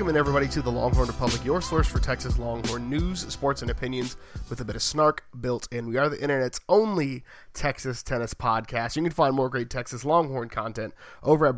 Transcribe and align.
Welcome 0.00 0.16
in 0.16 0.18
everybody 0.18 0.48
to 0.48 0.62
the 0.62 0.72
Longhorn 0.72 1.08
Republic, 1.08 1.44
your 1.44 1.60
source 1.60 1.86
for 1.86 1.98
Texas 1.98 2.38
Longhorn 2.38 2.88
news, 2.88 3.20
sports, 3.28 3.60
and 3.60 3.70
opinions 3.70 4.16
with 4.48 4.58
a 4.62 4.64
bit 4.64 4.74
of 4.74 4.80
snark 4.80 5.22
built 5.42 5.68
in. 5.70 5.88
We 5.88 5.98
are 5.98 6.08
the 6.08 6.18
internet's 6.18 6.58
only 6.70 7.22
Texas 7.52 8.02
tennis 8.02 8.32
podcast. 8.32 8.96
You 8.96 9.02
can 9.02 9.12
find 9.12 9.36
more 9.36 9.50
great 9.50 9.68
Texas 9.68 10.02
Longhorn 10.02 10.48
content 10.48 10.94
over 11.22 11.44
at 11.44 11.54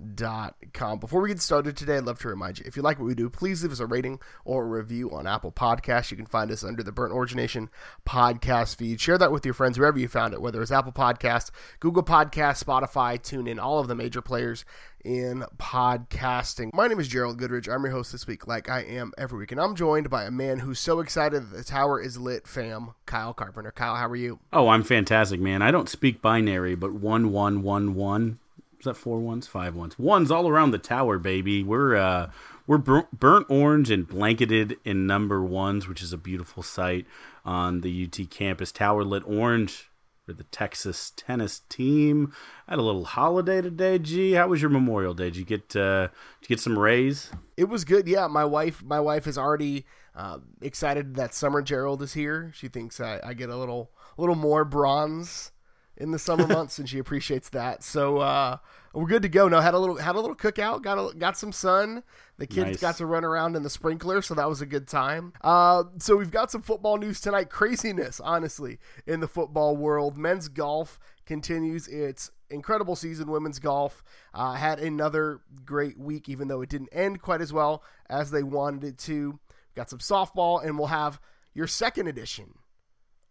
BurntOrangeNation.com. 0.00 0.98
Before 0.98 1.20
we 1.20 1.28
get 1.28 1.40
started 1.40 1.76
today, 1.76 1.96
I'd 1.96 2.04
love 2.04 2.18
to 2.20 2.28
remind 2.28 2.58
you 2.58 2.64
if 2.66 2.76
you 2.76 2.82
like 2.82 2.98
what 2.98 3.06
we 3.06 3.14
do, 3.14 3.30
please 3.30 3.62
leave 3.62 3.72
us 3.72 3.80
a 3.80 3.86
rating 3.86 4.20
or 4.44 4.64
a 4.64 4.68
review 4.68 5.10
on 5.10 5.26
Apple 5.26 5.52
Podcasts. 5.52 6.10
You 6.10 6.16
can 6.16 6.26
find 6.26 6.50
us 6.50 6.64
under 6.64 6.82
the 6.82 6.92
Burnt 6.92 7.12
Orange 7.12 7.34
Nation 7.34 7.70
podcast 8.06 8.76
feed. 8.76 9.00
Share 9.00 9.18
that 9.18 9.32
with 9.32 9.44
your 9.44 9.54
friends 9.54 9.78
wherever 9.78 9.98
you 9.98 10.08
found 10.08 10.34
it, 10.34 10.40
whether 10.40 10.60
it's 10.62 10.70
Apple 10.70 10.92
Podcasts, 10.92 11.50
Google 11.80 12.02
Podcasts, 12.02 12.62
Spotify, 12.62 13.18
TuneIn, 13.18 13.62
all 13.62 13.78
of 13.78 13.88
the 13.88 13.94
major 13.94 14.20
players 14.20 14.64
in 15.04 15.44
podcasting. 15.56 16.70
My 16.74 16.88
name 16.88 16.98
is 16.98 17.08
Gerald 17.08 17.38
Goodridge. 17.40 17.72
I'm 17.72 17.82
your 17.84 17.92
host 17.92 18.12
this 18.12 18.26
week, 18.26 18.46
like 18.46 18.68
I 18.68 18.80
am 18.80 19.12
every 19.16 19.38
week, 19.38 19.52
and 19.52 19.60
I'm 19.60 19.76
joined 19.76 20.10
by 20.10 20.24
a 20.24 20.30
man 20.30 20.58
who's 20.58 20.80
so 20.80 21.00
excited 21.00 21.50
that 21.50 21.56
the 21.56 21.64
tower 21.64 22.00
is 22.00 22.18
lit. 22.18 22.46
Fam, 22.46 22.94
Kyle 23.06 23.32
Carpenter. 23.32 23.70
Kyle, 23.70 23.94
how 23.94 24.08
are 24.08 24.16
you? 24.16 24.40
Oh, 24.52 24.68
I'm 24.68 24.82
fantastic, 24.82 25.40
man. 25.40 25.62
I 25.62 25.70
don't 25.70 25.88
speak 25.88 26.20
binary, 26.20 26.74
but 26.74 26.92
one 26.92 27.30
one 27.30 27.62
one 27.62 27.94
one. 27.94 28.40
That 28.86 28.96
four 28.96 29.20
ones, 29.20 29.46
five 29.46 29.74
ones, 29.76 29.98
ones 29.98 30.30
all 30.30 30.48
around 30.48 30.70
the 30.70 30.78
tower, 30.78 31.18
baby? 31.18 31.62
We're 31.62 31.96
uh, 31.96 32.30
we're 32.66 32.78
burnt 32.78 33.46
orange 33.48 33.90
and 33.90 34.08
blanketed 34.08 34.76
in 34.84 35.06
number 35.06 35.42
ones, 35.42 35.86
which 35.86 36.02
is 36.02 36.12
a 36.12 36.18
beautiful 36.18 36.62
sight 36.62 37.06
on 37.44 37.82
the 37.82 38.04
UT 38.06 38.30
campus. 38.30 38.72
Tower 38.72 39.04
lit 39.04 39.22
orange 39.26 39.90
for 40.24 40.32
the 40.32 40.44
Texas 40.44 41.12
tennis 41.16 41.60
team. 41.68 42.32
Had 42.68 42.78
a 42.78 42.82
little 42.82 43.04
holiday 43.04 43.62
today. 43.62 43.98
G, 43.98 44.32
how 44.32 44.48
was 44.48 44.60
your 44.60 44.70
Memorial 44.70 45.14
Day? 45.14 45.26
Did 45.26 45.36
you 45.36 45.44
get 45.44 45.76
uh, 45.76 46.08
did 46.40 46.42
you 46.42 46.48
get 46.48 46.60
some 46.60 46.78
rays? 46.78 47.30
It 47.56 47.68
was 47.68 47.84
good. 47.84 48.08
Yeah, 48.08 48.26
my 48.26 48.44
wife 48.44 48.82
my 48.82 49.00
wife 49.00 49.26
is 49.26 49.38
already 49.38 49.86
uh, 50.16 50.38
excited 50.60 51.14
that 51.14 51.34
Summer 51.34 51.62
Gerald 51.62 52.02
is 52.02 52.14
here. 52.14 52.50
She 52.54 52.68
thinks 52.68 53.00
I, 53.00 53.20
I 53.22 53.34
get 53.34 53.50
a 53.50 53.56
little 53.56 53.90
a 54.18 54.20
little 54.20 54.34
more 54.34 54.64
bronze 54.64 55.52
in 55.96 56.10
the 56.10 56.18
summer 56.18 56.46
months, 56.46 56.78
and 56.78 56.88
she 56.88 56.98
appreciates 56.98 57.48
that. 57.50 57.82
So 57.82 58.18
uh, 58.18 58.58
we're 58.92 59.06
good 59.06 59.22
to 59.22 59.28
go. 59.28 59.48
No, 59.48 59.60
had 59.60 59.74
a 59.74 59.78
little 59.78 59.96
had 59.96 60.14
a 60.14 60.20
little 60.20 60.36
cookout, 60.36 60.82
got 60.82 60.98
a, 60.98 61.14
got 61.16 61.36
some 61.36 61.52
sun. 61.52 62.02
The 62.38 62.46
kids 62.46 62.66
nice. 62.66 62.80
got 62.80 62.96
to 62.96 63.06
run 63.06 63.24
around 63.24 63.56
in 63.56 63.62
the 63.62 63.70
sprinkler, 63.70 64.22
so 64.22 64.34
that 64.34 64.48
was 64.48 64.60
a 64.60 64.66
good 64.66 64.86
time. 64.86 65.32
Uh, 65.40 65.84
so 65.98 66.16
we've 66.16 66.30
got 66.30 66.50
some 66.50 66.62
football 66.62 66.98
news 66.98 67.20
tonight. 67.20 67.50
Craziness, 67.50 68.20
honestly, 68.20 68.78
in 69.06 69.20
the 69.20 69.28
football 69.28 69.76
world. 69.76 70.16
Men's 70.16 70.48
golf 70.48 70.98
continues 71.24 71.88
its 71.88 72.30
incredible 72.50 72.96
season. 72.96 73.30
Women's 73.30 73.58
golf 73.58 74.04
uh, 74.34 74.54
had 74.54 74.78
another 74.78 75.40
great 75.64 75.98
week, 75.98 76.28
even 76.28 76.48
though 76.48 76.60
it 76.60 76.68
didn't 76.68 76.90
end 76.92 77.20
quite 77.22 77.40
as 77.40 77.52
well 77.52 77.82
as 78.08 78.30
they 78.30 78.42
wanted 78.42 78.84
it 78.84 78.98
to. 78.98 79.30
We've 79.30 79.74
got 79.74 79.90
some 79.90 79.98
softball, 79.98 80.64
and 80.64 80.78
we'll 80.78 80.88
have 80.88 81.20
your 81.54 81.66
second 81.66 82.06
edition 82.06 82.54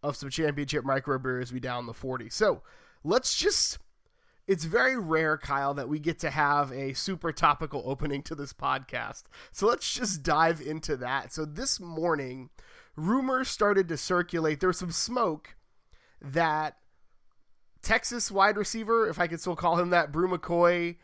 of 0.06 0.16
some 0.16 0.30
championship 0.30 0.86
micro 0.86 1.42
as 1.42 1.52
we 1.52 1.59
down 1.59 1.86
the 1.86 1.94
40. 1.94 2.30
So 2.30 2.61
let's 3.03 3.36
just 3.36 3.80
it's 4.48 4.66
very 4.66 4.98
rare, 4.98 5.38
Kyle, 5.38 5.73
that 5.73 5.89
we 5.89 5.98
get 6.00 6.20
to 6.20 6.30
have 6.30 6.72
a 6.72 6.94
super 6.94 7.31
topical 7.31 7.81
opening 7.86 8.22
to 8.23 8.36
this 8.36 8.53
podcast. 8.53 9.23
So 9.52 9.67
let's 9.67 9.92
just 9.92 10.22
dive 10.22 10.61
into 10.61 10.95
that. 10.98 11.33
So 11.33 11.45
this 11.45 11.80
morning, 11.80 12.52
rumors 12.95 13.49
started 13.49 13.88
to 13.88 13.98
circulate. 13.98 14.60
There 14.60 14.70
was 14.70 14.77
some 14.77 14.92
smoke 14.92 15.55
that 16.22 16.77
Texas 17.82 18.32
wide 18.32 18.58
receiver, 18.58 19.10
if 19.10 19.20
I 19.20 19.27
could 19.27 19.42
still 19.42 19.55
call 19.55 19.80
him 19.80 19.89
that, 19.89 20.11
Bru 20.11 20.27
McCoy, 20.27 20.98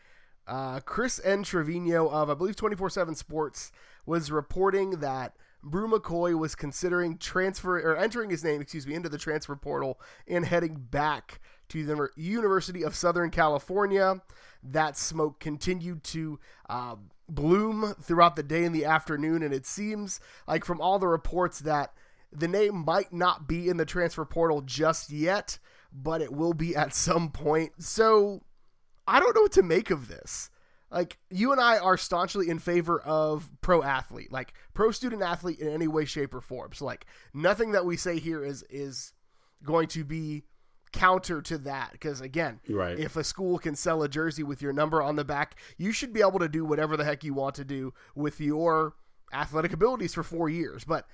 uh, 0.46 0.80
Chris 0.80 1.20
N. 1.24 1.42
Trevino 1.42 2.08
of, 2.08 2.30
I 2.30 2.34
believe, 2.34 2.56
24 2.56 2.90
7 2.90 3.14
Sports, 3.16 3.72
was 4.06 4.30
reporting 4.30 5.00
that 5.00 5.34
Bru 5.62 5.88
McCoy 5.88 6.36
was 6.36 6.54
considering 6.54 7.18
transfer 7.18 7.78
or 7.78 7.96
entering 7.96 8.30
his 8.30 8.42
name, 8.42 8.60
excuse 8.60 8.86
me, 8.86 8.94
into 8.94 9.08
the 9.08 9.18
transfer 9.18 9.56
portal 9.56 10.00
and 10.26 10.44
heading 10.44 10.74
back 10.74 11.40
to 11.68 11.84
the 11.84 12.08
University 12.16 12.82
of 12.82 12.94
Southern 12.94 13.30
California. 13.30 14.20
That 14.62 14.96
smoke 14.96 15.40
continued 15.40 16.04
to 16.04 16.38
uh, 16.68 16.96
bloom 17.28 17.94
throughout 18.00 18.36
the 18.36 18.42
day 18.42 18.64
and 18.64 18.74
the 18.74 18.84
afternoon, 18.84 19.42
and 19.42 19.54
it 19.54 19.66
seems 19.66 20.20
like 20.46 20.64
from 20.64 20.80
all 20.80 20.98
the 20.98 21.08
reports 21.08 21.60
that 21.60 21.92
the 22.32 22.48
name 22.48 22.84
might 22.84 23.12
not 23.12 23.46
be 23.46 23.68
in 23.68 23.76
the 23.76 23.84
transfer 23.84 24.24
portal 24.24 24.62
just 24.62 25.10
yet, 25.10 25.58
but 25.92 26.22
it 26.22 26.32
will 26.32 26.54
be 26.54 26.74
at 26.74 26.94
some 26.94 27.30
point. 27.30 27.72
So 27.78 28.42
I 29.06 29.20
don't 29.20 29.34
know 29.34 29.42
what 29.42 29.52
to 29.52 29.62
make 29.62 29.90
of 29.90 30.08
this. 30.08 30.50
Like 30.92 31.18
you 31.30 31.52
and 31.52 31.60
I 31.60 31.78
are 31.78 31.96
staunchly 31.96 32.50
in 32.50 32.58
favor 32.58 33.00
of 33.00 33.50
pro 33.62 33.82
athlete, 33.82 34.30
like 34.30 34.52
pro 34.74 34.90
student 34.90 35.22
athlete 35.22 35.58
in 35.58 35.68
any 35.68 35.88
way, 35.88 36.04
shape, 36.04 36.34
or 36.34 36.40
form. 36.40 36.72
So 36.74 36.84
like 36.84 37.06
nothing 37.32 37.72
that 37.72 37.86
we 37.86 37.96
say 37.96 38.18
here 38.18 38.44
is 38.44 38.62
is 38.68 39.14
going 39.64 39.88
to 39.88 40.04
be 40.04 40.44
counter 40.92 41.40
to 41.40 41.56
that 41.56 41.90
because 41.92 42.20
again 42.20 42.60
right. 42.68 42.98
if 42.98 43.16
a 43.16 43.24
school 43.24 43.58
can 43.58 43.74
sell 43.74 44.02
a 44.02 44.08
jersey 44.08 44.42
with 44.42 44.60
your 44.60 44.74
number 44.74 45.00
on 45.00 45.16
the 45.16 45.24
back 45.24 45.58
you 45.78 45.90
should 45.90 46.12
be 46.12 46.20
able 46.20 46.38
to 46.38 46.50
do 46.50 46.66
whatever 46.66 46.98
the 46.98 47.04
heck 47.04 47.24
you 47.24 47.32
want 47.32 47.54
to 47.54 47.64
do 47.64 47.94
with 48.14 48.38
your 48.42 48.94
athletic 49.32 49.72
abilities 49.72 50.12
for 50.12 50.22
four 50.22 50.50
years 50.50 50.84
but 50.84 51.06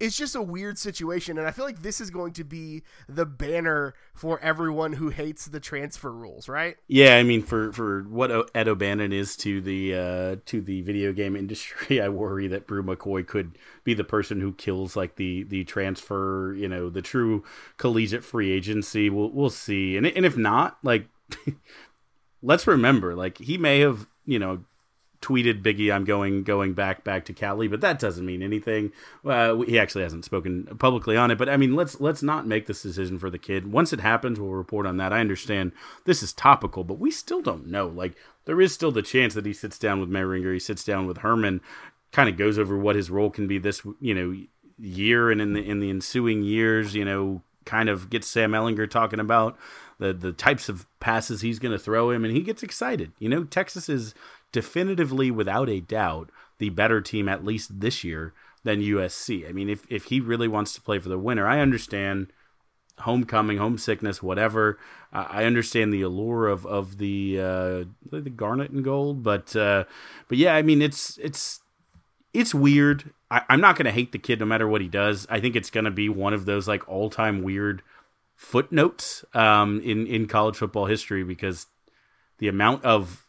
it's 0.00 0.16
just 0.16 0.34
a 0.34 0.42
weird 0.42 0.78
situation 0.78 1.38
and 1.38 1.46
i 1.46 1.50
feel 1.50 1.64
like 1.64 1.82
this 1.82 2.00
is 2.00 2.10
going 2.10 2.32
to 2.32 2.44
be 2.44 2.82
the 3.08 3.26
banner 3.26 3.94
for 4.14 4.40
everyone 4.40 4.94
who 4.94 5.08
hates 5.08 5.46
the 5.46 5.60
transfer 5.60 6.12
rules 6.12 6.48
right? 6.48 6.76
Yeah 6.88 7.16
i 7.16 7.22
mean 7.22 7.42
for 7.42 7.72
for 7.72 8.02
what 8.02 8.50
ed 8.54 8.68
o'bannon 8.68 9.12
is 9.12 9.36
to 9.38 9.60
the 9.60 9.94
uh 9.94 10.36
to 10.46 10.60
the 10.60 10.82
video 10.82 11.12
game 11.12 11.36
industry 11.44 12.00
i 12.00 12.08
worry 12.08 12.48
that 12.48 12.66
bru 12.66 12.82
mccoy 12.82 13.26
could 13.26 13.58
be 13.84 13.94
the 13.94 14.04
person 14.04 14.40
who 14.40 14.52
kills 14.52 14.96
like 14.96 15.16
the 15.16 15.44
the 15.44 15.64
transfer 15.64 16.54
you 16.54 16.68
know 16.68 16.90
the 16.90 17.02
true 17.02 17.44
collegiate 17.76 18.24
free 18.24 18.50
agency. 18.50 19.10
We'll, 19.10 19.30
we'll 19.30 19.50
see. 19.50 19.96
And, 19.96 20.06
and 20.06 20.24
if 20.24 20.36
not 20.36 20.78
like 20.82 21.08
let's 22.42 22.66
remember 22.66 23.14
like 23.14 23.38
he 23.38 23.58
may 23.58 23.80
have 23.80 24.06
you 24.24 24.38
know 24.38 24.64
tweeted 25.24 25.62
Biggie, 25.62 25.92
"I'm 25.92 26.04
going 26.04 26.42
going 26.42 26.74
back 26.74 27.02
back 27.02 27.24
to 27.24 27.32
Cali," 27.32 27.66
but 27.66 27.80
that 27.80 27.98
doesn't 27.98 28.26
mean 28.26 28.42
anything. 28.42 28.92
Uh, 29.24 29.56
he 29.60 29.78
actually 29.78 30.02
hasn't 30.02 30.26
spoken 30.26 30.64
publicly 30.78 31.16
on 31.16 31.30
it, 31.30 31.38
but 31.38 31.48
I 31.48 31.56
mean, 31.56 31.74
let's 31.74 32.00
let's 32.00 32.22
not 32.22 32.46
make 32.46 32.66
this 32.66 32.82
decision 32.82 33.18
for 33.18 33.30
the 33.30 33.38
kid. 33.38 33.72
Once 33.72 33.92
it 33.92 34.00
happens, 34.00 34.38
we'll 34.38 34.50
report 34.50 34.86
on 34.86 34.98
that. 34.98 35.12
I 35.12 35.20
understand 35.20 35.72
this 36.04 36.22
is 36.22 36.32
topical, 36.32 36.84
but 36.84 36.98
we 36.98 37.10
still 37.10 37.40
don't 37.40 37.66
know. 37.66 37.86
Like, 37.86 38.14
there 38.44 38.60
is 38.60 38.74
still 38.74 38.92
the 38.92 39.02
chance 39.02 39.32
that 39.34 39.46
he 39.46 39.54
sits 39.54 39.78
down 39.78 39.98
with 39.98 40.10
Mehringer, 40.10 40.52
he 40.52 40.60
sits 40.60 40.84
down 40.84 41.06
with 41.06 41.18
Herman, 41.18 41.62
kind 42.12 42.28
of 42.28 42.36
goes 42.36 42.58
over 42.58 42.76
what 42.76 42.96
his 42.96 43.10
role 43.10 43.30
can 43.30 43.46
be 43.46 43.58
this 43.58 43.82
you 44.00 44.14
know 44.14 44.36
year 44.78 45.30
and 45.30 45.40
in 45.40 45.54
the 45.54 45.64
in 45.64 45.80
the 45.80 45.88
ensuing 45.88 46.42
years. 46.42 46.94
You 46.94 47.06
know, 47.06 47.42
kind 47.64 47.88
of 47.88 48.10
gets 48.10 48.26
Sam 48.26 48.52
Ehlinger 48.52 48.90
talking 48.90 49.20
about 49.20 49.56
the 49.98 50.12
the 50.12 50.32
types 50.32 50.68
of 50.68 50.86
passes 51.00 51.40
he's 51.40 51.58
going 51.58 51.72
to 51.72 51.78
throw 51.78 52.10
him, 52.10 52.24
and 52.24 52.34
he 52.34 52.42
gets 52.42 52.62
excited. 52.62 53.12
You 53.18 53.28
know, 53.28 53.44
Texas 53.44 53.88
is 53.88 54.14
definitively, 54.54 55.32
without 55.32 55.68
a 55.68 55.80
doubt, 55.80 56.30
the 56.58 56.70
better 56.70 57.00
team 57.00 57.28
at 57.28 57.44
least 57.44 57.80
this 57.80 58.04
year 58.04 58.32
than 58.62 58.80
USC. 58.80 59.46
I 59.48 59.52
mean, 59.52 59.68
if 59.68 59.84
if 59.90 60.04
he 60.04 60.20
really 60.20 60.46
wants 60.46 60.72
to 60.74 60.80
play 60.80 61.00
for 61.00 61.08
the 61.08 61.18
winner, 61.18 61.46
I 61.46 61.58
understand 61.58 62.32
homecoming, 63.00 63.58
homesickness, 63.58 64.22
whatever. 64.22 64.78
Uh, 65.12 65.26
I 65.28 65.44
understand 65.44 65.92
the 65.92 66.02
allure 66.02 66.46
of 66.46 66.64
of 66.66 66.98
the 66.98 67.40
uh, 67.40 67.84
the 68.10 68.30
garnet 68.30 68.70
and 68.70 68.84
gold, 68.84 69.24
but 69.24 69.56
uh, 69.56 69.84
but 70.28 70.38
yeah, 70.38 70.54
I 70.54 70.62
mean, 70.62 70.80
it's 70.80 71.18
it's 71.18 71.60
it's 72.32 72.54
weird. 72.54 73.12
I, 73.32 73.42
I'm 73.48 73.60
not 73.60 73.74
going 73.74 73.86
to 73.86 73.92
hate 73.92 74.12
the 74.12 74.18
kid 74.18 74.38
no 74.38 74.46
matter 74.46 74.68
what 74.68 74.80
he 74.80 74.88
does. 74.88 75.26
I 75.28 75.40
think 75.40 75.56
it's 75.56 75.70
going 75.70 75.84
to 75.84 75.90
be 75.90 76.08
one 76.08 76.32
of 76.32 76.46
those 76.46 76.68
like 76.68 76.88
all 76.88 77.10
time 77.10 77.42
weird 77.42 77.82
footnotes 78.36 79.24
um, 79.34 79.80
in 79.80 80.06
in 80.06 80.28
college 80.28 80.56
football 80.56 80.86
history 80.86 81.24
because 81.24 81.66
the 82.38 82.46
amount 82.46 82.84
of 82.84 83.23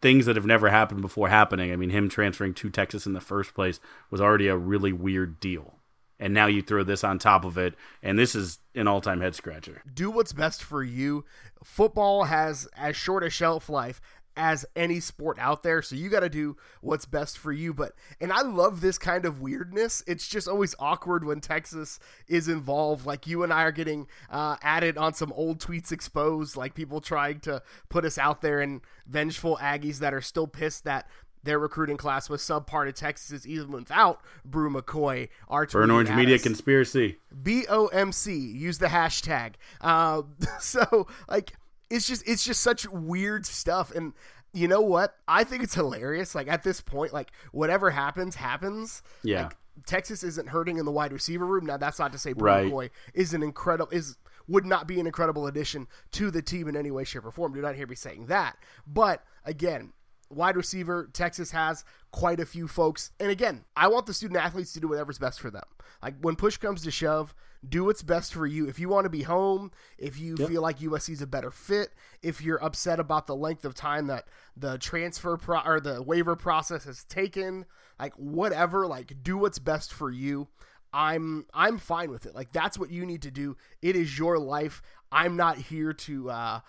things 0.00 0.26
that 0.26 0.36
have 0.36 0.46
never 0.46 0.70
happened 0.70 1.02
before 1.02 1.28
happening. 1.28 1.72
I 1.72 1.76
mean, 1.76 1.90
him 1.90 2.08
transferring 2.08 2.54
to 2.54 2.70
Texas 2.70 3.06
in 3.06 3.12
the 3.12 3.20
first 3.20 3.54
place 3.54 3.80
was 4.10 4.20
already 4.20 4.48
a 4.48 4.56
really 4.56 4.92
weird 4.92 5.40
deal. 5.40 5.74
And 6.20 6.32
now 6.32 6.46
you 6.46 6.62
throw 6.62 6.84
this 6.84 7.02
on 7.02 7.18
top 7.18 7.44
of 7.44 7.58
it, 7.58 7.74
and 8.00 8.16
this 8.18 8.36
is 8.36 8.60
an 8.74 8.86
all 8.86 9.00
time 9.00 9.20
head 9.20 9.34
scratcher. 9.34 9.82
Do 9.92 10.10
what's 10.10 10.32
best 10.32 10.62
for 10.62 10.82
you. 10.82 11.24
Football 11.62 12.24
has 12.24 12.68
as 12.76 12.94
short 12.94 13.24
a 13.24 13.30
shelf 13.30 13.68
life 13.68 14.00
as 14.36 14.64
any 14.74 15.00
sport 15.00 15.38
out 15.38 15.62
there. 15.62 15.82
So 15.82 15.96
you 15.96 16.08
got 16.08 16.20
to 16.20 16.28
do 16.28 16.56
what's 16.80 17.06
best 17.06 17.38
for 17.38 17.52
you. 17.52 17.72
But, 17.72 17.92
and 18.20 18.32
I 18.32 18.42
love 18.42 18.80
this 18.80 18.98
kind 18.98 19.24
of 19.24 19.40
weirdness. 19.40 20.02
It's 20.06 20.26
just 20.26 20.48
always 20.48 20.74
awkward 20.78 21.24
when 21.24 21.40
Texas 21.40 21.98
is 22.28 22.48
involved. 22.48 23.06
Like 23.06 23.26
you 23.26 23.42
and 23.42 23.52
I 23.52 23.62
are 23.62 23.72
getting 23.72 24.06
uh, 24.30 24.56
added 24.62 24.98
on 24.98 25.14
some 25.14 25.32
old 25.32 25.58
tweets 25.58 25.92
exposed, 25.92 26.56
like 26.56 26.74
people 26.74 27.00
trying 27.00 27.40
to 27.40 27.62
put 27.88 28.04
us 28.04 28.18
out 28.18 28.40
there 28.40 28.60
and 28.60 28.80
vengeful 29.06 29.58
Aggies 29.60 29.98
that 29.98 30.14
are 30.14 30.20
still 30.20 30.46
pissed 30.46 30.84
that 30.84 31.06
their 31.44 31.58
recruiting 31.58 31.96
class 31.96 32.28
was 32.28 32.42
subpar 32.42 32.86
to 32.86 32.92
Texas's 32.92 33.46
even 33.46 33.70
without 33.70 34.22
Bru 34.44 34.70
McCoy. 34.70 35.28
Our 35.48 35.66
Burn 35.66 35.90
Orange 35.90 36.10
Media 36.10 36.36
us. 36.36 36.42
Conspiracy. 36.42 37.18
BOMC. 37.42 38.54
Use 38.54 38.78
the 38.78 38.86
hashtag. 38.86 39.54
Uh, 39.80 40.22
so, 40.60 41.06
like, 41.28 41.54
it's 41.94 42.06
just 42.06 42.26
it's 42.26 42.44
just 42.44 42.60
such 42.60 42.88
weird 42.88 43.46
stuff 43.46 43.92
and 43.94 44.12
you 44.52 44.68
know 44.68 44.80
what? 44.80 45.16
I 45.26 45.44
think 45.44 45.62
it's 45.64 45.74
hilarious. 45.74 46.34
Like 46.34 46.48
at 46.48 46.62
this 46.62 46.80
point, 46.80 47.12
like 47.12 47.32
whatever 47.52 47.90
happens, 47.90 48.36
happens. 48.36 49.02
Yeah. 49.22 49.44
Like, 49.44 49.56
Texas 49.86 50.22
isn't 50.22 50.48
hurting 50.48 50.78
in 50.78 50.84
the 50.84 50.92
wide 50.92 51.12
receiver 51.12 51.44
room. 51.44 51.66
Now 51.66 51.76
that's 51.76 51.98
not 51.98 52.12
to 52.12 52.18
say 52.18 52.32
Bru 52.32 52.46
Right. 52.46 52.90
Is 53.12 53.34
an 53.34 53.42
incredible 53.42 53.88
is 53.90 54.16
would 54.46 54.64
not 54.64 54.86
be 54.86 55.00
an 55.00 55.06
incredible 55.06 55.46
addition 55.46 55.88
to 56.12 56.30
the 56.30 56.42
team 56.42 56.68
in 56.68 56.76
any 56.76 56.90
way, 56.90 57.04
shape, 57.04 57.24
or 57.24 57.30
form. 57.30 57.54
Do 57.54 57.60
not 57.60 57.74
hear 57.74 57.86
me 57.86 57.96
saying 57.96 58.26
that. 58.26 58.56
But 58.86 59.24
again, 59.44 59.92
wide 60.30 60.56
receiver, 60.56 61.08
Texas 61.12 61.50
has 61.50 61.84
quite 62.12 62.40
a 62.40 62.46
few 62.46 62.68
folks. 62.68 63.10
And 63.18 63.30
again, 63.30 63.64
I 63.76 63.88
want 63.88 64.06
the 64.06 64.14
student 64.14 64.40
athletes 64.40 64.72
to 64.74 64.80
do 64.80 64.88
whatever's 64.88 65.18
best 65.18 65.40
for 65.40 65.50
them. 65.50 65.64
Like 66.02 66.14
when 66.20 66.36
push 66.36 66.58
comes 66.58 66.82
to 66.82 66.90
shove, 66.90 67.34
do 67.68 67.84
what's 67.84 68.02
best 68.02 68.32
for 68.32 68.46
you. 68.46 68.68
If 68.68 68.78
you 68.78 68.88
want 68.88 69.04
to 69.04 69.10
be 69.10 69.22
home, 69.22 69.70
if 69.98 70.18
you 70.18 70.36
feel 70.36 70.62
like 70.62 70.78
USC 70.80 71.10
is 71.10 71.22
a 71.22 71.26
better 71.26 71.50
fit, 71.50 71.90
if 72.22 72.42
you're 72.42 72.62
upset 72.62 73.00
about 73.00 73.26
the 73.26 73.36
length 73.36 73.64
of 73.64 73.74
time 73.74 74.06
that 74.08 74.28
the 74.56 74.78
transfer 74.78 75.36
pro- 75.36 75.62
or 75.64 75.80
the 75.80 76.02
waiver 76.02 76.36
process 76.36 76.84
has 76.84 77.04
taken, 77.04 77.64
like 77.98 78.14
whatever, 78.14 78.86
like 78.86 79.22
do 79.22 79.36
what's 79.38 79.58
best 79.58 79.92
for 79.92 80.10
you. 80.10 80.48
I'm 80.92 81.46
I'm 81.52 81.78
fine 81.78 82.10
with 82.10 82.24
it. 82.26 82.34
Like 82.34 82.52
that's 82.52 82.78
what 82.78 82.90
you 82.90 83.04
need 83.04 83.22
to 83.22 83.30
do. 83.30 83.56
It 83.82 83.96
is 83.96 84.16
your 84.18 84.38
life. 84.38 84.80
I'm 85.10 85.36
not 85.36 85.56
here 85.58 85.92
to 85.92 86.30
uh 86.30 86.60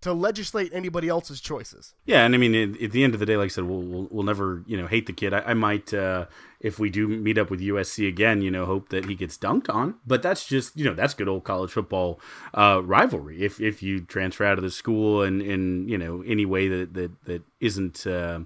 to 0.00 0.12
legislate 0.12 0.72
anybody 0.72 1.08
else's 1.08 1.40
choices. 1.40 1.94
Yeah, 2.04 2.24
and 2.24 2.34
I 2.34 2.38
mean, 2.38 2.54
at, 2.54 2.82
at 2.82 2.92
the 2.92 3.04
end 3.04 3.14
of 3.14 3.20
the 3.20 3.26
day, 3.26 3.36
like 3.36 3.46
I 3.46 3.48
said, 3.48 3.64
we'll 3.64 3.82
we'll, 3.82 4.08
we'll 4.10 4.24
never 4.24 4.62
you 4.66 4.76
know 4.76 4.86
hate 4.86 5.06
the 5.06 5.12
kid. 5.12 5.34
I, 5.34 5.40
I 5.40 5.54
might, 5.54 5.92
uh, 5.92 6.26
if 6.60 6.78
we 6.78 6.90
do 6.90 7.06
meet 7.08 7.38
up 7.38 7.50
with 7.50 7.60
USC 7.60 8.08
again, 8.08 8.42
you 8.42 8.50
know, 8.50 8.66
hope 8.66 8.88
that 8.90 9.04
he 9.06 9.14
gets 9.14 9.36
dunked 9.36 9.68
on. 9.68 9.96
But 10.06 10.22
that's 10.22 10.46
just 10.46 10.76
you 10.76 10.84
know 10.84 10.94
that's 10.94 11.14
good 11.14 11.28
old 11.28 11.44
college 11.44 11.70
football 11.70 12.20
uh, 12.54 12.80
rivalry. 12.84 13.42
If 13.42 13.60
if 13.60 13.82
you 13.82 14.00
transfer 14.00 14.44
out 14.44 14.58
of 14.58 14.64
the 14.64 14.70
school 14.70 15.22
and 15.22 15.42
in 15.42 15.88
you 15.88 15.98
know 15.98 16.22
any 16.26 16.46
way 16.46 16.68
that 16.68 16.94
that 16.94 17.24
that 17.24 17.42
isn't. 17.60 18.06
Uh, 18.06 18.40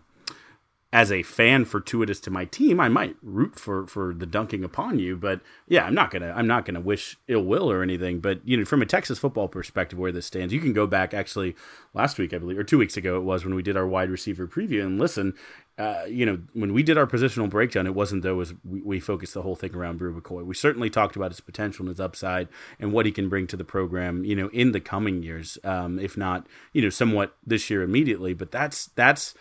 as 0.95 1.11
a 1.11 1.25
fan 1.25 1.65
fortuitous 1.65 2.21
to 2.21 2.31
my 2.31 2.45
team, 2.45 2.79
I 2.79 2.89
might 2.89 3.17
root 3.21 3.59
for 3.59 3.85
for 3.89 4.15
the 4.15 4.27
dunking 4.27 4.63
upon 4.63 5.01
you, 5.01 5.17
but 5.17 5.41
yeah, 5.67 5.85
I'm 5.85 5.95
not 5.95 6.13
gonna 6.13 6.33
I'm 6.35 6.47
not 6.47 6.65
gonna 6.65 6.81
wish 6.81 7.19
ill 7.27 7.43
will 7.43 7.69
or 7.69 7.83
anything. 7.83 8.21
But 8.21 8.47
you 8.47 8.57
know, 8.57 8.65
from 8.65 8.81
a 8.81 8.87
Texas 8.87 9.19
football 9.19 9.49
perspective, 9.49 9.99
where 9.99 10.13
this 10.13 10.27
stands, 10.27 10.55
you 10.55 10.61
can 10.61 10.73
go 10.73 10.87
back 10.87 11.13
actually 11.13 11.57
last 11.95 12.17
week, 12.17 12.33
I 12.33 12.39
believe, 12.39 12.57
or 12.57 12.63
two 12.63 12.79
weeks 12.79 12.97
ago 12.97 13.17
it 13.17 13.25
was 13.25 13.45
when 13.45 13.57
we 13.57 13.63
did 13.63 13.77
our 13.77 13.89
wide 13.89 14.09
receiver 14.09 14.47
preview 14.47 14.83
and 14.83 15.01
listen. 15.01 15.35
Uh, 15.77 16.05
you 16.07 16.25
know, 16.25 16.39
when 16.53 16.73
we 16.73 16.85
did 16.85 16.97
our 16.97 17.07
positional 17.09 17.51
breakdown, 17.51 17.85
it 17.85 17.97
wasn't 17.97 18.23
though 18.23 18.39
as 18.39 18.55
we, 18.63 18.81
we 18.83 19.01
focused 19.01 19.35
the 19.35 19.43
whole 19.43 19.57
thing 19.57 19.75
around 19.75 19.99
Bru 19.99 20.15
McCoy. 20.15 20.45
We 20.45 20.55
certainly 20.55 20.89
talked 20.89 21.17
about 21.17 21.33
his 21.33 21.41
potential 21.41 21.83
and 21.83 21.89
his 21.89 21.99
upside 21.99 22.47
and 22.79 22.93
what 22.93 23.05
he 23.05 23.11
can 23.11 23.29
bring 23.29 23.49
to 23.49 23.57
the 23.57 23.65
program. 23.65 24.25
You 24.25 24.37
know, 24.37 24.49
in 24.51 24.71
the 24.71 24.79
coming 24.79 25.25
years, 25.25 25.59
um, 25.65 25.99
if 25.99 26.17
not, 26.17 26.47
you 26.73 26.83
know, 26.83 26.91
somewhat 26.91 27.37
this 27.45 27.69
year 27.69 27.83
immediately. 27.83 28.35
But 28.35 28.53
that's 28.53 28.87
that's 28.95 29.35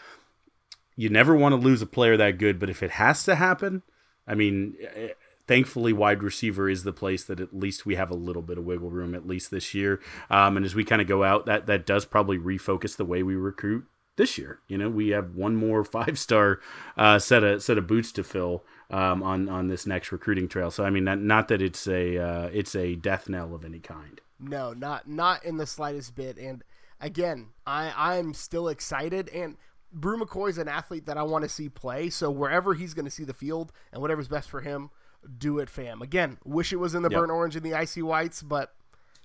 you 0.96 1.10
never 1.10 1.36
want 1.36 1.54
to 1.54 1.58
lose 1.58 1.82
a 1.82 1.88
player 1.88 2.18
that 2.18 2.38
good, 2.38 2.60
but 2.60 2.70
if 2.70 2.84
it 2.84 2.92
has 2.92 3.24
to 3.24 3.36
happen, 3.36 3.84
I 4.28 4.36
mean, 4.36 4.76
eh, 4.96 5.10
thankfully, 5.48 5.94
wide 5.94 6.24
receiver 6.24 6.70
is 6.70 6.84
the 6.84 6.94
place 6.94 7.24
that 7.26 7.40
at 7.40 7.54
least 7.54 7.86
we 7.86 7.96
have 7.96 8.10
a 8.10 8.16
little 8.16 8.42
bit 8.42 8.58
of 8.58 8.66
wiggle 8.66 8.90
room, 8.90 9.16
at 9.16 9.28
least 9.28 9.52
this 9.52 9.74
year. 9.74 10.00
Um, 10.30 10.58
and 10.58 10.66
as 10.66 10.76
we 10.76 10.84
kind 10.84 11.02
of 11.02 11.08
go 11.08 11.24
out, 11.24 11.46
that 11.46 11.66
that 11.68 11.86
does 11.86 12.06
probably 12.06 12.38
refocus 12.38 12.96
the 12.96 13.06
way 13.06 13.24
we 13.24 13.36
recruit 13.36 13.86
this 14.16 14.38
year. 14.38 14.60
You 14.68 14.78
know, 14.78 14.90
we 14.90 15.10
have 15.10 15.36
one 15.36 15.56
more 15.56 15.84
five 15.84 16.18
star 16.18 16.60
uh, 16.98 17.20
set 17.20 17.44
of 17.44 17.64
set 17.64 17.78
of 17.78 17.88
boots 17.88 18.12
to 18.14 18.24
fill 18.24 18.64
um, 18.90 19.24
on 19.24 19.50
on 19.50 19.68
this 19.68 19.86
next 19.86 20.12
recruiting 20.12 20.48
trail. 20.48 20.72
So 20.72 20.86
I 20.86 20.90
mean, 20.90 21.04
not, 21.04 21.20
not 21.20 21.48
that 21.50 21.62
it's 21.62 21.88
a 21.88 22.18
uh, 22.18 22.50
it's 22.54 22.76
a 22.76 22.96
death 22.96 23.30
knell 23.30 23.54
of 23.54 23.66
any 23.66 23.80
kind. 23.80 24.22
No, 24.40 24.74
not 24.74 25.08
not 25.08 25.44
in 25.44 25.58
the 25.58 25.66
slightest 25.66 26.16
bit. 26.16 26.38
And 26.38 26.64
again, 27.00 27.50
I 27.66 27.94
I'm 27.96 28.34
still 28.34 28.68
excited. 28.68 29.30
And 29.30 29.58
Bru 29.94 30.18
McCoy 30.18 30.50
is 30.50 30.58
an 30.58 30.68
athlete 30.68 31.06
that 31.06 31.18
I 31.18 31.24
want 31.24 31.44
to 31.44 31.50
see 31.50 31.70
play. 31.70 32.10
So 32.10 32.32
wherever 32.32 32.74
he's 32.74 32.94
going 32.94 33.06
to 33.06 33.12
see 33.12 33.24
the 33.24 33.34
field 33.34 33.72
and 33.92 34.02
whatever's 34.02 34.28
best 34.28 34.50
for 34.50 34.62
him, 34.62 34.90
do 35.38 35.60
it, 35.60 35.70
fam. 35.70 36.02
Again, 36.02 36.38
wish 36.44 36.74
it 36.74 36.78
was 36.78 36.96
in 36.96 37.04
the 37.04 37.10
Yep. 37.10 37.20
burnt 37.20 37.32
orange 37.32 37.56
and 37.56 37.66
the 37.66 37.74
icy 37.76 38.02
whites, 38.02 38.42
but 38.44 38.76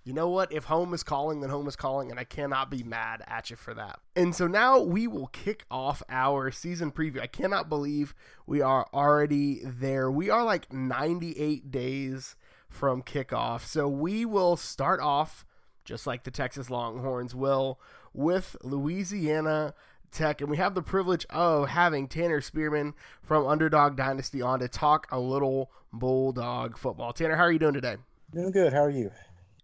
you 0.05 0.13
know 0.15 0.29
what? 0.29 0.53
If 0.53 0.65
home 0.65 0.95
is 0.95 1.03
calling, 1.03 1.41
then 1.41 1.51
home 1.51 1.67
is 1.69 1.77
calling, 1.77 2.11
and 2.11 2.19
I 2.19 2.25
cannot 2.25 2.71
be 2.71 2.83
mad 2.83 3.23
at 3.27 3.51
you 3.51 3.57
for 3.57 3.75
that. 3.75 4.01
And 4.17 4.35
so 4.35 4.47
now 4.47 4.79
we 4.79 5.07
will 5.07 5.27
kick 5.27 5.65
off 5.71 6.03
our 6.09 6.51
season 6.51 6.93
preview. 6.93 7.21
I 7.21 7.27
cannot 7.27 7.69
believe 7.69 8.15
we 8.47 8.63
are 8.63 8.87
already 8.95 9.61
there. 9.65 10.11
We 10.11 10.31
are 10.31 10.45
like 10.45 10.73
98 10.73 11.71
days 11.71 12.37
from 12.71 13.03
kickoff. 13.03 13.63
So 13.67 13.89
we 13.89 14.25
will 14.25 14.57
start 14.57 15.01
off, 15.01 15.45
just 15.85 16.07
like 16.07 16.25
the 16.25 16.31
Texas 16.31 16.71
Longhorns 16.71 17.35
will, 17.35 17.79
with 18.15 18.57
Louisiana 18.63 19.75
Tech. 20.11 20.41
And 20.41 20.51
we 20.51 20.57
have 20.57 20.75
the 20.75 20.83
privilege 20.83 21.27
of 21.31 21.69
having 21.69 22.09
Tanner 22.09 22.41
Spearman 22.41 22.95
from 23.23 23.47
Underdog 23.47 23.97
Dynasty 23.97 24.43
on 24.43 24.61
to 24.61 24.69
talk 24.69 25.07
a 25.11 25.19
little 25.19 25.71
Bulldog 25.93 26.77
football. 26.77 27.13
Tanner, 27.13 27.37
how 27.37 27.45
are 27.45 27.53
you 27.53 27.59
doing 27.59 27.75
today? 27.75 27.97
Doing 28.33 28.51
good. 28.51 28.73
How 28.73 28.85
are 28.85 28.91
you? 28.91 29.11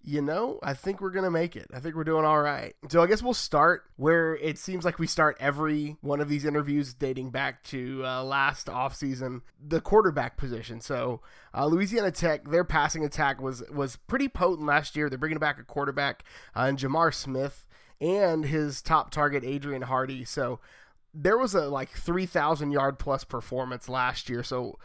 you 0.06 0.20
know, 0.20 0.58
I 0.62 0.74
think 0.74 1.00
we're 1.00 1.10
going 1.10 1.24
to 1.24 1.30
make 1.30 1.56
it. 1.56 1.70
I 1.72 1.80
think 1.80 1.94
we're 1.94 2.04
doing 2.04 2.26
all 2.26 2.40
right. 2.40 2.74
So 2.90 3.02
I 3.02 3.06
guess 3.06 3.22
we'll 3.22 3.32
start 3.32 3.84
where 3.96 4.36
it 4.36 4.58
seems 4.58 4.84
like 4.84 4.98
we 4.98 5.06
start 5.06 5.36
every 5.40 5.96
one 6.02 6.20
of 6.20 6.28
these 6.28 6.44
interviews 6.44 6.92
dating 6.92 7.30
back 7.30 7.62
to 7.64 8.02
uh, 8.04 8.22
last 8.22 8.66
offseason, 8.66 9.40
the 9.66 9.80
quarterback 9.80 10.36
position. 10.36 10.80
So 10.80 11.22
uh, 11.54 11.66
Louisiana 11.66 12.10
Tech, 12.10 12.50
their 12.50 12.64
passing 12.64 13.04
attack 13.04 13.40
was 13.40 13.62
was 13.72 13.96
pretty 13.96 14.28
potent 14.28 14.66
last 14.66 14.94
year. 14.94 15.08
They're 15.08 15.18
bringing 15.18 15.38
back 15.38 15.58
a 15.58 15.64
quarterback 15.64 16.24
uh, 16.54 16.64
in 16.64 16.76
J'Mar 16.76 17.12
Smith 17.14 17.64
and 18.04 18.44
his 18.44 18.82
top 18.82 19.10
target, 19.10 19.42
Adrian 19.44 19.82
Hardy. 19.82 20.24
So 20.24 20.60
there 21.14 21.38
was 21.38 21.54
a 21.54 21.68
like 21.68 21.88
3,000 21.88 22.70
yard 22.70 22.98
plus 22.98 23.24
performance 23.24 23.88
last 23.88 24.28
year. 24.28 24.42
So 24.42 24.78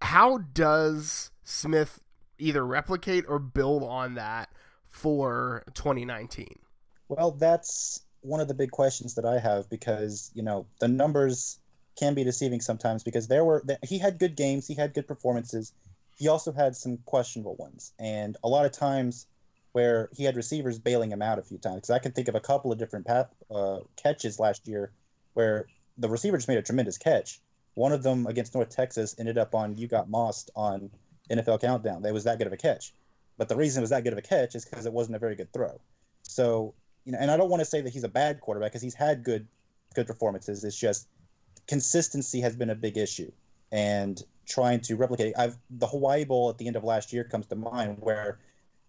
how 0.00 0.38
does 0.38 1.32
Smith 1.42 2.00
either 2.38 2.64
replicate 2.64 3.24
or 3.28 3.40
build 3.40 3.82
on 3.82 4.14
that 4.14 4.50
for 4.86 5.64
2019? 5.74 6.60
Well, 7.08 7.32
that's 7.32 8.02
one 8.20 8.40
of 8.40 8.46
the 8.46 8.54
big 8.54 8.70
questions 8.70 9.14
that 9.14 9.24
I 9.24 9.38
have 9.38 9.68
because 9.68 10.30
you 10.34 10.42
know 10.42 10.66
the 10.80 10.88
numbers 10.88 11.58
can 11.98 12.14
be 12.14 12.24
deceiving 12.24 12.60
sometimes 12.60 13.02
because 13.02 13.28
there 13.28 13.44
were 13.44 13.62
he 13.82 13.98
had 13.98 14.18
good 14.18 14.36
games, 14.36 14.66
he 14.66 14.74
had 14.74 14.94
good 14.94 15.06
performances, 15.06 15.72
he 16.16 16.28
also 16.28 16.52
had 16.52 16.76
some 16.76 16.98
questionable 17.04 17.56
ones, 17.56 17.92
and 17.98 18.36
a 18.42 18.48
lot 18.48 18.64
of 18.64 18.72
times 18.72 19.26
where 19.74 20.08
he 20.12 20.22
had 20.22 20.36
receivers 20.36 20.78
bailing 20.78 21.10
him 21.10 21.20
out 21.20 21.36
a 21.36 21.42
few 21.42 21.58
times. 21.58 21.74
Because 21.74 21.90
I 21.90 21.98
can 21.98 22.12
think 22.12 22.28
of 22.28 22.36
a 22.36 22.40
couple 22.40 22.70
of 22.70 22.78
different 22.78 23.06
path, 23.06 23.26
uh, 23.50 23.80
catches 23.96 24.38
last 24.38 24.68
year 24.68 24.92
where 25.32 25.66
the 25.98 26.08
receiver 26.08 26.36
just 26.36 26.46
made 26.46 26.58
a 26.58 26.62
tremendous 26.62 26.96
catch. 26.96 27.40
One 27.74 27.90
of 27.90 28.04
them 28.04 28.28
against 28.28 28.54
North 28.54 28.70
Texas 28.70 29.16
ended 29.18 29.36
up 29.36 29.52
on 29.52 29.76
you 29.76 29.88
got 29.88 30.08
mossed 30.08 30.52
on 30.54 30.90
NFL 31.28 31.60
Countdown. 31.60 32.02
That 32.02 32.14
was 32.14 32.22
that 32.22 32.38
good 32.38 32.46
of 32.46 32.52
a 32.52 32.56
catch. 32.56 32.94
But 33.36 33.48
the 33.48 33.56
reason 33.56 33.80
it 33.80 33.82
was 33.82 33.90
that 33.90 34.04
good 34.04 34.12
of 34.12 34.18
a 34.18 34.22
catch 34.22 34.54
is 34.54 34.64
because 34.64 34.86
it 34.86 34.92
wasn't 34.92 35.16
a 35.16 35.18
very 35.18 35.34
good 35.34 35.52
throw. 35.52 35.80
So, 36.22 36.72
you 37.04 37.10
know, 37.10 37.18
and 37.20 37.28
I 37.28 37.36
don't 37.36 37.50
want 37.50 37.60
to 37.60 37.64
say 37.64 37.80
that 37.80 37.92
he's 37.92 38.04
a 38.04 38.08
bad 38.08 38.40
quarterback 38.40 38.70
because 38.70 38.82
he's 38.82 38.94
had 38.94 39.24
good 39.24 39.48
good 39.96 40.06
performances. 40.06 40.62
It's 40.62 40.78
just 40.78 41.08
consistency 41.66 42.40
has 42.42 42.54
been 42.54 42.70
a 42.70 42.76
big 42.76 42.96
issue. 42.96 43.32
And 43.72 44.22
trying 44.46 44.82
to 44.82 44.94
replicate 44.94 45.34
I've 45.36 45.58
the 45.68 45.88
Hawaii 45.88 46.24
Bowl 46.24 46.48
at 46.48 46.58
the 46.58 46.68
end 46.68 46.76
of 46.76 46.84
last 46.84 47.12
year 47.12 47.24
comes 47.24 47.46
to 47.46 47.56
mind 47.56 47.96
where 47.98 48.38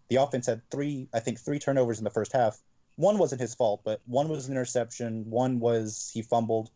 the 0.08 0.18
offense 0.18 0.48
had 0.48 0.62
three, 0.70 1.08
I 1.14 1.20
think 1.20 1.40
three 1.40 1.60
turnovers 1.60 1.98
in 1.98 2.04
the 2.04 2.10
first 2.10 2.32
half. 2.32 2.60
One 2.96 3.18
wasn't 3.18 3.42
his 3.42 3.56
fault, 3.56 3.82
but 3.84 4.02
one 4.06 4.30
was 4.30 4.48
an 4.48 4.54
interception, 4.54 5.30
one 5.30 5.60
was 5.60 6.12
he 6.14 6.22
fumbled. 6.22 6.70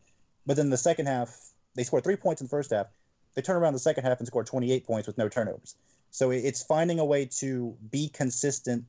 But 0.46 0.56
then 0.56 0.70
the 0.70 0.76
second 0.76 1.06
half, 1.06 1.34
they 1.74 1.84
scored 1.84 2.04
three 2.04 2.16
points 2.16 2.40
in 2.40 2.46
the 2.46 2.50
first 2.50 2.70
half 2.72 2.88
they 3.34 3.42
turn 3.42 3.56
around 3.56 3.72
the 3.72 3.78
second 3.78 4.04
half 4.04 4.18
and 4.18 4.26
scored 4.26 4.46
28 4.46 4.84
points 4.86 5.06
with 5.06 5.18
no 5.18 5.28
turnovers. 5.28 5.76
So 6.10 6.30
it's 6.30 6.62
finding 6.62 6.98
a 6.98 7.04
way 7.04 7.26
to 7.38 7.76
be 7.90 8.08
consistent 8.08 8.84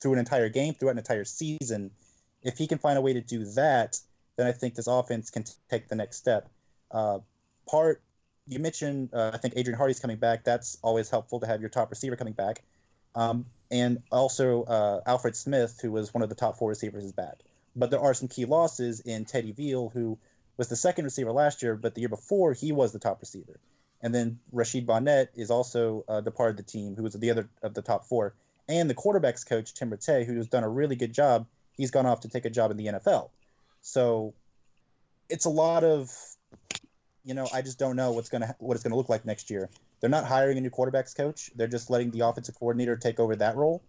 through 0.00 0.12
an 0.14 0.18
entire 0.18 0.48
game, 0.48 0.74
throughout 0.74 0.92
an 0.92 0.98
entire 0.98 1.24
season. 1.24 1.90
If 2.42 2.58
he 2.58 2.66
can 2.66 2.78
find 2.78 2.98
a 2.98 3.00
way 3.00 3.14
to 3.14 3.20
do 3.20 3.44
that, 3.54 3.98
then 4.36 4.46
I 4.46 4.52
think 4.52 4.74
this 4.74 4.86
offense 4.86 5.30
can 5.30 5.44
t- 5.44 5.52
take 5.70 5.88
the 5.88 5.96
next 5.96 6.18
step. 6.18 6.48
Uh, 6.90 7.20
part 7.68 8.02
you 8.46 8.58
mentioned, 8.58 9.10
uh, 9.12 9.30
I 9.32 9.38
think 9.38 9.54
Adrian 9.56 9.76
Hardy's 9.76 10.00
coming 10.00 10.18
back. 10.18 10.44
That's 10.44 10.78
always 10.82 11.10
helpful 11.10 11.40
to 11.40 11.46
have 11.46 11.60
your 11.60 11.70
top 11.70 11.90
receiver 11.90 12.16
coming 12.16 12.34
back. 12.34 12.62
Um, 13.14 13.46
and 13.70 14.02
also 14.10 14.62
uh, 14.64 15.00
Alfred 15.06 15.36
Smith, 15.36 15.78
who 15.82 15.92
was 15.92 16.14
one 16.14 16.22
of 16.22 16.28
the 16.28 16.34
top 16.34 16.58
four 16.58 16.68
receivers, 16.68 17.04
is 17.04 17.12
back. 17.12 17.38
But 17.76 17.90
there 17.90 18.00
are 18.00 18.14
some 18.14 18.28
key 18.28 18.44
losses 18.44 19.00
in 19.00 19.24
Teddy 19.24 19.52
Veal, 19.52 19.90
who 19.90 20.18
was 20.56 20.68
the 20.68 20.76
second 20.76 21.04
receiver 21.04 21.32
last 21.32 21.62
year, 21.62 21.76
but 21.76 21.94
the 21.94 22.00
year 22.00 22.08
before 22.08 22.52
he 22.52 22.72
was 22.72 22.92
the 22.92 22.98
top 22.98 23.20
receiver. 23.20 23.60
And 24.00 24.14
then 24.14 24.38
Rhashid 24.52 24.86
Bonnette 24.86 25.28
is 25.34 25.50
also 25.50 26.04
uh, 26.08 26.20
departed 26.20 26.56
the 26.56 26.62
team, 26.62 26.94
who 26.96 27.02
was 27.02 27.14
the 27.14 27.30
other 27.30 27.48
of 27.62 27.74
the 27.74 27.82
top 27.82 28.06
four. 28.06 28.34
And 28.68 28.88
the 28.88 28.94
quarterbacks 28.94 29.46
coach, 29.46 29.74
Tim 29.74 29.90
Rattay, 29.90 30.26
has 30.36 30.48
done 30.48 30.64
a 30.64 30.68
really 30.68 30.96
good 30.96 31.12
job, 31.12 31.46
he's 31.76 31.90
gone 31.90 32.06
off 32.06 32.20
to 32.20 32.28
take 32.28 32.44
a 32.44 32.50
job 32.50 32.70
in 32.70 32.76
the 32.76 32.86
NFL. 32.86 33.30
So 33.80 34.34
it's 35.28 35.46
a 35.46 35.50
lot 35.50 35.84
of, 35.84 36.10
you 37.24 37.34
know, 37.34 37.48
I 37.52 37.62
just 37.62 37.78
don't 37.78 37.96
know 37.96 38.12
what's 38.12 38.28
gonna 38.28 38.54
what 38.58 38.74
it's 38.74 38.82
gonna 38.82 38.96
look 38.96 39.08
like 39.08 39.24
next 39.24 39.50
year. 39.50 39.70
They're 40.00 40.10
not 40.10 40.24
hiring 40.24 40.58
a 40.58 40.60
new 40.60 40.70
quarterbacks 40.70 41.16
coach; 41.16 41.50
they're 41.56 41.66
just 41.66 41.90
letting 41.90 42.10
the 42.10 42.20
offensive 42.20 42.58
coordinator 42.58 42.96
take 42.96 43.18
over 43.18 43.36
that 43.36 43.56
role. 43.56 43.82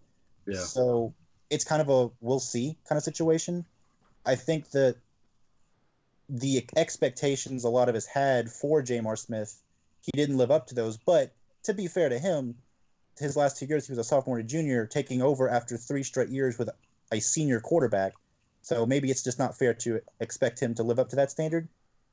Yeah. 0.46 0.58
So 0.58 1.14
it's 1.50 1.64
kind 1.64 1.80
of 1.82 1.88
a 1.88 2.10
we'll 2.20 2.40
see 2.40 2.76
kind 2.88 2.96
of 2.96 3.04
situation. 3.04 3.64
I 4.26 4.34
think 4.34 4.70
that 4.70 4.96
the 6.28 6.64
expectations 6.76 7.64
a 7.64 7.68
lot 7.68 7.88
of 7.88 7.94
us 7.94 8.06
had 8.06 8.50
for 8.50 8.82
J'Mar 8.82 9.18
Smith, 9.18 9.60
he 10.02 10.12
didn't 10.14 10.36
live 10.36 10.50
up 10.50 10.68
to 10.68 10.74
those. 10.74 10.96
But 10.96 11.32
to 11.64 11.74
be 11.74 11.88
fair 11.88 12.08
to 12.08 12.18
him, 12.18 12.56
his 13.18 13.36
last 13.36 13.58
two 13.58 13.66
years 13.66 13.86
he 13.86 13.92
was 13.92 13.98
a 13.98 14.04
sophomore 14.04 14.38
and 14.38 14.48
junior, 14.48 14.86
taking 14.86 15.22
over 15.22 15.48
after 15.48 15.76
three 15.76 16.02
straight 16.02 16.28
years 16.28 16.58
with 16.58 16.70
a 17.12 17.20
senior 17.20 17.60
quarterback. 17.60 18.14
So 18.62 18.86
maybe 18.86 19.10
it's 19.10 19.22
just 19.22 19.38
not 19.38 19.58
fair 19.58 19.74
to 19.74 20.00
expect 20.20 20.60
him 20.60 20.74
to 20.74 20.82
live 20.82 20.98
up 20.98 21.08
to 21.10 21.16
that 21.16 21.30
standard. 21.30 21.68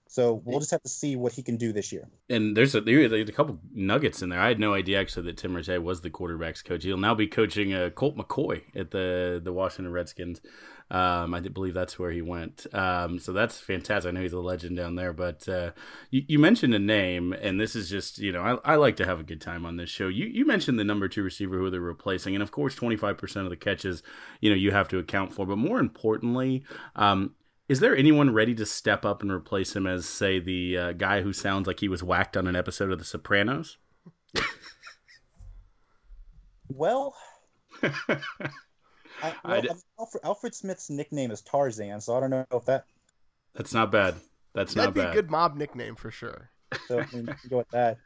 So 0.08 0.42
we'll 0.46 0.60
just 0.60 0.72
have 0.72 0.84
to 0.84 0.90
see 0.90 1.16
what 1.16 1.34
he 1.34 1.44
can 1.44 1.58
do 1.58 1.74
this 1.74 1.92
year. 1.92 2.08
And 2.30 2.56
there's 2.56 2.76
a 2.76 2.82
there's 2.82 3.30
a 3.30 3.34
couple 3.34 3.60
nuggets 3.74 4.22
in 4.22 4.30
there. 4.30 4.40
I 4.40 4.48
had 4.48 4.60
no 4.60 4.74
idea 4.74 5.00
actually 5.00 5.24
that 5.28 5.38
Tim 5.38 5.54
Rattay 5.54 5.82
was 5.82 6.02
the 6.02 6.10
quarterbacks 6.10 6.64
coach. 6.64 6.84
He'll 6.84 6.98
now 6.98 7.16
be 7.16 7.28
coaching 7.28 7.74
uh, 7.74 7.90
Colt 7.90 8.18
McCoy 8.18 8.64
at 8.76 8.92
the 8.92 9.42
the 9.44 9.54
Washington 9.54 9.92
Redskins. 9.92 10.42
Um, 10.90 11.34
I 11.34 11.42
believe 11.42 11.74
that's 11.74 12.00
where 12.00 12.12
he 12.12 12.22
went. 12.22 12.66
Um, 12.74 13.20
so 13.20 13.34
that's 13.34 13.60
fantastic. 13.60 14.08
I 14.08 14.12
know 14.14 14.22
he's 14.22 14.32
a 14.32 14.40
legend 14.40 14.78
down 14.78 14.96
there. 14.96 15.12
But 15.12 15.48
uh, 15.50 15.72
you, 16.12 16.24
you, 16.28 16.40
mentioned 16.40 16.74
a 16.74 16.80
name, 16.80 17.34
and 17.34 17.60
this 17.60 17.76
is 17.76 17.90
just 17.90 18.20
you 18.20 18.32
know 18.32 18.42
I, 18.42 18.74
I, 18.74 18.76
like 18.78 18.96
to 18.98 19.06
have 19.06 19.20
a 19.20 19.24
good 19.24 19.42
time 19.42 19.66
on 19.66 19.76
this 19.76 19.90
show. 19.90 20.08
You 20.08 20.26
you 20.28 20.46
mentioned 20.46 20.80
the 20.80 20.86
number 20.86 21.10
two 21.10 21.24
receiver 21.24 21.58
who 21.58 21.70
they're 21.70 21.82
replacing, 21.82 22.36
and 22.36 22.42
of 22.42 22.52
course 22.52 22.74
twenty 22.74 22.96
five 22.96 23.18
percent 23.18 23.46
of 23.46 23.50
the 23.50 23.58
catches 23.58 24.02
you 24.40 24.50
know 24.50 24.56
you 24.56 24.72
have 24.72 24.88
to 24.90 24.98
account 24.98 25.34
for. 25.34 25.46
But 25.46 25.58
more 25.58 25.80
importantly. 25.80 26.64
Um, 26.96 27.34
is 27.70 27.80
there 27.80 27.96
anyone 27.96 28.34
ready 28.34 28.56
to 28.56 28.66
step 28.66 29.06
up 29.06 29.22
and 29.22 29.32
replace 29.32 29.76
him 29.76 29.86
as, 29.86 30.06
say, 30.08 30.40
the 30.40 30.78
uh, 30.78 30.92
guy 30.94 31.22
who 31.22 31.34
sounds 31.34 31.68
like 31.68 31.82
he 31.82 31.90
was 31.90 32.02
whacked 32.02 32.38
on 32.38 32.48
an 32.48 32.56
episode 32.56 32.92
of 32.92 33.00
The 33.00 33.06
Sopranos? 33.06 33.78
well, 36.70 37.16
I, 37.84 39.34
well 39.44 39.64
Alfred, 40.00 40.24
Alfred, 40.24 40.56
Smith's 40.56 40.90
nickname 40.90 41.32
is 41.32 41.42
Tarzan, 41.42 42.00
so 42.00 42.16
I 42.16 42.20
don't 42.22 42.30
know 42.30 42.46
if 42.52 42.66
that. 42.66 42.86
That's 43.54 43.74
not 43.74 43.92
bad. 43.92 44.16
That's 44.54 44.74
That'd 44.74 44.90
not 44.90 44.96
bad. 44.96 45.02
That'd 45.02 45.14
be 45.14 45.20
a 45.20 45.22
good 45.22 45.32
mob 45.32 45.58
nickname 45.58 45.96
for 45.96 46.12
sure. 46.12 46.52
So 46.88 47.00
I 47.00 47.08
mean, 47.14 47.30
go 47.50 47.58
with 47.58 47.70
that. 47.72 47.98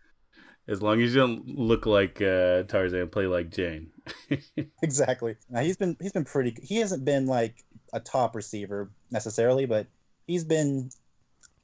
As 0.68 0.82
long 0.82 1.02
as 1.02 1.14
you 1.14 1.20
don't 1.20 1.58
look 1.58 1.86
like 1.86 2.22
uh, 2.22 2.64
Tarzan, 2.64 3.10
play 3.10 3.26
like 3.28 3.50
Jane. 3.50 3.92
exactly. 4.84 5.36
Now 5.50 5.62
he's 5.62 5.76
been 5.76 5.98
he's 6.00 6.14
been 6.14 6.24
pretty. 6.24 6.56
He 6.62 6.78
hasn't 6.78 7.04
been 7.04 7.26
like 7.26 7.64
a 7.94 8.00
top 8.00 8.36
receiver 8.36 8.90
necessarily, 9.12 9.66
but 9.66 9.88
he's 10.28 10.44
been 10.44 10.90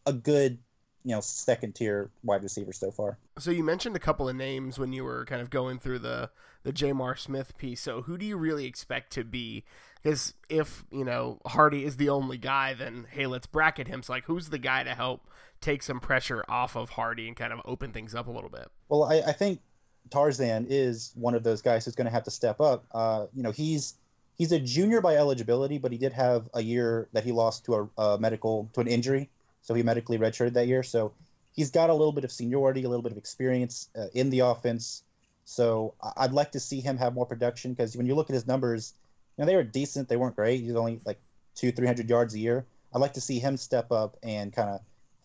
a 0.05 0.13
good 0.13 0.57
you 1.03 1.15
know 1.15 1.22
second 1.22 1.74
tier 1.74 2.10
wide 2.24 2.43
receiver 2.43 2.74
so 2.74 2.91
far. 2.91 3.17
So 3.39 3.50
you 3.51 3.63
mentioned 3.63 3.96
a 3.96 4.00
couple 4.00 4.27
of 4.27 4.36
names 4.36 4.77
when 4.77 4.91
you 4.91 5.03
were 5.03 5.25
kind 5.25 5.41
of 5.41 5.50
going 5.50 5.79
through 5.79 6.00
the 6.00 6.29
the 6.63 6.74
J'Mar 6.74 7.17
Smith 7.17 7.57
piece. 7.57 7.81
So 7.81 8.01
who 8.01 8.17
do 8.17 8.25
you 8.25 8.36
really 8.36 8.65
expect 8.65 9.13
to 9.13 9.24
be? 9.24 9.63
Because 10.03 10.34
if 10.50 10.86
you 10.91 11.05
know 11.05 11.39
Hardy 11.46 11.86
is 11.86 11.96
the 11.96 12.10
only 12.10 12.38
guy, 12.38 12.74
then 12.74 13.07
hey, 13.10 13.25
let's 13.25 13.48
bracket 13.48 13.88
him. 13.88 14.03
So 14.03 14.13
like, 14.13 14.25
who's 14.25 14.50
the 14.50 14.57
guy 14.57 14.84
to 14.84 14.93
help 14.93 15.27
take 15.62 15.81
some 15.81 16.00
pressure 16.00 16.43
off 16.50 16.75
of 16.75 16.89
Hardy 16.89 17.27
and 17.27 17.38
kind 17.38 17.53
of 17.53 17.62
open 17.63 17.91
things 17.93 18.13
up 18.13 18.27
a 18.27 18.31
little 18.31 18.50
bit? 18.50 18.67
Well, 18.89 19.03
I, 19.03 19.22
I 19.22 19.31
think 19.31 19.62
Tarzan 20.10 20.67
is 20.69 21.12
one 21.15 21.36
of 21.36 21.43
those 21.43 21.62
guys 21.62 21.86
who's 21.86 21.96
going 21.96 22.05
to 22.05 22.12
have 22.12 22.24
to 22.24 22.31
step 22.31 22.60
up. 22.60 22.86
Uh, 22.91 23.27
you 23.34 23.43
know, 23.43 23.51
he's 23.51 23.96
he's 24.38 24.51
a 24.51 24.60
junior 24.60 25.01
by 25.01 25.15
eligibility, 25.15 25.77
but 25.77 25.91
he 25.91 25.98
did 25.98 26.13
have 26.13 26.50
a 26.53 26.62
year 26.62 27.08
that 27.13 27.24
he 27.24 27.32
lost 27.32 27.65
to 27.65 27.75
a, 27.98 28.01
a 28.01 28.20
medical 28.20 28.70
to 28.74 28.82
an 28.82 28.88
injury, 28.88 29.29
so 29.62 29.74
he 29.74 29.84
medically 29.84 30.17
redshirted 30.17 30.53
that 30.53 30.67
year. 30.67 30.84
So 30.84 31.13
he's 31.53 31.72
got 31.72 31.89
a 31.89 31.94
little 31.94 32.12
bit 32.12 32.24
of 32.24 32.32
seniority, 32.32 32.84
a 32.84 32.89
little 32.89 33.03
bit 33.03 33.12
of 33.12 33.17
experience 33.17 33.89
uh, 33.98 34.08
in 34.13 34.29
the 34.29 34.39
offense. 34.39 35.03
So 35.46 35.94
I'd 36.17 36.34
like 36.34 36.51
to 36.51 36.60
see 36.60 36.82
him 36.82 36.98
have 36.98 37.13
more 37.13 37.25
production 37.25 37.74
because 37.74 37.96
when 37.96 38.06
you 38.06 38.15
look 38.15 38.29
at 38.29 38.34
his 38.34 38.48
numbers, 38.48 38.94
you 39.38 39.41
know 39.41 39.48
they 39.48 39.56
were 39.56 39.63
decent. 39.63 40.10
They 40.10 40.17
weren't 40.17 40.36
great. 40.36 40.62
He's 40.62 40.75
only 40.75 41.00
like 41.06 41.20
two, 41.56 41.72
three 41.72 41.88
hundred 41.88 42.10
yards 42.10 42.34
a 42.34 42.39
year. 42.39 42.65
I'd 42.94 43.01
like 43.01 43.13
to 43.13 43.22
see 43.22 43.39
him 43.39 43.58
step 43.58 43.91
up 43.91 44.17
and 44.24 44.53
kind 44.53 44.70
of 44.70 44.82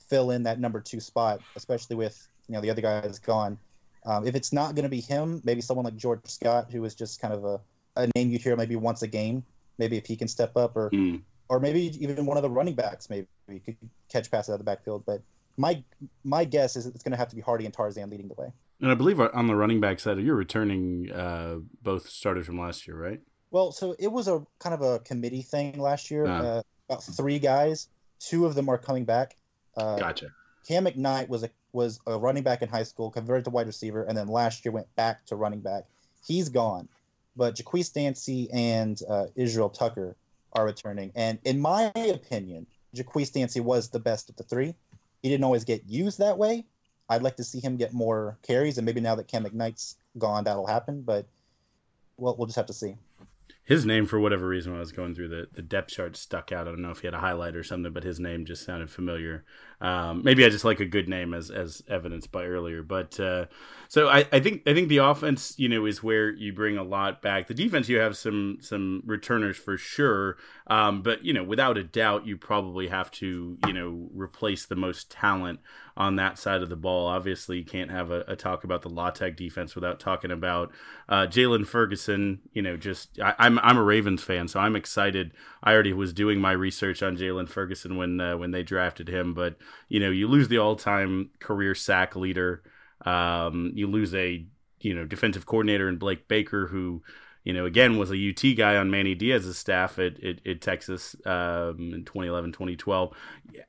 fill 0.09 0.31
in 0.31 0.45
that 0.45 0.59
number 0.61 0.81
two 0.81 1.01
spot, 1.01 1.41
especially 1.57 1.97
with 1.97 2.29
you 2.49 2.55
know 2.55 2.61
the 2.61 2.71
other 2.71 2.83
guys 2.83 3.19
gone. 3.19 3.59
Um, 4.05 4.27
if 4.27 4.35
it's 4.35 4.53
not 4.53 4.75
going 4.75 4.83
to 4.83 4.89
be 4.89 5.01
him, 5.01 5.41
maybe 5.45 5.61
someone 5.61 5.85
like 5.85 5.97
George 5.97 6.21
Scott, 6.27 6.71
who 6.73 6.85
is 6.85 6.95
just 6.95 7.21
kind 7.21 7.33
of 7.33 7.45
a 7.45 7.61
a 7.97 8.09
name 8.15 8.31
you 8.31 8.39
hear 8.39 8.57
maybe 8.57 8.77
once 8.77 9.03
a 9.03 9.09
game. 9.09 9.45
Maybe 9.79 9.97
if 9.97 10.07
he 10.07 10.17
can 10.17 10.29
step 10.29 10.57
up, 10.57 10.77
or 10.77 10.91
mm. 10.91 11.21
or 11.49 11.61
maybe 11.61 11.93
even 12.03 12.27
one 12.27 12.37
of 12.37 12.43
the 12.43 12.51
running 12.51 12.75
backs, 12.75 13.09
maybe 13.11 13.27
could 13.65 13.77
catch 14.09 14.31
passes 14.31 14.51
out 14.51 14.55
of 14.55 14.61
the 14.61 14.65
backfield. 14.65 15.05
But 15.07 15.23
my 15.57 15.83
my 16.25 16.45
guess 16.45 16.77
is 16.77 16.87
it's 16.87 17.03
going 17.03 17.13
to 17.13 17.19
have 17.19 17.29
to 17.29 17.37
be 17.37 17.43
Hardy 17.43 17.65
and 17.65 17.75
Tarzan 17.75 18.11
leading 18.11 18.29
the 18.29 18.35
way. 18.35 18.53
And 18.81 18.91
I 18.91 18.95
believe 18.95 19.21
on 19.21 19.47
the 19.47 19.55
running 19.55 19.81
back 19.81 20.01
side, 20.01 20.19
you're 20.19 20.35
returning 20.35 21.11
uh, 21.13 21.59
both 21.83 22.09
starters 22.09 22.47
from 22.47 22.59
last 22.59 22.87
year, 22.87 22.97
right? 22.97 23.21
Well, 23.53 23.71
so 23.71 23.95
it 23.99 24.09
was 24.09 24.27
a 24.27 24.45
kind 24.59 24.75
of 24.75 24.83
a 24.83 24.99
committee 24.99 25.43
thing 25.43 25.79
last 25.79 26.11
year. 26.11 26.27
Ah. 26.27 26.39
Uh, 26.39 26.63
about 26.89 27.05
three 27.05 27.39
guys, 27.39 27.89
two 28.19 28.45
of 28.45 28.55
them 28.55 28.69
are 28.69 28.79
coming 28.79 29.05
back. 29.05 29.37
Uh, 29.77 29.97
gotcha. 29.97 30.27
Kam 30.67 30.85
McKnight 30.85 31.29
was 31.29 31.45
a 31.45 31.51
was 31.73 32.01
a 32.07 32.19
running 32.19 32.43
back 32.43 32.63
in 32.63 32.69
high 32.69 32.83
school, 32.83 33.11
converted 33.11 33.45
to 33.45 33.51
wide 33.51 33.67
receiver, 33.67 34.03
and 34.03 34.17
then 34.17 34.27
last 34.27 34.65
year 34.65 34.73
went 34.73 34.95
back 34.97 35.25
to 35.27 35.37
running 35.37 35.61
back. 35.61 35.85
He's 36.27 36.49
gone 36.49 36.89
but 37.37 37.57
Jaqwis 37.57 37.93
Dancy 37.93 38.51
and 38.53 39.01
uh, 39.09 39.27
Israel 39.35 39.71
Tucker 39.71 40.17
are 40.53 40.65
returning. 40.65 41.13
And 41.15 41.39
in 41.45 41.61
my 41.61 41.93
opinion, 41.95 42.67
Jaqwis 42.95 43.33
Dancy 43.33 43.61
was 43.61 43.89
the 43.89 44.01
best 44.01 44.29
of 44.29 44.37
the 44.37 44.43
three. 44.43 44.75
He 45.23 45.29
didn't 45.29 45.45
always 45.45 45.65
get 45.65 45.85
used 45.87 46.19
that 46.19 46.39
way. 46.39 46.67
I'd 47.09 47.23
like 47.23 47.37
to 47.37 47.45
see 47.45 47.61
him 47.61 47.77
get 47.77 47.93
more 47.93 48.39
carries, 48.43 48.79
and 48.79 48.87
maybe 48.87 49.01
now 49.01 49.15
that 49.17 49.29
Kam 49.29 49.45
McKnight's 49.45 49.97
gone, 50.19 50.45
that'll 50.45 50.67
happen. 50.67 51.03
But 51.03 51.27
well, 52.17 52.35
we'll 52.37 52.47
just 52.47 52.57
have 52.57 52.67
to 52.67 52.73
see 52.73 52.97
his 53.65 53.87
name 53.87 54.07
for 54.07 54.19
whatever 54.19 54.49
reason 54.49 54.73
when 54.73 54.79
I 54.79 54.81
was 54.81 54.93
going 54.93 55.15
through 55.15 55.29
the, 55.29 55.47
the 55.53 55.63
depth 55.63 55.91
chart 55.91 56.17
stuck 56.17 56.51
out. 56.51 56.67
I 56.67 56.71
don't 56.71 56.83
know 56.83 56.91
if 56.91 57.01
he 57.01 57.07
had 57.07 57.15
a 57.15 57.21
highlight 57.21 57.55
or 57.55 57.63
something, 57.63 57.93
but 57.93 58.03
his 58.03 58.19
name 58.19 58.45
just 58.45 58.65
sounded 58.65 58.91
familiar. 58.91 59.45
Um, 59.83 60.23
maybe 60.23 60.45
I 60.45 60.49
just 60.49 60.65
like 60.65 60.79
a 60.79 60.87
good 60.87 61.09
name 61.09 61.35
as 61.35 61.51
as 61.51 61.83
evidenced 61.89 62.31
by 62.31 62.45
earlier. 62.45 62.85
But 62.85 63.19
uh, 63.19 63.47
so 63.89 64.09
I, 64.09 64.25
I 64.33 64.39
think 64.39 64.63
I 64.65 64.75
think 64.75 64.89
the 64.89 64.99
offense, 64.99 65.59
you 65.59 65.69
know, 65.69 65.87
is 65.87 66.05
where 66.05 66.31
you 66.31 66.53
bring 66.53 66.79
a 66.79 66.85
lot 66.85 67.21
back. 67.21 67.49
The 67.49 67.55
defense, 67.55 67.89
you 67.89 67.99
have 67.99 68.17
some 68.17 68.59
some 68.61 69.03
returners 69.05 69.57
for 69.57 69.77
sure, 69.77 70.37
um, 70.69 71.03
but 71.03 71.25
you 71.25 71.33
know, 71.33 71.43
without 71.43 71.77
a 71.77 71.83
doubt, 71.83 72.27
you 72.27 72.37
probably 72.37 72.87
have 72.89 73.11
to 73.11 73.59
you 73.67 73.73
know 73.73 74.09
replace 74.15 74.67
the 74.67 74.77
most 74.77 75.11
talent 75.11 75.59
on 75.97 76.15
that 76.15 76.39
side 76.39 76.63
of 76.63 76.69
the 76.69 76.77
ball. 76.77 77.09
Obviously, 77.09 77.59
you 77.59 77.65
can't 77.65 77.91
have 77.91 78.13
a, 78.13 78.25
a 78.29 78.37
talk 78.37 78.63
about 78.63 78.83
the 78.83 78.89
La 78.89 79.11
Tech 79.11 79.37
defense 79.37 79.75
without 79.75 79.99
talking 79.99 80.31
about 80.31 80.71
uh, 81.09 81.27
Jaylon 81.27 81.67
Ferguson. 81.67 82.41
You 82.53 82.63
know, 82.63 82.77
just 82.77 83.19
I, 83.21 83.35
I'm, 83.37 83.59
I'm 83.59 83.77
a 83.77 83.83
Ravens 83.83 84.23
fan, 84.23 84.47
so 84.47 84.61
I'm 84.61 84.77
excited. 84.77 85.33
I 85.63 85.73
already 85.73 85.93
was 85.93 86.13
doing 86.13 86.41
my 86.41 86.53
research 86.53 87.03
on 87.03 87.17
Jaylon 87.17 87.49
Ferguson 87.49 87.97
when 87.97 88.21
uh, 88.21 88.37
when 88.37 88.51
they 88.51 88.63
drafted 88.63 89.09
him, 89.09 89.35
but 89.35 89.57
you 89.89 90.01
know, 90.01 90.11
you 90.11 90.29
lose 90.29 90.49
the 90.49 90.59
all 90.59 90.77
time 90.77 91.31
career 91.39 91.75
sack 91.75 92.17
leader. 92.17 92.63
Um, 93.05 93.73
you 93.75 93.87
lose 93.87 94.15
a 94.15 94.45
you 94.81 94.95
know 94.95 95.05
defensive 95.05 95.47
coordinator 95.47 95.89
in 95.89 95.97
Blake 95.97 96.29
Baker 96.29 96.67
who 96.69 97.03
you 97.45 97.53
know, 97.53 97.67
again, 97.67 97.99
was 97.99 98.11
a 98.11 98.31
UT 98.31 98.57
guy 98.57 98.77
on 98.77 98.91
Manny 98.91 99.15
Diaz's 99.15 99.59
staff 99.59 99.99
at, 99.99 100.23
at, 100.23 100.47
at 100.47 100.61
Texas 100.61 101.17
um, 101.27 101.93
in 101.93 102.05
2011, 102.05 102.53
2012, 102.53 103.13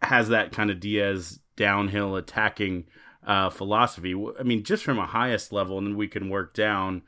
has 0.02 0.30
that 0.30 0.52
kind 0.52 0.70
of 0.70 0.80
Diaz 0.80 1.40
downhill 1.56 2.16
attacking 2.16 2.86
uh, 3.26 3.50
philosophy. 3.50 4.14
I 4.40 4.44
mean, 4.44 4.64
just 4.64 4.84
from 4.84 5.00
a 5.00 5.08
highest 5.08 5.52
level, 5.52 5.78
and 5.78 5.88
then 5.88 5.98
we 5.98 6.08
can 6.08 6.30
work 6.30 6.54
down. 6.54 7.02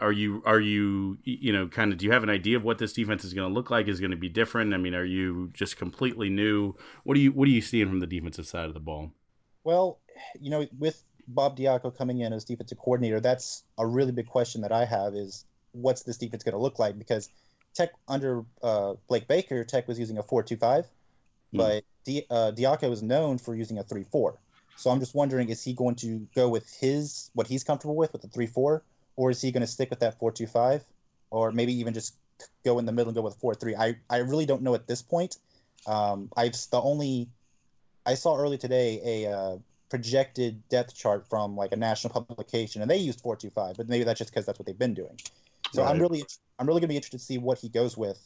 Are 0.00 0.12
you 0.12 0.42
are 0.44 0.60
you 0.60 1.18
you 1.24 1.52
know 1.52 1.68
kind 1.68 1.92
of 1.92 1.98
do 1.98 2.06
you 2.06 2.12
have 2.12 2.22
an 2.22 2.30
idea 2.30 2.56
of 2.56 2.64
what 2.64 2.78
this 2.78 2.92
defense 2.92 3.24
is 3.24 3.34
going 3.34 3.48
to 3.48 3.54
look 3.54 3.70
like? 3.70 3.88
Is 3.88 4.00
going 4.00 4.10
to 4.10 4.16
be 4.16 4.28
different? 4.28 4.74
I 4.74 4.76
mean, 4.76 4.94
are 4.94 5.04
you 5.04 5.50
just 5.52 5.76
completely 5.76 6.28
new? 6.28 6.74
What 7.04 7.14
do 7.14 7.20
you 7.20 7.32
what 7.32 7.46
are 7.46 7.52
you 7.52 7.60
seeing 7.60 7.88
from 7.88 8.00
the 8.00 8.06
defensive 8.06 8.46
side 8.46 8.66
of 8.66 8.74
the 8.74 8.80
ball? 8.80 9.12
Well, 9.64 10.00
you 10.40 10.50
know, 10.50 10.66
with 10.78 11.02
Bob 11.28 11.56
Diaco 11.56 11.96
coming 11.96 12.20
in 12.20 12.32
as 12.32 12.44
defensive 12.44 12.78
coordinator, 12.78 13.20
that's 13.20 13.62
a 13.78 13.86
really 13.86 14.12
big 14.12 14.26
question 14.26 14.62
that 14.62 14.72
I 14.72 14.84
have 14.84 15.14
is 15.14 15.44
what's 15.72 16.02
this 16.02 16.16
defense 16.18 16.42
going 16.42 16.54
to 16.54 16.60
look 16.60 16.78
like? 16.78 16.98
Because 16.98 17.28
Tech 17.74 17.90
under 18.08 18.44
uh, 18.62 18.94
Blake 19.08 19.28
Baker, 19.28 19.64
Tech 19.64 19.88
was 19.88 19.98
using 19.98 20.18
a 20.18 20.22
four-two-five, 20.22 20.84
mm. 20.84 20.88
but 21.52 21.84
Di- 22.04 22.26
uh, 22.28 22.52
Diaco 22.54 22.92
is 22.92 23.02
known 23.02 23.38
for 23.38 23.54
using 23.54 23.78
a 23.78 23.82
three-four. 23.82 24.38
So 24.76 24.90
I'm 24.90 25.00
just 25.00 25.14
wondering, 25.14 25.48
is 25.48 25.62
he 25.62 25.74
going 25.74 25.94
to 25.96 26.26
go 26.34 26.48
with 26.48 26.68
his 26.80 27.30
what 27.34 27.46
he's 27.46 27.64
comfortable 27.64 27.94
with 27.94 28.12
with 28.12 28.22
the 28.22 28.28
three-four, 28.28 28.82
or 29.16 29.30
is 29.30 29.40
he 29.40 29.52
going 29.52 29.62
to 29.62 29.66
stick 29.66 29.90
with 29.90 30.00
that 30.00 30.18
four-two-five, 30.18 30.84
or 31.30 31.52
maybe 31.52 31.72
even 31.80 31.94
just 31.94 32.14
go 32.64 32.78
in 32.78 32.86
the 32.86 32.92
middle 32.92 33.08
and 33.08 33.16
go 33.16 33.22
with 33.22 33.36
four-three? 33.36 33.76
I 33.76 33.96
I 34.08 34.18
really 34.18 34.46
don't 34.46 34.62
know 34.62 34.74
at 34.74 34.86
this 34.86 35.02
point. 35.02 35.36
Um, 35.86 36.30
I've 36.36 36.52
the 36.70 36.80
only 36.80 37.28
I 38.06 38.14
saw 38.14 38.36
early 38.36 38.58
today 38.58 39.00
a 39.04 39.32
uh, 39.32 39.56
projected 39.88 40.66
depth 40.68 40.94
chart 40.94 41.28
from 41.28 41.56
like 41.56 41.72
a 41.72 41.76
national 41.76 42.12
publication, 42.24 42.82
and 42.82 42.90
they 42.90 42.96
used 42.96 43.20
four 43.20 43.36
two 43.36 43.50
five, 43.50 43.76
but 43.76 43.88
maybe 43.88 44.04
that's 44.04 44.18
just 44.18 44.30
because 44.30 44.46
that's 44.46 44.58
what 44.58 44.66
they've 44.66 44.78
been 44.78 44.94
doing. 44.94 45.18
So 45.72 45.82
right. 45.82 45.90
I'm 45.90 46.00
really 46.00 46.24
I'm 46.58 46.66
really 46.66 46.80
gonna 46.80 46.88
be 46.88 46.96
interested 46.96 47.18
to 47.18 47.24
see 47.24 47.38
what 47.38 47.58
he 47.58 47.68
goes 47.68 47.96
with, 47.96 48.18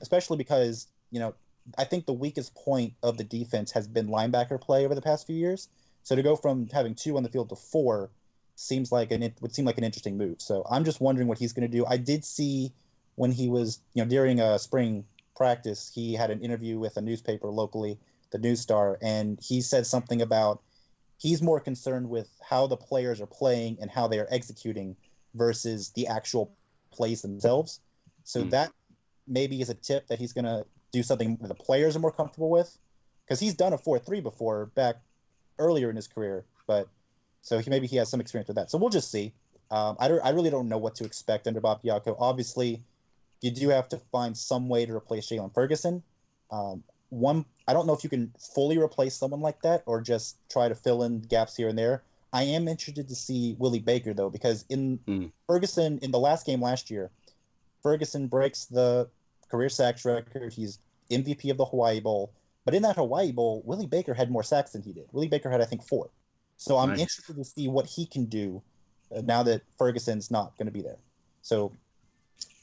especially 0.00 0.36
because 0.36 0.86
you 1.10 1.20
know 1.20 1.34
I 1.78 1.84
think 1.84 2.06
the 2.06 2.12
weakest 2.12 2.54
point 2.54 2.94
of 3.02 3.16
the 3.16 3.24
defense 3.24 3.72
has 3.72 3.88
been 3.88 4.08
linebacker 4.08 4.60
play 4.60 4.84
over 4.84 4.94
the 4.94 5.02
past 5.02 5.26
few 5.26 5.36
years. 5.36 5.68
So 6.02 6.14
to 6.14 6.22
go 6.22 6.36
from 6.36 6.68
having 6.68 6.94
two 6.94 7.16
on 7.16 7.22
the 7.22 7.30
field 7.30 7.48
to 7.48 7.56
four 7.56 8.10
seems 8.56 8.92
like 8.92 9.10
an 9.12 9.22
it 9.22 9.34
would 9.40 9.54
seem 9.54 9.64
like 9.64 9.78
an 9.78 9.84
interesting 9.84 10.16
move. 10.16 10.40
So 10.40 10.64
I'm 10.70 10.84
just 10.84 11.00
wondering 11.00 11.28
what 11.28 11.38
he's 11.38 11.52
going 11.52 11.68
to 11.70 11.76
do. 11.76 11.84
I 11.86 11.96
did 11.96 12.24
see 12.24 12.72
when 13.16 13.32
he 13.32 13.48
was 13.48 13.80
you 13.94 14.02
know 14.04 14.08
during 14.08 14.40
a 14.40 14.58
spring 14.58 15.04
practice 15.36 15.90
he 15.94 16.14
had 16.14 16.30
an 16.30 16.40
interview 16.40 16.78
with 16.78 16.96
a 16.96 17.00
newspaper 17.00 17.48
locally 17.48 17.98
the 18.30 18.38
news 18.38 18.60
star, 18.60 18.98
and 19.00 19.38
he 19.40 19.60
said 19.60 19.86
something 19.86 20.22
about 20.22 20.60
he's 21.18 21.40
more 21.40 21.60
concerned 21.60 22.08
with 22.08 22.28
how 22.42 22.66
the 22.66 22.76
players 22.76 23.20
are 23.20 23.26
playing 23.26 23.78
and 23.80 23.90
how 23.90 24.08
they 24.08 24.18
are 24.18 24.28
executing 24.30 24.96
versus 25.34 25.90
the 25.90 26.08
actual 26.08 26.52
plays 26.92 27.22
themselves. 27.22 27.80
So 28.24 28.42
Hmm. 28.42 28.48
that 28.50 28.72
maybe 29.26 29.60
is 29.60 29.70
a 29.70 29.74
tip 29.74 30.06
that 30.08 30.18
he's 30.18 30.32
going 30.32 30.44
to 30.44 30.66
do 30.92 31.02
something 31.02 31.36
the 31.40 31.54
players 31.54 31.96
are 31.96 32.00
more 32.00 32.12
comfortable 32.12 32.50
with 32.50 32.78
because 33.24 33.40
he's 33.40 33.54
done 33.54 33.72
a 33.72 33.78
4-3 33.78 34.22
before 34.22 34.66
back 34.66 34.96
earlier 35.58 35.90
in 35.90 35.96
his 35.96 36.06
career 36.06 36.44
but 36.66 36.88
so 37.44 37.58
he 37.60 37.70
maybe 37.70 37.86
he 37.86 37.96
has 37.96 38.08
some 38.10 38.20
experience 38.20 38.48
with 38.48 38.56
that 38.56 38.68
so 38.70 38.76
we'll 38.78 38.90
just 38.90 39.12
see 39.12 39.32
um, 39.70 39.96
I, 39.98 40.08
don't, 40.08 40.20
I 40.24 40.30
really 40.30 40.50
don't 40.50 40.68
know 40.68 40.76
what 40.78 40.94
to 40.96 41.04
expect 41.04 41.46
under 41.46 41.60
Bob 41.60 41.82
Diaco. 41.82 42.14
Obviously, 42.18 42.82
you 43.40 43.50
do 43.50 43.70
have 43.70 43.88
to 43.88 43.98
find 44.12 44.36
some 44.36 44.68
way 44.68 44.84
to 44.86 44.94
replace 44.94 45.26
Jaylon 45.26 45.52
Ferguson. 45.54 46.02
Um, 46.50 46.84
one, 47.08 47.44
I 47.66 47.72
don't 47.72 47.86
know 47.86 47.94
if 47.94 48.04
you 48.04 48.10
can 48.10 48.32
fully 48.38 48.78
replace 48.78 49.16
someone 49.16 49.40
like 49.40 49.62
that 49.62 49.82
or 49.86 50.00
just 50.02 50.36
try 50.50 50.68
to 50.68 50.74
fill 50.74 51.02
in 51.02 51.22
gaps 51.22 51.56
here 51.56 51.68
and 51.68 51.78
there. 51.78 52.02
I 52.32 52.42
am 52.44 52.68
interested 52.68 53.08
to 53.08 53.14
see 53.14 53.56
Willie 53.58 53.80
Baker 53.80 54.12
though, 54.12 54.30
because 54.30 54.64
in 54.68 54.98
Mm. 55.08 55.32
Ferguson 55.48 55.98
in 56.02 56.10
the 56.10 56.20
last 56.20 56.44
game 56.46 56.60
last 56.60 56.90
year, 56.90 57.10
Ferguson 57.82 58.28
breaks 58.28 58.66
the 58.66 59.08
career 59.50 59.70
sacks 59.70 60.04
record. 60.04 60.52
He's 60.52 60.78
MVP 61.10 61.50
of 61.50 61.56
the 61.56 61.64
Hawaii 61.64 62.00
Bowl. 62.00 62.32
But 62.64 62.74
in 62.74 62.82
that 62.82 62.96
Hawaii 62.96 63.32
Bowl, 63.32 63.62
Willie 63.64 63.86
Baker 63.86 64.14
had 64.14 64.30
more 64.30 64.42
sacks 64.42 64.72
than 64.72 64.82
he 64.82 64.92
did. 64.92 65.06
Willie 65.12 65.28
Baker 65.28 65.50
had, 65.50 65.60
I 65.60 65.64
think, 65.64 65.82
four. 65.82 66.10
So 66.64 66.78
I'm 66.78 66.90
Nice. 66.90 67.00
interested 67.00 67.36
to 67.36 67.44
see 67.44 67.68
what 67.68 67.84
he 67.84 68.06
can 68.06 68.24
do 68.24 68.62
uh, 69.14 69.20
now 69.20 69.42
that 69.42 69.60
Ferguson's 69.76 70.30
not 70.30 70.56
going 70.56 70.64
to 70.66 70.72
be 70.72 70.80
there. 70.80 70.96
So 71.42 71.72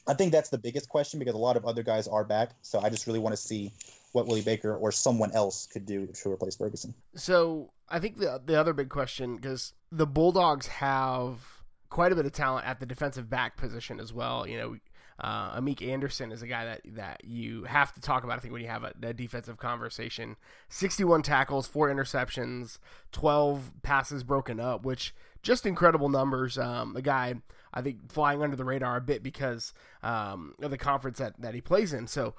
I 0.08 0.14
think 0.14 0.32
that's 0.32 0.48
the 0.48 0.58
biggest 0.58 0.88
question 0.88 1.20
because 1.20 1.36
a 1.36 1.38
lot 1.38 1.56
of 1.56 1.64
other 1.64 1.84
guys 1.84 2.08
are 2.08 2.24
back. 2.24 2.50
So 2.62 2.80
I 2.80 2.90
just 2.90 3.06
really 3.06 3.20
want 3.20 3.32
to 3.32 3.40
see 3.40 3.70
what 4.10 4.26
Willie 4.26 4.42
Baker 4.42 4.74
or 4.76 4.90
someone 4.90 5.30
else 5.30 5.68
could 5.72 5.86
do 5.86 6.08
to 6.08 6.32
replace 6.32 6.56
Ferguson. 6.56 6.92
So 7.14 7.70
I 7.88 8.00
think 8.00 8.18
the 8.18 8.42
the 8.44 8.58
other 8.58 8.72
big 8.72 8.88
question 8.88 9.36
because 9.36 9.72
the 9.92 10.06
Bulldogs 10.06 10.66
have 10.66 11.62
quite 11.88 12.10
a 12.10 12.16
bit 12.16 12.26
of 12.26 12.32
talent 12.32 12.66
at 12.66 12.80
the 12.80 12.86
defensive 12.86 13.30
back 13.30 13.56
position 13.56 14.00
as 14.00 14.12
well. 14.12 14.48
You 14.48 14.58
know, 14.58 14.76
uh, 15.20 15.58
Amik 15.58 15.86
Anderson 15.86 16.32
is 16.32 16.42
a 16.42 16.46
guy 16.46 16.64
that 16.64 16.80
that 16.94 17.24
you 17.24 17.64
have 17.64 17.92
to 17.94 18.00
talk 18.00 18.24
about. 18.24 18.38
I 18.38 18.40
think 18.40 18.52
when 18.52 18.62
you 18.62 18.68
have 18.68 18.84
a, 18.84 18.92
a 19.02 19.12
defensive 19.12 19.56
conversation, 19.58 20.36
sixty-one 20.68 21.22
tackles, 21.22 21.66
four 21.66 21.88
interceptions, 21.88 22.78
twelve 23.12 23.72
passes 23.82 24.24
broken 24.24 24.58
up, 24.58 24.84
which 24.84 25.14
just 25.42 25.66
incredible 25.66 26.08
numbers. 26.08 26.58
Um, 26.58 26.96
a 26.96 27.02
guy 27.02 27.34
I 27.74 27.82
think 27.82 28.12
flying 28.12 28.42
under 28.42 28.56
the 28.56 28.64
radar 28.64 28.96
a 28.96 29.00
bit 29.00 29.22
because 29.22 29.72
um, 30.02 30.54
of 30.60 30.70
the 30.70 30.78
conference 30.78 31.18
that 31.18 31.40
that 31.40 31.54
he 31.54 31.60
plays 31.60 31.92
in. 31.92 32.06
So 32.06 32.34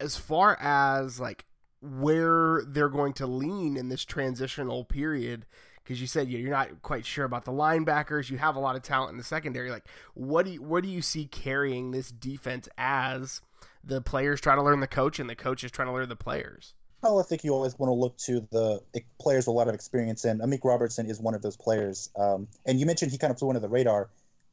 as 0.00 0.16
far 0.16 0.58
as 0.60 1.20
like 1.20 1.46
where 1.80 2.62
they're 2.66 2.88
going 2.88 3.12
to 3.14 3.26
lean 3.26 3.76
in 3.76 3.88
this 3.88 4.04
transitional 4.04 4.84
period 4.84 5.46
because 5.82 6.00
you 6.00 6.06
said 6.06 6.28
you're 6.28 6.50
not 6.50 6.82
quite 6.82 7.04
sure 7.04 7.24
about 7.24 7.44
the 7.44 7.52
linebackers 7.52 8.30
you 8.30 8.38
have 8.38 8.56
a 8.56 8.60
lot 8.60 8.76
of 8.76 8.82
talent 8.82 9.10
in 9.10 9.18
the 9.18 9.24
secondary 9.24 9.70
like 9.70 9.84
what 10.14 10.44
do 10.44 10.52
you 10.52 10.62
what 10.62 10.82
do 10.82 10.88
you 10.88 11.02
see 11.02 11.26
carrying 11.26 11.90
this 11.90 12.10
defense 12.10 12.68
as 12.78 13.40
the 13.84 14.00
players 14.00 14.40
try 14.40 14.54
to 14.54 14.62
learn 14.62 14.80
the 14.80 14.86
coach 14.86 15.18
and 15.18 15.28
the 15.28 15.34
coach 15.34 15.64
is 15.64 15.70
trying 15.70 15.88
to 15.88 15.92
learn 15.92 16.08
the 16.08 16.16
players 16.16 16.74
Well, 17.02 17.18
I 17.18 17.24
think 17.24 17.42
you 17.42 17.52
always 17.52 17.76
want 17.76 17.90
to 17.90 17.94
look 17.94 18.16
to 18.26 18.46
the 18.52 18.80
players 19.20 19.46
with 19.46 19.54
a 19.54 19.56
lot 19.58 19.66
of 19.68 19.74
experience, 19.74 20.24
and 20.24 20.40
Amik 20.40 20.62
Robertson 20.62 21.10
is 21.10 21.18
one 21.20 21.34
of 21.34 21.42
those 21.42 21.56
players. 21.56 22.10
Um, 22.14 22.46
and 22.64 22.78
you 22.78 22.86
mentioned 22.86 23.10
he 23.10 23.18
kind 23.18 23.32
of 23.32 23.40
flew 23.40 23.48
under 23.48 23.58
the 23.58 23.68
radar. 23.68 24.08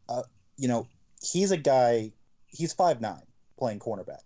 Uh, 0.08 0.24
you 0.58 0.68
know, 0.68 0.88
he's 1.22 1.52
a 1.52 1.58
guy. 1.58 2.12
He's 2.48 2.74
five 2.74 3.02
nine, 3.02 3.22
playing 3.60 3.78
cornerback. 3.80 4.24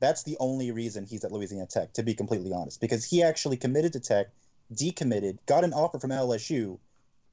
That's 0.00 0.22
the 0.22 0.38
only 0.40 0.70
reason 0.72 1.04
he's 1.04 1.22
at 1.24 1.32
Louisiana 1.32 1.66
Tech, 1.66 1.92
to 1.94 2.02
be 2.02 2.14
completely 2.14 2.50
honest, 2.54 2.80
because 2.80 3.04
he 3.04 3.22
actually 3.22 3.58
committed 3.58 3.92
to 3.92 4.00
Tech, 4.00 4.28
decommitted, 4.72 5.38
got 5.46 5.64
an 5.64 5.72
offer 5.72 5.98
from 5.98 6.10
LSU, 6.10 6.78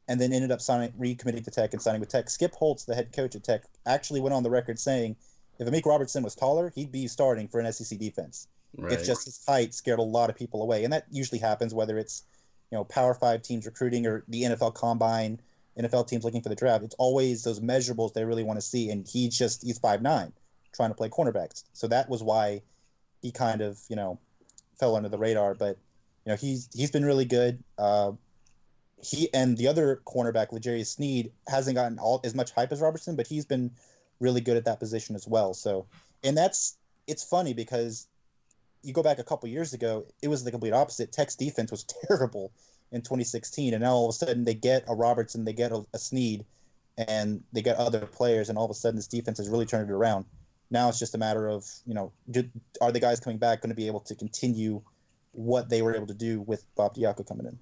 and 0.08 0.20
then 0.20 0.34
ended 0.34 0.52
up 0.52 0.62
signing, 0.62 0.92
recommitting 0.94 1.44
to 1.46 1.52
Tech 1.52 1.74
and 1.74 1.82
signing 1.82 2.00
with 2.00 2.10
Tech. 2.10 2.30
Skip 2.30 2.54
Holtz, 2.54 2.86
the 2.86 2.96
head 2.96 3.14
coach 3.14 3.36
at 3.36 3.44
Tech, 3.44 3.64
actually 3.86 4.22
went 4.22 4.34
on 4.34 4.44
the 4.44 4.50
record 4.50 4.80
saying, 4.80 5.16
if 5.60 5.68
Amik 5.68 5.86
Robertson 5.86 6.24
was 6.24 6.36
taller, 6.36 6.72
he'd 6.76 6.92
be 6.92 7.08
starting 7.08 7.48
for 7.48 7.60
an 7.60 7.72
SEC 7.72 7.98
defense. 8.00 8.48
Right. 8.78 8.94
It's 8.94 9.06
just 9.06 9.26
his 9.26 9.40
height 9.46 9.74
scared 9.74 10.00
a 10.00 10.04
lot 10.04 10.30
of 10.30 10.36
people 10.36 10.64
away, 10.64 10.84
and 10.84 10.94
that 10.94 11.06
usually 11.12 11.40
happens 11.40 11.74
whether 11.74 11.98
it's 11.98 12.24
you 12.72 12.78
know 12.78 12.84
Power 12.86 13.14
Five 13.14 13.44
teams 13.44 13.66
recruiting 13.66 14.08
or 14.08 14.24
the 14.28 14.44
NFL 14.44 14.74
Combine, 14.74 15.40
NFL 15.78 16.08
teams 16.08 16.24
looking 16.24 16.42
for 16.42 16.50
the 16.50 16.56
draft. 16.56 16.84
It's 16.84 16.96
always 16.98 17.44
those 17.44 17.60
measurables 17.60 18.14
they 18.14 18.26
really 18.26 18.44
want 18.44 18.58
to 18.58 18.66
see, 18.66 18.90
and 18.90 19.08
he 19.08 19.30
just 19.30 19.62
he's 19.62 19.78
five 19.78 20.02
nine, 20.02 20.34
trying 20.74 20.90
to 20.90 20.96
play 20.96 21.10
cornerbacks. 21.10 21.64
So 21.74 21.88
that 21.88 22.10
was 22.10 22.24
why 22.24 22.64
he 23.22 23.32
kind 23.32 23.62
of 23.62 23.80
you 23.90 23.96
know 23.96 24.20
fell 24.80 24.96
under 24.96 25.10
the 25.10 25.20
radar. 25.20 25.54
But 25.54 25.78
you 26.26 26.32
know 26.32 26.36
he's 26.36 26.70
he's 26.74 26.92
been 26.92 27.06
really 27.06 27.26
good. 27.26 27.64
Uh, 27.78 28.14
he 29.04 29.34
and 29.34 29.58
the 29.58 29.68
other 29.68 30.02
cornerback, 30.06 30.52
L'Jarius 30.52 30.88
Sneed, 30.88 31.32
hasn't 31.48 31.76
gotten 31.76 32.00
all 32.00 32.22
as 32.24 32.34
much 32.34 32.52
hype 32.52 32.72
as 32.72 32.82
Robertson, 32.82 33.16
but 33.16 33.28
he's 33.28 33.46
been 33.46 33.72
really 34.20 34.42
good 34.42 34.58
at 34.58 34.66
that 34.66 34.80
position 34.80 35.16
as 35.16 35.28
well. 35.28 35.54
So, 35.54 35.86
and 36.24 36.38
that's 36.38 36.78
it's 37.08 37.24
funny 37.24 37.54
because 37.54 38.08
you 38.82 38.94
go 38.94 39.04
back 39.04 39.20
a 39.20 39.24
couple 39.24 39.50
years 39.50 39.74
ago, 39.74 40.06
it 40.22 40.28
was 40.28 40.44
the 40.44 40.52
complete 40.52 40.74
opposite. 40.74 41.12
Tech's 41.12 41.36
defense 41.36 41.72
was 41.72 41.84
terrible 42.08 42.52
in 42.92 43.02
2016, 43.02 43.74
and 43.74 43.84
now 43.84 43.94
all 43.94 44.10
of 44.10 44.16
a 44.16 44.18
sudden 44.18 44.46
they 44.46 44.54
get 44.54 44.86
a 44.88 44.96
Robertson, 44.96 45.46
they 45.46 45.54
get 45.54 45.72
a, 45.72 45.86
a 45.94 46.00
Sneed, 46.00 46.46
and 46.98 47.44
they 47.52 47.62
get 47.62 47.78
other 47.78 48.06
players, 48.06 48.50
and 48.50 48.58
all 48.58 48.66
of 48.66 48.72
a 48.72 48.76
sudden 48.76 48.96
this 48.96 49.08
defense 49.08 49.38
has 49.38 49.50
really 49.50 49.66
turned 49.66 49.90
it 49.90 49.94
around. 49.94 50.26
Now 50.72 50.90
it's 50.90 51.00
just 51.00 51.16
a 51.16 51.18
matter 51.18 51.48
of 51.50 51.70
you 51.86 51.94
know, 51.94 52.12
do, 52.32 52.50
are 52.82 52.92
the 52.92 53.00
guys 53.00 53.20
coming 53.20 53.38
back 53.38 53.62
going 53.62 53.70
to 53.70 53.76
be 53.76 53.88
able 53.88 54.00
to 54.02 54.16
continue 54.16 54.82
what 55.34 55.70
they 55.70 55.82
were 55.82 55.96
able 55.96 56.08
to 56.08 56.14
do 56.14 56.42
with 56.42 56.66
Bob 56.76 56.96
Diaco 56.96 57.28
coming 57.28 57.46
in? 57.46 57.60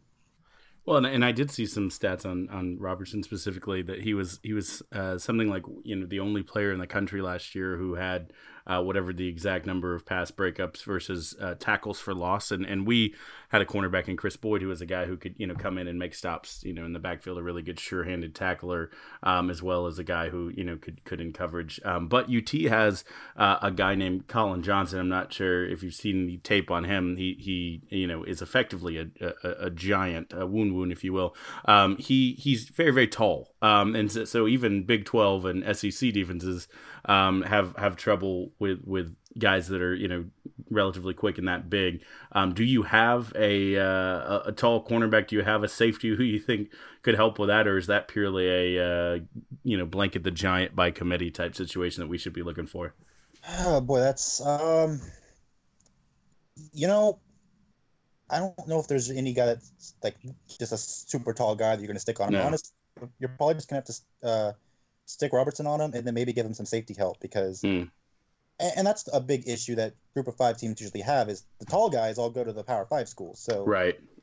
Well, 0.85 0.97
and, 0.97 1.05
and 1.05 1.23
I 1.23 1.31
did 1.31 1.51
see 1.51 1.65
some 1.65 1.89
stats 1.89 2.25
on, 2.25 2.49
on 2.49 2.77
Robertson 2.79 3.21
specifically 3.23 3.81
that 3.83 4.01
he 4.01 4.13
was 4.13 4.39
he 4.41 4.53
was 4.53 4.81
uh, 4.91 5.17
something 5.17 5.47
like 5.47 5.63
you 5.83 5.95
know 5.95 6.07
the 6.07 6.19
only 6.19 6.43
player 6.43 6.71
in 6.71 6.79
the 6.79 6.87
country 6.87 7.21
last 7.21 7.53
year 7.53 7.77
who 7.77 7.95
had 7.95 8.33
uh, 8.67 8.81
whatever 8.81 9.13
the 9.13 9.27
exact 9.27 9.65
number 9.65 9.95
of 9.95 10.05
pass 10.05 10.31
breakups 10.31 10.83
versus 10.83 11.35
uh, 11.39 11.55
tackles 11.59 11.99
for 11.99 12.13
loss, 12.13 12.51
and 12.51 12.65
and 12.65 12.85
we 12.85 13.13
had 13.49 13.61
a 13.61 13.65
cornerback 13.65 14.07
in 14.07 14.15
Chris 14.17 14.37
Boyd 14.37 14.61
who 14.61 14.67
was 14.67 14.81
a 14.81 14.85
guy 14.85 15.05
who 15.05 15.17
could 15.17 15.35
you 15.37 15.47
know 15.47 15.55
come 15.55 15.77
in 15.77 15.87
and 15.87 15.99
make 15.99 16.13
stops 16.13 16.63
you 16.63 16.73
know 16.73 16.85
in 16.85 16.93
the 16.93 16.99
backfield, 16.99 17.37
a 17.37 17.43
really 17.43 17.61
good 17.61 17.79
sure-handed 17.79 18.33
tackler, 18.33 18.89
um, 19.23 19.49
as 19.49 19.61
well 19.61 19.87
as 19.87 19.99
a 19.99 20.03
guy 20.03 20.29
who 20.29 20.49
you 20.49 20.63
know 20.63 20.77
could 20.77 21.03
could 21.03 21.21
in 21.21 21.33
coverage. 21.33 21.79
Um, 21.83 22.07
but 22.07 22.29
UT 22.29 22.49
has 22.69 23.03
uh, 23.35 23.57
a 23.61 23.71
guy 23.71 23.95
named 23.95 24.27
Collin 24.27 24.63
Johnson. 24.63 24.99
I'm 24.99 25.09
not 25.09 25.33
sure 25.33 25.65
if 25.65 25.83
you've 25.83 25.93
seen 25.93 26.27
the 26.27 26.37
tape 26.37 26.71
on 26.71 26.85
him. 26.85 27.17
He 27.17 27.37
he 27.39 27.81
you 27.95 28.07
know 28.07 28.23
is 28.23 28.41
effectively 28.41 28.97
a 28.97 29.07
a, 29.43 29.65
a 29.65 29.69
giant, 29.69 30.33
a 30.33 30.45
wound 30.45 30.75
wound 30.75 30.91
if 30.91 31.03
you 31.03 31.13
will. 31.13 31.35
Um, 31.65 31.97
he 31.97 32.33
he's 32.33 32.69
very 32.69 32.91
very 32.91 33.07
tall, 33.07 33.50
um, 33.61 33.95
and 33.95 34.11
so, 34.11 34.25
so 34.25 34.47
even 34.47 34.83
Big 34.83 35.05
12 35.05 35.45
and 35.45 35.77
SEC 35.77 36.11
defenses 36.13 36.67
um, 37.05 37.43
have 37.43 37.75
have 37.77 37.95
trouble 37.95 38.51
with 38.59 38.81
with 38.85 39.15
guys 39.37 39.67
that 39.67 39.81
are 39.81 39.95
you 39.95 40.07
know 40.07 40.25
relatively 40.69 41.13
quick 41.13 41.37
and 41.37 41.47
that 41.47 41.69
big. 41.69 42.01
Um, 42.31 42.53
do 42.53 42.63
you 42.63 42.83
have 42.83 43.33
a, 43.35 43.77
uh, 43.77 44.39
a 44.45 44.51
tall 44.51 44.85
cornerback? 44.85 45.27
Do 45.27 45.35
you 45.35 45.43
have 45.43 45.63
a 45.63 45.67
safety 45.67 46.15
who 46.15 46.23
you 46.23 46.39
think 46.39 46.69
could 47.01 47.15
help 47.15 47.39
with 47.39 47.49
that, 47.49 47.67
or 47.67 47.77
is 47.77 47.87
that 47.87 48.07
purely 48.07 48.47
a 48.77 48.83
uh, 48.83 49.19
you 49.63 49.77
know 49.77 49.85
blanket 49.85 50.23
the 50.23 50.31
giant 50.31 50.75
by 50.75 50.91
committee 50.91 51.31
type 51.31 51.55
situation 51.55 52.01
that 52.01 52.07
we 52.07 52.17
should 52.17 52.33
be 52.33 52.43
looking 52.43 52.67
for? 52.67 52.93
Oh 53.59 53.81
boy, 53.81 53.99
that's 53.99 54.45
um, 54.45 55.01
you 56.73 56.87
know, 56.87 57.19
I 58.29 58.39
don't 58.39 58.67
know 58.67 58.79
if 58.79 58.87
there's 58.87 59.11
any 59.11 59.33
guy 59.33 59.47
that's 59.47 59.93
like 60.03 60.15
just 60.59 60.71
a 60.71 60.77
super 60.77 61.33
tall 61.33 61.55
guy 61.55 61.75
that 61.75 61.81
you're 61.81 61.87
going 61.87 61.95
to 61.95 62.01
stick 62.01 62.19
on. 62.19 62.33
No. 62.33 62.43
Honest, 62.43 62.73
you're 63.19 63.29
probably 63.29 63.55
just 63.55 63.69
going 63.69 63.81
to 63.81 63.91
have 63.91 64.01
to 64.21 64.27
uh, 64.27 64.53
stick 65.05 65.33
Robertson 65.33 65.67
on 65.67 65.81
him 65.81 65.93
and 65.93 66.05
then 66.05 66.13
maybe 66.13 66.33
give 66.33 66.45
him 66.45 66.53
some 66.53 66.65
safety 66.65 66.93
help 66.93 67.19
because, 67.19 67.61
Hmm. 67.61 67.83
and, 68.59 68.71
and 68.77 68.87
that's 68.87 69.07
a 69.11 69.19
big 69.19 69.47
issue 69.47 69.75
that 69.75 69.93
Group 70.13 70.27
of 70.27 70.35
Five 70.35 70.57
teams 70.57 70.79
usually 70.81 71.01
have 71.01 71.29
is 71.29 71.43
the 71.59 71.65
tall 71.65 71.89
guys 71.89 72.17
all 72.17 72.29
go 72.29 72.43
to 72.43 72.53
the 72.53 72.63
Power 72.63 72.85
Five 72.85 73.09
schools. 73.09 73.39
So 73.39 73.65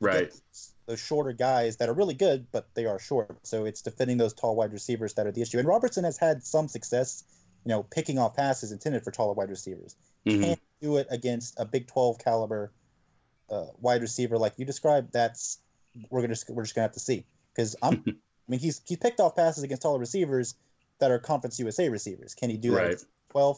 Right, 0.01 0.29
get 0.29 0.39
those 0.87 0.99
shorter 0.99 1.33
guys 1.33 1.77
that 1.77 1.89
are 1.89 1.93
really 1.93 2.13
good, 2.13 2.47
but 2.51 2.67
they 2.73 2.85
are 2.85 2.99
short. 2.99 3.37
So 3.43 3.65
it's 3.65 3.81
defending 3.81 4.17
those 4.17 4.33
tall 4.33 4.55
wide 4.55 4.71
receivers 4.71 5.13
that 5.15 5.27
are 5.27 5.31
the 5.31 5.41
issue. 5.41 5.59
And 5.59 5.67
Robertson 5.67 6.03
has 6.05 6.17
had 6.17 6.43
some 6.43 6.67
success, 6.67 7.23
you 7.65 7.69
know, 7.69 7.83
picking 7.83 8.17
off 8.17 8.35
passes 8.35 8.71
intended 8.71 9.03
for 9.03 9.11
taller 9.11 9.33
wide 9.33 9.49
receivers. 9.49 9.95
Mhm. 10.25 10.41
Can't 10.41 10.59
do 10.81 10.97
it 10.97 11.07
against 11.09 11.59
a 11.59 11.65
Big 11.65 11.87
12 11.87 12.19
caliber 12.19 12.71
uh, 13.49 13.65
wide 13.79 14.01
receiver 14.01 14.37
like 14.37 14.53
you 14.57 14.65
described. 14.65 15.11
That's 15.11 15.59
we're 16.09 16.21
gonna 16.21 16.35
we're 16.47 16.63
just 16.63 16.75
gonna 16.75 16.83
have 16.83 16.93
to 16.93 16.99
see 16.99 17.25
because 17.53 17.75
I'm. 17.81 18.03
I 18.49 18.51
mean, 18.51 18.59
he's 18.59 18.81
he's 18.87 18.97
picked 18.97 19.19
off 19.19 19.35
passes 19.35 19.63
against 19.63 19.83
taller 19.83 19.99
receivers 19.99 20.55
that 20.99 21.11
are 21.11 21.19
Conference 21.19 21.59
USA 21.59 21.87
receivers. 21.89 22.33
Can 22.33 22.49
he 22.49 22.57
do 22.57 22.71
that? 22.71 22.77
Right. 22.77 22.85
against 22.87 23.05
12? 23.31 23.57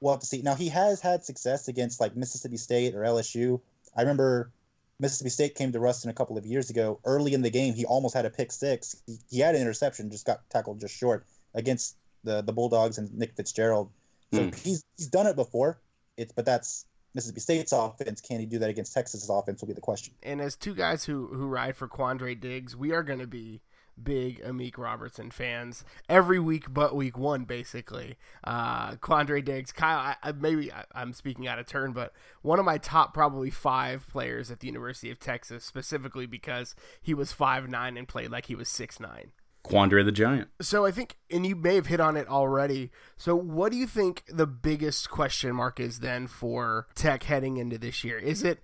We'll 0.00 0.12
have 0.12 0.20
to 0.20 0.26
see. 0.26 0.42
Now 0.42 0.54
he 0.54 0.68
has 0.68 1.00
had 1.00 1.24
success 1.24 1.66
against 1.68 1.98
like 2.00 2.14
Mississippi 2.14 2.58
State 2.58 2.94
or 2.94 3.00
LSU. 3.00 3.60
I 3.96 4.02
remember 4.02 4.52
Mississippi 5.00 5.30
State 5.30 5.54
came 5.54 5.72
to 5.72 5.80
Ruston 5.80 6.10
a 6.10 6.14
couple 6.14 6.36
of 6.36 6.44
years 6.46 6.70
ago. 6.70 7.00
Early 7.04 7.32
in 7.32 7.42
the 7.42 7.50
game, 7.50 7.74
he 7.74 7.84
almost 7.86 8.14
had 8.14 8.26
a 8.26 8.30
pick 8.30 8.52
six. 8.52 8.96
He, 9.06 9.16
he 9.30 9.40
had 9.40 9.54
an 9.54 9.62
interception, 9.62 10.10
just 10.10 10.26
got 10.26 10.48
tackled 10.50 10.78
just 10.80 10.94
short 10.94 11.26
against 11.54 11.96
the 12.22 12.42
the 12.42 12.52
Bulldogs 12.52 12.98
and 12.98 13.12
Nick 13.16 13.34
Fitzgerald. 13.34 13.90
So 14.34 14.42
Hmm. 14.44 14.50
he's 14.62 14.84
he's 14.98 15.08
done 15.08 15.26
it 15.26 15.36
before. 15.36 15.80
It's 16.18 16.32
but 16.32 16.44
that's 16.44 16.84
Mississippi 17.14 17.40
State's 17.40 17.72
offense. 17.72 18.20
Can 18.20 18.38
he 18.38 18.46
do 18.46 18.58
that 18.58 18.68
against 18.70 18.92
Texas's 18.94 19.30
offense? 19.30 19.62
Will 19.62 19.68
be 19.68 19.74
the 19.74 19.80
question. 19.80 20.14
And 20.22 20.40
as 20.40 20.54
two 20.54 20.74
guys 20.74 21.04
who 21.04 21.28
who 21.28 21.46
ride 21.46 21.76
for 21.76 21.88
Quandre 21.88 22.38
Diggs, 22.38 22.76
we 22.76 22.92
are 22.92 23.02
going 23.02 23.20
to 23.20 23.26
be 23.26 23.62
big 24.04 24.42
Amik 24.42 24.78
Robertson 24.78 25.30
fans 25.30 25.84
every 26.08 26.38
week 26.38 26.72
but 26.72 26.94
week 26.94 27.18
one, 27.18 27.44
basically. 27.44 28.16
Uh, 28.44 28.92
Quandre 28.96 29.44
Diggs, 29.44 29.72
Kyle, 29.72 29.98
I, 29.98 30.16
I, 30.22 30.32
maybe 30.32 30.72
I, 30.72 30.84
am 30.94 31.12
speaking 31.12 31.46
out 31.46 31.58
of 31.58 31.66
turn, 31.66 31.92
but 31.92 32.12
one 32.42 32.58
of 32.58 32.64
my 32.64 32.78
top 32.78 33.14
probably 33.14 33.50
five 33.50 34.08
players 34.08 34.50
at 34.50 34.60
the 34.60 34.66
University 34.66 35.10
of 35.10 35.18
Texas, 35.18 35.64
specifically 35.64 36.26
because 36.26 36.74
he 37.00 37.14
was 37.14 37.32
five 37.32 37.68
nine 37.68 37.96
and 37.96 38.08
played 38.08 38.30
like 38.30 38.46
he 38.46 38.54
was 38.54 38.68
six 38.68 39.00
nine. 39.00 39.32
Quandre 39.64 40.04
the 40.04 40.12
Giant. 40.12 40.48
So 40.60 40.86
I 40.86 40.90
think, 40.90 41.16
and 41.30 41.46
you 41.46 41.54
may 41.54 41.74
have 41.74 41.86
hit 41.86 42.00
on 42.00 42.16
it 42.16 42.28
already. 42.28 42.90
So 43.16 43.36
what 43.36 43.72
do 43.72 43.78
you 43.78 43.86
think 43.86 44.24
the 44.28 44.46
biggest 44.46 45.10
question 45.10 45.54
mark 45.54 45.78
is 45.78 46.00
then 46.00 46.26
for 46.26 46.86
Tech 46.94 47.24
heading 47.24 47.56
into 47.58 47.76
this 47.76 48.02
year? 48.04 48.18
Is 48.18 48.42
it 48.42 48.60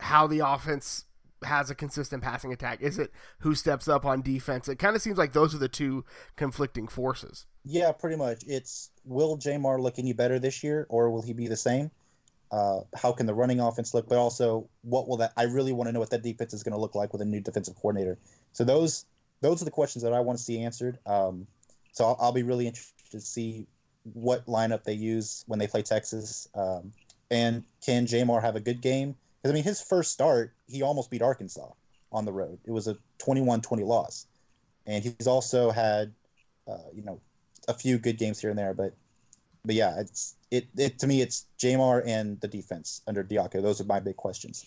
how 0.00 0.26
the 0.26 0.40
offense 0.40 1.06
has 1.44 1.70
a 1.70 1.74
consistent 1.74 2.22
passing 2.22 2.52
attack? 2.52 2.80
Is 2.80 2.98
it 2.98 3.12
who 3.40 3.54
steps 3.54 3.88
up 3.88 4.04
on 4.04 4.22
defense? 4.22 4.68
It 4.68 4.78
kind 4.78 4.96
of 4.96 5.02
seems 5.02 5.18
like 5.18 5.32
those 5.32 5.54
are 5.54 5.58
the 5.58 5.68
two 5.68 6.04
conflicting 6.36 6.88
forces. 6.88 7.46
Yeah, 7.64 7.92
pretty 7.92 8.16
much. 8.16 8.44
It's 8.46 8.90
will 9.04 9.38
J'Mar 9.38 9.80
look 9.80 9.98
any 9.98 10.12
better 10.12 10.38
this 10.38 10.62
year, 10.64 10.86
or 10.88 11.10
will 11.10 11.22
he 11.22 11.32
be 11.32 11.48
the 11.48 11.56
same? 11.56 11.90
Uh, 12.50 12.80
how 12.94 13.12
can 13.12 13.26
the 13.26 13.34
running 13.34 13.60
offense 13.60 13.94
look? 13.94 14.08
But 14.08 14.18
also, 14.18 14.68
what 14.82 15.08
will 15.08 15.18
that? 15.18 15.32
I 15.36 15.44
really 15.44 15.72
want 15.72 15.88
to 15.88 15.92
know 15.92 16.00
what 16.00 16.10
that 16.10 16.22
defense 16.22 16.52
is 16.52 16.62
going 16.62 16.74
to 16.74 16.80
look 16.80 16.94
like 16.94 17.12
with 17.12 17.22
a 17.22 17.24
new 17.24 17.40
defensive 17.40 17.74
coordinator. 17.76 18.18
So 18.52 18.64
those 18.64 19.06
those 19.40 19.62
are 19.62 19.64
the 19.64 19.70
questions 19.70 20.02
that 20.04 20.12
I 20.12 20.20
want 20.20 20.38
to 20.38 20.44
see 20.44 20.60
answered. 20.60 20.98
Um, 21.06 21.46
so 21.92 22.04
I'll, 22.04 22.16
I'll, 22.20 22.32
be 22.32 22.42
really 22.42 22.66
interested 22.66 23.10
to 23.10 23.20
see 23.20 23.66
what 24.04 24.46
lineup 24.46 24.84
they 24.84 24.94
use 24.94 25.44
when 25.46 25.58
they 25.58 25.66
play 25.66 25.82
Texas. 25.82 26.48
Um, 26.54 26.92
and 27.30 27.64
can 27.84 28.06
J'Mar 28.06 28.40
have 28.42 28.56
a 28.56 28.60
good 28.60 28.80
game? 28.80 29.16
Because 29.42 29.52
I 29.52 29.54
mean, 29.54 29.64
his 29.64 29.80
first 29.82 30.12
start, 30.12 30.52
he 30.68 30.82
almost 30.82 31.10
beat 31.10 31.22
Arkansas 31.22 31.70
on 32.12 32.24
the 32.24 32.32
road. 32.32 32.58
It 32.64 32.70
was 32.70 32.86
a 32.86 32.96
21-20 33.18 33.84
loss, 33.84 34.26
and 34.86 35.02
he's 35.02 35.26
also 35.26 35.70
had, 35.70 36.12
uh, 36.68 36.76
you 36.94 37.02
know, 37.02 37.20
a 37.68 37.74
few 37.74 37.98
good 37.98 38.18
games 38.18 38.40
here 38.40 38.50
and 38.50 38.58
there. 38.58 38.74
But, 38.74 38.94
but 39.64 39.74
yeah, 39.74 39.98
it's 39.98 40.36
it, 40.50 40.68
it 40.76 40.98
to 41.00 41.06
me, 41.06 41.22
it's 41.22 41.46
J'Mar 41.58 42.02
and 42.06 42.40
the 42.40 42.48
defense 42.48 43.00
under 43.06 43.24
Diaco. 43.24 43.62
Those 43.62 43.80
are 43.80 43.84
my 43.84 44.00
big 44.00 44.16
questions 44.16 44.64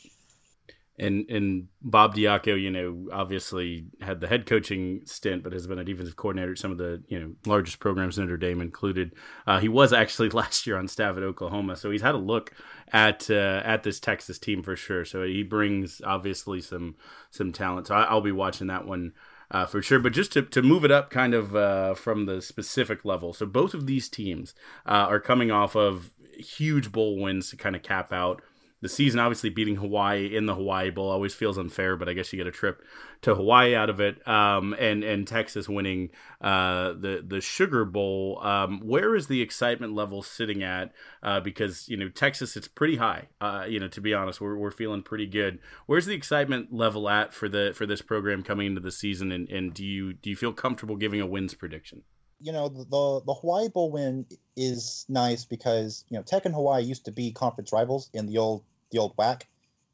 and 0.97 1.29
and 1.29 1.67
Bob 1.81 2.15
Diaco, 2.15 2.60
you 2.60 2.71
know, 2.71 3.08
obviously 3.12 3.88
had 4.01 4.21
the 4.21 4.27
head 4.27 4.45
coaching 4.45 5.01
stint, 5.05 5.43
but 5.43 5.51
has 5.51 5.67
been 5.67 5.79
a 5.79 5.84
defensive 5.84 6.15
coordinator 6.15 6.53
at 6.53 6.58
some 6.58 6.71
of 6.71 6.77
the 6.77 7.03
you 7.08 7.19
know 7.19 7.34
largest 7.45 7.79
programs 7.79 8.17
Notre 8.17 8.38
Dame 8.38 8.62
included. 8.62 9.13
Uh, 9.45 9.60
he 9.60 9.67
was 9.67 9.91
actually 9.91 10.29
last 10.31 10.65
year 10.65 10.77
on 10.77 10.88
staff 10.88 11.17
at 11.17 11.23
Oklahoma, 11.23 11.75
so 11.75 11.91
he's 11.91 12.01
had 12.01 12.15
a 12.15 12.19
look 12.19 12.51
at 12.93 13.29
uh, 13.29 13.62
at 13.65 13.84
this 13.84 13.99
Texas 13.99 14.39
team 14.39 14.63
for 14.63 14.75
sure. 14.75 15.03
So 15.03 15.23
he 15.23 15.43
brings 15.43 16.01
obviously 16.05 16.62
some 16.62 16.95
some 17.29 17.51
talent. 17.51 17.88
So 17.88 17.95
I, 17.95 18.13
will 18.13 18.21
be 18.21 18.31
watching 18.31 18.67
that 18.67 18.88
one. 18.88 19.13
Uh, 19.51 19.63
for 19.63 19.79
sure, 19.79 19.99
but 19.99 20.12
just 20.12 20.34
to, 20.34 20.41
to 20.41 20.63
move 20.63 20.84
it 20.84 20.89
up 20.89 21.12
kind 21.12 21.36
of 21.36 21.55
uh, 21.55 21.93
from 21.93 22.25
the 22.25 22.41
specific 22.41 23.05
level. 23.05 23.31
So, 23.31 23.45
both 23.45 23.75
of 23.75 23.86
these 23.86 24.10
teams 24.10 24.55
uh, 24.88 25.05
are 25.08 25.19
coming 25.19 25.51
off 25.51 25.75
of 25.75 26.10
huge 26.36 26.91
bowl 26.91 27.21
wins 27.21 27.51
to 27.51 27.55
kind 27.55 27.75
of 27.75 27.84
cap 27.84 28.12
out 28.12 28.41
the 28.86 28.89
season. 28.89 29.19
Obviously, 29.19 29.50
beating 29.50 29.78
Hawaii 29.78 30.36
in 30.36 30.45
the 30.45 30.54
Hawaii 30.54 30.91
Bowl 30.91 31.10
always 31.10 31.34
feels 31.34 31.58
unfair, 31.58 31.98
but 31.98 32.08
I 32.08 32.13
guess 32.13 32.32
you 32.32 32.38
get 32.38 32.45
a 32.45 32.52
trip 32.52 32.84
to 33.24 33.34
Hawaii 33.34 33.74
out 33.74 33.89
of 33.89 34.00
it. 34.00 34.26
Um, 34.28 34.76
and 34.78 35.04
and 35.04 35.28
Texas 35.28 35.67
winning 35.67 36.12
uh, 36.39 36.93
the 36.93 37.24
the 37.28 37.41
Sugar 37.41 37.84
Bowl. 37.84 38.39
Um, 38.43 38.82
where 38.82 39.15
is 39.15 39.26
the 39.26 39.41
excitement 39.41 39.93
level 39.93 40.21
sitting 40.21 40.62
at? 40.62 40.93
Uh, 41.24 41.39
because 41.39 41.89
you 41.89 41.98
know 41.98 42.10
Texas, 42.10 42.56
it's 42.56 42.67
pretty 42.67 42.98
high. 42.98 43.28
Uh, 43.41 43.65
you 43.67 43.80
know, 43.80 43.88
to 43.88 44.02
be 44.02 44.13
honest, 44.13 44.39
we're 44.39 44.56
we're 44.56 44.69
feeling 44.69 45.02
pretty 45.02 45.26
good. 45.26 45.58
Where's 45.88 46.06
the 46.06 46.13
excitement 46.13 46.71
level 46.71 47.10
at 47.10 47.34
for 47.34 47.50
the 47.50 47.74
for 47.76 47.88
this 47.88 48.04
program 48.04 48.43
coming 48.43 48.67
into 48.67 48.82
the 48.82 48.91
season? 48.91 49.32
And, 49.32 49.50
and 49.50 49.74
do 49.74 49.84
you 49.84 50.13
do 50.13 50.30
you 50.30 50.36
feel 50.36 50.54
comfortable 50.54 50.95
giving 50.95 51.21
a 51.21 51.26
wins 51.26 51.56
prediction? 51.56 52.04
you 52.39 52.52
know 52.52 52.69
the 52.69 53.21
the 53.26 53.34
Hawaii 53.34 53.69
Bowl 53.69 53.91
win 53.91 54.26
is 54.56 55.06
nice 55.10 55.45
because 55.45 56.06
you 56.10 56.17
know 56.17 56.24
Tech 56.24 56.45
and 56.45 56.54
Hawaii 56.54 56.84
used 56.84 57.06
to 57.06 57.12
be 57.12 57.32
conference 57.32 57.71
rivals 57.71 58.10
in 58.13 58.26
the 58.26 58.38
old 58.38 58.63
the 58.91 59.00
old 59.00 59.15
WAC. 59.17 59.43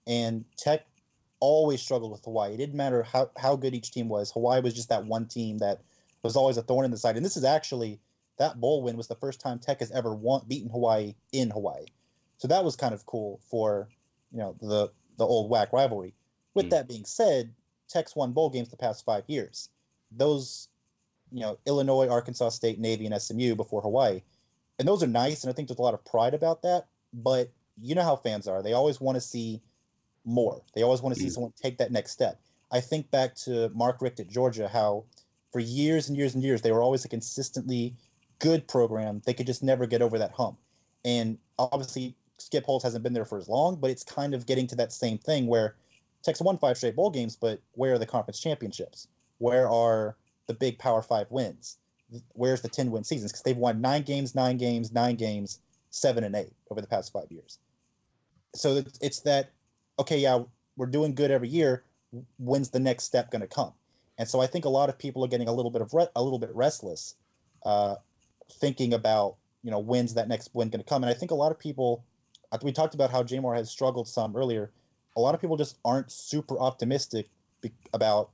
and 0.07 0.45
Tech 0.57 0.85
always 1.39 1.81
struggled 1.81 2.11
with 2.11 2.23
Hawaii. 2.23 2.53
It 2.53 2.57
didn't 2.57 2.75
matter 2.75 3.03
how, 3.03 3.31
how 3.35 3.55
good 3.55 3.73
each 3.73 3.91
team 3.91 4.07
was. 4.09 4.31
Hawaii 4.31 4.61
was 4.61 4.73
just 4.73 4.89
that 4.89 5.05
one 5.05 5.27
team 5.27 5.57
that 5.57 5.81
was 6.23 6.35
always 6.35 6.57
a 6.57 6.61
thorn 6.61 6.85
in 6.85 6.91
the 6.91 6.97
side. 6.97 7.17
And 7.17 7.25
this 7.25 7.35
is 7.35 7.43
actually 7.43 7.99
that 8.37 8.59
bowl 8.59 8.83
win 8.83 8.97
was 8.97 9.07
the 9.07 9.15
first 9.15 9.41
time 9.41 9.59
Tech 9.59 9.79
has 9.79 9.91
ever 9.91 10.13
won 10.13 10.43
beaten 10.47 10.69
Hawaii 10.69 11.15
in 11.31 11.49
Hawaii. 11.49 11.85
So 12.37 12.47
that 12.47 12.63
was 12.63 12.75
kind 12.75 12.93
of 12.93 13.05
cool 13.05 13.39
for 13.49 13.89
you 14.31 14.39
know 14.39 14.55
the 14.59 14.91
the 15.17 15.25
old 15.25 15.51
WAC 15.51 15.71
rivalry. 15.71 16.13
With 16.53 16.67
mm. 16.67 16.69
that 16.71 16.87
being 16.87 17.05
said, 17.05 17.53
Tech's 17.87 18.15
won 18.15 18.31
bowl 18.31 18.49
games 18.49 18.69
the 18.69 18.77
past 18.77 19.05
five 19.05 19.23
years. 19.27 19.69
Those, 20.11 20.67
you 21.31 21.41
know, 21.41 21.59
Illinois, 21.65 22.07
Arkansas 22.07 22.49
State, 22.49 22.79
Navy, 22.79 23.05
and 23.05 23.21
SMU 23.21 23.55
before 23.55 23.81
Hawaii, 23.81 24.21
and 24.79 24.87
those 24.87 25.03
are 25.03 25.07
nice. 25.07 25.43
And 25.43 25.51
I 25.51 25.53
think 25.53 25.67
there's 25.67 25.79
a 25.79 25.83
lot 25.83 25.93
of 25.93 26.03
pride 26.03 26.33
about 26.33 26.63
that. 26.63 26.87
But 27.13 27.51
you 27.79 27.95
know 27.95 28.03
how 28.03 28.15
fans 28.15 28.47
are. 28.47 28.61
They 28.61 28.73
always 28.73 28.99
want 28.99 29.15
to 29.15 29.21
see 29.21 29.61
more. 30.25 30.61
They 30.73 30.83
always 30.83 31.01
want 31.01 31.15
to 31.15 31.21
see 31.21 31.27
mm. 31.27 31.31
someone 31.31 31.53
take 31.61 31.77
that 31.79 31.91
next 31.91 32.11
step. 32.11 32.39
I 32.71 32.79
think 32.79 33.11
back 33.11 33.35
to 33.35 33.69
Mark 33.69 34.01
Richt 34.01 34.19
at 34.19 34.29
Georgia, 34.29 34.67
how 34.67 35.05
for 35.51 35.59
years 35.59 36.09
and 36.09 36.17
years 36.17 36.35
and 36.35 36.43
years 36.43 36.61
they 36.61 36.71
were 36.71 36.81
always 36.81 37.05
a 37.05 37.09
consistently 37.09 37.95
good 38.39 38.67
program. 38.67 39.21
They 39.25 39.33
could 39.33 39.47
just 39.47 39.63
never 39.63 39.85
get 39.85 40.01
over 40.01 40.19
that 40.19 40.31
hump. 40.31 40.57
And 41.03 41.37
obviously 41.59 42.15
Skip 42.37 42.65
Holtz 42.65 42.83
hasn't 42.83 43.03
been 43.03 43.13
there 43.13 43.25
for 43.25 43.37
as 43.37 43.49
long, 43.49 43.75
but 43.75 43.91
it's 43.91 44.03
kind 44.03 44.33
of 44.33 44.45
getting 44.45 44.67
to 44.67 44.75
that 44.77 44.91
same 44.91 45.17
thing 45.17 45.47
where 45.47 45.75
Texas 46.23 46.43
won 46.43 46.57
five 46.57 46.77
straight 46.77 46.95
bowl 46.95 47.09
games, 47.09 47.35
but 47.35 47.59
where 47.73 47.93
are 47.93 47.99
the 47.99 48.05
conference 48.05 48.39
championships? 48.39 49.07
Where 49.37 49.69
are 49.69 50.15
the 50.47 50.53
big 50.53 50.77
Power 50.77 51.01
Five 51.01 51.27
wins? 51.29 51.77
Where's 52.33 52.61
the 52.61 52.69
ten 52.69 52.91
win 52.91 53.03
seasons? 53.03 53.31
Because 53.31 53.43
they've 53.43 53.57
won 53.57 53.81
nine 53.81 54.03
games, 54.03 54.35
nine 54.35 54.57
games, 54.57 54.91
nine 54.91 55.15
games, 55.15 55.59
seven 55.91 56.23
and 56.23 56.35
eight 56.35 56.53
over 56.69 56.81
the 56.81 56.87
past 56.87 57.13
five 57.13 57.29
years 57.29 57.59
so 58.53 58.83
it's 59.01 59.19
that 59.21 59.51
okay, 59.99 60.17
yeah, 60.17 60.43
we're 60.75 60.87
doing 60.87 61.15
good 61.15 61.31
every 61.31 61.49
year. 61.49 61.83
When's 62.37 62.69
the 62.69 62.79
next 62.79 63.03
step 63.03 63.31
going 63.31 63.41
to 63.41 63.47
come? 63.47 63.73
And 64.17 64.27
so 64.27 64.41
I 64.41 64.47
think 64.47 64.65
a 64.65 64.69
lot 64.69 64.89
of 64.89 64.97
people 64.97 65.23
are 65.23 65.27
getting 65.27 65.47
a 65.47 65.53
little 65.53 65.71
bit 65.71 65.81
of 65.81 65.93
re- 65.93 66.07
a 66.15 66.23
little 66.23 66.39
bit 66.39 66.53
restless, 66.53 67.15
uh, 67.65 67.95
thinking 68.53 68.93
about 68.93 69.35
you 69.63 69.71
know 69.71 69.79
when's 69.79 70.15
that 70.15 70.27
next 70.27 70.49
win 70.53 70.69
going 70.69 70.83
to 70.83 70.87
come. 70.87 71.03
And 71.03 71.09
I 71.09 71.13
think 71.13 71.31
a 71.31 71.35
lot 71.35 71.51
of 71.51 71.59
people, 71.59 72.03
we 72.61 72.71
talked 72.71 72.93
about 72.93 73.11
how 73.11 73.23
J'Mar 73.23 73.55
has 73.55 73.69
struggled 73.69 74.07
some 74.07 74.35
earlier. 74.35 74.71
A 75.15 75.21
lot 75.21 75.35
of 75.35 75.41
people 75.41 75.57
just 75.57 75.77
aren't 75.83 76.11
super 76.11 76.59
optimistic 76.59 77.29
be- 77.61 77.73
about 77.93 78.29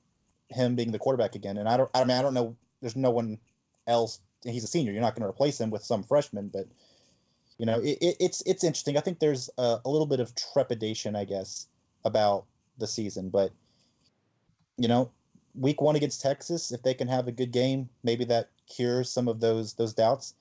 him 0.50 0.76
being 0.76 0.91
the 0.91 1.00
quarterback 1.00 1.36
again. 1.36 1.58
And 1.58 1.67
I 1.67 1.78
don't, 1.78 1.89
I 1.93 2.04
mean, 2.04 2.17
I 2.17 2.22
don't 2.22 2.34
know. 2.34 2.56
There's 2.82 2.96
no 2.96 3.12
one 3.12 3.39
else. 3.88 4.20
He's 4.43 4.63
a 4.63 4.67
senior. 4.67 4.91
You're 4.91 5.02
not 5.02 5.15
going 5.15 5.24
to 5.24 5.28
replace 5.28 5.60
him 5.60 5.72
with 5.72 5.84
some 5.84 6.04
freshman, 6.04 6.50
but 6.50 6.67
you 7.58 7.65
know, 7.65 7.80
it, 7.80 7.98
it, 8.02 8.17
it's 8.20 8.41
it's 8.46 8.63
interesting. 8.63 8.98
I 8.98 9.02
think 9.02 9.20
there's 9.20 9.50
a, 9.58 9.80
a, 9.84 9.89
little 9.89 10.06
bit 10.06 10.20
of 10.20 10.34
trepidation, 10.36 11.15
I 11.15 11.26
guess, 11.26 11.67
about 12.06 12.46
the 12.78 12.88
season. 12.88 13.30
But 13.30 13.52
you 14.78 14.88
know, 14.88 15.10
week 15.56 15.82
one 15.82 15.96
against 15.96 16.22
Texas, 16.22 16.72
if 16.72 16.84
they 16.84 16.93
can 16.93 17.08
have 17.08 17.28
a 17.28 17.32
good 17.32 17.52
game, 17.52 17.89
maybe 18.04 18.26
that 18.26 18.50
cures 18.70 19.10
some 19.10 19.28
of 19.28 19.39
those 19.39 19.74
those 19.74 19.93
doubts. 19.93 20.36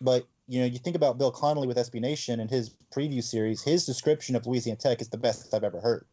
But 0.00 0.26
you 0.48 0.60
know, 0.60 0.66
you 0.66 0.78
think 0.78 0.96
about 0.96 1.18
Bill 1.18 1.30
Connelly 1.30 1.68
with 1.68 1.76
SB 1.76 2.00
Nation 2.00 2.40
and 2.40 2.50
his 2.50 2.74
preview 2.94 3.22
series. 3.22 3.62
His 3.62 3.86
description 3.86 4.34
of 4.34 4.46
Louisiana 4.46 4.78
Tech 4.78 5.00
is 5.00 5.10
the 5.10 5.18
best 5.18 5.54
I've 5.54 5.64
ever 5.64 5.80
heard. 5.80 6.06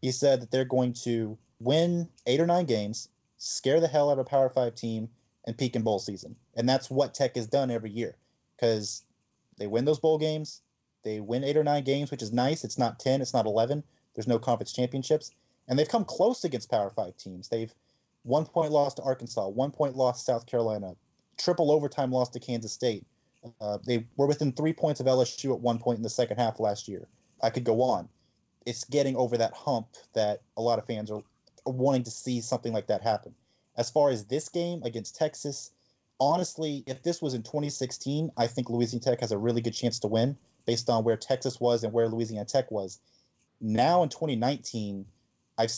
He 0.00 0.12
said 0.12 0.40
that 0.40 0.50
they're 0.50 0.64
going 0.64 0.94
to 1.04 1.36
win 1.60 2.08
eight 2.26 2.40
or 2.40 2.46
nine 2.46 2.66
games, 2.66 3.08
scare 3.36 3.80
the 3.80 3.88
hell 3.88 4.10
out 4.10 4.14
of 4.14 4.18
a 4.20 4.24
Power 4.24 4.48
Five 4.48 4.74
team, 4.76 5.10
and 5.46 5.58
peak 5.58 5.76
in 5.76 5.82
bowl 5.82 5.98
season. 5.98 6.36
And 6.54 6.68
that's 6.68 6.90
what 6.90 7.12
Tech 7.12 7.36
has 7.36 7.46
done 7.46 7.70
every 7.70 7.90
year. 7.90 8.16
Because 8.56 9.02
they 9.56 9.66
win 9.66 9.84
those 9.84 10.00
bowl 10.00 10.18
games. 10.18 10.62
They 11.02 11.20
win 11.20 11.44
eight 11.44 11.56
or 11.56 11.64
nine 11.64 11.84
games, 11.84 12.10
which 12.10 12.22
is 12.22 12.32
nice. 12.32 12.64
It's 12.64 12.78
not 12.78 12.98
10, 12.98 13.20
it's 13.20 13.34
not 13.34 13.46
11. 13.46 13.84
There's 14.14 14.26
no 14.26 14.38
conference 14.38 14.72
championships. 14.72 15.32
And 15.68 15.78
they've 15.78 15.88
come 15.88 16.04
close 16.04 16.44
against 16.44 16.70
Power 16.70 16.90
Five 16.90 17.16
teams. 17.16 17.48
They've 17.48 17.72
one 18.22 18.46
point 18.46 18.72
loss 18.72 18.94
to 18.94 19.02
Arkansas, 19.02 19.48
one 19.48 19.70
point 19.70 19.96
loss 19.96 20.18
to 20.18 20.24
South 20.24 20.46
Carolina, 20.46 20.96
triple 21.36 21.70
overtime 21.70 22.10
loss 22.10 22.30
to 22.30 22.40
Kansas 22.40 22.72
State. 22.72 23.06
Uh, 23.60 23.78
they 23.86 24.06
were 24.16 24.26
within 24.26 24.52
three 24.52 24.72
points 24.72 25.00
of 25.00 25.06
LSU 25.06 25.52
at 25.52 25.60
one 25.60 25.78
point 25.78 25.98
in 25.98 26.02
the 26.02 26.10
second 26.10 26.38
half 26.38 26.60
last 26.60 26.88
year. 26.88 27.06
I 27.42 27.50
could 27.50 27.64
go 27.64 27.82
on. 27.82 28.08
It's 28.64 28.84
getting 28.84 29.16
over 29.16 29.36
that 29.36 29.52
hump 29.52 29.88
that 30.14 30.40
a 30.56 30.62
lot 30.62 30.78
of 30.78 30.86
fans 30.86 31.10
are, 31.10 31.22
are 31.66 31.72
wanting 31.72 32.04
to 32.04 32.10
see 32.10 32.40
something 32.40 32.72
like 32.72 32.86
that 32.86 33.02
happen. 33.02 33.34
As 33.76 33.90
far 33.90 34.10
as 34.10 34.24
this 34.24 34.48
game 34.48 34.82
against 34.84 35.16
Texas, 35.16 35.70
honestly, 36.20 36.84
if 36.86 37.02
this 37.02 37.20
was 37.20 37.34
in 37.34 37.42
2016, 37.42 38.30
I 38.36 38.46
think 38.46 38.70
Louisiana 38.70 39.04
Tech 39.04 39.20
has 39.20 39.32
a 39.32 39.38
really 39.38 39.60
good 39.60 39.74
chance 39.74 39.98
to 40.00 40.08
win 40.08 40.36
based 40.66 40.88
on 40.88 41.04
where 41.04 41.16
Texas 41.16 41.60
was 41.60 41.84
and 41.84 41.92
where 41.92 42.08
Louisiana 42.08 42.44
Tech 42.44 42.70
was. 42.70 43.00
Now 43.60 44.02
in 44.02 44.08
2019, 44.08 45.04
I've 45.58 45.72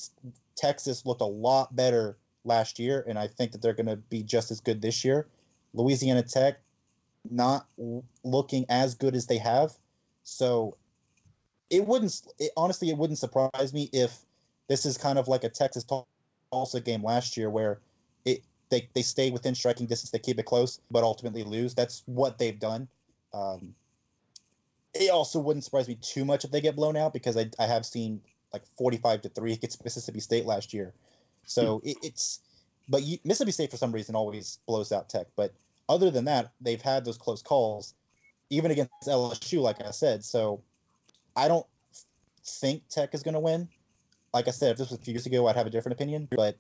Texas 0.57 1.05
looked 1.05 1.21
a 1.21 1.27
lot 1.27 1.75
better 1.77 2.17
last 2.45 2.79
year, 2.79 3.05
and 3.07 3.19
I 3.19 3.27
think 3.27 3.53
that 3.53 3.61
they're 3.61 3.75
going 3.75 3.87
to 3.87 3.97
be 3.97 4.23
just 4.23 4.51
as 4.51 4.61
good 4.61 4.81
this 4.81 5.05
year. 5.05 5.27
Louisiana 5.75 6.23
Tech 6.23 6.61
not 7.31 7.67
looking 8.25 8.65
as 8.69 8.95
good 8.95 9.15
as 9.15 9.27
they 9.27 9.39
have. 9.39 9.73
So 10.23 10.77
it 11.71 11.87
wouldn't 11.87 12.23
it, 12.39 12.53
honestly 12.57 12.91
it 12.91 12.97
wouldn't 12.97 13.19
surprise 13.19 13.73
me 13.73 13.91
if 13.93 14.17
this 14.69 14.87
is 14.87 14.97
kind 14.99 15.19
of 15.19 15.29
like 15.29 15.45
a 15.45 15.49
Texas 15.49 15.85
Tulsa 16.53 16.81
game 16.81 17.05
last 17.05 17.37
year 17.37 17.51
where 17.51 17.81
they 18.69 18.89
they 18.95 19.03
stay 19.03 19.31
within 19.31 19.55
striking 19.55 19.87
distance, 19.87 20.11
they 20.11 20.19
keep 20.19 20.39
it 20.39 20.45
close, 20.45 20.81
but 20.91 21.05
ultimately 21.05 21.45
lose. 21.45 21.75
That's 21.75 22.03
what 22.07 22.39
they've 22.39 22.59
done. 22.59 22.89
Um, 23.33 23.75
it 24.95 25.11
also 25.11 25.39
wouldn't 25.39 25.65
surprise 25.65 25.89
me 25.89 25.97
too 25.97 26.25
much 26.25 26.45
if 26.45 26.51
they 26.51 26.61
get 26.61 26.77
blown 26.77 26.97
out 26.97 27.13
because 27.13 27.37
I, 27.37 27.51
I 27.59 27.67
have 27.67 27.85
seen 27.85 28.21
like 28.53 28.63
45 28.79 29.23
to 29.23 29.29
3 29.29 29.53
against 29.53 29.85
Mississippi 29.85 30.21
State 30.21 30.47
last 30.47 30.73
year. 30.73 30.93
So 31.45 31.79
hmm. 31.79 31.89
it, 31.89 31.97
it's, 32.03 32.41
but 32.89 33.03
you, 33.03 33.19
Mississippi 33.25 33.53
State 33.53 33.71
for 33.71 33.77
some 33.77 33.93
reason 33.93 34.15
always 34.15 34.59
blows 34.67 34.93
out 34.93 35.09
Tech. 35.09 35.27
But 35.37 35.53
other 35.89 36.11
than 36.11 36.25
that, 36.25 36.53
they've 36.61 36.81
had 36.81 37.05
those 37.05 37.19
close 37.19 37.43
calls, 37.43 37.95
even 38.51 38.71
against 38.71 38.93
LSU, 39.07 39.61
like 39.61 39.85
I 39.85 39.91
said. 39.91 40.25
So 40.25 40.63
I 41.37 41.49
don't 41.49 41.67
think 42.45 42.89
Tech 42.89 43.15
is 43.15 43.23
going 43.23 43.35
to 43.35 43.41
win. 43.41 43.69
Like 44.33 44.49
I 44.49 44.53
said, 44.53 44.73
if 44.73 44.79
this 44.79 44.91
was 44.91 44.99
a 44.99 45.03
few 45.03 45.13
years 45.13 45.27
ago, 45.27 45.47
I'd 45.47 45.57
have 45.57 45.67
a 45.67 45.71
different 45.71 45.95
opinion. 45.95 46.29
But 46.31 46.57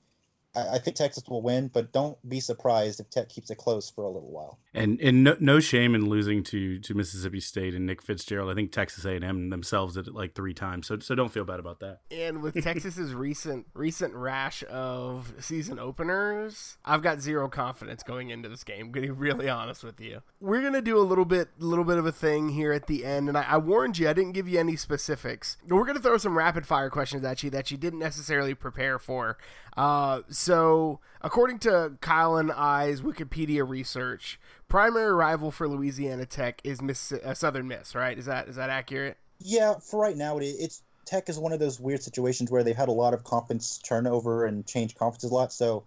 I, 0.56 0.78
think 0.78 0.96
Texas 0.96 1.24
will 1.28 1.42
win, 1.42 1.68
but 1.68 1.92
don't 1.92 2.16
be 2.28 2.40
surprised 2.40 3.00
if 3.00 3.10
Tech 3.10 3.28
keeps 3.28 3.50
it 3.50 3.56
close 3.58 3.90
for 3.90 4.04
a 4.04 4.08
little 4.08 4.30
while. 4.30 4.58
And 4.74 5.00
and 5.00 5.24
no, 5.24 5.36
no 5.38 5.60
shame 5.60 5.94
in 5.94 6.08
losing 6.08 6.42
to 6.44 6.78
to 6.78 6.94
Mississippi 6.94 7.40
State 7.40 7.74
and 7.74 7.86
Nick 7.86 8.02
Fitzgerald. 8.02 8.50
I 8.50 8.54
think 8.54 8.72
Texas 8.72 9.04
A 9.04 9.10
and 9.10 9.24
M 9.24 9.50
themselves 9.50 9.94
did 9.94 10.08
it 10.08 10.14
like 10.14 10.34
three 10.34 10.54
times, 10.54 10.86
so 10.86 10.98
so 10.98 11.14
don't 11.14 11.32
feel 11.32 11.44
bad 11.44 11.60
about 11.60 11.80
that. 11.80 12.00
And 12.10 12.42
with 12.42 12.62
Texas's 12.62 13.14
recent 13.14 13.66
recent 13.74 14.14
rash 14.14 14.64
of 14.70 15.34
season 15.40 15.78
openers, 15.78 16.78
I've 16.84 17.02
got 17.02 17.20
zero 17.20 17.48
confidence 17.48 18.02
going 18.02 18.30
into 18.30 18.48
this 18.48 18.64
game. 18.64 18.92
to 18.92 19.00
be 19.00 19.10
really 19.10 19.48
honest 19.48 19.84
with 19.84 20.00
you. 20.00 20.22
We're 20.40 20.62
gonna 20.62 20.82
do 20.82 20.98
a 20.98 21.00
little 21.00 21.24
bit 21.24 21.48
little 21.58 21.84
bit 21.84 21.98
of 21.98 22.06
a 22.06 22.12
thing 22.12 22.50
here 22.50 22.72
at 22.72 22.86
the 22.86 23.04
end, 23.04 23.28
and 23.28 23.36
I, 23.36 23.42
I 23.42 23.56
warned 23.58 23.98
you. 23.98 24.08
I 24.08 24.12
didn't 24.12 24.32
give 24.32 24.48
you 24.48 24.58
any 24.58 24.76
specifics. 24.76 25.56
We're 25.66 25.86
gonna 25.86 26.00
throw 26.00 26.18
some 26.18 26.36
rapid 26.36 26.66
fire 26.66 26.90
questions 26.90 27.24
at 27.24 27.42
you 27.42 27.50
that 27.50 27.70
you 27.70 27.76
didn't 27.76 27.98
necessarily 27.98 28.54
prepare 28.54 28.98
for. 28.98 29.38
Uh, 29.76 30.22
so, 30.28 31.00
according 31.20 31.58
to 31.60 31.92
Kyle 32.00 32.36
and 32.36 32.50
I's 32.50 33.02
Wikipedia 33.02 33.68
research, 33.68 34.40
primary 34.68 35.12
rival 35.12 35.50
for 35.50 35.68
Louisiana 35.68 36.24
Tech 36.24 36.60
is 36.64 36.80
Miss 36.80 37.12
uh, 37.12 37.34
Southern 37.34 37.68
Miss, 37.68 37.94
right? 37.94 38.18
Is 38.18 38.26
that 38.26 38.48
is 38.48 38.56
that 38.56 38.70
accurate? 38.70 39.18
Yeah, 39.38 39.74
for 39.78 40.00
right 40.00 40.16
now, 40.16 40.38
it, 40.38 40.44
it's 40.44 40.82
Tech 41.04 41.28
is 41.28 41.38
one 41.38 41.52
of 41.52 41.60
those 41.60 41.78
weird 41.78 42.02
situations 42.02 42.50
where 42.50 42.64
they've 42.64 42.76
had 42.76 42.88
a 42.88 42.92
lot 42.92 43.14
of 43.14 43.22
conference 43.22 43.78
turnover 43.78 44.46
and 44.46 44.66
change 44.66 44.94
conferences 44.96 45.30
a 45.30 45.34
lot. 45.34 45.52
So 45.52 45.84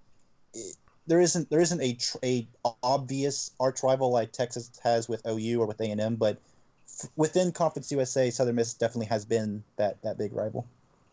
it, 0.53 0.75
there 1.07 1.19
isn't 1.19 1.49
there 1.49 1.59
isn't 1.59 1.81
a 1.81 1.97
a 2.23 2.47
obvious 2.83 3.51
arch 3.59 3.81
rival 3.81 4.11
like 4.11 4.31
Texas 4.31 4.71
has 4.83 5.09
with 5.09 5.25
OU 5.27 5.61
or 5.61 5.65
with 5.65 5.81
A 5.81 5.85
and 5.85 5.99
M, 5.99 6.15
but 6.15 6.39
f- 6.87 7.09
within 7.15 7.51
Conference 7.51 7.91
USA, 7.91 8.29
Southern 8.29 8.55
Miss 8.55 8.75
definitely 8.75 9.07
has 9.07 9.25
been 9.25 9.63
that 9.77 10.01
that 10.03 10.19
big 10.19 10.33
rival. 10.33 10.67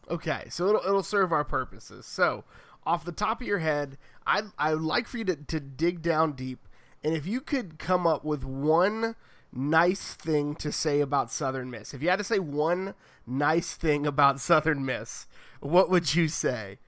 Okay, 0.08 0.44
so 0.50 0.68
it'll 0.68 0.82
it'll 0.82 1.02
serve 1.02 1.32
our 1.32 1.44
purposes. 1.44 2.06
So 2.06 2.44
off 2.86 3.04
the 3.04 3.12
top 3.12 3.40
of 3.40 3.46
your 3.46 3.58
head, 3.58 3.98
I 4.26 4.42
I 4.58 4.74
would 4.74 4.82
like 4.82 5.06
for 5.06 5.18
you 5.18 5.24
to, 5.24 5.36
to 5.36 5.60
dig 5.60 6.02
down 6.02 6.32
deep, 6.32 6.66
and 7.02 7.14
if 7.14 7.26
you 7.26 7.40
could 7.40 7.78
come 7.78 8.06
up 8.06 8.24
with 8.24 8.44
one 8.44 9.16
nice 9.52 10.14
thing 10.14 10.54
to 10.56 10.70
say 10.70 11.00
about 11.00 11.30
Southern 11.30 11.70
Miss, 11.70 11.94
if 11.94 12.02
you 12.02 12.08
had 12.08 12.18
to 12.18 12.24
say 12.24 12.38
one 12.38 12.94
nice 13.26 13.74
thing 13.74 14.06
about 14.06 14.40
Southern 14.40 14.84
Miss, 14.84 15.26
what 15.60 15.90
would 15.90 16.14
you 16.14 16.28
say? 16.28 16.78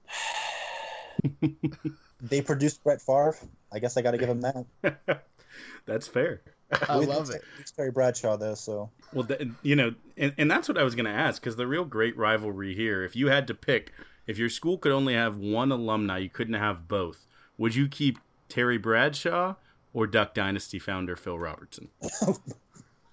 they 2.21 2.41
produced 2.41 2.83
Brett 2.85 3.01
Favre. 3.01 3.37
I 3.73 3.79
guess 3.79 3.97
I 3.97 4.03
got 4.03 4.13
to 4.13 4.19
give 4.19 4.29
them 4.29 4.41
that. 4.41 5.25
That's 5.87 6.07
fair. 6.07 6.43
I 6.89 6.97
love 6.97 7.31
it. 7.31 7.43
It's 7.59 7.71
Terry 7.71 7.91
Bradshaw 7.91 8.37
though, 8.37 8.55
so 8.55 8.91
well, 9.13 9.27
you 9.63 9.75
know, 9.75 9.95
and, 10.19 10.35
and 10.37 10.51
that's 10.51 10.69
what 10.69 10.77
I 10.77 10.83
was 10.83 10.95
going 10.95 11.07
to 11.07 11.11
ask 11.11 11.41
because 11.41 11.57
the 11.57 11.67
real 11.67 11.85
great 11.85 12.15
rivalry 12.17 12.75
here, 12.75 13.03
if 13.05 13.17
you 13.17 13.29
had 13.29 13.47
to 13.47 13.55
pick 13.55 13.93
if 14.29 14.39
your 14.39 14.51
school 14.51 14.79
could 14.79 14.93
only 14.93 15.15
have 15.15 15.39
one 15.39 15.73
alumni, 15.73 16.19
you 16.19 16.29
couldn't 16.29 16.55
have 16.55 16.87
both. 16.87 17.27
Would 17.57 17.75
you 17.75 17.89
keep 17.89 18.19
Terry 18.49 18.79
Bradshaw 18.79 19.57
or 19.93 20.07
Duck 20.07 20.35
Dynasty 20.35 20.79
founder 20.79 21.17
Phil 21.17 21.39
Robertson? 21.39 21.89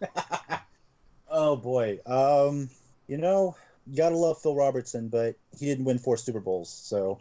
oh 1.30 1.56
boy, 1.56 2.00
um, 2.06 2.70
you 3.08 3.18
know, 3.18 3.56
you 3.88 3.96
gotta 3.96 4.18
love 4.18 4.42
Phil 4.42 4.56
Robertson, 4.56 5.08
but 5.08 5.36
he 5.58 5.66
didn't 5.66 5.86
win 5.86 5.98
four 5.98 6.18
Super 6.18 6.42
Bowls, 6.42 6.70
so 6.70 7.20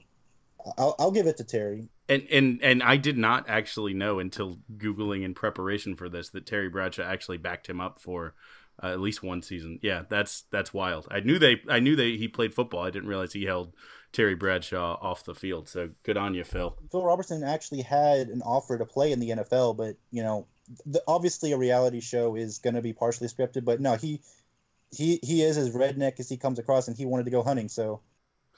I'll, 0.77 0.97
I'll 0.99 1.13
give 1.13 1.29
it 1.29 1.37
to 1.37 1.45
Terry. 1.45 1.89
And 2.09 2.27
and 2.31 2.61
and 2.63 2.83
I 2.83 2.97
did 2.97 3.17
not 3.17 3.49
actually 3.49 3.95
know 3.95 4.19
until 4.19 4.59
googling 4.77 5.23
in 5.23 5.35
preparation 5.35 5.95
for 5.95 6.09
this 6.09 6.31
that 6.31 6.47
Terry 6.47 6.69
Bradshaw 6.69 7.05
actually 7.05 7.39
backed 7.39 7.69
him 7.69 7.81
up 7.81 8.01
for 8.01 8.35
uh, 8.83 8.89
at 8.89 9.01
least 9.01 9.23
one 9.23 9.43
season. 9.43 9.79
Yeah, 9.83 10.03
that's 10.09 10.45
that's 10.51 10.75
wild. 10.75 11.07
I 11.11 11.21
knew 11.21 11.39
they 11.39 11.63
I 11.69 11.81
knew 11.81 11.97
they 11.97 12.17
he 12.17 12.29
played 12.29 12.55
football. 12.55 12.85
I 12.85 12.91
didn't 12.91 13.09
realize 13.09 13.33
he 13.33 13.45
held 13.45 13.75
Terry 14.13 14.35
Bradshaw 14.35 14.99
off 15.01 15.25
the 15.25 15.35
field. 15.35 15.69
So 15.69 15.91
good 16.03 16.17
on 16.17 16.35
you, 16.35 16.45
Phil. 16.45 16.77
Phil 16.91 17.05
Robertson 17.05 17.43
actually 17.43 17.83
had 17.83 18.29
an 18.29 18.43
offer 18.43 18.79
to 18.79 18.85
play 18.85 19.13
in 19.13 19.21
the 19.21 19.31
NFL, 19.31 19.77
but 19.77 19.97
you 20.11 20.23
know, 20.23 20.47
the, 20.87 21.03
obviously 21.07 21.53
a 21.53 21.59
reality 21.59 22.01
show 22.01 22.35
is 22.37 22.59
going 22.59 22.75
to 22.75 22.83
be 22.83 22.93
partially 22.93 23.29
scripted. 23.29 23.65
But 23.65 23.81
no, 23.81 23.95
he 23.95 24.21
he 24.91 25.19
he 25.23 25.43
is 25.43 25.57
as 25.57 25.71
redneck 25.71 26.19
as 26.19 26.29
he 26.29 26.37
comes 26.37 26.59
across, 26.59 26.89
and 26.89 26.97
he 26.97 27.07
wanted 27.07 27.25
to 27.25 27.31
go 27.31 27.43
hunting. 27.43 27.69
So 27.69 28.01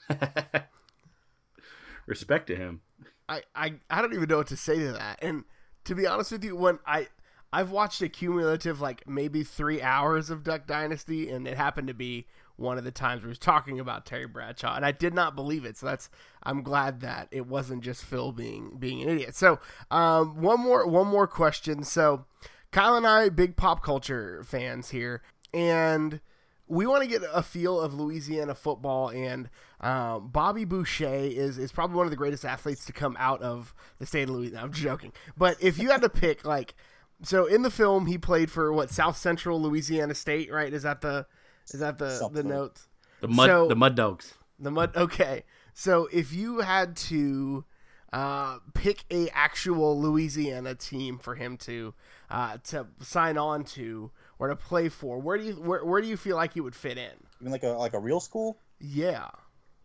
respect 2.05 2.47
to 2.47 2.55
him. 2.55 2.81
I, 3.29 3.41
I 3.55 3.73
I 3.89 4.01
don't 4.01 4.13
even 4.13 4.29
know 4.29 4.37
what 4.37 4.47
to 4.47 4.57
say 4.57 4.79
to 4.79 4.93
that. 4.93 5.19
And 5.21 5.43
to 5.85 5.95
be 5.95 6.05
honest 6.05 6.31
with 6.31 6.43
you, 6.43 6.55
when 6.55 6.79
I 6.85 7.07
I've 7.53 7.71
watched 7.71 8.01
a 8.01 8.09
cumulative 8.09 8.81
like 8.81 9.07
maybe 9.07 9.43
three 9.43 9.81
hours 9.81 10.29
of 10.29 10.43
Duck 10.43 10.67
Dynasty, 10.67 11.29
and 11.29 11.47
it 11.47 11.57
happened 11.57 11.87
to 11.87 11.93
be 11.93 12.27
one 12.57 12.77
of 12.77 12.83
the 12.83 12.91
times 12.91 13.21
we 13.21 13.29
was 13.29 13.39
talking 13.39 13.79
about 13.79 14.05
Terry 14.05 14.27
Bradshaw, 14.27 14.75
and 14.75 14.85
I 14.85 14.91
did 14.91 15.13
not 15.13 15.35
believe 15.35 15.63
it. 15.63 15.77
So 15.77 15.85
that's 15.85 16.09
I'm 16.43 16.61
glad 16.61 17.01
that 17.01 17.29
it 17.31 17.47
wasn't 17.47 17.83
just 17.83 18.03
Phil 18.03 18.31
being 18.31 18.75
being 18.77 19.01
an 19.01 19.09
idiot. 19.09 19.35
So 19.35 19.59
um, 19.91 20.41
one 20.41 20.59
more 20.59 20.85
one 20.87 21.07
more 21.07 21.27
question. 21.27 21.83
So 21.83 22.25
Kyle 22.71 22.95
and 22.95 23.07
I, 23.07 23.29
big 23.29 23.55
pop 23.55 23.81
culture 23.81 24.43
fans 24.43 24.89
here, 24.89 25.21
and 25.53 26.19
we 26.67 26.85
want 26.85 27.03
to 27.03 27.09
get 27.09 27.21
a 27.33 27.41
feel 27.41 27.79
of 27.79 27.93
Louisiana 27.93 28.55
football, 28.55 29.09
and 29.09 29.49
um, 29.79 30.29
Bobby 30.29 30.65
Boucher 30.65 31.07
is 31.07 31.57
is 31.57 31.71
probably 31.71 31.95
one 31.95 32.07
of 32.07 32.11
the 32.11 32.17
greatest 32.17 32.43
athletes 32.43 32.85
to 32.85 32.93
come 32.93 33.15
out 33.19 33.41
of 33.41 33.73
the 33.99 34.05
state 34.05 34.23
of 34.23 34.31
Louisiana. 34.31 34.65
I'm 34.65 34.73
joking, 34.73 35.13
but 35.37 35.61
if 35.61 35.77
you 35.79 35.91
had 35.91 36.01
to 36.01 36.09
pick 36.09 36.43
like 36.45 36.75
so 37.23 37.45
in 37.45 37.61
the 37.61 37.71
film 37.71 38.05
he 38.05 38.17
played 38.17 38.51
for 38.51 38.71
what 38.71 38.89
South 38.89 39.17
Central 39.17 39.61
Louisiana 39.61 40.15
State, 40.15 40.51
right? 40.51 40.73
Is 40.73 40.83
that 40.83 41.01
the 41.01 41.25
is 41.73 41.79
that 41.79 41.97
the 41.97 42.11
Something. 42.11 42.43
the 42.43 42.49
note? 42.49 42.81
The 43.21 43.27
mud 43.27 43.47
so, 43.47 43.67
the 43.67 43.75
mud 43.75 43.95
dogs. 43.95 44.33
The 44.59 44.71
mud 44.71 44.95
okay. 44.95 45.43
So 45.73 46.07
if 46.11 46.33
you 46.33 46.59
had 46.59 46.95
to 46.95 47.65
uh, 48.13 48.59
pick 48.73 49.03
a 49.11 49.29
actual 49.29 49.99
Louisiana 49.99 50.75
team 50.75 51.17
for 51.17 51.35
him 51.35 51.57
to 51.57 51.93
uh, 52.29 52.57
to 52.65 52.87
sign 53.01 53.37
on 53.37 53.63
to 53.63 54.11
or 54.39 54.47
to 54.47 54.55
play 54.55 54.89
for, 54.89 55.19
where 55.19 55.37
do 55.37 55.43
you 55.43 55.53
where, 55.53 55.83
where 55.83 56.01
do 56.01 56.07
you 56.07 56.17
feel 56.17 56.35
like 56.35 56.53
he 56.53 56.61
would 56.61 56.75
fit 56.75 56.97
in? 56.97 57.11
You 57.39 57.45
mean 57.45 57.51
like 57.51 57.63
a 57.63 57.69
like 57.69 57.93
a 57.93 57.99
real 57.99 58.19
school? 58.19 58.59
Yeah. 58.79 59.29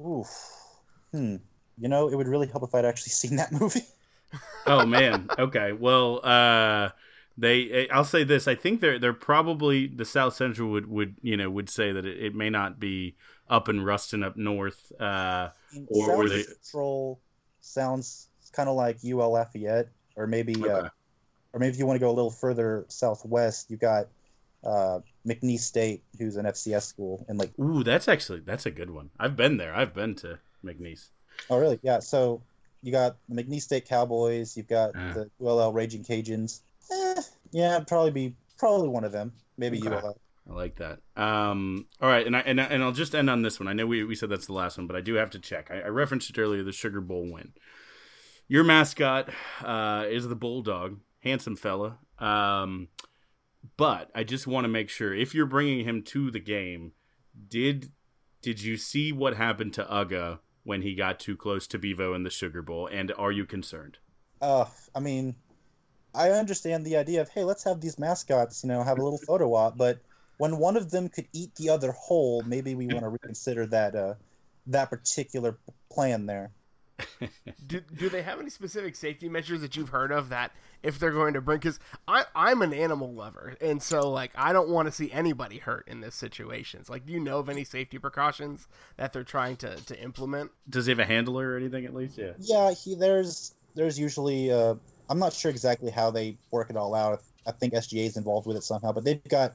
Oof. 0.05 0.29
Hmm. 1.11 1.37
You 1.79 1.89
know, 1.89 2.09
it 2.09 2.17
would 2.17 2.29
really 2.29 2.47
help 2.47 2.63
if 2.63 2.75
I'd 2.75 2.85
actually 2.85 3.11
seen 3.11 3.37
that 3.37 3.53
movie. 3.61 3.87
oh 4.67 4.87
man. 4.87 5.29
Okay. 5.39 5.73
Well, 5.73 6.21
uh 6.23 6.91
they 7.37 7.71
eh, 7.71 7.87
I'll 7.93 8.05
say 8.05 8.25
this 8.25 8.47
I 8.47 8.55
think 8.55 8.81
they're 8.81 8.99
they're 8.99 9.13
probably 9.13 9.87
the 9.87 10.05
South 10.05 10.35
Central 10.35 10.71
would 10.71 10.87
would 10.87 11.17
you 11.23 11.37
know 11.37 11.51
would 11.51 11.71
say 11.71 11.93
that 11.93 12.05
it, 12.05 12.23
it 12.23 12.35
may 12.35 12.51
not 12.51 12.79
be 12.79 13.17
up 13.49 13.69
in 13.69 13.85
Ruston 13.85 14.23
up 14.23 14.37
north 14.37 14.93
uh 15.01 15.49
or, 15.89 16.07
South 16.07 16.19
or 16.19 16.29
they... 16.29 16.43
Central 16.43 17.21
sounds 17.61 18.29
kind 18.53 18.69
of 18.69 18.77
like 18.77 18.99
UL 19.05 19.33
Lafayette 19.33 19.89
or 20.17 20.27
maybe 20.27 20.55
uh, 20.55 20.67
okay. 20.67 20.87
uh, 20.87 20.89
or 21.53 21.61
maybe 21.61 21.73
if 21.73 21.79
you 21.79 21.87
want 21.87 21.97
to 21.97 22.01
go 22.01 22.11
a 22.11 22.13
little 22.13 22.31
further 22.31 22.85
southwest 22.89 23.71
you 23.71 23.77
got 23.77 24.09
uh 24.65 25.01
McNeese 25.27 25.61
State 25.61 26.03
who's 26.19 26.37
an 26.37 26.45
FCS 26.47 26.83
school 26.83 27.25
and 27.29 27.39
like 27.39 27.51
Ooh 27.59 27.83
that's 27.83 28.09
actually 28.09 28.41
that's 28.41 28.67
a 28.67 28.71
good 28.71 28.91
one. 28.91 29.11
I've 29.19 29.37
been 29.37 29.57
there. 29.57 29.75
I've 29.75 29.95
been 29.95 30.15
to 30.17 30.39
McNeese. 30.65 31.09
Oh 31.49 31.59
really? 31.59 31.81
Yeah 31.83 32.01
so 32.01 32.43
you 32.83 32.93
got 32.93 33.17
the 33.29 33.43
McNeese 33.43 33.63
State 33.63 33.87
Cowboys 33.87 34.57
you've 34.57 34.69
got 34.69 34.95
uh. 34.95 35.15
the 35.15 35.31
ULL 35.41 35.73
Raging 35.73 36.05
Cajuns. 36.05 36.61
Eh, 36.91 36.95
yeah, 37.53 37.77
I'd 37.77 37.87
probably 37.87 38.11
be 38.11 38.37
probably 38.59 38.89
one 38.89 39.05
of 39.05 39.13
them. 39.13 39.33
Maybe 39.57 39.79
okay. 39.79 39.89
you 39.89 39.91
will. 39.91 40.19
I 40.51 40.55
like 40.55 40.77
that. 40.77 40.99
Um, 41.17 41.87
all 42.01 42.09
right, 42.09 42.27
and 42.27 42.37
I 42.37 42.41
and, 42.41 42.61
I, 42.61 42.65
and 42.65 42.83
I'll 42.83 42.93
just 42.93 43.15
end 43.15 43.31
on 43.31 43.43
this 43.43 43.61
one. 43.61 43.69
I 43.69 43.73
know 43.73 43.87
we, 43.87 44.03
we 44.03 44.15
said 44.15 44.29
that's 44.29 44.47
the 44.47 44.53
last 44.53 44.77
one, 44.77 44.87
but 44.87 44.97
I 44.97 45.01
do 45.01 45.15
have 45.15 45.31
to 45.31 45.39
check. 45.39 45.71
I, 45.71 45.83
I 45.83 45.89
referenced 45.89 46.31
it 46.31 46.39
earlier. 46.39 46.65
The 46.65 46.73
Sugar 46.73 47.01
Bowl 47.01 47.31
win. 47.31 47.53
Your 48.49 48.65
mascot 48.65 49.29
uh, 49.63 50.05
is 50.09 50.29
the 50.29 50.35
bulldog, 50.35 50.99
handsome 51.21 51.57
fella. 51.57 51.99
Um, 52.19 52.89
but 53.77 54.11
I 54.15 54.25
just 54.25 54.47
want 54.47 54.65
to 54.65 54.69
make 54.69 54.91
sure 54.91 55.15
if 55.15 55.35
you're 55.35 55.47
bringing 55.47 55.85
him 55.85 56.03
to 56.05 56.31
the 56.31 56.41
game, 56.41 56.93
did 57.49 57.93
did 58.43 58.61
you 58.61 58.77
see 58.77 59.13
what 59.13 59.37
happened 59.37 59.73
to 59.75 59.85
Uga 59.85 60.41
when 60.65 60.83
he 60.83 60.95
got 60.95 61.21
too 61.21 61.37
close 61.37 61.67
to 61.69 61.79
Bevo 61.79 62.15
in 62.15 62.25
the 62.25 62.31
Sugar 62.31 62.63
Bowl, 62.63 62.89
and 62.89 63.13
are 63.17 63.33
you 63.33 63.47
concerned? 63.47 63.99
Uh, 64.41 64.65
I 64.95 65.01
mean, 65.01 65.37
I 66.15 66.31
understand 66.31 66.85
the 66.85 66.97
idea 66.97 67.21
of 67.21 67.29
hey, 67.29 67.45
let's 67.45 67.65
have 67.65 67.81
these 67.81 67.99
mascots, 67.99 68.63
you 68.63 68.69
know, 68.69 68.83
have 68.83 68.99
a 68.99 69.03
little 69.03 69.19
photo 69.27 69.55
op, 69.55 69.77
but 69.77 69.99
when 70.39 70.59
one 70.59 70.77
of 70.77 70.91
them 70.91 71.09
could 71.09 71.29
eat 71.33 71.55
the 71.57 71.71
other 71.71 71.93
whole, 71.93 72.43
maybe 72.43 72.75
we 72.75 72.87
want 72.87 73.01
to 73.01 73.09
reconsider 73.21 73.67
that 73.67 73.95
uh, 73.95 74.15
that 74.67 74.91
particular 74.91 75.57
plan 75.91 76.27
there. 76.27 76.51
do, 77.67 77.81
do 77.81 78.09
they 78.09 78.23
have 78.23 78.39
any 78.39 78.51
specific 78.51 78.95
safety 78.95 79.29
measures 79.29 79.61
that 79.61 79.77
you've 79.77 79.89
heard 79.89 80.13
of 80.13 80.29
that 80.29 80.53
if 80.83 80.99
they're 80.99 81.11
going 81.11 81.35
to 81.35 81.41
bring 81.41 81.59
because 81.59 81.81
i'm 82.07 82.63
an 82.63 82.73
animal 82.73 83.13
lover 83.13 83.57
and 83.61 83.83
so 83.83 84.11
like 84.11 84.31
i 84.37 84.53
don't 84.53 84.69
want 84.69 84.87
to 84.87 84.93
see 84.93 85.11
anybody 85.11 85.59
hurt 85.59 85.87
in 85.89 86.01
this 86.01 86.15
situations. 86.15 86.89
Like 86.89 87.07
do 87.07 87.13
you 87.13 87.21
know 87.21 87.39
of 87.39 87.49
any 87.49 87.65
safety 87.65 87.99
precautions 87.99 88.69
that 88.97 89.13
they're 89.13 89.25
trying 89.25 89.57
to, 89.57 89.77
to 89.77 90.01
implement? 90.01 90.51
Does 90.69 90.87
he 90.87 90.91
have 90.91 90.99
a 90.99 91.05
handler 91.05 91.53
or 91.53 91.57
anything 91.57 91.85
at 91.85 91.95
least? 91.95 92.19
Yeah. 92.19 92.33
Yeah 92.39 92.73
he 92.73 92.95
there's 92.95 93.55
there's 93.75 93.99
usually 93.99 94.53
uh 94.53 94.75
i'm 95.09 95.19
not 95.19 95.33
sure 95.33 95.51
exactly 95.51 95.91
how 95.91 96.11
they 96.11 96.37
work 96.51 96.71
it 96.71 96.77
all 96.77 96.95
out 96.95 97.23
i 97.47 97.53
think 97.53 97.75
sga 97.75 98.07
is 98.07 98.17
involved 98.17 98.47
with 98.47 98.57
it 98.57 98.63
somehow 98.63 98.93
but 98.93 99.05
they've 99.05 99.23
got 99.25 99.55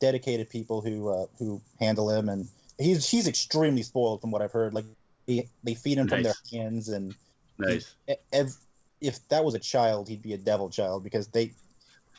dedicated 0.00 0.50
people 0.50 0.80
who 0.80 1.08
uh, 1.08 1.26
who 1.38 1.60
handle 1.80 2.10
him 2.10 2.28
and 2.28 2.48
he's 2.78 3.08
he's 3.08 3.26
extremely 3.26 3.82
spoiled 3.82 4.20
from 4.20 4.30
what 4.30 4.42
i've 4.42 4.52
heard 4.52 4.74
like 4.74 4.84
they, 5.26 5.48
they 5.64 5.74
feed 5.74 5.98
him 5.98 6.06
nice. 6.06 6.14
from 6.14 6.22
their 6.22 6.34
hands 6.52 6.88
and 6.88 7.14
nice. 7.58 7.94
He, 8.06 8.14
if, 8.32 8.54
if 9.00 9.28
that 9.28 9.44
was 9.44 9.54
a 9.54 9.58
child, 9.58 10.08
he'd 10.08 10.22
be 10.22 10.32
a 10.32 10.38
devil 10.38 10.70
child 10.70 11.04
because 11.04 11.28
they 11.28 11.52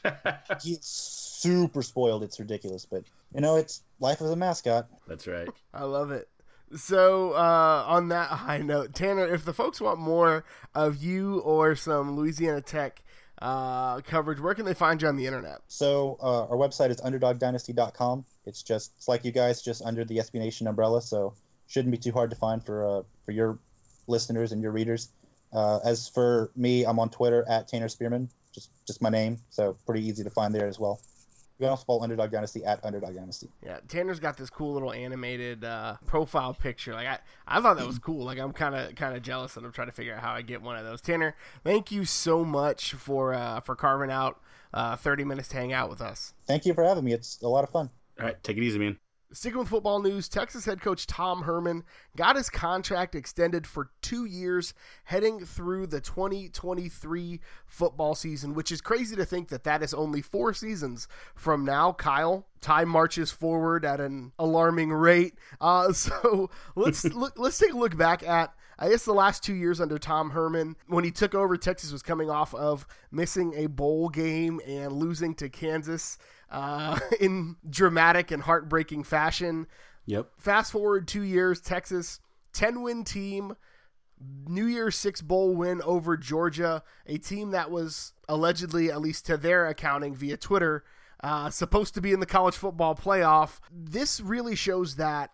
he's 0.62 0.86
super 0.86 1.82
spoiled. 1.82 2.24
It's 2.24 2.40
ridiculous, 2.40 2.86
but 2.86 3.04
you 3.34 3.42
know, 3.42 3.56
it's 3.56 3.82
life 4.00 4.22
of 4.22 4.30
a 4.30 4.36
mascot. 4.36 4.88
That's 5.08 5.28
right. 5.28 5.50
I 5.74 5.84
love 5.84 6.12
it. 6.12 6.28
So, 6.76 7.34
uh, 7.34 7.86
on 7.88 8.10
that 8.10 8.30
high 8.32 8.60
note, 8.60 8.94
Tanner, 8.94 9.26
if 9.26 9.46
the 9.46 9.54
folks 9.54 9.80
want 9.80 10.00
more 10.00 10.44
of 10.76 10.98
you 10.98 11.40
or 11.40 11.76
some 11.76 12.16
Louisiana 12.16 12.62
Tech 12.62 13.02
uh, 13.42 14.02
coverage, 14.02 14.40
where 14.40 14.54
can 14.54 14.66
they 14.66 14.74
find 14.74 15.02
you 15.02 15.08
on 15.08 15.16
the 15.16 15.26
internet? 15.26 15.60
So, 15.68 16.18
uh, 16.22 16.46
our 16.48 16.58
website 16.58 16.90
is 16.90 17.02
underdogdynasty.com. 17.02 18.26
It's 18.46 18.64
just, 18.64 18.94
it's 18.98 19.08
like 19.08 19.24
you 19.26 19.32
guys, 19.32 19.62
just 19.62 19.82
under 19.82 20.04
the 20.04 20.18
SB 20.18 20.36
Nation 20.36 20.68
umbrella. 20.68 21.02
So, 21.02 21.34
shouldn't 21.68 21.92
be 21.92 21.98
too 21.98 22.12
hard 22.12 22.30
to 22.32 22.36
find 22.36 22.64
for 22.66 22.86
uh, 22.86 23.04
for 23.26 23.32
your 23.32 23.60
listeners 24.08 24.52
and 24.52 24.62
your 24.62 24.72
readers. 24.72 25.10
Uh, 25.54 25.80
as 25.84 26.10
for 26.10 26.52
me, 26.56 26.86
I'm 26.86 27.00
on 27.00 27.10
Twitter 27.10 27.46
at 27.48 27.68
Tanner 27.68 27.90
Spearman, 27.90 28.30
just 28.54 28.70
just 28.86 29.02
my 29.02 29.10
name, 29.10 29.40
so 29.50 29.78
pretty 29.86 30.08
easy 30.08 30.24
to 30.24 30.30
find 30.30 30.54
there 30.54 30.68
as 30.68 30.80
well. 30.80 31.00
You 31.58 31.64
can 31.66 31.70
also 31.70 31.86
follow 31.86 32.04
Underdog 32.04 32.32
Dynasty 32.32 32.64
at 32.64 32.86
Underdog 32.86 33.16
Dynasty. 33.16 33.50
Yeah, 33.66 33.80
Tanner's 33.88 34.20
got 34.20 34.38
this 34.38 34.50
cool 34.50 34.74
little 34.74 34.94
animated 34.94 35.64
uh, 35.66 35.96
profile 36.06 36.54
picture. 36.54 36.94
Like 36.94 37.08
I, 37.08 37.20
I 37.48 37.62
thought 37.62 37.78
that 37.78 37.88
was 37.88 37.98
cool. 37.98 38.24
Like 38.26 38.38
I'm 38.38 38.54
kind 38.54 38.76
of 38.76 38.94
kind 38.96 39.16
of 39.16 39.24
jealous, 39.24 39.58
and 39.58 39.66
I'm 39.66 39.72
trying 39.72 39.88
to 39.88 39.94
figure 39.94 40.14
out 40.14 40.22
how 40.22 40.34
I 40.34 40.44
get 40.44 40.62
one 40.62 40.78
of 40.78 40.86
those. 40.86 41.02
Tanner, 41.02 41.36
thank 41.64 41.92
you 41.92 42.06
so 42.06 42.46
much 42.46 42.94
for 42.94 43.34
uh, 43.34 43.60
for 43.62 43.76
carving 43.76 44.12
out 44.12 44.40
uh, 44.74 44.96
30 44.96 45.24
minutes 45.24 45.48
to 45.50 45.58
hang 45.58 45.74
out 45.74 45.90
with 45.90 46.02
us. 46.02 46.34
Thank 46.46 46.66
you 46.68 46.76
for 46.76 46.84
having 46.84 47.04
me. 47.04 47.14
It's 47.14 47.42
a 47.42 47.48
lot 47.48 47.64
of 47.64 47.72
fun. 47.72 47.90
All 48.20 48.26
right, 48.26 48.42
take 48.44 48.58
it 48.58 48.64
easy, 48.64 48.78
man. 48.78 48.98
Sticking 49.34 49.60
with 49.60 49.68
football 49.68 50.02
news, 50.02 50.30
Texas 50.30 50.64
head 50.64 50.80
coach 50.80 51.06
Tom 51.06 51.42
Herman 51.42 51.84
got 52.16 52.38
his 52.38 52.50
contract 52.50 53.14
extended 53.14 53.68
for 53.68 53.90
two 54.02 54.24
years 54.24 54.74
heading 55.04 55.44
through 55.44 55.88
the 55.88 56.00
2023 56.00 57.42
football 57.66 58.16
season, 58.16 58.54
which 58.54 58.72
is 58.72 58.80
crazy 58.80 59.18
to 59.18 59.26
think 59.26 59.50
that 59.50 59.66
that 59.66 59.84
is 59.84 59.94
only 59.94 60.22
four 60.22 60.54
seasons 60.54 61.10
from 61.36 61.66
now. 61.66 61.92
Kyle, 61.92 62.48
time 62.62 62.88
marches 62.88 63.30
forward 63.30 63.84
at 63.84 64.00
an 64.00 64.32
alarming 64.40 64.94
rate. 64.94 65.34
Uh, 65.60 65.92
so 65.92 66.50
let's 66.76 67.04
look, 67.14 67.38
let's 67.38 67.58
take 67.58 67.74
a 67.74 67.78
look 67.78 67.98
back 67.98 68.24
at 68.24 68.54
I 68.80 68.90
guess 68.90 69.06
the 69.06 69.14
last 69.14 69.44
two 69.44 69.56
years 69.56 69.82
under 69.82 69.98
Tom 69.98 70.32
Herman, 70.32 70.76
when 70.88 71.04
he 71.04 71.12
took 71.12 71.34
over, 71.34 71.58
Texas 71.58 71.92
was 71.92 72.04
coming 72.04 72.30
off 72.30 72.54
of 72.54 72.86
missing 73.12 73.54
a 73.56 73.68
bowl 73.68 74.10
game 74.10 74.62
and 74.68 74.94
losing 74.94 75.34
to 75.36 75.50
Kansas 75.50 76.18
uh, 76.52 77.00
in 77.20 77.56
dramatic 77.68 78.32
and 78.32 78.44
heartbreaking 78.44 79.04
fashion. 79.04 79.68
Yep. 80.06 80.30
Fast 80.38 80.72
forward 80.72 81.08
two 81.08 81.24
years, 81.24 81.60
Texas, 81.60 82.20
10 82.54 82.82
win 82.82 83.04
team, 83.04 83.56
New 84.48 84.66
Year's 84.66 84.96
Six 84.96 85.22
Bowl 85.22 85.56
win 85.56 85.82
over 85.84 86.18
Georgia, 86.18 86.84
a 87.06 87.18
team 87.18 87.52
that 87.52 87.70
was 87.70 88.14
allegedly, 88.28 88.92
at 88.92 89.02
least 89.02 89.26
to 89.28 89.38
their 89.38 89.68
accounting 89.68 90.16
via 90.16 90.38
Twitter, 90.38 90.84
uh, 91.24 91.50
supposed 91.50 91.94
to 91.96 92.02
be 92.02 92.14
in 92.14 92.20
the 92.20 92.26
college 92.26 92.56
football 92.56 92.96
playoff. 92.96 93.60
This 93.72 94.20
really 94.20 94.56
shows 94.56 94.96
that 94.96 95.32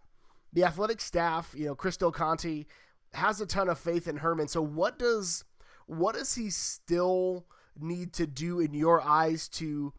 the 0.52 0.64
athletic 0.64 1.02
staff, 1.02 1.54
you 1.56 1.66
know, 1.66 1.76
Chris 1.76 1.98
Del 1.98 2.12
Conte, 2.12 2.66
has 3.13 3.41
a 3.41 3.45
ton 3.45 3.69
of 3.69 3.80
faith 3.80 4.08
in 4.08 4.17
Herman. 4.17 4.47
So 4.47 4.62
what 4.62 4.97
does 4.99 5.43
what 5.86 6.15
does 6.15 6.36
he 6.36 6.49
still 6.49 7.45
need 7.80 8.13
to 8.13 8.26
do 8.26 8.60
in 8.60 8.73
your 8.73 9.02
eyes 9.02 9.47
to 9.49 9.93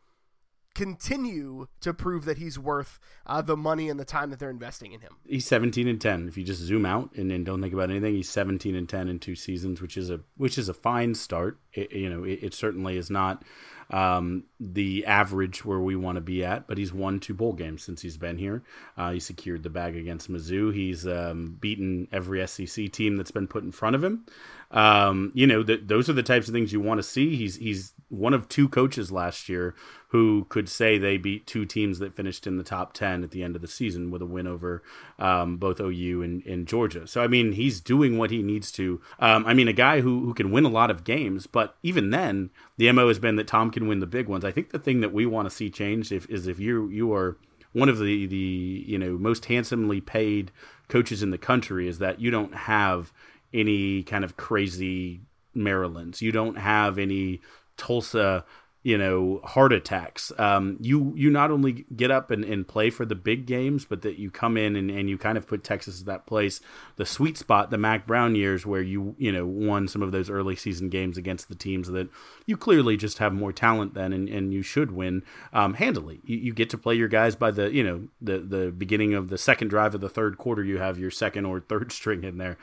continue 0.74 1.68
to 1.80 1.94
prove 1.94 2.24
that 2.24 2.38
he's 2.38 2.58
worth 2.58 2.98
uh, 3.26 3.40
the 3.40 3.56
money 3.56 3.88
and 3.88 3.98
the 3.98 4.04
time 4.04 4.30
that 4.30 4.38
they're 4.38 4.50
investing 4.50 4.92
in 4.92 5.00
him. 5.00 5.16
He's 5.26 5.46
17 5.46 5.86
and 5.88 6.00
10. 6.00 6.28
If 6.28 6.36
you 6.36 6.44
just 6.44 6.60
zoom 6.60 6.84
out 6.84 7.10
and, 7.14 7.30
and 7.30 7.46
don't 7.46 7.62
think 7.62 7.72
about 7.72 7.90
anything, 7.90 8.14
he's 8.14 8.28
17 8.28 8.74
and 8.74 8.88
10 8.88 9.08
in 9.08 9.18
two 9.18 9.36
seasons, 9.36 9.80
which 9.80 9.96
is 9.96 10.10
a 10.10 10.20
which 10.36 10.58
is 10.58 10.68
a 10.68 10.74
fine 10.74 11.14
start. 11.14 11.58
It, 11.72 11.92
you 11.92 12.10
know, 12.10 12.24
it, 12.24 12.40
it, 12.42 12.54
certainly 12.54 12.96
is 12.96 13.10
not 13.10 13.44
um, 13.90 14.44
the 14.58 15.04
average 15.06 15.64
where 15.64 15.80
we 15.80 15.96
want 15.96 16.16
to 16.16 16.20
be 16.20 16.44
at, 16.44 16.66
but 16.66 16.78
he's 16.78 16.92
won 16.92 17.20
two 17.20 17.34
bowl 17.34 17.52
games 17.52 17.82
since 17.82 18.02
he's 18.02 18.16
been 18.16 18.38
here. 18.38 18.62
Uh, 18.96 19.12
he 19.12 19.20
secured 19.20 19.62
the 19.62 19.70
bag 19.70 19.96
against 19.96 20.30
Mizzou. 20.30 20.72
He's 20.72 21.06
um, 21.06 21.56
beaten 21.60 22.08
every 22.12 22.46
SEC 22.46 22.90
team 22.92 23.16
that's 23.16 23.30
been 23.30 23.48
put 23.48 23.64
in 23.64 23.72
front 23.72 23.96
of 23.96 24.02
him. 24.02 24.26
Um, 24.74 25.30
you 25.34 25.46
know, 25.46 25.62
th- 25.62 25.82
those 25.84 26.08
are 26.10 26.12
the 26.12 26.22
types 26.22 26.48
of 26.48 26.52
things 26.52 26.72
you 26.72 26.80
want 26.80 26.98
to 26.98 27.02
see. 27.02 27.36
He's 27.36 27.56
he's 27.56 27.94
one 28.08 28.34
of 28.34 28.48
two 28.48 28.68
coaches 28.68 29.10
last 29.10 29.48
year 29.48 29.74
who 30.08 30.46
could 30.48 30.68
say 30.68 30.98
they 30.98 31.16
beat 31.16 31.46
two 31.46 31.64
teams 31.64 31.98
that 31.98 32.14
finished 32.14 32.46
in 32.46 32.56
the 32.56 32.62
top 32.62 32.92
10 32.92 33.24
at 33.24 33.32
the 33.32 33.42
end 33.42 33.56
of 33.56 33.62
the 33.62 33.68
season 33.68 34.10
with 34.10 34.22
a 34.22 34.26
win 34.26 34.46
over 34.46 34.82
um, 35.18 35.56
both 35.56 35.80
OU 35.80 36.22
and, 36.22 36.46
and, 36.46 36.68
Georgia. 36.68 37.06
So, 37.08 37.20
I 37.20 37.26
mean, 37.26 37.52
he's 37.52 37.80
doing 37.80 38.16
what 38.16 38.30
he 38.30 38.40
needs 38.40 38.70
to. 38.72 39.00
Um, 39.18 39.44
I 39.44 39.54
mean, 39.54 39.66
a 39.66 39.72
guy 39.72 40.02
who, 40.02 40.20
who 40.20 40.32
can 40.32 40.52
win 40.52 40.64
a 40.64 40.68
lot 40.68 40.90
of 40.90 41.02
games, 41.02 41.48
but 41.48 41.76
even 41.82 42.10
then, 42.10 42.50
the 42.76 42.92
MO 42.92 43.08
has 43.08 43.18
been 43.18 43.34
that 43.36 43.48
Tom 43.48 43.72
can 43.72 43.88
win 43.88 43.98
the 43.98 44.06
big 44.06 44.28
ones. 44.28 44.44
I 44.44 44.52
think 44.52 44.70
the 44.70 44.78
thing 44.78 45.00
that 45.00 45.12
we 45.12 45.26
want 45.26 45.48
to 45.48 45.54
see 45.54 45.68
change 45.68 46.12
if, 46.12 46.30
is 46.30 46.46
if 46.46 46.60
you, 46.60 46.88
you 46.88 47.12
are 47.12 47.36
one 47.72 47.88
of 47.88 47.98
the, 47.98 48.26
the 48.26 48.84
you 48.86 48.96
know 48.96 49.18
most 49.18 49.46
handsomely 49.46 50.00
paid 50.00 50.50
coaches 50.88 51.22
in 51.22 51.30
the 51.30 51.38
country 51.38 51.88
is 51.88 51.98
that 51.98 52.20
you 52.20 52.30
don't 52.30 52.54
have 52.54 53.12
any 53.54 54.02
kind 54.02 54.24
of 54.24 54.36
crazy 54.36 55.22
Marylands. 55.54 56.20
You 56.20 56.32
don't 56.32 56.58
have 56.58 56.98
any 56.98 57.40
Tulsa 57.76 58.44
you 58.84 58.98
know 58.98 59.40
heart 59.44 59.72
attacks. 59.72 60.30
Um, 60.38 60.76
you 60.78 61.14
you 61.16 61.30
not 61.30 61.50
only 61.50 61.86
get 61.96 62.10
up 62.10 62.30
and, 62.30 62.44
and 62.44 62.68
play 62.68 62.90
for 62.90 63.06
the 63.06 63.14
big 63.14 63.46
games 63.46 63.86
but 63.86 64.02
that 64.02 64.18
you 64.18 64.30
come 64.30 64.58
in 64.58 64.76
and, 64.76 64.90
and 64.90 65.08
you 65.08 65.16
kind 65.16 65.38
of 65.38 65.46
put 65.48 65.64
texas 65.64 66.00
in 66.00 66.06
that 66.06 66.26
place. 66.26 66.60
The 66.96 67.06
sweet 67.06 67.38
spot 67.38 67.70
the 67.70 67.78
mack 67.78 68.06
brown 68.06 68.36
years 68.36 68.66
where 68.66 68.82
you 68.82 69.16
you 69.18 69.32
know 69.32 69.46
won 69.46 69.88
some 69.88 70.02
of 70.02 70.12
those 70.12 70.28
early 70.28 70.54
season 70.54 70.90
games 70.90 71.16
against 71.16 71.48
the 71.48 71.54
teams 71.54 71.88
that 71.88 72.10
you 72.44 72.58
clearly 72.58 72.98
just 72.98 73.18
have 73.18 73.32
more 73.32 73.54
talent 73.54 73.94
than 73.94 74.12
and, 74.12 74.28
and 74.28 74.52
you 74.52 74.60
should 74.62 74.92
win 74.92 75.22
um, 75.54 75.74
handily. 75.74 76.20
You, 76.24 76.36
you, 76.36 76.54
get 76.54 76.68
to 76.70 76.78
play 76.78 76.94
your 76.94 77.08
guys 77.08 77.34
by 77.34 77.50
the 77.50 77.72
you 77.72 77.82
know 77.82 78.08
the 78.20 78.38
the 78.38 78.70
beginning 78.70 79.14
of 79.14 79.30
the 79.30 79.38
second 79.38 79.68
drive 79.68 79.94
of 79.94 80.02
the 80.02 80.10
third 80.10 80.36
quarter. 80.36 80.62
You 80.62 80.76
have 80.76 80.98
your 80.98 81.10
second 81.10 81.46
or 81.46 81.58
third 81.58 81.90
string 81.98 82.22
in 82.22 82.36
there 82.36 82.58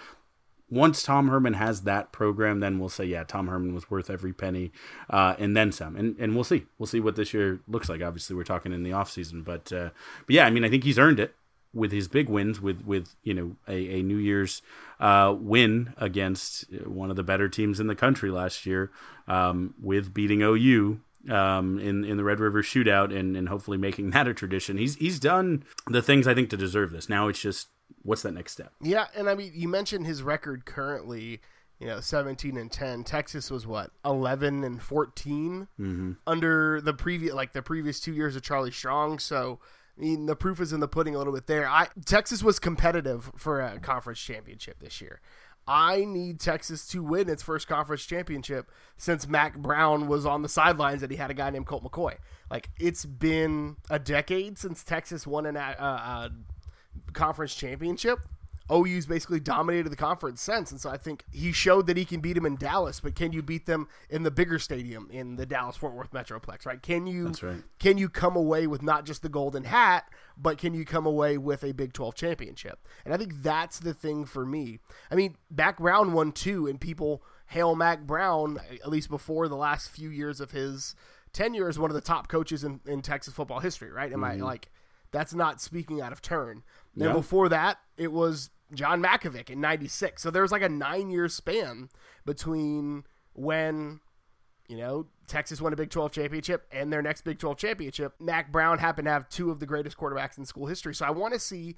once 0.71 1.03
Tom 1.03 1.27
Herman 1.27 1.53
has 1.53 1.81
that 1.81 2.13
program, 2.13 2.61
then 2.61 2.79
we'll 2.79 2.89
say, 2.89 3.03
yeah, 3.03 3.25
Tom 3.25 3.47
Herman 3.47 3.75
was 3.75 3.91
worth 3.91 4.09
every 4.09 4.31
penny, 4.31 4.71
uh, 5.09 5.35
and 5.37 5.55
then 5.55 5.71
some. 5.71 5.97
And 5.97 6.15
and 6.17 6.33
we'll 6.33 6.45
see. 6.45 6.65
We'll 6.79 6.87
see 6.87 7.01
what 7.01 7.17
this 7.17 7.33
year 7.33 7.59
looks 7.67 7.89
like. 7.89 8.01
Obviously, 8.01 8.35
we're 8.35 8.43
talking 8.43 8.71
in 8.71 8.83
the 8.83 8.93
off 8.93 9.11
season, 9.11 9.43
but 9.43 9.71
uh, 9.73 9.89
but 10.25 10.33
yeah, 10.33 10.45
I 10.45 10.49
mean, 10.49 10.63
I 10.63 10.69
think 10.69 10.85
he's 10.85 10.97
earned 10.97 11.19
it 11.19 11.35
with 11.73 11.91
his 11.91 12.07
big 12.07 12.29
wins, 12.29 12.61
with 12.61 12.85
with 12.85 13.15
you 13.23 13.33
know 13.33 13.55
a, 13.67 13.99
a 13.99 14.01
New 14.01 14.17
Year's 14.17 14.61
uh, 14.99 15.35
win 15.37 15.93
against 15.97 16.71
one 16.85 17.09
of 17.09 17.17
the 17.17 17.23
better 17.23 17.49
teams 17.49 17.81
in 17.81 17.87
the 17.87 17.95
country 17.95 18.31
last 18.31 18.65
year, 18.65 18.91
um, 19.27 19.75
with 19.81 20.13
beating 20.13 20.41
OU 20.41 21.01
um, 21.29 21.79
in 21.79 22.05
in 22.05 22.15
the 22.15 22.23
Red 22.23 22.39
River 22.39 22.63
Shootout, 22.63 23.13
and 23.13 23.35
and 23.35 23.49
hopefully 23.49 23.77
making 23.77 24.09
that 24.11 24.27
a 24.27 24.33
tradition. 24.33 24.77
He's 24.77 24.95
he's 24.95 25.19
done 25.19 25.63
the 25.87 26.01
things 26.01 26.27
I 26.27 26.33
think 26.33 26.49
to 26.51 26.57
deserve 26.57 26.91
this. 26.91 27.09
Now 27.09 27.27
it's 27.27 27.41
just 27.41 27.67
what's 28.03 28.21
that 28.23 28.33
next 28.33 28.53
step? 28.53 28.73
Yeah, 28.81 29.07
and 29.15 29.29
I 29.29 29.35
mean, 29.35 29.51
you 29.53 29.67
mentioned 29.67 30.05
his 30.05 30.23
record 30.23 30.65
currently. 30.65 31.41
You 31.79 31.87
know, 31.87 31.99
seventeen 31.99 32.57
and 32.57 32.71
ten. 32.71 33.03
Texas 33.03 33.49
was 33.49 33.65
what 33.65 33.91
eleven 34.05 34.63
and 34.63 34.79
14 34.79 35.67
mm-hmm. 35.79 36.11
under 36.27 36.79
the 36.79 36.93
previous, 36.93 37.33
like 37.33 37.53
the 37.53 37.63
previous 37.63 37.99
two 37.99 38.13
years 38.13 38.35
of 38.35 38.43
Charlie 38.43 38.69
Strong. 38.69 39.17
So, 39.17 39.59
I 39.97 40.01
mean, 40.01 40.27
the 40.27 40.35
proof 40.35 40.59
is 40.61 40.73
in 40.73 40.79
the 40.79 40.87
pudding 40.87 41.15
a 41.15 41.17
little 41.17 41.33
bit 41.33 41.47
there. 41.47 41.67
I 41.67 41.87
Texas 42.05 42.43
was 42.43 42.59
competitive 42.59 43.31
for 43.35 43.61
a 43.61 43.79
conference 43.79 44.19
championship 44.19 44.79
this 44.79 45.01
year. 45.01 45.21
I 45.67 46.05
need 46.05 46.39
Texas 46.39 46.87
to 46.87 47.03
win 47.03 47.29
its 47.29 47.43
first 47.43 47.67
conference 47.67 48.05
championship 48.05 48.71
since 48.97 49.27
Mack 49.27 49.57
Brown 49.57 50.07
was 50.07 50.25
on 50.25 50.41
the 50.41 50.49
sidelines 50.49 51.03
and 51.03 51.11
he 51.11 51.17
had 51.17 51.29
a 51.29 51.35
guy 51.35 51.49
named 51.49 51.67
Colt 51.67 51.83
McCoy. 51.83 52.15
Like 52.49 52.69
it's 52.79 53.05
been 53.05 53.77
a 53.89 53.99
decade 53.99 54.57
since 54.57 54.83
Texas 54.83 55.27
won 55.27 55.45
an, 55.45 55.57
uh, 55.57 55.75
uh, 55.79 56.29
conference 57.13 57.55
championship. 57.55 58.19
OU's 58.71 59.05
basically 59.05 59.41
dominated 59.41 59.89
the 59.89 59.97
conference 59.97 60.41
since, 60.41 60.71
and 60.71 60.79
so 60.79 60.89
I 60.89 60.95
think 60.95 61.25
he 61.29 61.51
showed 61.51 61.87
that 61.87 61.97
he 61.97 62.05
can 62.05 62.21
beat 62.21 62.33
them 62.33 62.45
in 62.45 62.55
Dallas. 62.55 63.01
But 63.01 63.15
can 63.15 63.33
you 63.33 63.41
beat 63.41 63.65
them 63.65 63.89
in 64.09 64.23
the 64.23 64.31
bigger 64.31 64.59
stadium 64.59 65.09
in 65.11 65.35
the 65.35 65.45
Dallas 65.45 65.75
Fort 65.75 65.93
Worth 65.93 66.11
Metroplex? 66.11 66.65
Right? 66.65 66.81
Can 66.81 67.05
you? 67.05 67.33
Right. 67.41 67.63
Can 67.79 67.97
you 67.97 68.07
come 68.07 68.37
away 68.37 68.67
with 68.67 68.81
not 68.81 69.05
just 69.05 69.23
the 69.23 69.29
golden 69.29 69.65
hat, 69.65 70.05
but 70.37 70.57
can 70.57 70.73
you 70.73 70.85
come 70.85 71.05
away 71.05 71.37
with 71.37 71.65
a 71.65 71.73
Big 71.73 71.91
Twelve 71.91 72.15
championship? 72.15 72.87
And 73.03 73.13
I 73.13 73.17
think 73.17 73.41
that's 73.43 73.79
the 73.79 73.93
thing 73.93 74.23
for 74.23 74.45
me. 74.45 74.79
I 75.11 75.15
mean, 75.15 75.35
Mack 75.53 75.79
Brown 75.79 76.13
one 76.13 76.31
two, 76.31 76.65
and 76.67 76.79
people 76.79 77.23
hail 77.47 77.75
Mack 77.75 78.07
Brown 78.07 78.57
at 78.81 78.89
least 78.89 79.09
before 79.09 79.49
the 79.49 79.57
last 79.57 79.89
few 79.89 80.09
years 80.09 80.39
of 80.39 80.51
his 80.51 80.95
tenure 81.33 81.67
as 81.67 81.77
one 81.77 81.89
of 81.89 81.95
the 81.95 81.99
top 81.99 82.29
coaches 82.29 82.63
in, 82.63 82.79
in 82.85 83.01
Texas 83.01 83.33
football 83.33 83.59
history. 83.59 83.91
Right? 83.91 84.13
Am 84.13 84.19
Mm-hmm. 84.21 84.43
I 84.43 84.45
like? 84.45 84.69
That's 85.11 85.33
not 85.33 85.59
speaking 85.59 85.99
out 85.99 86.13
of 86.13 86.21
turn. 86.21 86.63
Then 86.95 87.09
Yeah. 87.09 87.13
before 87.13 87.49
that, 87.49 87.79
it 87.97 88.11
was 88.11 88.49
John 88.73 89.01
Mackovic 89.01 89.49
in 89.49 89.59
'96. 89.61 90.21
So 90.21 90.31
there 90.31 90.41
was 90.41 90.51
like 90.51 90.61
a 90.61 90.69
nine-year 90.69 91.27
span 91.29 91.89
between 92.25 93.03
when 93.33 93.99
you 94.67 94.77
know 94.77 95.07
Texas 95.27 95.61
won 95.61 95.73
a 95.73 95.75
Big 95.75 95.89
12 95.89 96.11
championship 96.11 96.67
and 96.71 96.91
their 96.91 97.01
next 97.01 97.21
Big 97.21 97.39
12 97.39 97.57
championship. 97.57 98.13
Mack 98.19 98.51
Brown 98.51 98.79
happened 98.79 99.05
to 99.05 99.11
have 99.11 99.27
two 99.29 99.51
of 99.51 99.59
the 99.59 99.65
greatest 99.65 99.97
quarterbacks 99.97 100.37
in 100.37 100.45
school 100.45 100.67
history. 100.67 100.93
So 100.93 101.05
I 101.05 101.11
want 101.11 101.33
to 101.33 101.39
see 101.39 101.75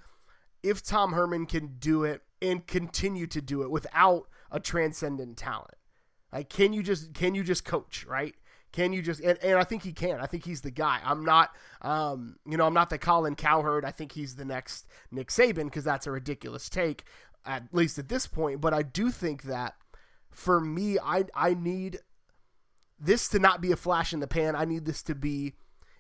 if 0.62 0.82
Tom 0.84 1.14
Herman 1.14 1.46
can 1.46 1.76
do 1.80 2.04
it 2.04 2.22
and 2.42 2.66
continue 2.66 3.28
to 3.28 3.42
do 3.42 3.62
it 3.64 3.72
without 3.72 4.28
a 4.52 4.60
transcendent 4.60 5.38
talent. 5.38 5.76
Like, 6.32 6.50
can 6.50 6.74
you 6.74 6.82
just 6.84 7.14
can 7.14 7.36
you 7.36 7.44
just 7.44 7.64
coach 7.66 8.06
right? 8.08 8.36
Can 8.74 8.92
you 8.92 9.02
just 9.02 9.22
and, 9.22 9.38
and 9.42 9.58
I 9.58 9.64
think 9.64 9.84
he 9.84 9.94
can. 9.94 10.20
I 10.20 10.26
think 10.26 10.44
he's 10.44 10.62
the 10.62 10.72
guy. 10.72 11.00
I'm 11.06 11.24
not, 11.24 11.52
um, 11.82 12.38
you 12.46 12.58
know, 12.58 12.66
I'm 12.66 12.74
not 12.74 12.90
the 12.90 12.98
Colin 12.98 13.36
Cowherd. 13.36 13.86
I 13.86 13.92
think 13.92 14.12
he's 14.12 14.36
the 14.36 14.46
next 14.46 14.88
Nick 15.12 15.30
Saban 15.30 15.66
because 15.66 15.84
that's 15.84 16.08
a 16.08 16.12
ridiculous 16.12 16.70
take, 16.70 17.04
at 17.46 17.64
least 17.72 18.00
at 18.00 18.10
this 18.10 18.26
point. 18.26 18.60
But 18.60 18.74
I 18.74 18.82
do 18.82 19.12
think 19.12 19.44
that 19.44 19.76
for 20.32 20.60
me, 20.60 20.98
I 21.00 21.26
I 21.36 21.54
need 21.54 22.00
this 23.00 23.28
to 23.30 23.40
not 23.40 23.62
be 23.62 23.72
a 23.72 23.76
flash 23.76 24.12
in 24.12 24.20
the 24.20 24.28
pan. 24.28 24.56
I 24.56 24.66
need 24.66 24.86
this 24.86 25.04
to 25.04 25.16
be, 25.16 25.54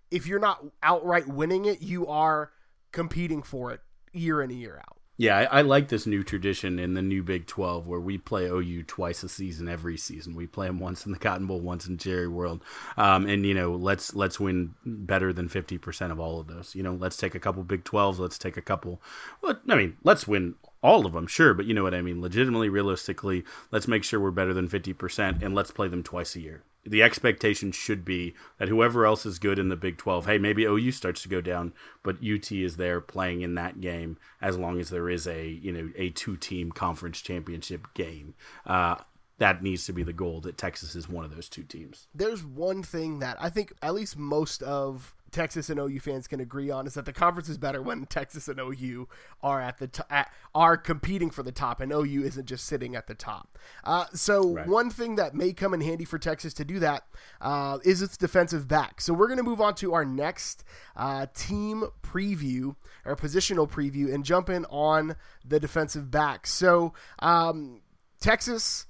if 0.09 0.25
you're 0.25 0.39
not 0.39 0.63
outright 0.81 1.27
winning 1.27 1.65
it, 1.65 1.81
you 1.81 2.07
are 2.07 2.51
competing 2.91 3.43
for 3.43 3.71
it 3.71 3.81
year 4.13 4.41
in 4.41 4.49
and 4.49 4.59
year 4.59 4.77
out. 4.77 4.97
Yeah, 5.23 5.37
I, 5.37 5.59
I 5.59 5.61
like 5.61 5.87
this 5.87 6.05
new 6.05 6.21
tradition 6.21 6.79
in 6.79 6.95
the 6.95 7.01
new 7.01 7.23
Big 7.23 7.47
12 7.47 7.87
where 7.87 8.01
we 8.01 8.17
play 8.17 8.47
OU 8.47 8.83
twice 8.83 9.23
a 9.23 9.29
season 9.29 9.69
every 9.69 9.95
season. 9.95 10.35
We 10.35 10.47
play 10.47 10.67
them 10.67 10.81
once 10.81 11.05
in 11.05 11.13
the 11.13 11.17
Cotton 11.17 11.47
Bowl, 11.47 11.61
once 11.61 11.87
in 11.87 11.97
Jerry 11.97 12.27
World. 12.27 12.61
Um, 12.97 13.25
and 13.25 13.45
you 13.45 13.53
know, 13.53 13.71
let's 13.71 14.13
let's 14.13 14.37
win 14.37 14.75
better 14.85 15.31
than 15.31 15.47
50% 15.47 16.11
of 16.11 16.19
all 16.19 16.41
of 16.41 16.47
those. 16.47 16.75
You 16.75 16.83
know, 16.83 16.95
let's 16.95 17.15
take 17.15 17.35
a 17.35 17.39
couple 17.39 17.63
Big 17.63 17.85
12s, 17.85 18.19
let's 18.19 18.37
take 18.37 18.57
a 18.57 18.61
couple 18.61 19.01
well, 19.41 19.57
I 19.69 19.75
mean, 19.75 19.95
let's 20.03 20.27
win 20.27 20.55
all 20.83 21.05
of 21.05 21.13
them, 21.13 21.27
sure, 21.27 21.53
but 21.53 21.65
you 21.65 21.73
know 21.73 21.83
what 21.83 21.95
I 21.95 22.01
mean. 22.01 22.21
Legitimately, 22.21 22.67
realistically, 22.69 23.45
let's 23.71 23.87
make 23.87 24.03
sure 24.03 24.19
we're 24.19 24.31
better 24.31 24.53
than 24.53 24.67
50% 24.67 25.41
and 25.41 25.55
let's 25.55 25.71
play 25.71 25.87
them 25.87 26.03
twice 26.03 26.35
a 26.35 26.41
year. 26.41 26.63
The 26.85 27.01
expectation 27.01 27.71
should 27.71 28.03
be 28.03 28.33
that 28.57 28.67
whoever 28.67 29.05
else 29.05 29.25
is 29.25 29.39
good 29.39 29.57
in 29.57 29.69
the 29.69 29.77
Big 29.77 29.97
12, 29.97 30.25
hey, 30.25 30.37
maybe 30.37 30.65
OU 30.65 30.91
starts 30.91 31.23
to 31.23 31.29
go 31.29 31.39
down, 31.39 31.71
but 32.03 32.17
UT 32.17 32.51
is 32.51 32.75
there 32.75 32.99
playing 32.99 33.41
in 33.41 33.55
that 33.55 33.79
game 33.79 34.17
as 34.41 34.57
long 34.57 34.81
as 34.81 34.89
there 34.89 35.09
is 35.09 35.25
a, 35.25 35.47
you 35.47 35.71
know, 35.71 35.89
a 35.95 36.09
two-team 36.09 36.73
conference 36.73 37.21
championship 37.21 37.87
game. 37.93 38.33
Uh, 38.65 38.95
that 39.37 39.63
needs 39.63 39.85
to 39.85 39.93
be 39.93 40.03
the 40.03 40.13
goal 40.13 40.41
that 40.41 40.57
Texas 40.57 40.93
is 40.93 41.07
one 41.07 41.23
of 41.23 41.33
those 41.33 41.47
two 41.47 41.63
teams. 41.63 42.07
There's 42.13 42.43
one 42.43 42.83
thing 42.83 43.19
that 43.19 43.37
I 43.39 43.49
think 43.49 43.73
at 43.81 43.93
least 43.93 44.17
most 44.17 44.61
of 44.61 45.15
Texas 45.33 45.69
and 45.69 45.79
OU 45.79 45.99
fans 45.99 46.27
can 46.27 46.39
agree 46.39 46.69
on 46.69 46.87
is 46.87 46.93
that 46.93 47.05
the 47.05 47.11
conference 47.11 47.49
is 47.49 47.57
better 47.57 47.81
when 47.81 48.05
Texas 48.05 48.47
and 48.47 48.59
OU 48.59 49.07
are 49.41 49.59
at 49.59 49.79
the 49.79 49.87
t- 49.87 50.03
at, 50.09 50.31
are 50.55 50.77
competing 50.77 51.29
for 51.29 51.43
the 51.43 51.51
top, 51.51 51.81
and 51.81 51.91
OU 51.91 52.23
isn't 52.23 52.45
just 52.45 52.65
sitting 52.65 52.95
at 52.95 53.07
the 53.07 53.15
top. 53.15 53.57
Uh, 53.83 54.05
so 54.13 54.53
Right. 54.53 54.67
one 54.67 54.89
thing 54.89 55.15
that 55.15 55.33
may 55.33 55.51
come 55.51 55.73
in 55.73 55.81
handy 55.81 56.05
for 56.05 56.17
Texas 56.17 56.53
to 56.53 56.63
do 56.63 56.79
that 56.79 57.03
uh, 57.41 57.79
is 57.83 58.01
its 58.01 58.15
defensive 58.15 58.67
back. 58.67 59.01
So 59.01 59.13
we're 59.13 59.27
going 59.27 59.37
to 59.37 59.43
move 59.43 59.59
on 59.59 59.75
to 59.75 59.93
our 59.93 60.05
next 60.05 60.63
uh, 60.95 61.25
team 61.33 61.85
preview 62.01 62.75
or 63.03 63.15
positional 63.15 63.69
preview 63.69 64.13
and 64.13 64.23
jump 64.23 64.49
in 64.49 64.63
on 64.65 65.15
the 65.43 65.59
defensive 65.59 66.09
back. 66.11 66.47
So 66.47 66.93
um, 67.19 67.81
Texas 68.21 68.85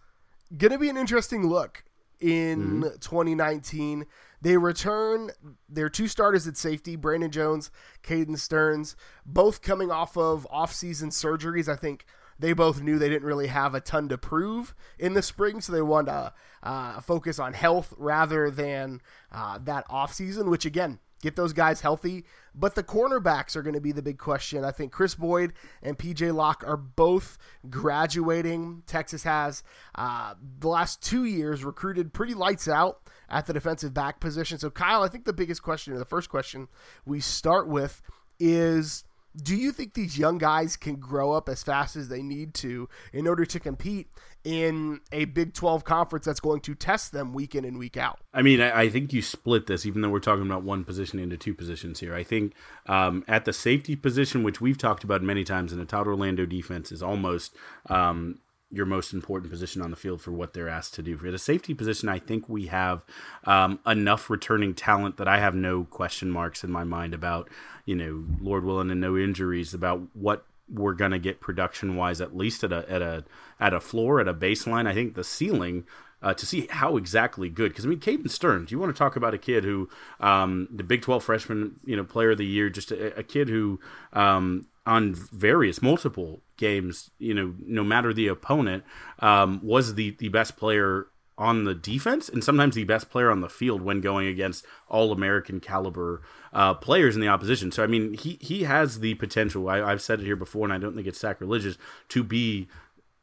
going 0.55 0.71
to 0.71 0.77
be 0.77 0.89
an 0.89 0.97
interesting 0.97 1.47
look 1.47 1.83
in 2.19 2.83
2019. 2.99 4.05
They 4.43 4.57
return 4.57 5.31
their 5.69 5.87
two 5.87 6.09
starters 6.09 6.47
at 6.47 6.57
safety, 6.57 6.97
Brandon 6.97 7.31
Jones, 7.31 7.71
Caden 8.03 8.37
Sterns, 8.37 8.97
both 9.25 9.61
coming 9.61 9.89
off 9.89 10.17
of 10.17 10.45
off-season 10.51 11.11
surgeries. 11.11 11.69
I 11.69 11.77
think 11.77 12.05
they 12.37 12.51
both 12.51 12.81
knew 12.81 12.99
they 12.99 13.07
didn't 13.07 13.25
really 13.25 13.47
have 13.47 13.73
a 13.73 13.79
ton 13.79 14.09
to 14.09 14.17
prove 14.17 14.75
in 14.99 15.13
the 15.13 15.21
spring, 15.21 15.61
so 15.61 15.71
they 15.71 15.81
wanted 15.81 16.11
to 16.11 16.33
uh, 16.61 16.99
focus 16.99 17.39
on 17.39 17.53
health 17.53 17.93
rather 17.97 18.51
than 18.51 19.01
uh, 19.31 19.59
that 19.63 19.87
offseason, 19.87 20.49
which 20.49 20.65
again, 20.65 20.99
get 21.21 21.37
those 21.37 21.53
guys 21.53 21.79
healthy. 21.79 22.25
But 22.53 22.75
the 22.75 22.83
cornerbacks 22.83 23.55
are 23.55 23.61
going 23.61 23.75
to 23.75 23.81
be 23.81 23.93
the 23.93 24.01
big 24.01 24.17
question. 24.17 24.65
I 24.65 24.71
think 24.71 24.91
Chris 24.91 25.15
Boyd 25.15 25.53
and 25.81 25.97
PJ 25.97 26.35
Locke 26.35 26.65
are 26.67 26.75
both 26.75 27.37
graduating. 27.69 28.83
Texas 28.87 29.23
has 29.23 29.63
uh, 29.95 30.33
the 30.59 30.67
last 30.67 31.01
two 31.01 31.23
years 31.23 31.63
recruited 31.63 32.11
pretty 32.11 32.33
lights 32.33 32.67
out 32.67 32.99
at 33.30 33.45
the 33.45 33.53
defensive 33.53 33.93
back 33.93 34.19
position. 34.19 34.57
So, 34.57 34.69
Kyle, 34.69 35.03
I 35.03 35.07
think 35.07 35.26
the 35.26 35.34
biggest 35.34 35.63
question, 35.63 35.93
or 35.93 35.99
the 35.99 36.05
first 36.05 36.30
question 36.30 36.67
we 37.05 37.19
start 37.19 37.67
with, 37.67 38.01
is 38.39 39.03
do 39.36 39.55
you 39.55 39.71
think 39.71 39.93
these 39.93 40.17
young 40.17 40.38
guys 40.38 40.78
can 40.78 40.95
grow 40.95 41.32
up 41.32 41.49
as 41.49 41.63
fast 41.63 41.95
as 41.95 42.07
they 42.07 42.21
need 42.21 42.53
to 42.55 42.88
in 43.11 43.28
order 43.28 43.45
to 43.45 43.59
compete 43.59 44.07
in 44.43 44.99
a 45.11 45.26
Big 45.26 45.53
12 45.53 45.84
conference 45.84 46.26
that's 46.26 46.39
going 46.39 46.61
to 46.61 46.76
test 46.76 47.11
them 47.11 47.34
week 47.34 47.55
in 47.55 47.65
and 47.65 47.80
week 47.80 47.97
out? 47.97 48.19
I 48.34 48.41
mean, 48.41 48.61
I, 48.61 48.82
I 48.82 48.89
think 48.89 49.11
you 49.11 49.21
split 49.21 49.67
this, 49.67 49.86
even 49.86 50.01
though 50.01 50.09
we're 50.09 50.19
talking 50.19 50.45
about 50.45 50.63
one 50.63 50.84
position 50.84 51.17
into 51.17 51.38
two 51.38 51.53
positions 51.53 51.99
here. 51.99 52.13
I 52.13 52.24
think 52.24 52.53
um, 52.86 53.24
at 53.28 53.45
the 53.45 53.53
safety 53.53 53.95
position, 53.95 54.43
which 54.43 54.61
we've 54.61 54.78
talked 54.78 55.03
about 55.03 55.24
many 55.24 55.43
times 55.43 55.74
in 55.74 55.80
a 55.80 55.86
Todd 55.86 56.07
Orlando 56.07 56.45
defense, 56.45 56.91
is 56.91 57.01
almost 57.01 57.55
um, 57.89 58.39
your 58.74 58.88
most 58.88 59.13
important 59.13 59.51
position 59.51 59.84
on 59.84 59.91
the 59.91 59.95
field 59.95 60.19
for 60.19 60.32
what 60.32 60.53
they're 60.53 60.67
asked 60.67 60.95
to 60.95 61.03
do. 61.03 61.15
For 61.15 61.30
the 61.30 61.38
safety 61.38 61.76
position, 61.76 62.09
I 62.09 62.17
think 62.17 62.49
we 62.49 62.65
have 62.65 63.03
um, 63.43 63.80
enough 63.86 64.30
returning 64.30 64.74
talent 64.74 65.17
that 65.17 65.28
I 65.28 65.39
have 65.39 65.53
no 65.53 65.84
question 65.84 66.32
marks 66.32 66.63
in 66.63 66.71
my 66.71 66.84
mind 66.84 67.13
about, 67.13 67.49
you 67.86 67.95
know, 67.95 68.26
Lord 68.41 68.65
willing 68.65 68.89
and 68.89 68.99
no 68.99 69.15
injuries 69.15 69.76
about 69.76 70.01
what 70.13 70.45
we're 70.67 70.95
going 70.95 71.11
to 71.11 71.19
get 71.19 71.39
production 71.39 71.95
wise, 71.95 72.19
at 72.19 72.36
least 72.36 72.63
at 72.63 72.71
a 72.71 72.89
at 72.89 73.01
a 73.01 73.26
at 73.59 73.74
a 73.74 73.80
floor 73.80 74.19
at 74.19 74.28
a 74.28 74.34
baseline. 74.34 74.88
I 74.88 74.93
think 74.93 75.13
the 75.13 75.24
ceiling. 75.24 75.86
Uh, 76.21 76.34
to 76.34 76.45
see 76.45 76.67
how 76.69 76.95
exactly 76.95 77.49
good, 77.49 77.74
because 77.74 77.86
I 77.86 77.89
mean, 77.89 77.99
Caden 77.99 78.30
Sterns, 78.30 78.71
you 78.71 78.80
want 78.80 78.95
to 78.95 78.97
talk 78.97 79.17
about 79.17 79.34
a 79.34 79.38
kid 79.38 79.65
who, 79.65 79.89
um, 80.21 80.69
the 80.71 80.82
Big 80.82 81.01
Twelve 81.01 81.21
freshman, 81.21 81.82
you 81.84 81.97
know, 81.97 82.05
player 82.05 82.32
of 82.32 82.38
the 82.38 82.45
year, 82.45 82.69
just 82.69 82.91
a, 82.91 83.19
a 83.19 83.24
kid 83.24 83.49
who, 83.49 83.82
um, 84.13 84.67
on 84.86 85.13
various 85.13 85.82
multiple 85.82 86.39
games, 86.64 87.11
you 87.20 87.34
know, 87.34 87.53
no 87.66 87.84
matter 87.84 88.14
the 88.14 88.28
opponent, 88.28 88.84
um, 89.20 89.59
was 89.61 89.95
the 89.95 90.11
the 90.11 90.30
best 90.30 90.55
player 90.55 91.07
on 91.38 91.66
the 91.66 91.76
defense 91.76 92.30
and 92.30 92.43
sometimes 92.43 92.76
the 92.76 92.84
best 92.86 93.09
player 93.09 93.30
on 93.30 93.41
the 93.41 93.49
field 93.49 93.82
when 93.82 93.99
going 93.99 94.28
against 94.28 94.66
all 94.88 95.11
American 95.11 95.59
caliber 95.59 96.22
uh, 96.53 96.74
players 96.76 97.16
in 97.16 97.22
the 97.22 97.28
opposition. 97.28 97.70
So 97.70 97.84
I 97.84 97.88
mean, 97.88 98.14
he 98.14 98.38
he 98.39 98.64
has 98.64 99.01
the 99.01 99.16
potential. 99.16 99.68
I, 99.68 99.82
I've 99.82 100.01
said 100.01 100.22
it 100.22 100.26
here 100.26 100.38
before, 100.38 100.66
and 100.66 100.74
I 100.74 100.78
don't 100.78 100.95
think 100.95 101.07
it's 101.07 101.20
sacrilegious 101.20 101.78
to 102.09 102.24
be 102.24 102.70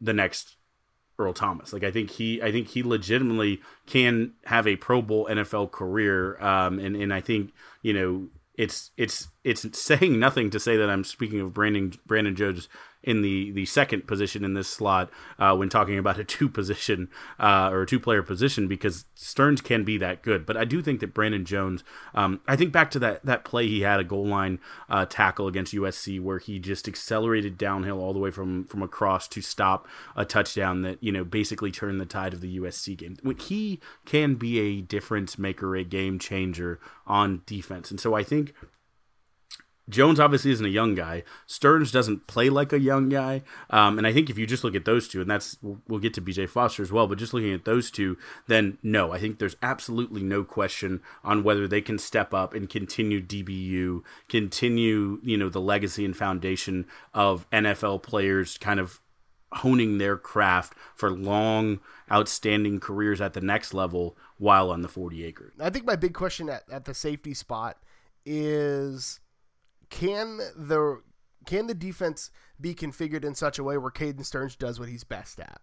the 0.01 0.13
next 0.13 0.57
Earl 1.19 1.33
Thomas. 1.33 1.73
Like 1.73 1.85
I 1.85 1.91
think 1.91 2.11
he, 2.11 2.43
I 2.43 2.53
think 2.53 2.69
he 2.69 2.83
legitimately 2.83 3.63
can 3.87 4.35
have 4.45 4.67
a 4.67 4.77
Pro 4.77 5.01
Bowl 5.01 5.27
NFL 5.31 5.71
career. 5.71 6.39
Um, 6.43 6.79
and 6.79 6.95
and 6.95 7.15
I 7.15 7.23
think 7.23 7.53
you 7.81 7.95
know 7.95 8.29
it's 8.61 8.91
it's 8.99 9.29
it's 9.43 9.67
saying 9.79 10.19
nothing 10.19 10.51
to 10.51 10.61
say 10.61 10.77
that 10.77 10.91
I'm 10.91 11.05
speaking 11.05 11.41
of 11.41 11.55
Brandon 11.55 11.95
Brandon 12.07 12.37
Jones 12.37 12.69
in 13.03 13.23
the 13.23 13.51
the 13.53 13.67
second 13.67 14.07
position 14.07 14.45
in 14.45 14.55
this 14.55 14.69
slot 14.69 15.11
uh, 15.39 15.55
when 15.55 15.69
talking 15.69 15.99
about 15.99 16.19
a 16.19 16.25
two 16.31 16.49
position 16.49 17.09
uh, 17.39 17.71
or 17.71 17.83
a 17.83 17.87
two 17.87 18.01
player 18.01 18.23
position 18.23 18.69
because 18.69 19.07
Sterns 19.15 19.61
can 19.61 19.85
be 19.85 19.99
that 19.99 20.23
good. 20.23 20.45
But 20.45 20.57
I 20.57 20.65
do 20.65 20.83
think 20.83 21.01
that 21.01 21.15
Brandon 21.15 21.45
Jones. 21.45 21.83
Um, 22.15 22.41
I 22.47 22.57
think 22.57 22.73
back 22.73 22.91
to 22.93 22.99
that 23.01 23.25
that 23.25 23.45
play 23.45 23.67
he 23.67 23.81
had 23.81 24.01
a 24.01 24.05
goal 24.05 24.27
line 24.27 24.59
uh, 24.89 25.07
tackle 25.07 25.47
against 25.47 25.75
USC 25.75 26.21
where 26.21 26.39
he 26.39 26.59
just 26.59 26.89
accelerated 26.89 27.57
downhill 27.57 28.01
all 28.01 28.13
the 28.13 28.19
way 28.19 28.31
from 28.31 28.65
from 28.65 28.83
across 28.83 29.29
to 29.29 29.41
stop 29.41 29.89
a 30.17 30.25
touchdown 30.25 30.83
that 30.83 31.03
you 31.03 31.13
know 31.13 31.25
basically 31.25 31.71
turned 31.71 32.01
the 32.01 32.07
tide 32.07 32.35
of 32.35 32.41
the 32.41 32.59
USC 32.59 32.97
game. 32.97 33.17
He 33.41 33.81
can 34.05 34.35
be 34.35 34.59
a 34.59 34.81
difference 34.81 35.39
maker, 35.39 35.75
a 35.77 35.85
game 35.85 36.19
changer 36.19 36.79
on 37.07 37.43
defense, 37.47 37.91
and 37.91 37.99
so 37.99 38.15
I 38.15 38.23
think 38.23 38.55
Jones 39.91 40.21
obviously 40.21 40.51
isn't 40.53 40.65
a 40.65 40.71
young 40.71 40.95
guy. 40.95 41.25
Sterns 41.47 41.91
doesn't 41.91 42.27
play 42.27 42.49
like 42.49 42.73
a 42.73 42.81
young 42.81 43.09
guy. 43.09 43.43
Um, 43.69 43.99
and 43.99 44.07
I 44.07 44.13
think 44.13 44.31
if 44.31 44.39
you 44.39 44.47
just 44.47 44.65
look 44.65 44.75
at 44.75 44.85
those 44.85 45.09
two, 45.09 45.21
and 45.21 45.31
that's 45.31 45.59
we'll 45.63 46.01
get 46.01 46.15
to 46.15 46.23
BJ 46.23 46.49
Foster 46.49 46.83
as 46.83 46.93
well, 46.93 47.07
but 47.07 47.19
just 47.19 47.35
looking 47.35 47.53
at 47.53 47.65
those 47.65 47.91
two, 47.91 48.17
then 48.47 48.79
no, 48.83 49.13
I 49.13 49.19
think 49.19 49.39
there's 49.39 49.57
absolutely 49.63 50.23
no 50.23 50.45
question 50.45 51.03
on 51.25 51.43
whether 51.43 51.67
they 51.67 51.81
can 51.81 51.99
step 51.99 52.33
up 52.33 52.55
and 52.55 52.69
continue 52.69 53.21
DBU, 53.21 54.03
continue 54.29 55.21
you 55.23 55.37
know 55.37 55.49
the 55.49 55.61
legacy 55.61 56.05
and 56.05 56.17
foundation 56.17 56.87
of 57.13 57.49
NFL 57.51 58.03
players, 58.03 58.57
kind 58.59 58.81
of 58.81 59.01
honing 59.53 59.99
their 59.99 60.17
craft 60.17 60.75
for 60.95 61.11
long, 61.11 61.81
outstanding 62.11 62.79
careers 62.79 63.21
at 63.21 63.33
the 63.33 63.41
next 63.41 63.75
level 63.75 64.17
while 64.39 64.71
on 64.71 64.83
the 64.83 64.89
40 64.89 65.25
acre. 65.25 65.53
I 65.61 65.71
think 65.71 65.85
my 65.85 65.97
big 65.97 66.15
question 66.15 66.49
at, 66.49 66.63
at 66.71 66.85
the 66.85 66.95
safety 66.95 67.35
spot 67.35 67.79
is 68.25 69.21
can 69.91 70.39
the 70.57 71.03
can 71.47 71.67
the 71.67 71.75
defense 71.75 72.31
be 72.61 72.75
configured 72.75 73.25
in 73.25 73.35
such 73.35 73.59
a 73.59 73.65
way 73.65 73.77
where 73.77 73.91
Caden 73.91 74.25
Sterns 74.25 74.57
does 74.57 74.79
what 74.79 74.89
he's 74.89 75.05
best 75.05 75.41
at? 75.41 75.61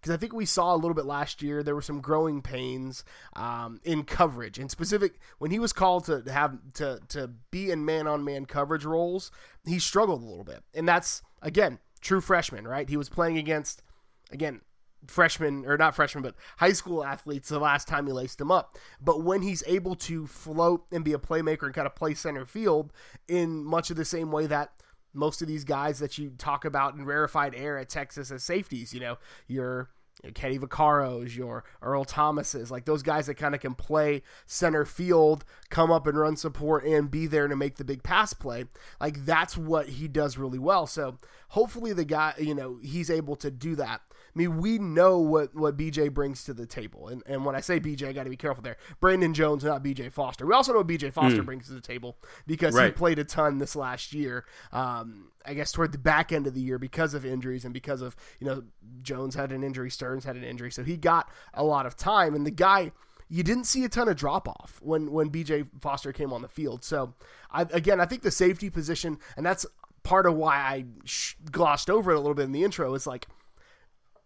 Because 0.00 0.14
I 0.14 0.16
think 0.16 0.32
we 0.32 0.46
saw 0.46 0.74
a 0.74 0.76
little 0.76 0.94
bit 0.94 1.04
last 1.04 1.42
year. 1.42 1.62
There 1.62 1.74
were 1.74 1.82
some 1.82 2.00
growing 2.00 2.40
pains 2.40 3.04
um, 3.36 3.80
in 3.84 4.04
coverage, 4.04 4.58
in 4.58 4.68
specific 4.68 5.18
when 5.38 5.50
he 5.50 5.58
was 5.58 5.72
called 5.72 6.04
to 6.04 6.22
have 6.32 6.58
to 6.74 7.00
to 7.08 7.28
be 7.50 7.70
in 7.70 7.84
man 7.84 8.06
on 8.06 8.24
man 8.24 8.46
coverage 8.46 8.84
roles. 8.84 9.30
He 9.66 9.78
struggled 9.78 10.22
a 10.22 10.26
little 10.26 10.44
bit, 10.44 10.62
and 10.74 10.88
that's 10.88 11.22
again 11.42 11.78
true 12.00 12.20
freshman, 12.20 12.66
right? 12.66 12.88
He 12.88 12.96
was 12.96 13.08
playing 13.08 13.36
against 13.38 13.82
again 14.30 14.62
freshman 15.06 15.64
or 15.66 15.76
not 15.76 15.94
freshman, 15.94 16.22
but 16.22 16.34
high 16.58 16.72
school 16.72 17.04
athletes 17.04 17.48
the 17.48 17.58
last 17.58 17.88
time 17.88 18.06
he 18.06 18.12
laced 18.12 18.38
them 18.38 18.50
up. 18.50 18.76
But 19.00 19.22
when 19.22 19.42
he's 19.42 19.62
able 19.66 19.94
to 19.96 20.26
float 20.26 20.84
and 20.92 21.04
be 21.04 21.12
a 21.12 21.18
playmaker 21.18 21.64
and 21.64 21.74
kind 21.74 21.86
of 21.86 21.94
play 21.94 22.14
center 22.14 22.44
field 22.44 22.92
in 23.28 23.64
much 23.64 23.90
of 23.90 23.96
the 23.96 24.04
same 24.04 24.30
way 24.30 24.46
that 24.46 24.72
most 25.12 25.42
of 25.42 25.48
these 25.48 25.64
guys 25.64 25.98
that 25.98 26.18
you 26.18 26.30
talk 26.38 26.64
about 26.64 26.94
in 26.94 27.04
rarefied 27.04 27.54
air 27.54 27.78
at 27.78 27.88
Texas 27.88 28.30
as 28.30 28.44
safeties, 28.44 28.94
you 28.94 29.00
know, 29.00 29.18
your 29.48 29.90
Kenny 30.34 30.58
Vaccaros, 30.58 31.34
your 31.34 31.64
Earl 31.82 32.04
Thomases, 32.04 32.70
like 32.70 32.84
those 32.84 33.02
guys 33.02 33.26
that 33.26 33.34
kind 33.34 33.54
of 33.54 33.60
can 33.60 33.74
play 33.74 34.22
center 34.46 34.84
field, 34.84 35.44
come 35.70 35.90
up 35.90 36.06
and 36.06 36.18
run 36.18 36.36
support 36.36 36.84
and 36.84 37.10
be 37.10 37.26
there 37.26 37.48
to 37.48 37.56
make 37.56 37.76
the 37.76 37.84
big 37.84 38.02
pass 38.02 38.32
play. 38.32 38.64
Like 39.00 39.24
that's 39.24 39.56
what 39.56 39.88
he 39.88 40.08
does 40.08 40.36
really 40.36 40.58
well. 40.58 40.86
So 40.86 41.18
hopefully 41.48 41.92
the 41.92 42.04
guy, 42.04 42.34
you 42.38 42.54
know, 42.54 42.78
he's 42.82 43.10
able 43.10 43.36
to 43.36 43.50
do 43.50 43.74
that. 43.76 44.02
I 44.34 44.38
mean, 44.38 44.58
we 44.58 44.78
know 44.78 45.18
what, 45.18 45.54
what 45.54 45.76
BJ 45.76 46.12
brings 46.12 46.44
to 46.44 46.54
the 46.54 46.66
table. 46.66 47.08
And, 47.08 47.22
and 47.26 47.44
when 47.44 47.54
I 47.56 47.60
say 47.60 47.80
BJ, 47.80 48.08
I 48.08 48.12
got 48.12 48.24
to 48.24 48.30
be 48.30 48.36
careful 48.36 48.62
there. 48.62 48.76
Brandon 49.00 49.34
Jones, 49.34 49.64
not 49.64 49.82
BJ 49.82 50.12
Foster. 50.12 50.46
We 50.46 50.54
also 50.54 50.72
know 50.72 50.78
what 50.78 50.86
BJ 50.86 51.12
Foster 51.12 51.42
mm. 51.42 51.46
brings 51.46 51.66
to 51.66 51.72
the 51.72 51.80
table 51.80 52.16
because 52.46 52.74
right. 52.74 52.86
he 52.86 52.92
played 52.92 53.18
a 53.18 53.24
ton 53.24 53.58
this 53.58 53.74
last 53.74 54.12
year. 54.12 54.44
Um, 54.72 55.32
I 55.44 55.54
guess 55.54 55.72
toward 55.72 55.92
the 55.92 55.98
back 55.98 56.32
end 56.32 56.46
of 56.46 56.54
the 56.54 56.60
year 56.60 56.78
because 56.78 57.14
of 57.14 57.24
injuries 57.24 57.64
and 57.64 57.74
because 57.74 58.02
of, 58.02 58.14
you 58.38 58.46
know, 58.46 58.62
Jones 59.02 59.34
had 59.34 59.52
an 59.52 59.64
injury, 59.64 59.90
Sterns 59.90 60.24
had 60.24 60.36
an 60.36 60.44
injury. 60.44 60.70
So 60.70 60.84
he 60.84 60.96
got 60.96 61.28
a 61.54 61.64
lot 61.64 61.86
of 61.86 61.96
time. 61.96 62.34
And 62.34 62.46
the 62.46 62.50
guy 62.50 62.92
you 63.30 63.44
didn't 63.44 63.64
see 63.64 63.84
a 63.84 63.88
ton 63.88 64.08
of 64.08 64.16
drop 64.16 64.48
off 64.48 64.80
when 64.82 65.12
when 65.12 65.30
BJ 65.30 65.68
Foster 65.80 66.12
came 66.12 66.32
on 66.32 66.42
the 66.42 66.48
field. 66.48 66.82
So 66.82 67.14
I, 67.50 67.62
again, 67.62 68.00
I 68.00 68.04
think 68.04 68.22
the 68.22 68.30
safety 68.30 68.68
position, 68.68 69.18
and 69.36 69.46
that's 69.46 69.64
part 70.02 70.26
of 70.26 70.34
why 70.34 70.56
I 70.56 70.84
sh- 71.04 71.34
glossed 71.50 71.88
over 71.88 72.10
it 72.10 72.16
a 72.16 72.20
little 72.20 72.34
bit 72.34 72.44
in 72.44 72.52
the 72.52 72.64
intro. 72.64 72.92
Is 72.94 73.06
like 73.06 73.28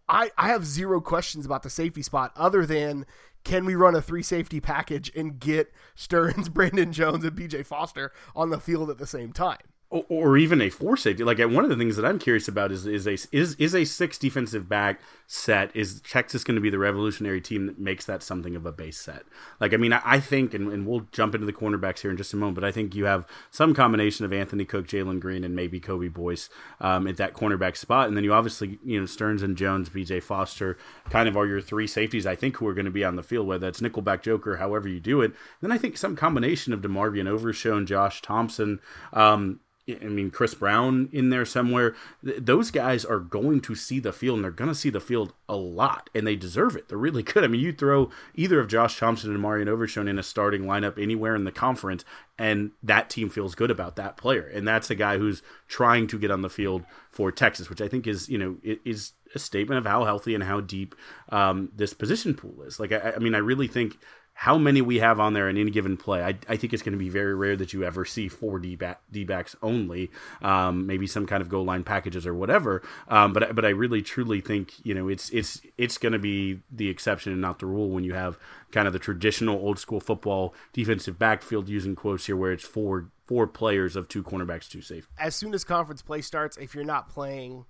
I, 0.07 0.31
I 0.37 0.49
have 0.49 0.65
zero 0.65 1.01
questions 1.01 1.45
about 1.45 1.63
the 1.63 1.69
safety 1.69 2.01
spot 2.01 2.31
other 2.35 2.65
than 2.65 3.05
can 3.43 3.65
we 3.65 3.75
run 3.75 3.95
a 3.95 4.01
three 4.01 4.23
safety 4.23 4.59
package 4.59 5.11
and 5.15 5.39
get 5.39 5.71
Sterns, 5.95 6.49
Brandon 6.49 6.91
Jones, 6.91 7.23
and 7.23 7.37
BJ 7.37 7.65
Foster 7.65 8.11
on 8.35 8.49
the 8.49 8.59
field 8.59 8.89
at 8.89 8.97
the 8.97 9.07
same 9.07 9.31
time? 9.31 9.57
Or 9.91 10.35
even 10.35 10.61
a 10.61 10.69
four 10.69 10.97
safety. 10.97 11.23
Like 11.23 11.37
one 11.37 11.63
of 11.63 11.69
the 11.69 11.75
things 11.75 11.95
that 11.95 12.05
I'm 12.05 12.17
curious 12.17 12.47
about 12.47 12.71
is 12.71 12.87
is 12.87 13.07
a 13.07 13.17
is 13.31 13.55
is 13.55 13.75
a 13.75 13.85
six 13.85 14.17
defensive 14.17 14.67
back 14.67 14.99
set. 15.27 15.73
Is 15.75 16.01
Texas 16.01 16.43
going 16.43 16.55
to 16.55 16.61
be 16.61 16.71
the 16.71 16.79
revolutionary 16.79 17.39
team 17.39 17.67
that 17.67 17.79
makes 17.79 18.03
that 18.05 18.23
something 18.23 18.55
of 18.55 18.65
a 18.65 18.71
base 18.71 18.97
set? 18.97 19.23
Like 19.59 19.75
I 19.75 19.77
mean, 19.77 19.93
I, 19.93 20.01
I 20.03 20.19
think, 20.19 20.55
and, 20.55 20.71
and, 20.73 20.87
we'll 20.87 21.07
jump 21.11 21.35
into 21.35 21.45
the 21.45 21.53
cornerbacks 21.53 21.99
here 21.99 22.09
in 22.09 22.17
just 22.17 22.33
a 22.33 22.35
moment, 22.35 22.55
but 22.55 22.63
I 22.63 22.71
think 22.71 22.95
you 22.95 23.05
have 23.05 23.27
some 23.51 23.75
combination 23.75 24.25
of 24.25 24.33
Anthony 24.33 24.65
Cook, 24.65 24.87
Jalen 24.87 25.19
Green, 25.19 25.43
and 25.43 25.55
maybe 25.55 25.79
Kobe 25.79 26.07
Boyce 26.07 26.49
um, 26.81 27.07
at 27.07 27.17
that 27.17 27.33
cornerback 27.33 27.77
spot, 27.77 28.07
and 28.07 28.17
then 28.17 28.23
you 28.23 28.33
obviously 28.33 28.79
you 28.83 28.99
know 28.99 29.05
Sterns 29.05 29.43
and 29.43 29.55
Jones, 29.55 29.89
B.J. 29.89 30.21
Foster, 30.21 30.77
kind 31.11 31.29
of 31.29 31.37
are 31.37 31.45
your 31.45 31.61
three 31.61 31.87
safeties. 31.87 32.25
I 32.25 32.35
think 32.35 32.57
who 32.57 32.67
are 32.67 32.73
going 32.73 32.85
to 32.85 32.91
be 32.91 33.05
on 33.05 33.17
the 33.17 33.23
field, 33.23 33.45
whether 33.47 33.67
it's 33.67 33.81
nickelback 33.81 34.23
joker, 34.23 34.57
however 34.57 34.89
you 34.89 34.99
do 34.99 35.21
it. 35.21 35.33
then 35.61 35.71
I 35.71 35.77
think 35.77 35.95
some 35.95 36.15
combination 36.15 36.73
of 36.73 36.81
DeMarvion 36.81 37.27
Overshown, 37.27 37.85
Josh 37.85 38.21
Thompson. 38.23 38.79
Um, 39.13 39.59
I 39.87 40.05
mean, 40.05 40.31
Chris 40.31 40.55
Brown 40.55 41.09
in 41.11 41.29
there 41.29 41.45
somewhere. 41.45 41.95
those 42.23 42.71
guys 42.71 43.05
are 43.05 43.19
going 43.19 43.61
to 43.61 43.75
see 43.75 43.99
the 43.99 44.11
field, 44.11 44.37
and 44.37 44.43
they're 44.43 44.51
going 44.51 44.69
to 44.69 44.75
see 44.75 44.89
the 44.89 44.99
field 44.99 45.33
a 45.47 45.55
lot, 45.55 46.09
and 46.15 46.25
they 46.25 46.35
deserve 46.35 46.75
it. 46.75 46.87
They're 46.87 46.97
really 46.97 47.21
good. 47.21 47.43
I 47.43 47.47
mean, 47.47 47.61
you 47.61 47.71
throw 47.71 48.09
either 48.33 48.59
of 48.59 48.67
Josh 48.67 48.99
Thompson 48.99 49.31
and 49.31 49.41
Marion 49.41 49.69
Overshown 49.69 50.07
in 50.07 50.17
a 50.17 50.23
starting 50.23 50.63
lineup 50.63 51.01
anywhere 51.01 51.35
in 51.35 51.43
the 51.43 51.51
conference, 51.51 52.03
and 52.37 52.71
that 52.81 53.11
team 53.11 53.29
feels 53.29 53.53
good 53.53 53.69
about 53.69 53.95
that 53.95 54.17
player. 54.17 54.47
And 54.47 54.67
that's 54.67 54.89
a 54.89 54.95
guy 54.95 55.19
who's 55.19 55.43
trying 55.67 56.07
to 56.07 56.17
get 56.17 56.31
on 56.31 56.41
the 56.41 56.49
field 56.49 56.83
for 57.11 57.31
Texas, 57.31 57.69
which 57.69 57.81
I 57.81 57.87
think 57.87 58.07
is, 58.07 58.27
you 58.27 58.39
know, 58.39 58.57
is 58.63 59.13
a 59.35 59.39
statement 59.39 59.77
of 59.77 59.85
how 59.85 60.03
healthy 60.03 60.33
and 60.33 60.43
how 60.43 60.61
deep 60.61 60.95
um, 61.29 61.69
this 61.75 61.93
position 61.93 62.33
pool 62.33 62.63
is. 62.63 62.79
Like, 62.79 62.91
I, 62.91 63.13
I 63.15 63.19
mean, 63.19 63.35
I 63.35 63.39
really 63.39 63.67
think 63.67 63.97
how 64.37 64.57
many 64.57 64.81
we 64.81 64.99
have 64.99 65.17
on 65.17 65.33
there 65.33 65.47
in 65.47 65.57
any 65.57 65.71
given 65.71 65.95
play. 65.95 66.21
I, 66.21 66.37
I 66.49 66.57
think 66.57 66.73
it's 66.73 66.83
going 66.83 66.91
to 66.91 66.99
be 66.99 67.07
very 67.07 67.33
rare 67.33 67.55
that 67.55 67.71
you 67.71 67.85
ever 67.85 68.03
see 68.03 68.27
four 68.27 68.59
D 68.59 68.75
backs 68.75 69.55
only, 69.63 70.11
um, 70.41 70.85
maybe 70.85 71.07
some 71.07 71.25
kind 71.25 71.41
of 71.41 71.47
goal 71.47 71.63
line 71.63 71.85
packages 71.85 72.27
or 72.27 72.35
whatever. 72.35 72.81
Um, 73.07 73.31
but 73.31 73.55
but 73.55 73.63
I 73.63 73.69
really 73.69 74.01
truly 74.01 74.41
think 74.41 74.73
you 74.83 74.93
know 74.93 75.07
it's 75.07 75.29
it's 75.29 75.61
it's 75.77 75.97
going 75.97 76.13
to 76.13 76.19
be 76.19 76.59
the 76.69 76.89
exception 76.89 77.31
and 77.31 77.41
not 77.41 77.59
the 77.59 77.65
rule 77.65 77.89
when 77.89 78.03
you 78.03 78.13
have 78.13 78.37
kind 78.71 78.87
of 78.87 78.93
the 78.93 78.99
traditional 78.99 79.55
old 79.55 79.79
school 79.79 80.01
football 80.01 80.53
defensive 80.73 81.17
backfield 81.17 81.69
using 81.69 81.95
quotes 81.95 82.25
here 82.25 82.35
where 82.35 82.51
it's 82.51 82.65
four 82.65 83.09
four 83.25 83.47
players 83.47 83.95
of 83.95 84.09
two 84.09 84.21
cornerbacks, 84.21 84.69
two 84.69 84.81
safe. 84.81 85.07
As 85.17 85.33
soon 85.33 85.53
as 85.53 85.63
conference 85.63 86.01
play 86.01 86.21
starts, 86.21 86.57
if 86.57 86.75
you're 86.75 86.83
not 86.83 87.07
playing 87.07 87.65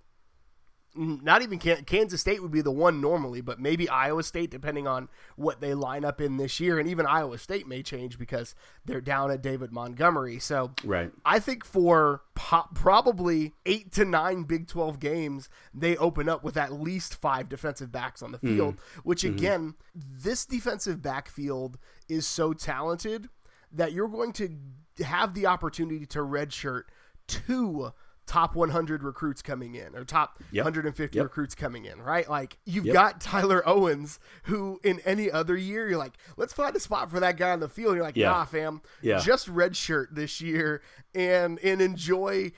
not 0.95 1.41
even 1.41 1.59
Kansas 1.59 2.21
State 2.21 2.41
would 2.41 2.51
be 2.51 2.61
the 2.61 2.71
one 2.71 3.01
normally, 3.01 3.41
but 3.41 3.59
maybe 3.59 3.89
Iowa 3.89 4.23
State, 4.23 4.49
depending 4.49 4.87
on 4.87 5.09
what 5.35 5.59
they 5.59 5.73
line 5.73 6.05
up 6.05 6.21
in 6.21 6.37
this 6.37 6.59
year. 6.59 6.79
And 6.79 6.87
even 6.87 7.05
Iowa 7.05 7.37
State 7.37 7.67
may 7.67 7.83
change 7.83 8.17
because 8.17 8.55
they're 8.85 9.01
down 9.01 9.31
at 9.31 9.41
David 9.41 9.71
Montgomery. 9.71 10.39
So 10.39 10.71
right. 10.83 11.11
I 11.25 11.39
think 11.39 11.65
for 11.65 12.21
po- 12.33 12.67
probably 12.73 13.53
eight 13.65 13.91
to 13.93 14.05
nine 14.05 14.43
Big 14.43 14.67
12 14.67 14.99
games, 14.99 15.49
they 15.73 15.97
open 15.97 16.29
up 16.29 16.43
with 16.43 16.57
at 16.57 16.73
least 16.73 17.15
five 17.15 17.49
defensive 17.49 17.91
backs 17.91 18.21
on 18.21 18.31
the 18.31 18.37
hmm. 18.37 18.55
field, 18.55 18.75
mm. 18.75 18.79
which 19.03 19.23
mm-hmm. 19.23 19.35
again, 19.35 19.75
mm-hmm. 19.97 20.17
this 20.21 20.45
defensive 20.45 21.01
backfield 21.01 21.77
is 22.07 22.25
so 22.25 22.53
talented 22.53 23.29
that 23.71 23.91
you're 23.91 24.07
going 24.07 24.31
to 24.33 24.57
have 25.03 25.33
the 25.33 25.45
opportunity 25.45 26.05
to 26.05 26.19
redshirt 26.19 26.83
two 27.27 27.91
top 28.25 28.55
100 28.55 29.03
recruits 29.03 29.41
coming 29.41 29.75
in 29.75 29.95
or 29.95 30.03
top 30.03 30.41
yep. 30.51 30.65
150 30.65 31.17
yep. 31.17 31.23
recruits 31.23 31.53
coming 31.53 31.85
in, 31.85 32.01
right? 32.01 32.29
Like 32.29 32.57
you've 32.65 32.85
yep. 32.85 32.93
got 32.93 33.21
Tyler 33.21 33.67
Owens, 33.67 34.19
who 34.43 34.79
in 34.83 34.99
any 35.01 35.29
other 35.29 35.55
year 35.55 35.87
you're 35.87 35.97
like, 35.97 36.13
let's 36.37 36.53
find 36.53 36.75
a 36.75 36.79
spot 36.79 37.11
for 37.11 37.19
that 37.19 37.37
guy 37.37 37.51
on 37.51 37.59
the 37.59 37.69
field. 37.69 37.95
You're 37.95 38.03
like, 38.03 38.17
yeah. 38.17 38.31
nah, 38.31 38.45
fam, 38.45 38.81
yeah. 39.01 39.19
just 39.19 39.47
redshirt 39.47 40.07
this 40.11 40.41
year 40.41 40.81
and 41.13 41.59
and 41.59 41.81
enjoy 41.81 42.51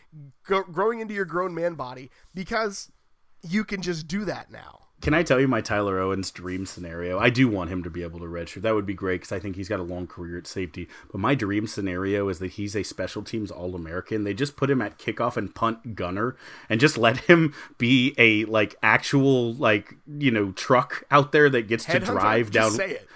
go, 0.46 0.64
growing 0.64 1.00
into 1.00 1.14
your 1.14 1.26
grown 1.26 1.54
man 1.54 1.76
body 1.76 2.12
because 2.34 2.92
you 3.44 3.64
can 3.64 3.82
just 3.82 4.08
do 4.08 4.26
that 4.26 4.52
now. 4.52 4.87
Can 5.00 5.14
I 5.14 5.22
tell 5.22 5.40
you 5.40 5.48
my 5.48 5.62
Tyler 5.62 6.00
Owens 6.00 6.32
dream 6.32 6.66
scenario? 6.66 7.20
I 7.20 7.30
do 7.30 7.48
want 7.48 7.70
him 7.70 7.84
to 7.84 7.90
be 7.90 8.02
able 8.02 8.20
to 8.20 8.26
redshirt. 8.26 8.64
That 8.64 8.74
would 8.74 8.88
be 8.88 8.96
great 8.96 9.22
because 9.22 9.32
I 9.32 9.40
think 9.40 9.56
he's 9.56 9.70
got 9.70 9.80
a 9.80 9.84
long 9.84 10.08
career 10.08 10.40
at 10.40 10.48
safety. 10.48 10.88
But 11.12 11.20
my 11.20 11.36
dream 11.36 11.68
scenario 11.68 12.28
is 12.30 12.40
that 12.40 12.54
he's 12.54 12.76
a 12.76 12.82
special 12.82 13.22
teams 13.22 13.52
All 13.52 13.76
American. 13.76 14.24
They 14.24 14.34
just 14.34 14.58
put 14.58 14.72
him 14.72 14.82
at 14.82 14.98
kickoff 14.98 15.38
and 15.38 15.54
punt 15.54 15.96
gunner 15.96 16.36
and 16.68 16.80
just 16.80 16.98
let 16.98 17.18
him 17.18 17.54
be 17.78 18.16
a 18.18 18.46
like 18.46 18.76
actual 18.82 19.54
like 19.54 19.94
you 20.08 20.32
know 20.32 20.52
truck 20.54 21.04
out 21.12 21.32
there 21.32 21.50
that 21.50 21.68
gets 21.68 21.86
Head 21.86 22.00
to 22.00 22.06
drive 22.06 22.50
down. 22.50 22.72
Say 22.72 22.92
it. 22.92 23.08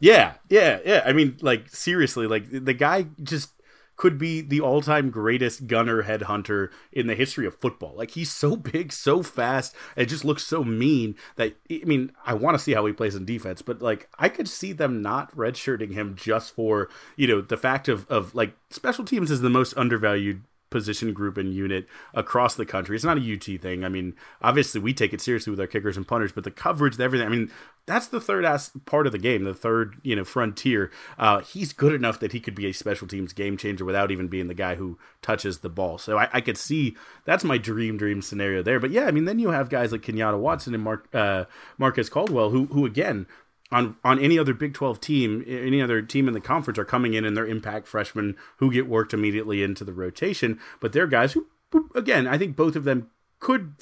Yeah, 0.00 0.34
yeah, 0.50 0.80
yeah. 0.84 1.02
I 1.06 1.14
mean, 1.14 1.38
like 1.40 1.70
seriously, 1.70 2.26
like 2.26 2.44
the 2.50 2.74
guy 2.74 3.06
just 3.22 3.50
could 3.96 4.18
be 4.18 4.40
the 4.40 4.60
all-time 4.60 5.10
greatest 5.10 5.66
gunner 5.66 6.02
headhunter 6.02 6.70
in 6.92 7.06
the 7.06 7.14
history 7.14 7.46
of 7.46 7.60
football. 7.60 7.94
Like 7.96 8.12
he's 8.12 8.32
so 8.32 8.56
big, 8.56 8.92
so 8.92 9.22
fast, 9.22 9.74
it 9.96 10.06
just 10.06 10.24
looks 10.24 10.44
so 10.44 10.64
mean 10.64 11.14
that 11.36 11.54
I 11.70 11.82
mean, 11.84 12.12
I 12.24 12.34
want 12.34 12.56
to 12.56 12.62
see 12.62 12.74
how 12.74 12.86
he 12.86 12.92
plays 12.92 13.14
in 13.14 13.24
defense, 13.24 13.62
but 13.62 13.80
like 13.80 14.08
I 14.18 14.28
could 14.28 14.48
see 14.48 14.72
them 14.72 15.02
not 15.02 15.34
redshirting 15.36 15.92
him 15.92 16.14
just 16.16 16.54
for, 16.54 16.88
you 17.16 17.26
know, 17.26 17.40
the 17.40 17.56
fact 17.56 17.88
of 17.88 18.08
of 18.10 18.34
like 18.34 18.56
special 18.70 19.04
teams 19.04 19.30
is 19.30 19.40
the 19.40 19.50
most 19.50 19.76
undervalued 19.76 20.42
position 20.74 21.12
group 21.12 21.38
and 21.38 21.54
unit 21.54 21.86
across 22.14 22.56
the 22.56 22.66
country. 22.66 22.96
It's 22.96 23.04
not 23.04 23.16
a 23.16 23.32
UT 23.32 23.60
thing. 23.60 23.84
I 23.84 23.88
mean, 23.88 24.16
obviously 24.42 24.80
we 24.80 24.92
take 24.92 25.12
it 25.12 25.20
seriously 25.20 25.52
with 25.52 25.60
our 25.60 25.68
kickers 25.68 25.96
and 25.96 26.06
punters, 26.06 26.32
but 26.32 26.42
the 26.42 26.50
coverage, 26.50 26.98
everything. 26.98 27.24
I 27.24 27.30
mean, 27.30 27.48
that's 27.86 28.08
the 28.08 28.20
third 28.20 28.44
ass 28.44 28.72
part 28.86 29.06
of 29.06 29.12
the 29.12 29.18
game, 29.18 29.44
the 29.44 29.54
third 29.54 30.00
you 30.02 30.16
know 30.16 30.24
frontier. 30.24 30.90
Uh, 31.16 31.42
he's 31.42 31.72
good 31.72 31.92
enough 31.92 32.18
that 32.18 32.32
he 32.32 32.40
could 32.40 32.56
be 32.56 32.66
a 32.66 32.72
special 32.72 33.06
teams 33.06 33.32
game 33.32 33.56
changer 33.56 33.84
without 33.84 34.10
even 34.10 34.26
being 34.26 34.48
the 34.48 34.54
guy 34.54 34.74
who 34.74 34.98
touches 35.22 35.58
the 35.58 35.68
ball. 35.68 35.96
So 35.96 36.18
I, 36.18 36.28
I 36.32 36.40
could 36.40 36.58
see 36.58 36.96
that's 37.24 37.44
my 37.44 37.56
dream 37.56 37.96
dream 37.96 38.20
scenario 38.20 38.64
there. 38.64 38.80
But 38.80 38.90
yeah, 38.90 39.04
I 39.04 39.12
mean, 39.12 39.26
then 39.26 39.38
you 39.38 39.50
have 39.50 39.68
guys 39.68 39.92
like 39.92 40.02
Kenyatta 40.02 40.40
Watson 40.40 40.74
and 40.74 40.82
Mark 40.82 41.06
uh, 41.14 41.44
Marquez 41.78 42.10
Caldwell, 42.10 42.50
who 42.50 42.64
who 42.66 42.84
again 42.84 43.28
on 43.74 43.96
on 44.04 44.18
any 44.20 44.38
other 44.38 44.54
Big 44.54 44.72
12 44.72 45.00
team, 45.00 45.44
any 45.46 45.82
other 45.82 46.00
team 46.00 46.28
in 46.28 46.34
the 46.34 46.40
conference 46.40 46.78
are 46.78 46.84
coming 46.84 47.14
in 47.14 47.24
and 47.24 47.36
they're 47.36 47.46
impact 47.46 47.88
freshmen 47.88 48.36
who 48.58 48.72
get 48.72 48.88
worked 48.88 49.12
immediately 49.12 49.62
into 49.62 49.84
the 49.84 49.92
rotation. 49.92 50.60
But 50.80 50.92
they're 50.92 51.08
guys 51.08 51.32
who, 51.32 51.48
again, 51.94 52.26
I 52.26 52.38
think 52.38 52.54
both 52.56 52.76
of 52.76 52.84
them 52.84 53.10
could 53.40 53.74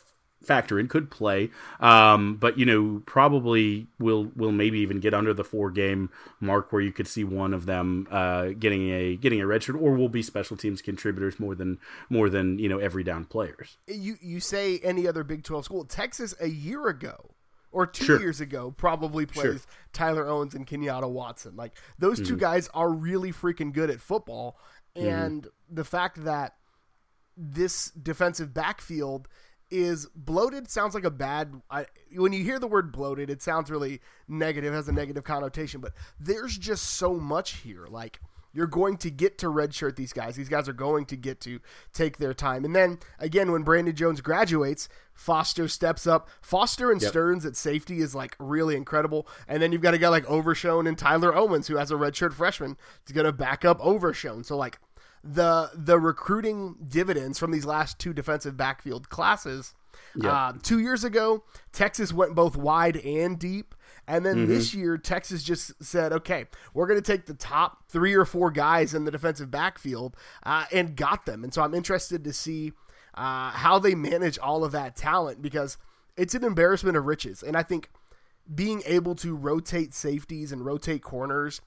factor 0.42 0.80
in, 0.80 0.88
could 0.88 1.10
play, 1.10 1.50
um, 1.78 2.36
but 2.36 2.58
you 2.58 2.64
know 2.64 3.02
probably 3.04 3.86
will 3.98 4.32
will 4.34 4.50
maybe 4.50 4.78
even 4.80 4.98
get 4.98 5.12
under 5.14 5.34
the 5.34 5.44
four 5.44 5.70
game 5.70 6.10
mark 6.40 6.72
where 6.72 6.82
you 6.82 6.90
could 6.90 7.06
see 7.06 7.22
one 7.22 7.52
of 7.54 7.66
them 7.66 8.08
uh, 8.10 8.46
getting 8.58 8.90
a 8.90 9.16
getting 9.16 9.42
a 9.42 9.44
redshirt, 9.44 9.80
or 9.80 9.92
will 9.92 10.08
be 10.08 10.22
special 10.22 10.56
teams 10.56 10.80
contributors 10.80 11.38
more 11.38 11.54
than 11.54 11.78
more 12.08 12.30
than 12.30 12.58
you 12.58 12.68
know 12.68 12.78
every 12.78 13.04
down 13.04 13.26
players. 13.26 13.76
You 13.86 14.16
you 14.20 14.40
say 14.40 14.78
any 14.78 15.06
other 15.06 15.22
Big 15.22 15.44
12 15.44 15.66
school? 15.66 15.84
Texas 15.84 16.34
a 16.40 16.48
year 16.48 16.88
ago 16.88 17.31
or 17.72 17.86
two 17.86 18.04
sure. 18.04 18.20
years 18.20 18.40
ago 18.40 18.70
probably 18.70 19.26
plays 19.26 19.44
sure. 19.44 19.60
Tyler 19.92 20.28
Owens 20.28 20.54
and 20.54 20.66
Kenyatta 20.66 21.10
Watson. 21.10 21.56
Like 21.56 21.72
those 21.98 22.20
mm-hmm. 22.20 22.28
two 22.28 22.36
guys 22.36 22.68
are 22.74 22.90
really 22.90 23.32
freaking 23.32 23.72
good 23.72 23.90
at 23.90 24.00
football, 24.00 24.58
mm-hmm. 24.94 25.08
and 25.08 25.42
mm-hmm. 25.42 25.74
the 25.74 25.84
fact 25.84 26.24
that 26.24 26.54
this 27.36 27.90
defensive 27.90 28.52
backfield 28.52 29.26
is 29.70 30.06
bloated 30.14 30.70
sounds 30.70 30.94
like 30.94 31.04
a 31.04 31.10
bad 31.10 31.62
I, 31.70 31.86
when 32.14 32.34
you 32.34 32.44
hear 32.44 32.58
the 32.58 32.66
word 32.66 32.92
bloated 32.92 33.30
it 33.30 33.40
sounds 33.40 33.70
really 33.70 34.02
negative 34.28 34.74
has 34.74 34.86
a 34.86 34.92
negative 34.92 35.24
connotation 35.24 35.80
but 35.80 35.94
there's 36.20 36.58
just 36.58 36.84
so 36.84 37.14
much 37.14 37.52
here 37.54 37.86
like 37.88 38.20
you're 38.52 38.66
going 38.66 38.96
to 38.98 39.10
get 39.10 39.38
to 39.38 39.46
redshirt 39.46 39.96
these 39.96 40.12
guys. 40.12 40.36
These 40.36 40.48
guys 40.48 40.68
are 40.68 40.74
going 40.74 41.06
to 41.06 41.16
get 41.16 41.40
to 41.42 41.60
take 41.92 42.18
their 42.18 42.34
time. 42.34 42.64
And 42.64 42.74
then 42.74 42.98
again, 43.18 43.52
when 43.52 43.62
Brandon 43.62 43.94
Jones 43.94 44.20
graduates, 44.20 44.88
Foster 45.14 45.68
steps 45.68 46.06
up. 46.06 46.28
Foster 46.40 46.90
and 46.90 47.00
yep. 47.00 47.10
Sterns 47.10 47.44
at 47.44 47.56
safety 47.56 48.00
is 48.00 48.14
like 48.14 48.34
really 48.38 48.76
incredible. 48.76 49.26
And 49.46 49.62
then 49.62 49.72
you've 49.72 49.82
got 49.82 49.94
a 49.94 49.98
guy 49.98 50.08
like 50.08 50.28
Overshown 50.28 50.86
and 50.86 50.96
Tyler 50.96 51.34
Owens, 51.34 51.68
who 51.68 51.76
has 51.76 51.90
a 51.90 51.94
redshirt 51.94 52.32
freshman, 52.32 52.76
is 53.06 53.12
going 53.12 53.26
to 53.26 53.32
back 53.32 53.64
up 53.64 53.78
Overshown. 53.80 54.42
So 54.44 54.56
like 54.56 54.78
the 55.22 55.70
the 55.74 55.98
recruiting 55.98 56.76
dividends 56.88 57.38
from 57.38 57.52
these 57.52 57.64
last 57.64 57.98
two 57.98 58.12
defensive 58.12 58.56
backfield 58.56 59.08
classes. 59.08 59.74
Yep. 60.16 60.32
Uh, 60.32 60.52
two 60.62 60.78
years 60.78 61.04
ago, 61.04 61.44
Texas 61.72 62.12
went 62.12 62.34
both 62.34 62.56
wide 62.56 62.96
and 62.96 63.38
deep. 63.38 63.74
And 64.08 64.26
then 64.26 64.36
mm-hmm. 64.36 64.52
this 64.52 64.74
year, 64.74 64.98
Texas 64.98 65.42
just 65.42 65.72
said, 65.82 66.12
okay, 66.12 66.46
we're 66.74 66.86
going 66.86 67.00
to 67.00 67.12
take 67.12 67.26
the 67.26 67.34
top 67.34 67.88
three 67.88 68.14
or 68.14 68.24
four 68.24 68.50
guys 68.50 68.94
in 68.94 69.04
the 69.04 69.10
defensive 69.10 69.50
backfield 69.50 70.16
uh, 70.42 70.64
and 70.72 70.96
got 70.96 71.24
them. 71.24 71.44
And 71.44 71.54
so 71.54 71.62
I'm 71.62 71.74
interested 71.74 72.24
to 72.24 72.32
see 72.32 72.72
uh, 73.14 73.50
how 73.50 73.78
they 73.78 73.94
manage 73.94 74.38
all 74.38 74.64
of 74.64 74.72
that 74.72 74.96
talent 74.96 75.40
because 75.40 75.76
it's 76.16 76.34
an 76.34 76.44
embarrassment 76.44 76.96
of 76.96 77.06
riches. 77.06 77.42
And 77.42 77.56
I 77.56 77.62
think 77.62 77.90
being 78.52 78.82
able 78.86 79.14
to 79.16 79.36
rotate 79.36 79.94
safeties 79.94 80.50
and 80.50 80.64
rotate 80.64 81.02
corners 81.02 81.60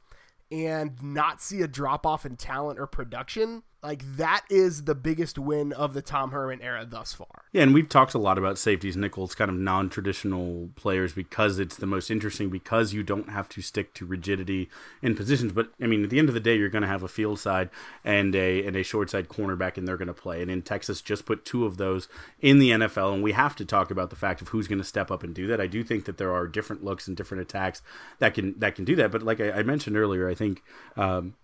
and 0.51 1.01
not 1.01 1.41
see 1.41 1.61
a 1.61 1.67
drop 1.67 2.05
off 2.05 2.25
in 2.25 2.35
talent 2.35 2.79
or 2.79 2.85
production 2.85 3.63
like 3.85 4.17
that 4.17 4.43
is 4.49 4.85
the 4.85 4.95
biggest 4.95 5.37
win 5.37 5.71
of 5.71 5.93
the 5.93 6.01
Tom 6.01 6.31
Herman 6.31 6.59
era 6.61 6.87
thus 6.89 7.13
far. 7.13 7.43
Yeah, 7.51 7.61
and 7.61 7.73
we've 7.73 7.87
talked 7.87 8.15
a 8.15 8.17
lot 8.17 8.39
about 8.39 8.57
safeties, 8.57 8.97
nickels, 8.97 9.35
kind 9.35 9.49
of 9.49 9.55
non-traditional 9.55 10.69
players 10.75 11.13
because 11.13 11.59
it's 11.59 11.75
the 11.75 11.85
most 11.85 12.09
interesting 12.09 12.49
because 12.49 12.93
you 12.93 13.03
don't 13.03 13.29
have 13.29 13.47
to 13.49 13.61
stick 13.61 13.93
to 13.93 14.05
rigidity 14.05 14.69
in 15.03 15.15
positions. 15.15 15.51
But 15.51 15.69
I 15.79 15.85
mean, 15.85 16.03
at 16.03 16.09
the 16.09 16.17
end 16.17 16.29
of 16.29 16.33
the 16.33 16.39
day, 16.39 16.57
you're 16.57 16.69
going 16.69 16.81
to 16.81 16.87
have 16.87 17.03
a 17.03 17.07
field 17.07 17.39
side 17.39 17.69
and 18.03 18.35
a 18.35 18.65
and 18.65 18.75
a 18.75 18.81
short 18.81 19.11
side 19.11 19.29
cornerback, 19.29 19.77
and 19.77 19.87
they're 19.87 19.97
going 19.97 20.07
to 20.07 20.13
play. 20.13 20.41
And 20.41 20.49
in 20.49 20.63
Texas, 20.63 20.99
just 20.99 21.27
put 21.27 21.45
two 21.45 21.65
of 21.65 21.77
those 21.77 22.07
in 22.41 22.57
the 22.57 22.71
NFL, 22.71 23.13
and 23.13 23.21
we 23.21 23.33
have 23.33 23.55
to 23.57 23.65
talk 23.65 23.91
about 23.91 24.09
the 24.09 24.15
fact 24.15 24.41
of 24.41 24.47
who's 24.47 24.67
going 24.67 24.79
to 24.79 24.83
step 24.83 25.11
up 25.11 25.23
and 25.23 25.35
do 25.35 25.45
that. 25.47 25.61
I 25.61 25.67
do 25.67 25.83
think 25.83 26.05
that 26.05 26.17
there 26.17 26.33
are 26.33 26.47
different 26.47 26.83
looks 26.83 27.07
and 27.07 27.15
different 27.15 27.41
attacks 27.41 27.83
that 28.17 28.33
can 28.33 28.57
that 28.57 28.73
can 28.73 28.83
do 28.83 28.95
that. 28.95 29.11
But 29.11 29.21
like 29.21 29.39
I, 29.39 29.51
I 29.51 29.63
mentioned 29.63 29.95
earlier, 29.95 30.27
I 30.27 30.33
think. 30.33 30.63
Um, 30.97 31.35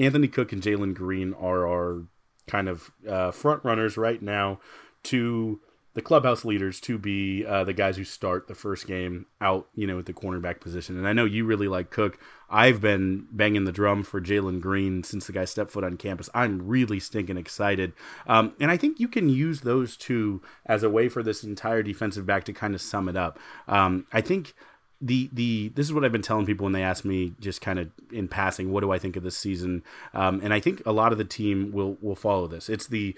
Anthony 0.00 0.28
Cook 0.28 0.52
and 0.52 0.62
Jalen 0.62 0.94
Green 0.94 1.34
are 1.34 1.66
our 1.66 2.04
kind 2.46 2.68
of 2.68 2.90
uh, 3.08 3.30
front 3.30 3.64
runners 3.64 3.96
right 3.96 4.20
now 4.20 4.58
to 5.04 5.60
the 5.92 6.00
clubhouse 6.00 6.44
leaders 6.44 6.80
to 6.80 6.98
be 6.98 7.44
uh, 7.44 7.64
the 7.64 7.72
guys 7.72 7.96
who 7.96 8.04
start 8.04 8.46
the 8.46 8.54
first 8.54 8.86
game 8.86 9.26
out, 9.40 9.68
you 9.74 9.86
know, 9.86 9.98
at 9.98 10.06
the 10.06 10.12
cornerback 10.12 10.60
position. 10.60 10.96
And 10.96 11.06
I 11.06 11.12
know 11.12 11.24
you 11.24 11.44
really 11.44 11.66
like 11.66 11.90
Cook. 11.90 12.18
I've 12.48 12.80
been 12.80 13.26
banging 13.32 13.64
the 13.64 13.72
drum 13.72 14.04
for 14.04 14.20
Jalen 14.20 14.60
Green 14.60 15.02
since 15.02 15.26
the 15.26 15.32
guy 15.32 15.44
stepped 15.44 15.72
foot 15.72 15.84
on 15.84 15.96
campus. 15.96 16.30
I'm 16.32 16.66
really 16.66 17.00
stinking 17.00 17.36
excited. 17.36 17.92
Um, 18.26 18.54
and 18.60 18.70
I 18.70 18.76
think 18.76 19.00
you 19.00 19.08
can 19.08 19.28
use 19.28 19.62
those 19.62 19.96
two 19.96 20.40
as 20.64 20.84
a 20.84 20.90
way 20.90 21.08
for 21.08 21.22
this 21.24 21.42
entire 21.42 21.82
defensive 21.82 22.24
back 22.24 22.44
to 22.44 22.52
kind 22.52 22.74
of 22.74 22.80
sum 22.80 23.08
it 23.08 23.16
up. 23.16 23.38
Um, 23.66 24.06
I 24.12 24.20
think 24.20 24.54
the 25.00 25.30
the 25.32 25.68
this 25.70 25.86
is 25.86 25.92
what 25.92 26.04
I've 26.04 26.12
been 26.12 26.22
telling 26.22 26.46
people 26.46 26.64
when 26.64 26.72
they 26.72 26.82
ask 26.82 27.04
me 27.04 27.32
just 27.40 27.60
kind 27.60 27.78
of 27.78 27.90
in 28.12 28.28
passing, 28.28 28.70
what 28.70 28.80
do 28.80 28.92
I 28.92 28.98
think 28.98 29.16
of 29.16 29.22
this 29.22 29.36
season? 29.36 29.82
Um, 30.12 30.40
and 30.42 30.52
I 30.52 30.60
think 30.60 30.82
a 30.84 30.92
lot 30.92 31.12
of 31.12 31.18
the 31.18 31.24
team 31.24 31.72
will 31.72 31.96
will 32.00 32.16
follow 32.16 32.46
this. 32.46 32.68
It's 32.68 32.86
the 32.86 33.16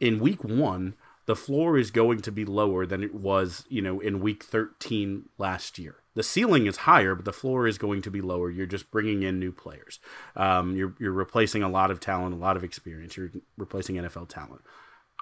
in 0.00 0.18
week 0.18 0.42
one, 0.42 0.94
the 1.26 1.36
floor 1.36 1.78
is 1.78 1.90
going 1.90 2.20
to 2.22 2.32
be 2.32 2.44
lower 2.44 2.84
than 2.84 3.02
it 3.02 3.14
was, 3.14 3.64
you 3.68 3.80
know, 3.80 4.00
in 4.00 4.20
week 4.20 4.44
13 4.44 5.28
last 5.38 5.78
year. 5.78 5.96
The 6.14 6.22
ceiling 6.22 6.66
is 6.66 6.78
higher, 6.78 7.14
but 7.14 7.24
the 7.24 7.32
floor 7.32 7.66
is 7.66 7.78
going 7.78 8.02
to 8.02 8.10
be 8.10 8.20
lower. 8.20 8.50
You're 8.50 8.66
just 8.66 8.90
bringing 8.90 9.22
in 9.22 9.40
new 9.40 9.52
players. 9.52 10.00
Um, 10.36 10.76
you're 10.76 10.94
you're 10.98 11.12
replacing 11.12 11.62
a 11.62 11.68
lot 11.68 11.90
of 11.90 12.00
talent, 12.00 12.34
a 12.34 12.38
lot 12.38 12.56
of 12.56 12.64
experience. 12.64 13.16
You're 13.16 13.30
replacing 13.56 13.96
NFL 13.96 14.28
talent. 14.28 14.62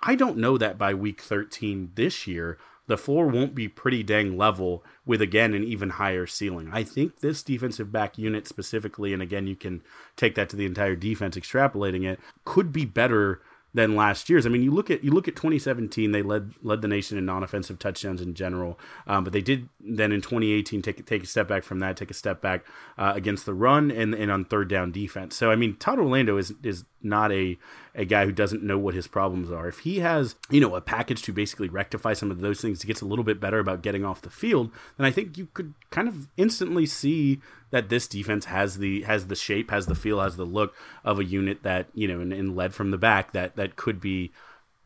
I 0.03 0.15
don't 0.17 0.39
know 0.39 0.59
that 0.59 0.79
by 0.79 0.95
week 0.95 1.21
13 1.21 1.93
this 1.95 2.27
year 2.27 2.59
the 2.93 2.99
floor 2.99 3.27
won't 3.27 3.55
be 3.55 3.69
pretty 3.69 4.03
dang 4.03 4.37
level 4.37 4.85
with 5.07 5.23
again 5.23 5.55
an 5.55 5.65
even 5.65 5.89
higher 5.89 6.27
ceiling. 6.27 6.69
I 6.75 6.85
think 6.85 7.21
this 7.21 7.43
defensive 7.43 7.91
back 7.91 8.19
unit 8.19 8.47
specifically, 8.47 9.15
and 9.15 9.23
again 9.23 9.47
you 9.47 9.57
can 9.57 9.83
take 10.15 10.35
that 10.35 10.51
to 10.51 10.57
the 10.57 10.67
entire 10.67 10.95
defense, 10.95 11.35
extrapolating 11.35 12.05
it, 12.05 12.21
could 12.45 12.71
be 12.71 12.85
better 12.85 13.41
than 13.73 13.97
last 13.97 14.29
year's. 14.29 14.45
I 14.45 14.51
mean, 14.51 14.63
you 14.63 14.71
look 14.71 14.91
at 14.91 15.03
you 15.03 15.11
look 15.11 15.27
at 15.27 15.37
2017, 15.37 16.13
they 16.13 16.21
led 16.21 16.53
led 16.63 16.83
the 16.83 16.89
nation 16.89 17.17
in 17.17 17.25
non-offensive 17.25 17.79
touchdowns 17.79 18.21
in 18.21 18.35
general, 18.35 18.79
um, 19.07 19.25
but 19.25 19.33
they 19.33 19.41
did 19.41 19.71
then 19.81 20.13
in 20.13 20.21
2018 20.21 20.83
take 20.83 21.07
take 21.07 21.23
a 21.23 21.27
step 21.27 21.49
back 21.49 21.65
from 21.65 21.79
that, 21.79 21.97
take 21.97 22.11
a 22.11 22.15
step 22.15 22.43
back 22.43 22.67
uh, 22.99 23.15
against 23.17 23.47
the 23.47 23.55
run 23.55 23.91
and 23.91 24.15
and 24.15 24.31
on 24.31 24.45
third 24.45 24.69
down 24.69 24.93
defense. 24.93 25.35
So 25.35 25.51
I 25.51 25.57
mean, 25.57 25.77
Todd 25.77 25.99
Orlando 25.99 26.37
is 26.37 26.53
is 26.63 26.85
not 27.03 27.33
a 27.33 27.57
a 27.95 28.05
guy 28.05 28.25
who 28.25 28.33
doesn't 28.33 28.63
know 28.63 28.79
what 28.79 28.95
his 28.95 29.07
problems 29.07 29.51
are. 29.51 29.69
If 29.69 29.81
he 29.81 29.99
has, 29.99 30.35
you 30.51 30.61
know, 30.61 30.75
a 30.75 30.81
package 30.81 31.23
to 31.23 31.33
basically 31.33 31.69
rectify 31.69 32.15
some 32.15 32.31
of 32.31 32.41
those 32.41 32.61
things, 32.61 32.83
he 32.83 32.87
gets 32.87 33.03
a 33.03 33.07
little 33.07 33.25
bit 33.25 33.41
better 33.41 33.59
about 33.59 33.83
getting 33.83 34.05
off 34.05 34.23
the 34.23 34.31
field, 34.31 34.71
then 34.97 35.07
I 35.07 35.11
think 35.11 35.37
you 35.37 35.49
could 35.53 35.75
kind 35.91 36.09
of 36.09 36.29
instantly 36.37 36.87
see 36.87 37.41
that 37.71 37.89
this 37.89 38.07
defense 38.07 38.47
has 38.47 38.79
the 38.79 39.03
has 39.03 39.27
the 39.27 39.37
shape, 39.37 39.71
has 39.71 39.87
the 39.87 39.95
feel, 39.95 40.21
has 40.21 40.37
the 40.37 40.47
look 40.47 40.75
of 41.05 41.19
a 41.19 41.25
unit 41.25 41.63
that 41.63 41.87
you 41.95 42.09
know, 42.09 42.21
and, 42.21 42.33
and 42.33 42.57
led 42.57 42.75
from 42.75 42.91
the 42.91 42.99
back 42.99 43.33
that 43.33 43.57
that 43.57 43.77
could 43.77 44.01
be 44.01 44.33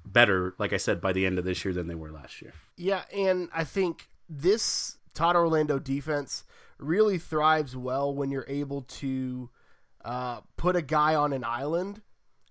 better, 0.05 0.55
like 0.59 0.73
I 0.73 0.77
said, 0.77 1.01
by 1.01 1.13
the 1.13 1.27
end 1.27 1.39
of 1.39 1.45
this 1.45 1.65
year 1.65 1.75
than 1.75 1.89
they 1.89 1.95
were 1.95 2.11
last 2.11 2.43
year. 2.43 2.53
Yeah, 2.77 3.05
and 3.15 3.49
I 3.55 3.65
think 3.65 4.09
this 4.29 4.99
Todd 5.15 5.37
Orlando 5.37 5.79
defense 5.79 6.45
really 6.79 7.19
thrives 7.19 7.77
well 7.77 8.15
when 8.15 8.31
you're 8.31 8.47
able 8.49 8.83
to 8.83 9.49
uh, 10.05 10.41
put 10.57 10.77
a 10.77 10.83
guy 10.83 11.15
on 11.15 11.33
an 11.33 11.45
island 11.45 12.03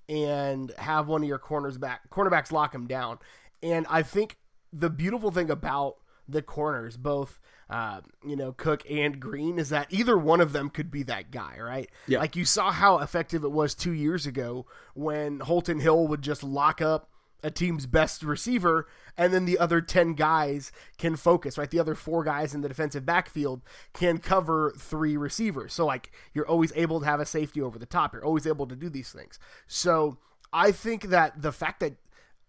and 0.07 0.71
have 0.77 1.07
one 1.07 1.23
of 1.23 1.27
your 1.27 1.39
corners 1.39 1.77
back 1.77 2.09
cornerbacks 2.09 2.51
lock 2.51 2.73
him 2.73 2.87
down. 2.87 3.19
And 3.63 3.85
I 3.89 4.03
think 4.03 4.37
the 4.71 4.89
beautiful 4.89 5.31
thing 5.31 5.49
about 5.49 5.97
the 6.27 6.41
corners, 6.41 6.97
both 6.97 7.39
uh, 7.69 8.01
you 8.25 8.35
know 8.35 8.51
Cook 8.51 8.83
and 8.89 9.19
Green, 9.19 9.57
is 9.57 9.69
that 9.69 9.87
either 9.91 10.17
one 10.17 10.41
of 10.41 10.53
them 10.53 10.69
could 10.69 10.91
be 10.91 11.03
that 11.03 11.31
guy, 11.31 11.57
right? 11.59 11.89
Yeah. 12.07 12.19
Like 12.19 12.35
you 12.35 12.45
saw 12.45 12.71
how 12.71 12.99
effective 12.99 13.43
it 13.43 13.51
was 13.51 13.73
two 13.73 13.93
years 13.93 14.25
ago 14.25 14.65
when 14.93 15.39
Holton 15.39 15.79
Hill 15.79 16.07
would 16.07 16.21
just 16.21 16.43
lock 16.43 16.81
up 16.81 17.09
a 17.45 17.51
team's 17.51 17.85
best 17.85 18.23
receiver, 18.23 18.87
and 19.15 19.31
then 19.31 19.45
the 19.45 19.59
other 19.59 19.79
10 19.79 20.15
guys 20.15 20.71
can 20.97 21.15
focus, 21.15 21.59
right? 21.59 21.69
The 21.69 21.79
other 21.79 21.93
four 21.93 22.23
guys 22.23 22.55
in 22.55 22.61
the 22.61 22.67
defensive 22.67 23.05
backfield 23.05 23.61
can 23.93 24.17
cover 24.17 24.73
three 24.77 25.15
receivers. 25.15 25.71
So, 25.71 25.85
like, 25.85 26.11
you're 26.33 26.47
always 26.47 26.73
able 26.75 26.99
to 27.01 27.05
have 27.05 27.19
a 27.19 27.25
safety 27.25 27.61
over 27.61 27.77
the 27.77 27.85
top. 27.85 28.13
You're 28.13 28.25
always 28.25 28.47
able 28.47 28.65
to 28.65 28.75
do 28.75 28.89
these 28.89 29.11
things. 29.11 29.37
So, 29.67 30.17
I 30.51 30.71
think 30.71 31.09
that 31.09 31.39
the 31.39 31.51
fact 31.51 31.81
that 31.81 31.97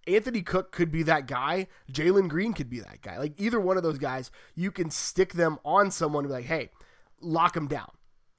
Anthony 0.07 0.41
Cook 0.41 0.73
could 0.73 0.91
be 0.91 1.03
that 1.03 1.27
guy, 1.27 1.67
Jalen 1.93 2.29
Green 2.29 2.55
could 2.55 2.71
be 2.71 2.81
that 2.81 3.03
guy. 3.03 3.19
Like, 3.19 3.35
either 3.39 3.61
one 3.61 3.77
of 3.77 3.83
those 3.83 3.99
guys, 3.99 4.31
you 4.55 4.71
can 4.71 4.91
stick 4.91 5.35
them 5.35 5.59
on 5.63 5.91
someone 5.91 6.25
and 6.25 6.31
be 6.31 6.37
like, 6.37 6.47
hey, 6.47 6.71
lock 7.21 7.53
them 7.53 7.69
down. 7.69 7.91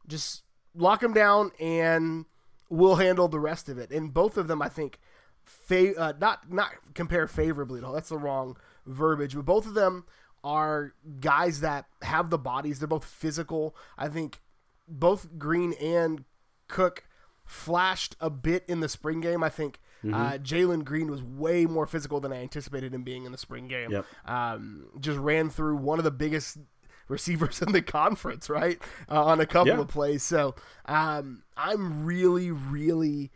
Just 0.07 0.41
lock 0.73 1.01
them 1.01 1.13
down 1.13 1.51
and 1.59 2.25
we'll 2.67 2.95
handle 2.95 3.27
the 3.27 3.39
rest 3.39 3.69
of 3.69 3.77
it. 3.77 3.91
And 3.91 4.11
both 4.11 4.37
of 4.37 4.47
them, 4.47 4.61
I 4.61 4.69
think, 4.69 4.99
fa- 5.47 5.95
uh, 5.99 6.13
not 6.19 6.51
not 6.51 6.69
compare 6.93 7.27
favorably. 7.27 7.79
at 7.79 7.83
all. 7.83 7.93
that's 7.93 8.09
the 8.09 8.17
wrong 8.17 8.55
verbiage. 8.85 9.35
But 9.35 9.45
both 9.45 9.65
of 9.65 9.73
them 9.73 10.05
are 10.43 10.93
guys 11.19 11.61
that 11.61 11.85
have 12.03 12.29
the 12.29 12.37
bodies. 12.37 12.79
They're 12.79 12.87
both 12.87 13.05
physical. 13.05 13.75
I 13.97 14.07
think 14.07 14.41
both 14.87 15.37
Green 15.37 15.73
and 15.81 16.23
Cook 16.67 17.05
flashed 17.45 18.15
a 18.19 18.29
bit 18.29 18.63
in 18.67 18.79
the 18.81 18.89
spring 18.89 19.21
game. 19.21 19.43
I 19.43 19.49
think 19.49 19.79
Mm-hmm. 20.03 20.13
uh, 20.13 20.33
Jalen 20.33 20.85
Green 20.85 21.09
was 21.09 21.23
way 21.23 21.65
more 21.65 21.87
physical 21.87 22.19
than 22.19 22.31
I 22.31 22.35
anticipated 22.35 22.93
him 22.93 23.01
being 23.01 23.25
in 23.25 23.31
the 23.31 23.37
spring 23.37 23.67
game. 23.67 23.89
Yep. 23.91 24.05
Um, 24.25 24.85
just 24.99 25.17
ran 25.17 25.49
through 25.49 25.77
one 25.77 25.97
of 25.97 26.03
the 26.05 26.11
biggest 26.11 26.59
receivers 27.07 27.63
in 27.63 27.71
the 27.71 27.81
conference, 27.81 28.47
right? 28.47 28.79
Uh, 29.09 29.23
on 29.25 29.39
a 29.39 29.47
couple 29.47 29.73
Yeah. 29.73 29.79
of 29.79 29.87
plays. 29.87 30.21
So 30.21 30.53
um, 30.85 31.41
I'm 31.57 32.05
really, 32.05 32.51
really 32.51 33.31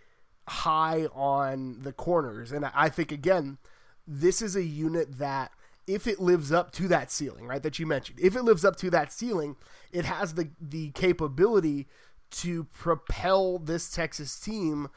high 0.47 1.05
on 1.13 1.81
the 1.81 1.93
corners. 1.93 2.51
And 2.51 2.65
I- 2.65 2.89
think, 2.89 3.11
again, 3.11 3.57
this 4.07 4.41
is 4.41 4.55
a 4.55 4.63
unit 4.63 5.17
that 5.19 5.51
if 5.87 6.07
it 6.07 6.19
lives 6.19 6.51
up 6.51 6.71
to 6.71 6.87
that 6.87 7.11
ceiling, 7.11 7.47
right, 7.47 7.63
that 7.63 7.79
you 7.79 7.85
mentioned, 7.85 8.19
if 8.19 8.35
it 8.35 8.43
lives 8.43 8.63
up 8.63 8.75
to 8.77 8.89
that 8.91 9.11
ceiling, 9.11 9.55
it 9.91 10.05
has 10.05 10.33
the 10.35 10.49
the 10.59 10.89
capability 10.91 11.87
to 12.31 12.63
propel 12.65 13.59
this 13.59 13.91
Texas 13.91 14.39
team 14.39 14.89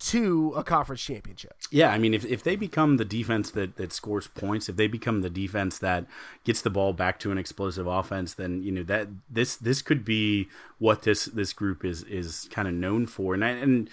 to 0.00 0.54
a 0.56 0.64
conference 0.64 1.02
championship. 1.02 1.54
Yeah, 1.70 1.90
I 1.90 1.98
mean, 1.98 2.14
if, 2.14 2.24
if 2.24 2.42
they 2.42 2.56
become 2.56 2.96
the 2.96 3.04
defense 3.04 3.50
that, 3.50 3.76
that 3.76 3.92
scores 3.92 4.28
points, 4.28 4.68
if 4.68 4.76
they 4.76 4.86
become 4.86 5.20
the 5.20 5.28
defense 5.28 5.78
that 5.78 6.06
gets 6.42 6.62
the 6.62 6.70
ball 6.70 6.94
back 6.94 7.18
to 7.20 7.30
an 7.30 7.36
explosive 7.36 7.86
offense, 7.86 8.32
then 8.34 8.62
you 8.62 8.72
know 8.72 8.82
that 8.84 9.08
this 9.28 9.56
this 9.56 9.82
could 9.82 10.04
be 10.04 10.48
what 10.78 11.02
this 11.02 11.26
this 11.26 11.52
group 11.52 11.84
is 11.84 12.02
is 12.04 12.48
kind 12.50 12.66
of 12.66 12.72
known 12.72 13.06
for. 13.06 13.34
And 13.34 13.44
I, 13.44 13.50
and 13.50 13.90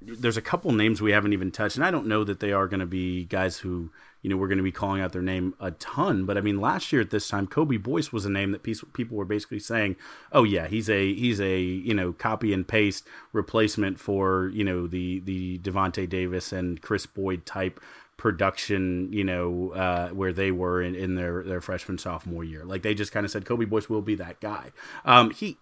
there's 0.00 0.38
a 0.38 0.42
couple 0.42 0.72
names 0.72 1.02
we 1.02 1.12
haven't 1.12 1.34
even 1.34 1.50
touched, 1.50 1.76
and 1.76 1.84
I 1.84 1.90
don't 1.90 2.06
know 2.06 2.24
that 2.24 2.40
they 2.40 2.52
are 2.52 2.66
going 2.66 2.80
to 2.80 2.86
be 2.86 3.24
guys 3.24 3.58
who 3.58 3.90
you 4.22 4.30
know 4.30 4.36
we're 4.36 4.48
going 4.48 4.58
to 4.58 4.64
be 4.64 4.72
calling 4.72 5.00
out 5.00 5.12
their 5.12 5.22
name 5.22 5.54
a 5.60 5.70
ton. 5.72 6.24
But 6.24 6.36
I 6.36 6.40
mean, 6.40 6.60
last 6.60 6.92
year 6.92 7.02
at 7.02 7.10
this 7.10 7.28
time, 7.28 7.46
Kobe 7.46 7.76
Boyce 7.76 8.12
was 8.12 8.24
a 8.24 8.30
name 8.30 8.52
that 8.52 8.62
people 8.62 9.16
were 9.16 9.24
basically 9.24 9.60
saying, 9.60 9.96
"Oh 10.32 10.44
yeah, 10.44 10.66
he's 10.66 10.90
a 10.90 11.14
he's 11.14 11.40
a 11.40 11.58
you 11.60 11.94
know 11.94 12.12
copy 12.12 12.52
and 12.52 12.66
paste 12.66 13.06
replacement 13.32 13.98
for 13.98 14.50
you 14.52 14.64
know 14.64 14.86
the 14.86 15.20
the 15.20 15.58
Davante 15.58 16.08
Davis 16.08 16.52
and 16.52 16.80
Chris 16.80 17.06
Boyd 17.06 17.46
type." 17.46 17.80
production, 18.20 19.10
you 19.14 19.24
know, 19.24 19.70
uh, 19.70 20.10
where 20.10 20.30
they 20.30 20.52
were 20.52 20.82
in, 20.82 20.94
in 20.94 21.14
their, 21.14 21.42
their 21.42 21.62
freshman 21.62 21.96
sophomore 21.96 22.44
year. 22.44 22.66
Like 22.66 22.82
they 22.82 22.92
just 22.92 23.12
kind 23.12 23.24
of 23.24 23.32
said, 23.32 23.46
Kobe 23.46 23.64
Boyce 23.64 23.88
will 23.88 24.02
be 24.02 24.14
that 24.16 24.42
guy. 24.42 24.72
Um, 25.06 25.30
he, 25.30 25.56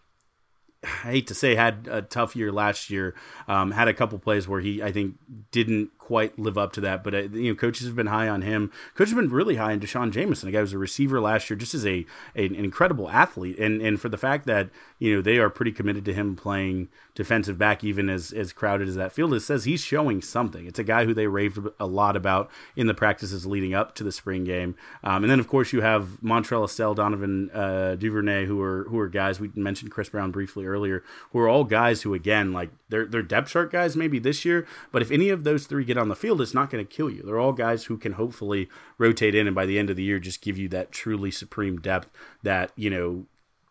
I 0.82 1.12
hate 1.12 1.26
to 1.28 1.34
say, 1.34 1.54
had 1.54 1.88
a 1.88 2.02
tough 2.02 2.34
year 2.34 2.50
last 2.50 2.90
year. 2.90 3.14
Um, 3.46 3.70
had 3.70 3.86
a 3.86 3.94
couple 3.94 4.18
plays 4.18 4.48
where 4.48 4.60
he, 4.60 4.82
I 4.82 4.90
think, 4.90 5.14
didn't 5.52 5.96
quite 6.08 6.38
live 6.38 6.56
up 6.56 6.72
to 6.72 6.80
that. 6.80 7.04
But 7.04 7.14
uh, 7.14 7.18
you 7.32 7.50
know, 7.50 7.54
coaches 7.54 7.86
have 7.86 7.94
been 7.94 8.06
high 8.06 8.30
on 8.30 8.40
him. 8.40 8.72
Coaches 8.94 9.12
have 9.12 9.20
been 9.20 9.30
really 9.30 9.56
high 9.56 9.72
on 9.72 9.78
D'Shawn 9.78 10.10
Jamison, 10.10 10.48
a 10.48 10.52
guy 10.52 10.56
who 10.56 10.62
was 10.62 10.72
a 10.72 10.78
receiver 10.78 11.20
last 11.20 11.50
year, 11.50 11.56
just 11.58 11.74
as 11.74 11.84
a, 11.84 12.06
an 12.34 12.54
incredible 12.54 13.10
athlete. 13.10 13.58
And 13.58 13.82
and 13.82 14.00
for 14.00 14.08
the 14.08 14.16
fact 14.16 14.46
that 14.46 14.70
you 14.98 15.14
know 15.14 15.20
they 15.20 15.36
are 15.36 15.50
pretty 15.50 15.70
committed 15.70 16.06
to 16.06 16.14
him 16.14 16.34
playing 16.34 16.88
defensive 17.14 17.58
back, 17.58 17.84
even 17.84 18.08
as 18.08 18.32
as 18.32 18.54
crowded 18.54 18.88
as 18.88 18.94
that 18.94 19.12
field 19.12 19.34
is, 19.34 19.44
says 19.44 19.64
he's 19.64 19.82
showing 19.82 20.22
something. 20.22 20.66
It's 20.66 20.78
a 20.78 20.84
guy 20.84 21.04
who 21.04 21.12
they 21.12 21.26
raved 21.26 21.58
a 21.78 21.86
lot 21.86 22.16
about 22.16 22.50
in 22.74 22.86
the 22.86 22.94
practices 22.94 23.44
leading 23.44 23.74
up 23.74 23.94
to 23.96 24.04
the 24.04 24.12
spring 24.12 24.44
game. 24.44 24.76
Um, 25.04 25.24
and 25.24 25.30
then 25.30 25.40
of 25.40 25.46
course 25.46 25.74
you 25.74 25.82
have 25.82 26.22
Montrell 26.24 26.64
Estell, 26.64 26.96
Donovan 26.96 27.50
uh, 27.50 27.96
Duvernay, 27.96 28.46
who 28.46 28.62
are 28.62 28.84
who 28.84 28.98
are 28.98 29.08
guys 29.08 29.40
we 29.40 29.50
mentioned 29.54 29.90
Chris 29.90 30.08
Brown 30.08 30.30
briefly 30.30 30.64
earlier, 30.64 31.04
who 31.32 31.38
are 31.40 31.50
all 31.50 31.64
guys 31.64 32.00
who 32.00 32.14
again 32.14 32.54
like 32.54 32.70
they're 32.88 33.04
they're 33.04 33.20
depth 33.20 33.50
chart 33.50 33.70
guys 33.70 33.94
maybe 33.94 34.18
this 34.18 34.46
year, 34.46 34.66
but 34.90 35.02
if 35.02 35.10
any 35.10 35.28
of 35.28 35.44
those 35.44 35.66
three 35.66 35.84
get 35.84 35.97
on 35.98 36.08
the 36.08 36.16
field, 36.16 36.40
it's 36.40 36.54
not 36.54 36.70
going 36.70 36.84
to 36.84 36.96
kill 36.96 37.10
you. 37.10 37.22
They're 37.22 37.38
all 37.38 37.52
guys 37.52 37.84
who 37.84 37.96
can 37.96 38.12
hopefully 38.12 38.68
rotate 38.96 39.34
in 39.34 39.46
and 39.46 39.54
by 39.54 39.66
the 39.66 39.78
end 39.78 39.90
of 39.90 39.96
the 39.96 40.02
year 40.02 40.18
just 40.18 40.40
give 40.40 40.58
you 40.58 40.68
that 40.68 40.92
truly 40.92 41.30
supreme 41.30 41.78
depth 41.80 42.10
that 42.42 42.72
you 42.76 42.90
know 42.90 43.26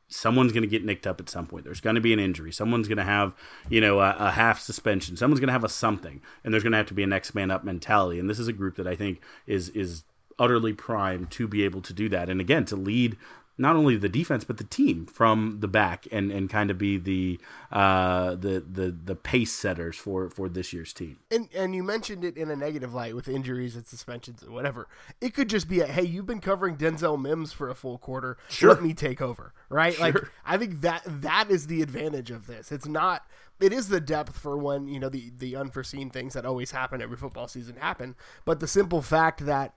someone's 0.10 0.52
going 0.52 0.64
to 0.64 0.70
get 0.70 0.86
nicked 0.86 1.06
up 1.06 1.20
at 1.20 1.30
some 1.30 1.46
point. 1.46 1.66
There's 1.66 1.82
going 1.82 1.96
to 1.96 2.02
be 2.02 2.14
an 2.14 2.20
injury. 2.20 2.52
Someone's 2.52 2.88
going 2.88 2.98
to 2.98 3.04
have, 3.04 3.34
you 3.70 3.82
know, 3.82 4.00
a, 4.00 4.16
a 4.18 4.32
half 4.32 4.60
suspension. 4.60 5.18
Someone's 5.18 5.40
going 5.40 5.48
to 5.48 5.54
have 5.54 5.64
a 5.64 5.70
something, 5.70 6.22
and 6.44 6.54
there's 6.54 6.64
going 6.64 6.72
to 6.72 6.78
have 6.78 6.88
to 6.88 6.94
be 6.94 7.04
a 7.04 7.08
next 7.08 7.36
man 7.36 7.52
up 7.52 7.64
mentality. 7.64 8.20
And 8.20 8.30
this 8.30 8.40
is 8.40 8.48
a 8.48 8.54
group 8.54 8.76
that 8.78 8.88
I 8.88 8.96
think 8.96 9.22
is 9.46 9.70
is 9.70 10.04
utterly 10.40 10.74
primed 10.74 11.32
to 11.32 11.48
be 11.48 11.64
able 11.64 11.82
to 11.82 11.94
do 11.94 12.08
that. 12.10 12.30
And 12.30 12.40
again, 12.40 12.66
to 12.66 12.76
lead 12.76 13.18
not 13.58 13.76
only 13.76 13.98
the 13.98 14.10
defense 14.10 14.44
but 14.44 14.58
the 14.58 14.64
team 14.64 15.06
from 15.06 15.58
the 15.60 15.68
back 15.68 16.08
and, 16.12 16.32
and 16.32 16.50
kind 16.50 16.70
of 16.70 16.78
be 16.78 16.98
the 16.98 17.40
uh, 17.72 18.32
the 18.32 18.64
the 18.70 18.96
the 19.04 19.16
pace 19.16 19.52
setters 19.52 19.96
for 19.96 20.30
for 20.30 20.50
this 20.50 20.74
year's 20.74 20.94
team. 20.94 21.18
And 21.32 21.50
and 21.56 21.76
you 21.76 21.84
mentioned 21.84 22.24
it 22.24 22.38
in 22.38 22.50
a 22.50 22.56
negative 22.56 22.94
light 22.94 23.16
with 23.16 23.28
injuries 23.28 23.76
and 23.76 23.86
suspensions 23.86 24.42
and 24.42 24.54
whatever. 24.54 24.88
It 25.22 25.34
could 25.34 25.50
just 25.50 25.68
be 25.68 25.80
a 25.82 25.88
hey, 25.88 26.04
you've 26.04 26.26
been 26.26 26.42
covering 26.42 26.78
Denzel 26.78 27.20
Mims 27.20 27.54
for 27.54 27.70
a 27.70 27.76
full 27.76 27.98
quarter. 27.98 28.38
Sure. 28.50 28.70
Let 28.70 28.84
me 28.84 28.94
take 28.94 29.22
over. 29.22 29.54
Right? 29.70 29.98
Like 30.00 30.16
I 30.46 30.58
think 30.58 30.82
that 30.82 31.04
that 31.06 31.50
is 31.50 31.68
the 31.68 31.82
advantage 31.82 32.32
of 32.32 32.48
this. 32.48 32.72
It's 32.72 32.88
not 32.88 33.24
it 33.60 33.74
is 33.74 33.88
the 33.88 34.00
depth 34.00 34.38
for 34.38 34.58
when, 34.58 34.88
you 34.88 35.00
know, 35.00 35.10
the 35.10 35.32
the 35.38 35.56
unforeseen 35.56 36.10
things 36.10 36.34
that 36.34 36.46
always 36.46 36.72
happen 36.72 37.02
every 37.02 37.18
football 37.18 37.48
season 37.48 37.78
happen. 37.78 38.16
But 38.46 38.60
the 38.60 38.68
simple 38.68 39.02
fact 39.02 39.46
that 39.46 39.74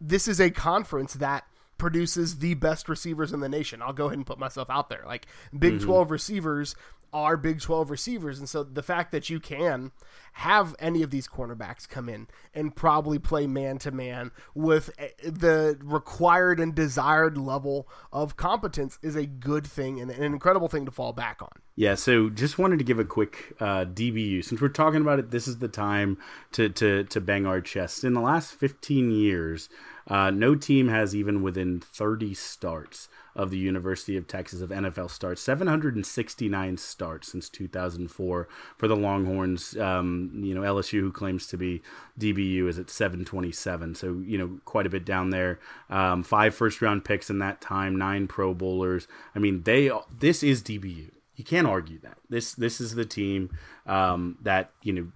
this 0.00 0.28
is 0.28 0.40
a 0.40 0.50
conference 0.50 1.14
that 1.14 1.44
produces 1.78 2.38
the 2.38 2.54
best 2.54 2.88
receivers 2.88 3.32
in 3.32 3.40
the 3.40 3.48
nation. 3.48 3.82
I'll 3.82 3.92
go 3.92 4.06
ahead 4.06 4.18
and 4.18 4.26
put 4.26 4.38
myself 4.38 4.70
out 4.70 4.88
there. 4.88 5.02
Like 5.06 5.26
Big 5.56 5.80
12 5.80 6.10
receivers 6.10 6.74
are 7.12 7.36
Big 7.36 7.60
12 7.60 7.90
receivers. 7.90 8.38
And 8.38 8.48
so 8.48 8.62
the 8.62 8.82
fact 8.82 9.12
that 9.12 9.30
you 9.30 9.40
can 9.40 9.92
have 10.34 10.74
any 10.78 11.02
of 11.02 11.10
these 11.10 11.26
cornerbacks 11.26 11.88
come 11.88 12.08
in 12.08 12.26
and 12.52 12.76
probably 12.76 13.18
play 13.18 13.46
man 13.46 13.78
to 13.78 13.90
man 13.90 14.32
with 14.54 14.90
eh, 14.98 15.08
the 15.22 15.78
required 15.82 16.60
and 16.60 16.74
desired 16.74 17.38
level 17.38 17.88
of 18.12 18.36
competence 18.36 18.98
is 19.02 19.16
a 19.16 19.24
good 19.24 19.66
thing 19.66 20.00
and 20.00 20.10
an 20.10 20.22
incredible 20.22 20.68
thing 20.68 20.84
to 20.84 20.90
fall 20.90 21.12
back 21.12 21.40
on. 21.40 21.48
Yeah, 21.74 21.94
so 21.94 22.28
just 22.28 22.58
wanted 22.58 22.78
to 22.78 22.84
give 22.84 22.98
a 22.98 23.04
quick 23.04 23.54
uh, 23.60 23.84
DBU. 23.84 24.44
Since 24.44 24.60
we're 24.60 24.68
talking 24.68 25.00
about 25.00 25.18
it, 25.18 25.30
this 25.30 25.48
is 25.48 25.58
the 25.58 25.68
time 25.68 26.18
to, 26.52 26.68
to, 26.70 27.04
to 27.04 27.20
bang 27.20 27.46
our 27.46 27.60
chests. 27.60 28.04
In 28.04 28.14
the 28.14 28.20
last 28.20 28.52
15 28.52 29.10
years, 29.10 29.68
uh, 30.06 30.30
no 30.30 30.54
team 30.54 30.88
has 30.88 31.14
even 31.14 31.42
within 31.42 31.80
30 31.80 32.34
starts 32.34 33.08
of 33.34 33.50
the 33.50 33.58
University 33.58 34.16
of 34.16 34.26
Texas 34.26 34.60
of 34.60 34.70
NFL 34.70 35.10
starts. 35.10 35.42
769 35.42 36.76
starts 36.78 37.32
since 37.32 37.48
2004 37.48 38.48
for 38.76 38.88
the 38.88 38.96
Longhorns. 38.96 39.76
Um, 39.76 40.30
you 40.36 40.54
know, 40.54 40.62
LSU, 40.62 41.00
who 41.00 41.12
claims 41.12 41.46
to 41.48 41.56
be 41.56 41.82
DBU, 42.18 42.68
is 42.68 42.78
at 42.78 42.88
727. 42.88 43.94
So, 43.94 44.22
you 44.24 44.38
know, 44.38 44.58
quite 44.64 44.86
a 44.86 44.90
bit 44.90 45.04
down 45.04 45.30
there. 45.30 45.58
Um, 45.90 46.22
five 46.22 46.54
first 46.54 46.80
round 46.80 47.04
picks 47.04 47.28
in 47.28 47.38
that 47.40 47.60
time, 47.60 47.96
nine 47.96 48.26
Pro 48.26 48.54
Bowlers. 48.54 49.06
I 49.34 49.38
mean, 49.38 49.64
they 49.64 49.90
this 50.18 50.42
is 50.42 50.62
DBU 50.62 51.10
you 51.36 51.44
can't 51.44 51.66
argue 51.66 51.98
that 52.00 52.16
this 52.28 52.54
this 52.54 52.80
is 52.80 52.94
the 52.94 53.04
team 53.04 53.50
um, 53.86 54.38
that 54.42 54.70
you 54.82 54.92
know 54.92 55.06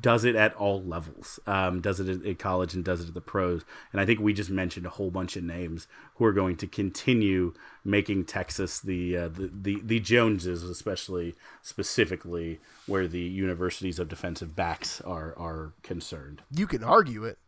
does 0.00 0.24
it 0.24 0.36
at 0.36 0.54
all 0.54 0.82
levels 0.82 1.40
um, 1.46 1.80
does 1.80 2.00
it 2.00 2.08
at, 2.08 2.26
at 2.26 2.38
college 2.38 2.74
and 2.74 2.84
does 2.84 3.00
it 3.00 3.08
at 3.08 3.14
the 3.14 3.20
pros 3.20 3.64
and 3.92 4.00
i 4.00 4.06
think 4.06 4.20
we 4.20 4.32
just 4.32 4.50
mentioned 4.50 4.84
a 4.86 4.90
whole 4.90 5.10
bunch 5.10 5.36
of 5.36 5.42
names 5.42 5.86
who 6.16 6.24
are 6.24 6.32
going 6.32 6.56
to 6.56 6.66
continue 6.66 7.52
making 7.84 8.24
texas 8.24 8.80
the 8.80 9.16
uh, 9.16 9.28
the, 9.28 9.50
the 9.52 9.80
the 9.82 10.00
joneses 10.00 10.62
especially 10.62 11.34
specifically 11.62 12.58
where 12.86 13.06
the 13.08 13.20
universities 13.20 13.98
of 13.98 14.08
defensive 14.08 14.54
backs 14.56 15.00
are 15.02 15.34
are 15.38 15.72
concerned 15.82 16.42
You 16.50 16.66
can 16.66 16.82
argue 16.82 17.24
it. 17.24 17.38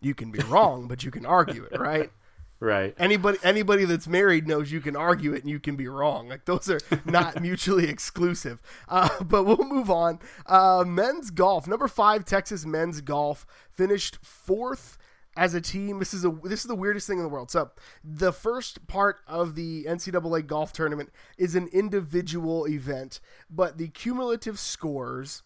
You 0.00 0.14
can 0.14 0.30
be 0.30 0.40
wrong, 0.40 0.86
but 0.88 1.02
you 1.02 1.10
can 1.10 1.24
argue 1.24 1.64
it, 1.64 1.78
right? 1.78 2.10
right 2.64 2.94
Anybody 2.98 3.38
anybody 3.42 3.84
that's 3.84 4.08
married 4.08 4.48
knows 4.48 4.72
you 4.72 4.80
can 4.80 4.96
argue 4.96 5.32
it 5.34 5.42
and 5.42 5.50
you 5.50 5.60
can 5.60 5.76
be 5.76 5.86
wrong. 5.86 6.28
Like 6.28 6.44
those 6.46 6.70
are 6.70 6.80
not 7.04 7.40
mutually 7.40 7.88
exclusive. 7.88 8.62
Uh, 8.88 9.08
but 9.22 9.44
we'll 9.44 9.58
move 9.58 9.90
on. 9.90 10.18
Uh, 10.46 10.84
men's 10.86 11.30
golf, 11.30 11.66
number 11.66 11.88
five, 11.88 12.24
Texas 12.24 12.64
men's 12.64 13.00
golf 13.00 13.46
finished 13.70 14.18
fourth 14.22 14.98
as 15.36 15.54
a 15.54 15.60
team. 15.60 15.98
This 15.98 16.14
is 16.14 16.24
a 16.24 16.30
this 16.42 16.60
is 16.60 16.66
the 16.66 16.74
weirdest 16.74 17.06
thing 17.06 17.18
in 17.18 17.24
the 17.24 17.28
world. 17.28 17.50
So 17.50 17.70
the 18.02 18.32
first 18.32 18.86
part 18.86 19.18
of 19.26 19.54
the 19.54 19.84
NCAA 19.84 20.46
golf 20.46 20.72
tournament 20.72 21.10
is 21.36 21.54
an 21.54 21.68
individual 21.68 22.66
event, 22.66 23.20
but 23.50 23.78
the 23.78 23.88
cumulative 23.88 24.58
scores 24.58 25.42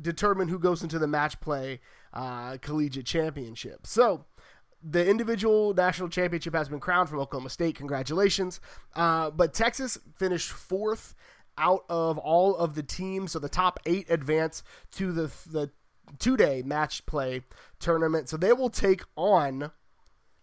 determine 0.00 0.48
who 0.48 0.58
goes 0.58 0.82
into 0.82 0.98
the 0.98 1.08
match 1.08 1.40
play 1.40 1.80
uh, 2.12 2.56
collegiate 2.58 3.06
championship. 3.06 3.86
So 3.86 4.26
the 4.82 5.08
individual 5.08 5.74
national 5.74 6.08
championship 6.08 6.54
has 6.54 6.68
been 6.68 6.80
crowned 6.80 7.08
from 7.08 7.18
Oklahoma 7.18 7.50
State. 7.50 7.74
Congratulations. 7.76 8.60
Uh, 8.94 9.30
but 9.30 9.52
Texas 9.52 9.98
finished 10.14 10.50
fourth 10.50 11.14
out 11.56 11.84
of 11.88 12.18
all 12.18 12.56
of 12.56 12.74
the 12.74 12.82
teams. 12.82 13.32
So 13.32 13.38
the 13.38 13.48
top 13.48 13.80
eight 13.86 14.08
advance 14.08 14.62
to 14.92 15.12
the, 15.12 15.30
the 15.50 15.70
two 16.18 16.36
day 16.36 16.62
match 16.64 17.04
play 17.06 17.42
tournament. 17.80 18.28
So 18.28 18.36
they 18.36 18.52
will 18.52 18.70
take 18.70 19.02
on 19.16 19.72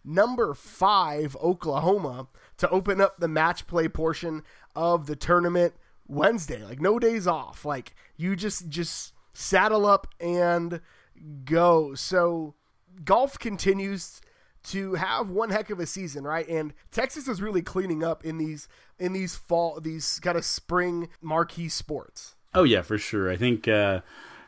number 0.04 0.54
five 0.54 1.36
Oklahoma 1.42 2.28
to 2.58 2.68
open 2.70 3.00
up 3.00 3.18
the 3.18 3.28
match 3.28 3.66
play 3.66 3.88
portion 3.88 4.42
of 4.74 5.06
the 5.06 5.16
tournament 5.16 5.74
Wednesday. 6.06 6.62
Like 6.62 6.80
no 6.80 6.98
days 6.98 7.26
off. 7.26 7.64
Like 7.64 7.94
you 8.16 8.36
just 8.36 8.68
just 8.68 9.14
saddle 9.32 9.86
up 9.86 10.06
and 10.20 10.80
go. 11.44 11.94
So 11.94 12.54
golf 13.04 13.38
continues 13.38 14.20
to 14.66 14.94
have 14.94 15.30
one 15.30 15.50
heck 15.50 15.70
of 15.70 15.80
a 15.80 15.86
season, 15.86 16.24
right? 16.24 16.46
And 16.48 16.74
Texas 16.90 17.28
is 17.28 17.42
really 17.42 17.62
cleaning 17.62 18.02
up 18.02 18.24
in 18.24 18.38
these 18.38 18.68
in 18.98 19.12
these 19.12 19.36
fall 19.36 19.80
these 19.80 20.20
kind 20.20 20.36
of 20.36 20.44
spring 20.44 21.08
marquee 21.20 21.68
sports. 21.68 22.34
Oh 22.54 22.64
yeah, 22.64 22.82
for 22.82 22.98
sure. 22.98 23.30
I 23.30 23.36
think 23.36 23.68
uh 23.68 24.00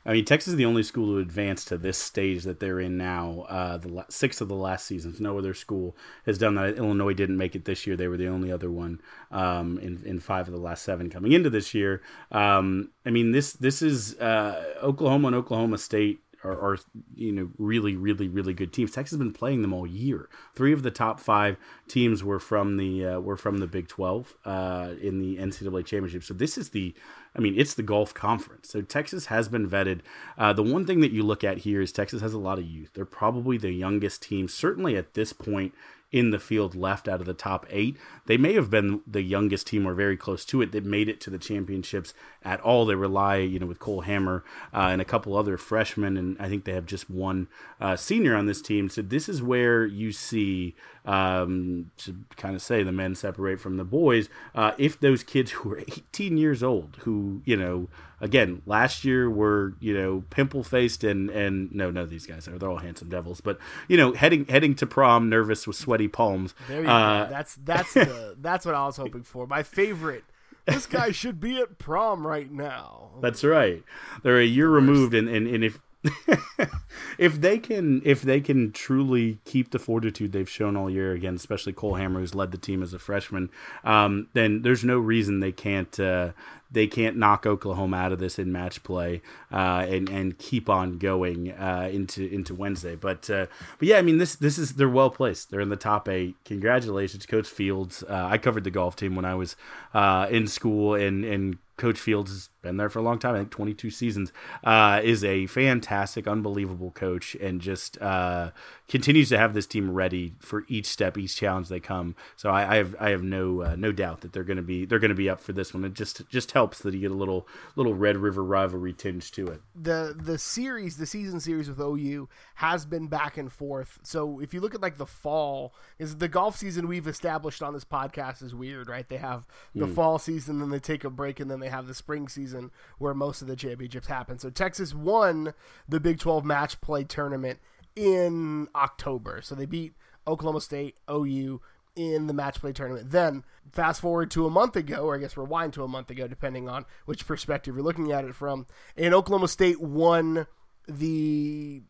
I 0.09 0.12
mean, 0.12 0.25
Texas 0.25 0.53
is 0.53 0.57
the 0.57 0.64
only 0.64 0.83
school 0.83 1.14
to 1.14 1.19
advance 1.19 1.66
to 1.66 1.77
this 1.77 1.99
stage 1.99 2.45
that 2.45 2.61
they're 2.61 2.81
in 2.81 2.97
now. 2.97 3.45
Uh, 3.47 3.77
the 3.77 3.89
la- 3.89 4.05
six 4.09 4.41
of 4.41 4.49
the 4.49 4.55
last 4.55 4.87
seasons, 4.87 5.21
no 5.21 5.37
other 5.37 5.53
school 5.53 5.95
has 6.25 6.39
done 6.39 6.55
that. 6.55 6.79
Illinois 6.79 7.12
didn't 7.12 7.37
make 7.37 7.55
it 7.55 7.66
this 7.66 7.87
year; 7.87 7.95
they 7.95 8.09
were 8.09 8.16
the 8.16 8.29
only 8.29 8.51
other 8.51 8.71
one 8.71 9.03
um, 9.31 9.79
in 9.81 10.03
in 10.07 10.19
five 10.19 10.49
of 10.49 10.55
the 10.55 10.61
last 10.61 10.83
seven 10.83 11.11
coming 11.11 11.33
into 11.33 11.51
this 11.51 11.75
year. 11.75 12.01
Um, 12.33 12.91
I 13.05 13.11
mean, 13.11 13.33
this 13.33 13.53
this 13.53 13.83
is 13.83 14.19
uh, 14.19 14.77
Oklahoma 14.83 15.29
and 15.29 15.37
Oklahoma 15.37 15.77
State 15.77 16.21
are, 16.45 16.53
are, 16.53 16.78
you 17.14 17.32
know 17.32 17.51
really 17.59 17.97
really 17.97 18.28
really 18.28 18.55
good 18.55 18.72
teams. 18.72 18.93
Texas 18.93 19.12
has 19.12 19.18
been 19.18 19.32
playing 19.32 19.62
them 19.62 19.72
all 19.72 19.86
year. 19.86 20.28
Three 20.55 20.72
of 20.72 20.82
the 20.82 20.91
top 20.91 21.20
five 21.20 21.57
teams 21.89 22.22
were 22.22 22.39
from 22.39 22.76
the 22.76 23.05
uh, 23.05 23.20
were 23.20 23.36
from 23.36 23.59
the 23.59 23.66
Big 23.66 23.89
Twelve 23.89 24.34
uh, 24.45 24.95
in 25.01 25.18
the 25.20 25.36
NCAA 25.36 25.84
championship. 25.84 26.24
So 26.24 26.34
this 26.34 26.57
is 26.57 26.70
the 26.70 26.95
I 27.36 27.41
mean, 27.41 27.55
it's 27.57 27.74
the 27.74 27.82
Gulf 27.82 28.14
Conference. 28.14 28.68
So 28.68 28.82
Texas 28.82 29.26
has 29.26 29.49
been 29.49 29.68
vetted. 29.68 30.01
Uh, 30.36 30.53
the 30.53 30.62
one 30.62 30.86
thing 30.86 31.01
that 31.01 31.12
you 31.12 31.22
look 31.22 31.45
at 31.45 31.59
here 31.59 31.80
is 31.80 31.93
Texas 31.93 32.22
has 32.22 32.34
a 32.34 32.39
lot 32.39 32.59
of 32.59 32.64
youth. 32.64 32.91
They're 32.95 33.05
probably 33.05 33.59
the 33.59 33.70
youngest 33.70 34.22
team, 34.22 34.49
certainly 34.49 34.97
at 34.97 35.14
this 35.14 35.32
point 35.32 35.72
in 36.11 36.31
the 36.31 36.39
field 36.39 36.75
left 36.75 37.07
out 37.07 37.21
of 37.21 37.27
the 37.27 37.35
top 37.35 37.67
eight. 37.69 37.97
They 38.27 38.37
may 38.39 38.55
have 38.55 38.71
been 38.71 39.01
the 39.07 39.21
youngest 39.21 39.67
team 39.67 39.87
or 39.87 39.93
very 39.93 40.17
close 40.17 40.45
to 40.47 40.63
it 40.63 40.73
that 40.73 40.85
made 40.85 41.09
it 41.09 41.21
to 41.23 41.31
the 41.31 41.39
championships 41.39 42.15
at 42.43 42.61
all. 42.61 42.87
They 42.87 42.95
rely, 42.95 43.37
you 43.37 43.59
know, 43.59 43.67
with 43.67 43.79
Cole 43.79 44.03
Hammer 44.03 44.43
uh, 44.73 44.89
and 44.91 45.03
a 45.03 45.05
couple 45.05 45.37
other 45.37 45.59
freshmen, 45.59 46.17
and 46.17 46.37
I 46.41 46.49
think 46.49 46.65
they 46.65 46.73
have 46.73 46.87
just 46.87 47.11
one 47.11 47.49
uh, 47.81 47.97
senior 47.97 48.35
on 48.35 48.47
this 48.47 48.63
team. 48.63 48.89
So 48.89 49.03
this 49.03 49.29
is 49.29 49.43
where 49.43 49.85
you 49.85 50.13
see, 50.13 50.75
um, 51.05 51.91
to 51.99 52.17
kind 52.37 52.55
of 52.55 52.63
say, 52.63 52.83
the 52.83 52.93
men 52.93 53.15
separate 53.15 53.61
from 53.61 53.77
the 53.77 53.85
boys. 53.85 54.31
Uh, 54.55 54.73
if 54.79 54.99
those 54.99 55.23
kids 55.23 55.51
who 55.53 55.73
are 55.73 55.81
18 55.81 56.39
years 56.39 56.63
old, 56.63 56.97
who 57.01 57.43
you 57.45 57.57
know 57.57 57.89
again, 58.21 58.62
last 58.66 59.05
year 59.05 59.31
were 59.31 59.75
you 59.81 59.95
know 59.95 60.25
pimple 60.31 60.64
faced 60.64 61.05
and 61.05 61.31
and 61.31 61.73
no, 61.73 61.91
none 61.91 62.05
of 62.05 62.11
these 62.11 62.27
guys 62.27 62.49
are. 62.49 62.59
They're 62.59 62.71
all 62.71 62.79
handsome 62.79 63.09
devils, 63.09 63.41
but 63.41 63.59
you 63.89 63.97
know 63.97 64.12
heading 64.12 64.47
heading 64.47 64.75
to 64.77 64.87
prom, 64.87 65.29
nervous 65.29 65.66
with 65.66 65.77
sweaty 65.77 66.09
palms. 66.09 66.55
There 66.69 66.83
you 66.83 66.89
uh, 66.89 67.25
go. 67.25 67.31
That's 67.31 67.55
that's 67.57 67.95
the, 67.95 68.37
that's 68.41 68.66
what 68.66 68.75
I 68.75 68.87
was 68.87 68.97
hoping 68.97 69.23
for. 69.23 69.47
My 69.47 69.62
favorite. 69.62 70.25
This 70.66 70.85
guy 70.85 71.12
should 71.12 71.41
be 71.41 71.59
at 71.62 71.79
prom 71.79 72.27
right 72.27 72.53
now. 72.53 73.12
That's 73.23 73.43
right. 73.43 73.83
They're 74.23 74.39
a 74.39 74.45
year 74.45 74.69
removed, 74.69 75.14
and, 75.14 75.27
and, 75.27 75.47
and 75.47 75.64
if 75.64 75.81
if 77.19 77.41
they 77.41 77.59
can 77.59 78.01
if 78.05 78.23
they 78.23 78.41
can 78.41 78.71
truly 78.71 79.39
keep 79.45 79.71
the 79.71 79.79
fortitude 79.79 80.31
they've 80.31 80.49
shown 80.49 80.77
all 80.77 80.89
year 80.89 81.12
again 81.12 81.35
especially 81.35 81.73
cole 81.73 81.95
hammer 81.95 82.21
who's 82.21 82.37
led 82.37 82.53
the 82.53 82.59
team 82.59 82.83
as 82.83 82.95
a 82.95 82.99
freshman 82.99 83.51
um, 83.83 84.29
then 84.33 84.62
there's 84.62 84.85
no 84.85 84.97
reason 84.99 85.41
they 85.41 85.51
can't 85.51 85.99
uh, 85.99 86.31
they 86.71 86.87
can't 86.87 87.16
knock 87.16 87.47
Oklahoma 87.47 87.97
out 87.97 88.12
of 88.12 88.19
this 88.19 88.39
in 88.39 88.53
match 88.53 88.83
play 88.83 89.23
uh, 89.53 89.87
and 89.89 90.09
and 90.09 90.39
keep 90.39 90.69
on 90.69 90.99
going 90.99 91.53
uh, 91.53 91.89
into 91.91 92.27
into 92.27 92.55
Wednesday. 92.55 92.95
But 92.95 93.29
uh, 93.31 93.47
but 93.79 93.89
yeah, 93.89 93.99
I 93.99 94.03
mean 94.03 94.19
this 94.19 94.35
this 94.37 94.59
is 94.59 94.75
they're 94.75 94.89
well 94.89 95.11
placed. 95.11 95.51
They're 95.51 95.61
in 95.61 95.71
the 95.71 95.77
top 95.77 96.09
eight. 96.09 96.37
Congratulations, 96.45 97.27
Coach 97.27 97.49
Fields. 97.49 98.03
Uh, 98.03 98.27
I 98.31 98.39
covered 98.39 98.64
the 98.64 98.71
golf 98.71 98.97
team 98.97 99.16
when 99.16 99.25
I 99.25 99.35
was 99.35 99.57
uh, 99.95 100.27
in 100.31 100.47
school, 100.47 100.95
and 100.95 101.25
and 101.25 101.59
Coach 101.79 101.99
Fields 101.99 102.31
has 102.31 102.51
been 102.61 102.77
there 102.77 102.91
for 102.91 102.99
a 102.99 103.03
long 103.03 103.19
time. 103.19 103.35
I 103.35 103.39
think 103.39 103.51
22 103.51 103.91
seasons. 103.91 104.33
Uh, 104.62 105.01
is 105.03 105.25
a 105.25 105.47
fantastic, 105.47 106.27
unbelievable 106.27 106.91
coach, 106.91 107.35
and 107.37 107.61
just 107.61 108.01
uh, 108.03 108.51
continues 108.89 109.28
to 109.28 109.39
have 109.39 109.53
this 109.53 109.66
team 109.66 109.91
ready 109.91 110.34
for 110.41 110.64
each 110.66 110.86
step, 110.86 111.18
each 111.18 111.36
challenge 111.36 111.68
they 111.68 111.78
come. 111.78 112.16
So 112.36 112.51
I, 112.51 112.74
I 112.74 112.76
have 112.76 112.97
I 112.99 113.11
have 113.11 113.22
no 113.22 113.62
uh, 113.62 113.76
no 113.76 113.93
doubt 113.93 114.22
that 114.22 114.32
they're 114.32 114.45
going 114.45 114.57
to 114.57 114.62
be 114.62 114.84
they're 114.84 114.99
going 114.99 115.11
to 115.11 115.14
be 115.14 115.28
up 115.28 115.41
for 115.41 115.53
this 115.53 115.74
one. 115.74 115.84
It 115.84 115.95
just 115.95 116.28
just 116.28 116.53
helps 116.53 116.80
that 116.80 116.95
you 116.95 117.01
get 117.01 117.11
a 117.11 117.14
little 117.14 117.47
little 117.76 117.95
Red 117.95 118.16
River 118.16 118.43
rivalry 118.43 118.93
tinge 118.93 119.30
to 119.32 119.47
it. 119.49 119.61
The 119.74 120.14
the 120.18 120.39
series, 120.39 120.97
the 120.97 121.07
season 121.07 121.41
series 121.41 121.68
with 121.68 121.78
OU 121.78 122.28
has 122.57 122.86
been 122.86 123.07
back 123.07 123.36
and 123.36 123.53
forth. 123.53 123.99
So 124.03 124.41
if 124.41 124.55
you 124.55 124.61
look 124.61 124.74
at 124.74 124.80
like 124.80 124.97
the 124.97 125.07
fall, 125.07 125.74
is 125.99 126.16
the 126.16 126.28
golf 126.28 126.57
season 126.57 126.89
we've 126.89 127.07
established 127.07 127.62
on 127.62 127.74
this 127.74 127.84
podcast 127.84 128.43
is 128.43 128.55
weird, 128.55 128.89
right? 128.89 129.09
They 129.09 129.18
have 129.18 129.47
the 129.74 129.86
mm. 129.86 129.95
fall 129.95 130.18
season, 130.18 130.61
then 130.61 130.70
they 130.70 130.80
take 130.80 131.05
a 131.05 131.11
break, 131.11 131.41
and 131.41 131.51
then 131.51 131.61
they 131.61 131.68
have 131.68 131.86
the 131.86 131.95
spring 131.95 132.28
season 132.28 132.70
where 132.99 133.14
most 133.14 133.43
of 133.43 133.49
the 133.49 133.57
championships 133.57 134.07
happen. 134.07 134.39
So 134.39 134.51
Texas 134.51 134.95
won 134.95 135.53
the 135.89 136.01
Big 136.01 136.18
12 136.18 136.45
match 136.45 136.80
play 136.80 137.05
tournament 137.05 137.59
in 137.99 138.69
October. 138.77 139.41
So 139.43 139.55
they 139.55 139.67
beat 139.67 139.95
Oklahoma 140.27 140.61
State, 140.61 140.97
OU, 141.11 141.61
in 141.97 142.29
the 142.29 142.33
match 142.33 142.61
play 142.61 142.73
tournament. 142.73 143.11
Then 143.11 143.43
fast 143.73 144.01
forward 144.01 144.31
to 144.31 144.47
a 144.47 144.51
month 144.51 144.77
ago, 144.77 144.99
or 144.99 145.17
I 145.17 145.19
guess 145.19 145.37
rewind 145.37 145.73
to 145.75 145.83
a 145.83 145.89
month 145.89 146.11
ago, 146.11 146.29
depending 146.29 146.69
on 146.69 146.85
which 147.07 147.27
perspective 147.27 147.75
you're 147.75 147.85
looking 147.85 148.13
at 148.13 148.25
it 148.25 148.37
from. 148.37 148.67
And 148.97 149.13
Oklahoma 149.13 149.49
State 149.49 149.81
won 149.81 150.47
the 150.87 151.83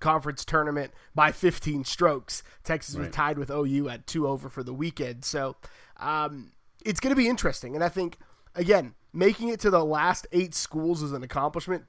conference 0.00 0.46
tournament 0.46 0.92
by 1.14 1.30
15 1.30 1.84
strokes. 1.84 2.42
Texas 2.64 2.96
right. 2.96 3.06
was 3.06 3.14
tied 3.14 3.38
with 3.38 3.50
OU 3.50 3.90
at 3.90 4.06
two 4.06 4.26
over 4.26 4.48
for 4.48 4.62
the 4.62 4.72
weekend. 4.72 5.26
So 5.26 5.56
um, 5.98 6.52
it's 6.86 7.00
going 7.00 7.14
to 7.14 7.16
be 7.16 7.28
interesting. 7.28 7.74
And 7.74 7.84
I 7.84 7.90
think, 7.90 8.16
again, 8.54 8.94
making 9.12 9.48
it 9.48 9.60
to 9.60 9.70
the 9.70 9.84
last 9.84 10.26
eight 10.32 10.54
schools 10.54 11.02
is 11.02 11.12
an 11.12 11.22
accomplishment 11.22 11.84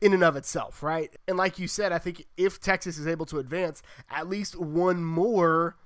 in 0.00 0.12
and 0.12 0.24
of 0.24 0.36
itself, 0.36 0.82
right? 0.82 1.14
And 1.28 1.36
like 1.36 1.58
you 1.58 1.68
said, 1.68 1.92
I 1.92 1.98
think 1.98 2.26
if 2.36 2.60
Texas 2.60 2.98
is 2.98 3.06
able 3.06 3.26
to 3.26 3.38
advance 3.38 3.82
at 4.08 4.28
least 4.28 4.58
one 4.58 5.04
more 5.04 5.76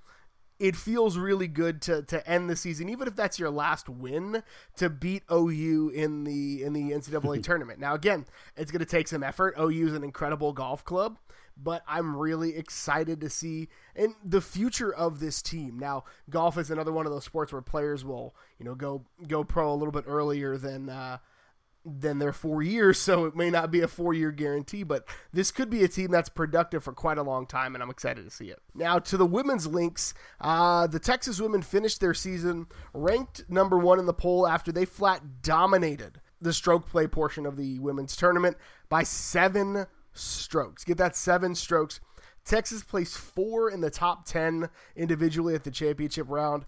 it 0.61 0.77
feels 0.77 1.19
really 1.19 1.49
good 1.49 1.83
to 1.83 2.03
to 2.03 2.27
end 2.29 2.49
the 2.49 2.57
season, 2.57 2.89
even 2.89 3.09
if 3.09 3.17
that's 3.17 3.39
your 3.39 3.51
last 3.51 3.89
win, 3.89 4.43
to 4.77 4.89
beat 4.89 5.23
OU 5.31 5.91
in 5.95 6.25
the 6.25 6.63
in 6.63 6.73
the 6.73 6.93
NCAA 6.93 7.43
tournament. 7.43 7.81
Now, 7.81 7.95
again, 7.95 8.27
it's 8.57 8.71
going 8.71 8.81
to 8.81 8.87
take 8.87 9.09
some 9.09 9.23
effort. 9.23 9.55
OU 9.59 9.89
is 9.89 9.95
an 9.95 10.05
incredible 10.05 10.53
golf 10.53 10.85
club, 10.85 11.19
but 11.57 11.83
I'm 11.89 12.17
really 12.17 12.57
excited 12.57 13.21
to 13.21 13.31
see 13.31 13.69
and 13.97 14.15
the 14.25 14.41
future 14.41 14.95
of 14.95 15.19
this 15.19 15.43
team. 15.43 15.79
Now, 15.79 16.05
golf 16.31 16.57
is 16.57 16.71
another 16.71 16.93
one 16.93 17.07
of 17.07 17.13
those 17.13 17.25
sports 17.25 17.53
where 17.53 17.63
players 17.63 18.05
will 18.05 18.35
you 18.59 18.65
know 18.65 18.75
go 18.77 19.05
go 19.27 19.43
pro 19.43 19.73
a 19.73 19.77
little 19.77 19.93
bit 19.93 20.05
earlier 20.07 20.57
than. 20.57 20.89
Uh, 20.89 21.19
than 21.85 22.19
their 22.19 22.33
four 22.33 22.63
years, 22.63 22.99
so 23.01 23.25
it 23.25 23.37
may 23.37 23.51
not 23.51 23.71
be 23.71 23.81
a 23.81 23.89
four 23.89 24.15
year 24.15 24.31
guarantee, 24.31 24.83
but 24.83 25.07
this 25.33 25.51
could 25.51 25.71
be 25.71 25.85
a 25.85 25.89
team 25.89 26.11
that's 26.11 26.29
productive 26.29 26.85
for 26.85 26.93
quite 26.93 27.19
a 27.19 27.23
long 27.23 27.47
time, 27.47 27.75
and 27.75 27.83
I'm 27.83 27.91
excited 27.91 28.25
to 28.25 28.31
see 28.31 28.47
it. 28.47 28.61
Now, 28.75 28.99
to 28.99 29.17
the 29.17 29.27
women's 29.27 29.67
links, 29.67 30.15
uh, 30.41 30.87
the 30.87 30.99
Texas 30.99 31.41
women 31.41 31.63
finished 31.63 32.01
their 32.01 32.15
season 32.15 32.67
ranked 32.93 33.45
number 33.49 33.79
one 33.79 33.99
in 33.99 34.07
the 34.07 34.15
poll 34.15 34.47
after 34.47 34.73
they 34.73 34.85
flat 34.85 35.43
dominated 35.43 36.21
the 36.41 36.53
stroke 36.53 36.89
play 36.89 37.07
portion 37.07 37.47
of 37.47 37.57
the 37.57 37.79
women's 37.79 38.17
tournament 38.17 38.57
by 38.89 39.03
seven 39.03 39.87
strokes. 40.13 40.85
Get 40.85 40.99
that 40.99 41.17
seven 41.17 41.55
strokes. 41.55 42.01
Texas 42.45 42.83
placed 42.83 43.17
four 43.17 43.71
in 43.71 43.81
the 43.81 43.91
top 43.91 44.27
10 44.27 44.69
individually 44.97 45.55
at 45.55 45.65
the 45.65 45.71
championship 45.71 46.27
round 46.29 46.67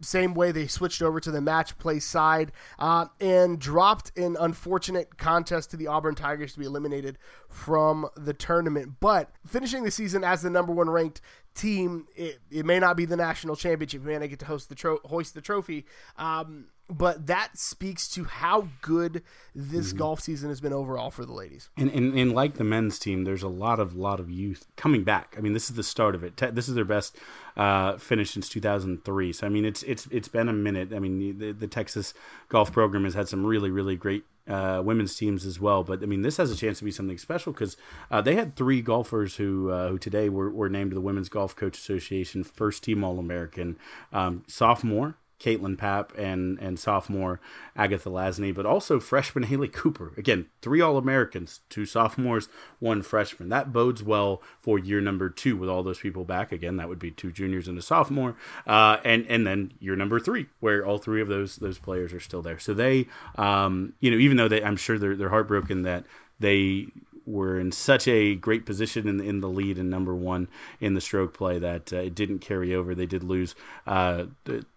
same 0.00 0.34
way 0.34 0.52
they 0.52 0.66
switched 0.66 1.02
over 1.02 1.20
to 1.20 1.30
the 1.30 1.40
match 1.40 1.78
play 1.78 1.98
side 1.98 2.52
uh, 2.78 3.06
and 3.20 3.58
dropped 3.58 4.16
an 4.18 4.36
unfortunate 4.38 5.18
contest 5.18 5.70
to 5.70 5.76
the 5.76 5.86
Auburn 5.86 6.14
Tigers 6.14 6.52
to 6.54 6.58
be 6.58 6.66
eliminated 6.66 7.18
from 7.48 8.08
the 8.16 8.32
tournament. 8.32 8.96
But 9.00 9.30
finishing 9.46 9.84
the 9.84 9.90
season 9.90 10.24
as 10.24 10.42
the 10.42 10.50
number 10.50 10.72
one 10.72 10.90
ranked 10.90 11.20
team, 11.54 12.06
it, 12.14 12.40
it 12.50 12.64
may 12.64 12.78
not 12.78 12.96
be 12.96 13.04
the 13.04 13.16
national 13.16 13.56
championship. 13.56 14.02
may 14.02 14.18
not 14.18 14.28
get 14.28 14.38
to 14.40 14.46
host 14.46 14.68
the 14.68 14.74
tro- 14.74 15.00
hoist 15.04 15.34
the 15.34 15.40
trophy. 15.40 15.86
Um, 16.16 16.66
but 16.90 17.26
that 17.28 17.56
speaks 17.56 18.08
to 18.08 18.24
how 18.24 18.68
good 18.82 19.22
this 19.54 19.88
mm-hmm. 19.88 19.98
golf 19.98 20.20
season 20.20 20.48
has 20.48 20.60
been 20.60 20.72
overall 20.72 21.10
for 21.10 21.24
the 21.24 21.32
ladies. 21.32 21.70
And, 21.76 21.90
and, 21.90 22.16
and 22.18 22.32
like 22.32 22.54
the 22.54 22.64
men's 22.64 22.98
team, 22.98 23.24
there's 23.24 23.42
a 23.42 23.48
lot 23.48 23.78
of 23.78 23.94
lot 23.94 24.20
of 24.20 24.30
youth 24.30 24.66
coming 24.76 25.04
back. 25.04 25.34
I 25.38 25.40
mean, 25.40 25.52
this 25.52 25.70
is 25.70 25.76
the 25.76 25.82
start 25.82 26.14
of 26.14 26.24
it. 26.24 26.36
Te- 26.36 26.50
this 26.50 26.68
is 26.68 26.74
their 26.74 26.84
best 26.84 27.16
uh, 27.56 27.96
finish 27.98 28.30
since 28.30 28.48
2003. 28.48 29.32
So 29.32 29.46
I 29.46 29.50
mean, 29.50 29.64
it's 29.64 29.82
it's 29.84 30.06
it's 30.10 30.28
been 30.28 30.48
a 30.48 30.52
minute. 30.52 30.92
I 30.92 30.98
mean, 30.98 31.38
the, 31.38 31.52
the 31.52 31.68
Texas 31.68 32.12
golf 32.48 32.72
program 32.72 33.04
has 33.04 33.14
had 33.14 33.28
some 33.28 33.46
really 33.46 33.70
really 33.70 33.96
great 33.96 34.24
uh, 34.48 34.82
women's 34.84 35.14
teams 35.14 35.46
as 35.46 35.60
well. 35.60 35.84
But 35.84 36.02
I 36.02 36.06
mean, 36.06 36.22
this 36.22 36.36
has 36.38 36.50
a 36.50 36.56
chance 36.56 36.78
to 36.78 36.84
be 36.84 36.90
something 36.90 37.18
special 37.18 37.52
because 37.52 37.76
uh, 38.10 38.20
they 38.20 38.34
had 38.34 38.56
three 38.56 38.82
golfers 38.82 39.36
who 39.36 39.70
uh, 39.70 39.90
who 39.90 39.98
today 39.98 40.28
were, 40.28 40.50
were 40.50 40.68
named 40.68 40.90
to 40.90 40.94
the 40.94 41.00
Women's 41.00 41.28
Golf 41.28 41.54
Coach 41.54 41.78
Association 41.78 42.44
first 42.44 42.82
team 42.82 43.04
All 43.04 43.18
American 43.18 43.78
um, 44.12 44.44
sophomore 44.48 45.16
Kaitlyn 45.40 45.76
Papp 45.76 46.16
and 46.16 46.58
and 46.58 46.78
sophomore 46.78 47.40
Agathe 47.76 48.04
Laisné, 48.04 48.54
but 48.54 48.66
also 48.66 49.00
freshman 49.00 49.44
Hailee 49.44 49.72
Cooper. 49.72 50.12
Again, 50.16 50.46
three 50.60 50.80
All 50.80 50.98
Americans, 50.98 51.60
two 51.68 51.86
sophomores, 51.86 52.48
one 52.78 53.02
freshman. 53.02 53.48
That 53.48 53.72
bodes 53.72 54.02
well 54.02 54.42
for 54.58 54.78
year 54.78 55.00
number 55.00 55.30
two 55.30 55.56
with 55.56 55.68
all 55.68 55.82
those 55.82 55.98
people 56.00 56.24
back. 56.24 56.52
Again, 56.52 56.76
that 56.76 56.88
would 56.88 56.98
be 56.98 57.10
two 57.10 57.32
juniors 57.32 57.66
and 57.66 57.78
a 57.78 57.82
sophomore, 57.82 58.36
uh, 58.66 58.98
and 59.04 59.26
and 59.28 59.46
then 59.46 59.72
year 59.80 59.96
number 59.96 60.20
three 60.20 60.46
where 60.60 60.84
all 60.84 60.98
three 60.98 61.22
of 61.22 61.28
those 61.28 61.56
those 61.56 61.78
players 61.78 62.12
are 62.12 62.20
still 62.20 62.42
there. 62.42 62.58
So 62.58 62.74
they, 62.74 63.08
um, 63.36 63.94
you 64.00 64.10
know, 64.10 64.18
even 64.18 64.36
though 64.36 64.48
they, 64.48 64.62
I'm 64.62 64.76
sure 64.76 64.98
they're 64.98 65.16
they're 65.16 65.30
heartbroken 65.30 65.82
that 65.82 66.04
they 66.38 66.88
were 67.30 67.58
in 67.58 67.72
such 67.72 68.08
a 68.08 68.34
great 68.34 68.66
position 68.66 69.08
in, 69.08 69.20
in 69.20 69.40
the 69.40 69.48
lead 69.48 69.78
and 69.78 69.88
number 69.88 70.14
one 70.14 70.48
in 70.80 70.94
the 70.94 71.00
stroke 71.00 71.34
play 71.34 71.58
that 71.58 71.92
uh, 71.92 71.96
it 71.96 72.14
didn't 72.14 72.40
carry 72.40 72.74
over. 72.74 72.94
They 72.94 73.06
did 73.06 73.22
lose 73.22 73.54
uh, 73.86 74.26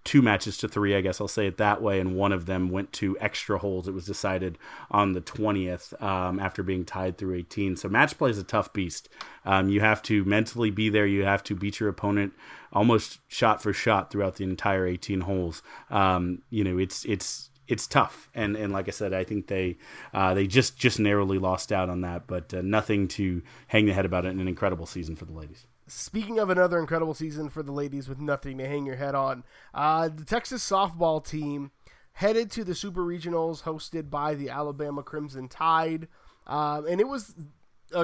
two 0.03 0.21
matches 0.21 0.57
to 0.57 0.67
three, 0.67 0.95
I 0.95 1.01
guess 1.01 1.19
I'll 1.19 1.27
say 1.27 1.47
it 1.47 1.57
that 1.57 1.81
way, 1.81 1.99
and 1.99 2.15
one 2.15 2.31
of 2.31 2.45
them 2.45 2.69
went 2.69 2.91
to 2.93 3.17
extra 3.19 3.57
holes. 3.57 3.87
It 3.87 3.93
was 3.93 4.05
decided 4.05 4.57
on 4.91 5.13
the 5.13 5.21
20th 5.21 6.01
um, 6.01 6.39
after 6.39 6.63
being 6.63 6.85
tied 6.85 7.17
through 7.17 7.35
18. 7.35 7.77
So 7.77 7.89
match 7.89 8.17
play 8.17 8.29
is 8.29 8.37
a 8.37 8.43
tough 8.43 8.73
beast. 8.73 9.09
Um, 9.45 9.69
you 9.69 9.81
have 9.81 10.01
to 10.03 10.23
mentally 10.25 10.71
be 10.71 10.89
there. 10.89 11.05
You 11.05 11.25
have 11.25 11.43
to 11.45 11.55
beat 11.55 11.79
your 11.79 11.89
opponent 11.89 12.33
almost 12.71 13.19
shot 13.27 13.61
for 13.61 13.71
shot 13.71 14.11
throughout 14.11 14.35
the 14.35 14.43
entire 14.43 14.85
18 14.85 15.21
holes. 15.21 15.61
Um, 15.89 16.41
you 16.49 16.63
know, 16.63 16.77
it's 16.77 17.05
it's 17.05 17.49
it's 17.67 17.87
tough, 17.87 18.29
and 18.33 18.55
and 18.55 18.73
like 18.73 18.87
I 18.87 18.91
said, 18.91 19.13
I 19.13 19.23
think 19.23 19.47
they 19.47 19.77
uh, 20.13 20.33
they 20.33 20.47
just 20.47 20.77
just 20.77 20.99
narrowly 20.99 21.37
lost 21.37 21.71
out 21.71 21.89
on 21.89 22.01
that, 22.01 22.27
but 22.27 22.53
uh, 22.53 22.61
nothing 22.61 23.07
to 23.09 23.41
hang 23.67 23.85
the 23.85 23.93
head 23.93 24.05
about. 24.05 24.25
It. 24.25 24.35
An 24.35 24.47
incredible 24.47 24.85
season 24.85 25.15
for 25.15 25.25
the 25.25 25.33
ladies. 25.33 25.65
Speaking 25.87 26.39
of 26.39 26.49
another 26.49 26.79
incredible 26.79 27.13
season 27.13 27.49
for 27.49 27.61
the 27.61 27.71
ladies 27.71 28.07
with 28.07 28.19
nothing 28.19 28.57
to 28.57 28.67
hang 28.67 28.85
your 28.85 28.95
head 28.95 29.15
on, 29.15 29.43
uh, 29.73 30.07
the 30.07 30.23
Texas 30.23 30.67
softball 30.67 31.25
team 31.25 31.71
headed 32.13 32.49
to 32.51 32.63
the 32.63 32.73
Super 32.73 33.01
Regionals 33.01 33.63
hosted 33.63 34.09
by 34.09 34.33
the 34.33 34.49
Alabama 34.49 35.03
Crimson 35.03 35.47
Tide, 35.47 36.07
um, 36.47 36.85
and 36.87 37.01
it 37.01 37.07
was 37.07 37.35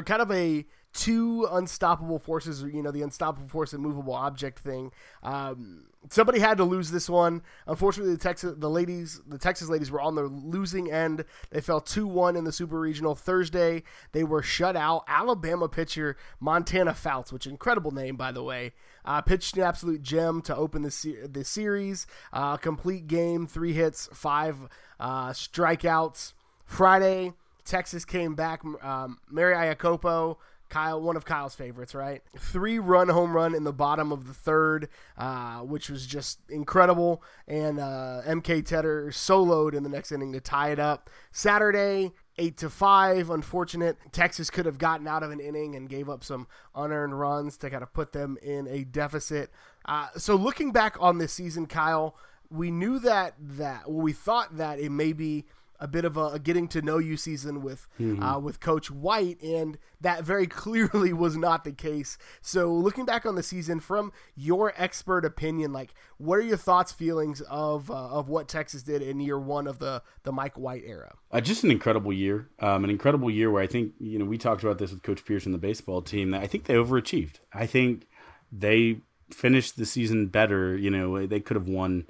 kind 0.05 0.21
of 0.21 0.31
a 0.31 0.65
two 0.93 1.47
unstoppable 1.51 2.19
forces, 2.19 2.63
you 2.63 2.81
know, 2.81 2.91
the 2.91 3.01
unstoppable 3.01 3.47
force 3.47 3.73
and 3.73 3.81
movable 3.81 4.13
object 4.13 4.59
thing. 4.59 4.91
Um, 5.23 5.85
somebody 6.09 6.39
had 6.39 6.57
to 6.57 6.63
lose 6.63 6.91
this 6.91 7.09
one. 7.09 7.41
Unfortunately, 7.67 8.13
the 8.13 8.19
Texas 8.19 8.55
the 8.57 8.69
ladies, 8.69 9.21
the 9.27 9.37
Texas 9.37 9.69
ladies 9.69 9.91
were 9.91 10.01
on 10.01 10.15
the 10.15 10.23
losing 10.23 10.91
end. 10.91 11.25
They 11.49 11.61
fell 11.61 11.81
2-1 11.81 12.37
in 12.37 12.45
the 12.45 12.51
Super 12.51 12.79
Regional 12.79 13.15
Thursday. 13.15 13.83
They 14.11 14.23
were 14.23 14.41
shut 14.41 14.75
out. 14.75 15.03
Alabama 15.07 15.67
pitcher 15.67 16.15
Montana 16.39 16.93
Fouts, 16.93 17.33
which 17.33 17.45
incredible 17.45 17.91
name 17.91 18.15
by 18.15 18.31
the 18.31 18.43
way, 18.43 18.73
uh, 19.05 19.21
pitched 19.21 19.57
an 19.57 19.63
absolute 19.63 20.01
gem 20.01 20.41
to 20.43 20.55
open 20.55 20.81
the 20.83 20.91
se- 20.91 21.27
the 21.27 21.43
series. 21.43 22.07
Uh, 22.31 22.57
complete 22.57 23.07
game, 23.07 23.45
three 23.47 23.73
hits, 23.73 24.09
five 24.13 24.55
uh, 24.99 25.29
strikeouts. 25.29 26.33
Friday, 26.65 27.33
Texas 27.65 28.05
came 28.05 28.35
back. 28.35 28.61
Um, 28.83 29.19
Mary 29.29 29.55
Iakopo 29.55 30.37
Kyle, 30.69 31.01
one 31.01 31.17
of 31.17 31.25
Kyle's 31.25 31.55
favorites, 31.55 31.95
right? 31.95 32.21
Three 32.37 32.79
run 32.79 33.09
home 33.09 33.35
run 33.35 33.55
in 33.55 33.63
the 33.63 33.73
bottom 33.73 34.11
of 34.11 34.27
the 34.27 34.33
third, 34.33 34.87
uh, 35.17 35.59
which 35.59 35.89
was 35.89 36.05
just 36.05 36.39
incredible. 36.49 37.23
And 37.47 37.79
uh, 37.79 38.21
MK 38.25 38.65
Tedder 38.65 39.07
soloed 39.11 39.73
in 39.73 39.83
the 39.83 39.89
next 39.89 40.11
inning 40.11 40.33
to 40.33 40.39
tie 40.39 40.71
it 40.71 40.79
up. 40.79 41.09
Saturday, 41.31 42.11
eight 42.37 42.57
to 42.57 42.69
five. 42.69 43.29
Unfortunate. 43.29 43.97
Texas 44.11 44.49
could 44.49 44.65
have 44.65 44.77
gotten 44.77 45.07
out 45.07 45.23
of 45.23 45.31
an 45.31 45.39
inning 45.39 45.75
and 45.75 45.89
gave 45.89 46.09
up 46.09 46.23
some 46.23 46.47
unearned 46.75 47.19
runs 47.19 47.57
to 47.57 47.69
kind 47.69 47.83
of 47.83 47.93
put 47.93 48.13
them 48.13 48.37
in 48.41 48.67
a 48.67 48.83
deficit. 48.83 49.51
Uh, 49.85 50.07
so 50.17 50.35
looking 50.35 50.71
back 50.71 50.95
on 50.99 51.17
this 51.17 51.33
season, 51.33 51.65
Kyle, 51.65 52.15
we 52.49 52.71
knew 52.71 52.99
that 52.99 53.35
that 53.39 53.89
well, 53.89 54.01
we 54.01 54.13
thought 54.13 54.57
that 54.57 54.79
it 54.79 54.91
may 54.91 55.13
be 55.13 55.45
a 55.79 55.87
bit 55.87 56.05
of 56.05 56.17
a, 56.17 56.27
a, 56.27 56.39
getting 56.39 56.67
to 56.69 56.81
know 56.81 56.97
you 56.97 57.17
season 57.17 57.61
with 57.61 57.87
mm-hmm. 57.99 58.21
uh, 58.21 58.39
with 58.39 58.59
Coach 58.59 58.91
White, 58.91 59.41
and 59.41 59.77
that 60.01 60.23
very 60.23 60.47
clearly 60.61 61.13
was 61.13 61.37
not 61.37 61.63
the 61.63 61.71
case. 61.71 62.17
So, 62.41 62.71
looking 62.71 63.05
back 63.05 63.25
on 63.25 63.35
the 63.35 63.43
season 63.43 63.79
from 63.79 64.11
your 64.35 64.73
expert 64.77 65.25
opinion, 65.25 65.71
like 65.73 65.93
what 66.17 66.35
are 66.35 66.43
your 66.43 66.57
thoughts, 66.57 66.91
feelings 66.91 67.41
of 67.41 67.89
uh, 67.89 67.93
of 67.93 68.29
what 68.29 68.47
Texas 68.47 68.83
did 68.83 69.01
in 69.01 69.19
year 69.19 69.39
one 69.39 69.67
of 69.67 69.79
the 69.79 70.01
the 70.23 70.31
Mike 70.31 70.57
White 70.57 70.83
era? 70.85 71.15
Uh, 71.31 71.41
just 71.41 71.63
an 71.63 71.71
incredible 71.71 72.13
year, 72.13 72.49
um, 72.59 72.83
an 72.83 72.89
incredible 72.89 73.29
year 73.29 73.49
where 73.49 73.63
I 73.63 73.67
think 73.67 73.93
you 73.99 74.19
know 74.19 74.25
we 74.25 74.37
talked 74.37 74.63
about 74.63 74.77
this 74.77 74.91
with 74.91 75.03
Coach 75.03 75.25
Pierce 75.25 75.45
and 75.45 75.53
the 75.53 75.59
baseball 75.59 76.01
team. 76.01 76.31
That 76.31 76.41
I 76.41 76.47
think 76.47 76.65
they 76.65 76.75
overachieved. 76.75 77.39
I 77.53 77.65
think 77.65 78.07
they 78.51 79.01
finished 79.31 79.77
the 79.77 79.85
season 79.85 80.27
better. 80.27 80.75
You 80.75 80.89
know, 80.89 81.25
they 81.25 81.39
could 81.39 81.55
have 81.55 81.67
won 81.67 82.05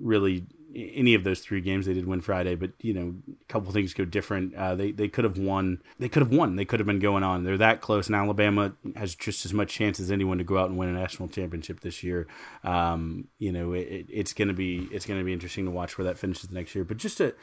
really 0.00 0.44
any 0.74 1.14
of 1.14 1.24
those 1.24 1.40
three 1.40 1.60
games. 1.60 1.86
They 1.86 1.94
did 1.94 2.06
win 2.06 2.20
Friday, 2.20 2.54
but 2.54 2.72
you 2.80 2.92
know, 2.92 3.14
a 3.28 3.44
couple 3.52 3.72
things 3.72 3.94
go 3.94 4.04
different. 4.04 4.54
Uh, 4.54 4.74
they 4.74 4.92
they 4.92 5.08
could 5.08 5.24
have 5.24 5.38
won. 5.38 5.82
They 5.98 6.08
could 6.08 6.22
have 6.22 6.32
won. 6.32 6.56
They 6.56 6.64
could 6.64 6.80
have 6.80 6.86
been 6.86 6.98
going 6.98 7.22
on. 7.22 7.44
They're 7.44 7.58
that 7.58 7.80
close, 7.80 8.06
and 8.06 8.16
Alabama 8.16 8.74
has 8.96 9.14
just 9.14 9.44
as 9.44 9.52
much 9.52 9.72
chance 9.72 10.00
as 10.00 10.10
anyone 10.10 10.38
to 10.38 10.44
go 10.44 10.58
out 10.58 10.68
and 10.68 10.78
win 10.78 10.88
a 10.88 10.92
national 10.92 11.28
championship 11.28 11.80
this 11.80 12.02
year. 12.02 12.26
Um, 12.62 13.28
you 13.38 13.52
know, 13.52 13.72
it, 13.72 14.06
it's 14.08 14.32
going 14.32 14.48
to 14.48 14.54
be 14.54 14.88
it's 14.90 15.06
to 15.06 15.24
be 15.24 15.32
interesting 15.32 15.64
to 15.66 15.70
watch 15.70 15.98
where 15.98 16.04
that 16.06 16.18
finishes 16.18 16.50
next 16.50 16.74
year. 16.74 16.84
But 16.84 16.96
just 16.96 17.20
a 17.20 17.34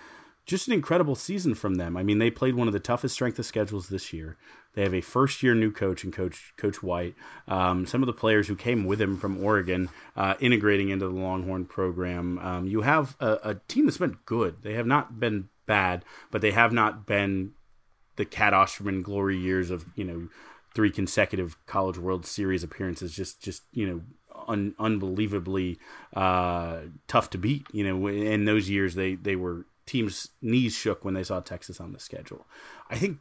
just 0.46 0.68
an 0.68 0.74
incredible 0.74 1.16
season 1.16 1.56
from 1.56 1.76
them. 1.76 1.96
I 1.96 2.04
mean, 2.04 2.18
they 2.18 2.32
played 2.32 2.56
one 2.56 2.68
of 2.68 2.74
the 2.74 2.80
toughest 2.80 3.14
strength 3.14 3.38
of 3.40 3.46
schedules 3.46 3.90
this 3.90 4.12
year. 4.12 4.38
They 4.74 4.84
have 4.84 4.94
a 4.94 5.02
first 5.02 5.44
year 5.44 5.54
new 5.54 5.72
coach 5.72 6.04
and 6.04 6.14
coach 6.14 6.54
Coach 6.58 6.82
White. 6.82 7.16
Um, 7.48 7.86
some 7.86 8.02
of 8.02 8.08
the 8.08 8.14
players 8.14 8.48
who 8.48 8.56
came 8.56 8.86
with 8.86 9.02
him 9.02 9.18
from 9.18 9.44
Oregon 9.44 9.90
uh, 10.16 10.36
integrating 10.40 10.90
into 10.90 11.08
the 11.08 11.14
Longhorn 11.14 11.66
program. 11.66 12.40
Um, 12.40 12.68
you 12.68 12.82
have 12.82 13.16
a, 13.20 13.38
a, 13.44 13.56
team 13.68 13.86
that's 13.86 13.98
been 13.98 14.18
good. 14.26 14.62
They 14.62 14.74
have 14.74 14.88
not 14.88 15.20
been 15.20 15.50
bad, 15.66 16.06
but 16.32 16.42
they 16.42 16.52
have 16.52 16.72
not 16.72 17.06
been 17.06 17.52
the 18.16 18.26
Cat 18.26 18.54
Osterman 18.54 19.02
glory 19.02 19.38
years 19.38 19.72
of 19.72 19.86
you 19.96 20.06
know 20.06 20.30
three 20.74 20.90
consecutive 20.90 21.58
College 21.66 21.98
World 21.98 22.26
Series 22.26 22.64
appearances. 22.64 23.14
Just 23.14 23.42
just 23.42 23.64
you 23.74 23.88
know 23.88 24.02
Un, 24.48 24.74
unbelievably 24.80 25.78
uh, 26.16 26.80
tough 27.08 27.30
to 27.30 27.38
beat. 27.38 27.68
You 27.72 27.84
know, 27.84 28.08
in 28.08 28.46
those 28.46 28.70
years 28.70 28.96
they 28.96 29.14
they 29.14 29.36
were 29.36 29.68
teams' 29.86 30.30
knees 30.42 30.74
shook 30.74 31.04
when 31.04 31.14
they 31.14 31.24
saw 31.24 31.40
Texas 31.40 31.80
on 31.80 31.94
the 31.94 32.00
schedule. 32.00 32.46
I 32.90 32.98
think 32.98 33.20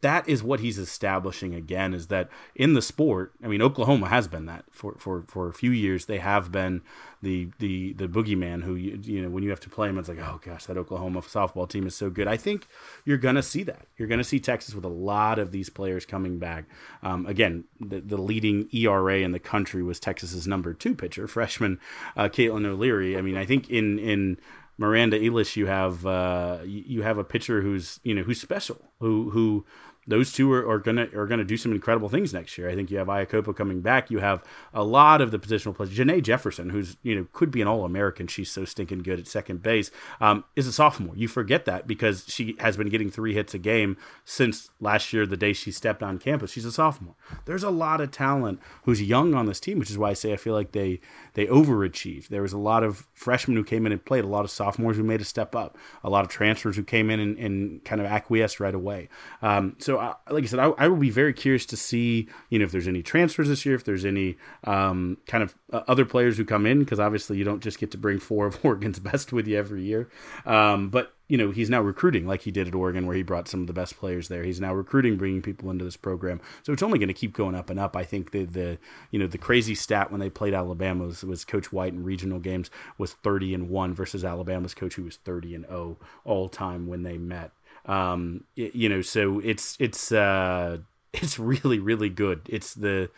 that 0.00 0.28
is 0.28 0.42
what 0.42 0.60
he's 0.60 0.78
establishing 0.78 1.54
again 1.54 1.92
is 1.92 2.06
that 2.06 2.28
in 2.54 2.74
the 2.74 2.82
sport 2.82 3.32
i 3.44 3.46
mean 3.46 3.60
oklahoma 3.60 4.08
has 4.08 4.26
been 4.26 4.46
that 4.46 4.64
for 4.70 4.94
for 4.98 5.24
for 5.28 5.48
a 5.48 5.52
few 5.52 5.70
years. 5.70 6.06
They 6.06 6.18
have 6.18 6.50
been 6.50 6.82
the 7.22 7.50
the 7.58 7.92
the 7.94 8.08
boogeyman 8.08 8.62
who 8.62 8.74
you, 8.74 8.98
you 9.02 9.22
know 9.22 9.28
when 9.28 9.42
you 9.42 9.50
have 9.50 9.60
to 9.60 9.68
play 9.68 9.88
them 9.88 9.98
it's 9.98 10.08
like 10.08 10.18
oh 10.18 10.40
gosh 10.42 10.64
that 10.66 10.78
oklahoma 10.78 11.20
softball 11.22 11.68
team 11.68 11.86
is 11.86 11.94
so 11.94 12.08
good. 12.08 12.26
I 12.26 12.36
think 12.36 12.66
you're 13.04 13.18
gonna 13.18 13.42
see 13.42 13.62
that. 13.64 13.86
You're 13.96 14.08
gonna 14.08 14.24
see 14.24 14.40
texas 14.40 14.74
with 14.74 14.84
a 14.84 14.88
lot 14.88 15.38
of 15.38 15.52
these 15.52 15.68
players 15.68 16.06
coming 16.06 16.38
back. 16.38 16.64
Um, 17.02 17.26
again 17.26 17.64
the, 17.78 18.00
the 18.00 18.16
leading 18.16 18.68
era 18.72 19.18
in 19.18 19.32
the 19.32 19.38
country 19.38 19.82
was 19.82 20.00
texas's 20.00 20.46
number 20.46 20.72
two 20.72 20.94
pitcher 20.94 21.28
freshman 21.36 21.78
uh, 22.16 22.28
caitlin 22.28 22.66
o'leary. 22.66 23.16
I 23.18 23.22
mean 23.22 23.36
i 23.36 23.44
think 23.44 23.68
in 23.68 23.98
in 23.98 24.38
Miranda 24.80 25.20
Elish, 25.20 25.56
you 25.56 25.66
have 25.66 26.06
uh, 26.06 26.60
you 26.64 27.02
have 27.02 27.18
a 27.18 27.24
pitcher 27.24 27.60
who's 27.60 28.00
you 28.02 28.14
know 28.14 28.22
who's 28.22 28.40
special, 28.40 28.80
who 28.98 29.28
who 29.28 29.66
those 30.10 30.32
two 30.32 30.52
are, 30.52 30.68
are, 30.68 30.78
gonna 30.78 31.08
are 31.14 31.26
gonna 31.26 31.44
do 31.44 31.56
some 31.56 31.72
incredible 31.72 32.08
things 32.08 32.34
next 32.34 32.58
year. 32.58 32.68
I 32.68 32.74
think 32.74 32.90
you 32.90 32.98
have 32.98 33.06
Iakopo 33.06 33.56
coming 33.56 33.80
back. 33.80 34.10
You 34.10 34.18
have 34.18 34.44
a 34.74 34.84
lot 34.84 35.20
of 35.20 35.30
the 35.30 35.38
positional 35.38 35.74
players. 35.74 35.96
Janae 35.96 36.22
Jefferson, 36.22 36.70
who's 36.70 36.96
you 37.02 37.14
know 37.14 37.26
could 37.32 37.50
be 37.50 37.62
an 37.62 37.68
All 37.68 37.84
American. 37.84 38.26
She's 38.26 38.50
so 38.50 38.64
stinking 38.64 39.02
good 39.02 39.18
at 39.20 39.26
second 39.26 39.62
base. 39.62 39.90
Um, 40.20 40.44
is 40.56 40.66
a 40.66 40.72
sophomore. 40.72 41.16
You 41.16 41.28
forget 41.28 41.64
that 41.66 41.86
because 41.86 42.24
she 42.28 42.56
has 42.58 42.76
been 42.76 42.88
getting 42.88 43.10
three 43.10 43.34
hits 43.34 43.54
a 43.54 43.58
game 43.58 43.96
since 44.24 44.70
last 44.80 45.12
year, 45.12 45.26
the 45.26 45.36
day 45.36 45.52
she 45.52 45.70
stepped 45.70 46.02
on 46.02 46.18
campus. 46.18 46.50
She's 46.50 46.64
a 46.64 46.72
sophomore. 46.72 47.14
There's 47.44 47.62
a 47.62 47.70
lot 47.70 48.00
of 48.00 48.10
talent 48.10 48.60
who's 48.84 49.00
young 49.02 49.34
on 49.34 49.46
this 49.46 49.60
team, 49.60 49.78
which 49.78 49.90
is 49.90 49.98
why 49.98 50.10
I 50.10 50.14
say 50.14 50.32
I 50.32 50.36
feel 50.36 50.54
like 50.54 50.72
they 50.72 51.00
they 51.34 51.46
overachieved. 51.46 52.28
There 52.28 52.42
was 52.42 52.52
a 52.52 52.58
lot 52.58 52.82
of 52.82 53.06
freshmen 53.14 53.56
who 53.56 53.64
came 53.64 53.86
in 53.86 53.92
and 53.92 54.04
played. 54.04 54.24
A 54.24 54.28
lot 54.28 54.44
of 54.44 54.50
sophomores 54.50 54.96
who 54.96 55.04
made 55.04 55.20
a 55.20 55.24
step 55.24 55.54
up. 55.54 55.78
A 56.02 56.10
lot 56.10 56.24
of 56.24 56.30
transfers 56.30 56.76
who 56.76 56.82
came 56.82 57.10
in 57.10 57.20
and, 57.20 57.38
and 57.38 57.84
kind 57.84 58.00
of 58.00 58.06
acquiesced 58.06 58.58
right 58.58 58.74
away. 58.74 59.08
Um, 59.42 59.76
so 59.78 59.99
I, 60.00 60.14
like 60.30 60.44
I 60.44 60.46
said, 60.46 60.58
I, 60.58 60.70
I, 60.78 60.88
will 60.88 60.96
be 60.96 61.10
very 61.10 61.32
curious 61.32 61.66
to 61.66 61.76
see, 61.76 62.28
you 62.48 62.58
know, 62.58 62.64
if 62.64 62.72
there's 62.72 62.88
any 62.88 63.02
transfers 63.02 63.48
this 63.48 63.64
year, 63.64 63.74
if 63.74 63.84
there's 63.84 64.04
any 64.04 64.36
um, 64.64 65.18
kind 65.26 65.42
of 65.42 65.54
uh, 65.72 65.82
other 65.86 66.04
players 66.04 66.36
who 66.36 66.44
come 66.44 66.66
in, 66.66 66.80
because 66.80 66.98
obviously 66.98 67.36
you 67.38 67.44
don't 67.44 67.62
just 67.62 67.78
get 67.78 67.90
to 67.92 67.98
bring 67.98 68.18
four 68.18 68.46
of 68.46 68.58
Oregon's 68.64 68.98
best 68.98 69.32
with 69.32 69.46
you 69.46 69.56
every 69.58 69.82
year. 69.82 70.08
Um, 70.46 70.88
but 70.88 71.14
you 71.30 71.38
know, 71.38 71.52
he's 71.52 71.70
now 71.70 71.80
recruiting 71.80 72.26
like 72.26 72.42
he 72.42 72.50
did 72.50 72.66
at 72.66 72.74
Oregon, 72.74 73.06
where 73.06 73.14
he 73.14 73.22
brought 73.22 73.46
some 73.46 73.60
of 73.60 73.68
the 73.68 73.72
best 73.72 73.96
players 73.96 74.26
there. 74.26 74.42
He's 74.42 74.60
now 74.60 74.74
recruiting, 74.74 75.16
bringing 75.16 75.42
people 75.42 75.70
into 75.70 75.84
this 75.84 75.96
program. 75.96 76.40
So 76.64 76.72
it's 76.72 76.82
only 76.82 76.98
going 76.98 77.06
to 77.06 77.14
keep 77.14 77.34
going 77.34 77.54
up 77.54 77.70
and 77.70 77.78
up. 77.78 77.94
I 77.94 78.02
think 78.02 78.32
the 78.32 78.44
the 78.44 78.78
you 79.12 79.20
know 79.20 79.28
the 79.28 79.38
crazy 79.38 79.76
stat 79.76 80.10
when 80.10 80.18
they 80.18 80.28
played 80.28 80.54
Alabama 80.54 81.04
was, 81.04 81.22
was 81.22 81.44
Coach 81.44 81.72
White 81.72 81.92
in 81.92 82.02
regional 82.02 82.40
games 82.40 82.68
was 82.98 83.12
30 83.12 83.54
and 83.54 83.68
one 83.70 83.94
versus 83.94 84.24
Alabama's 84.24 84.74
coach 84.74 84.94
who 84.94 85.04
was 85.04 85.18
30 85.18 85.54
and 85.54 85.66
0 85.66 85.98
all 86.24 86.48
time 86.48 86.88
when 86.88 87.04
they 87.04 87.16
met. 87.16 87.52
Um, 87.86 88.44
you 88.54 88.88
know, 88.88 89.02
so 89.02 89.40
it's 89.40 89.76
it's 89.80 90.12
uh, 90.12 90.78
it's 91.12 91.38
really 91.38 91.78
really 91.78 92.08
good. 92.08 92.42
It's 92.48 92.74
the 92.74 93.10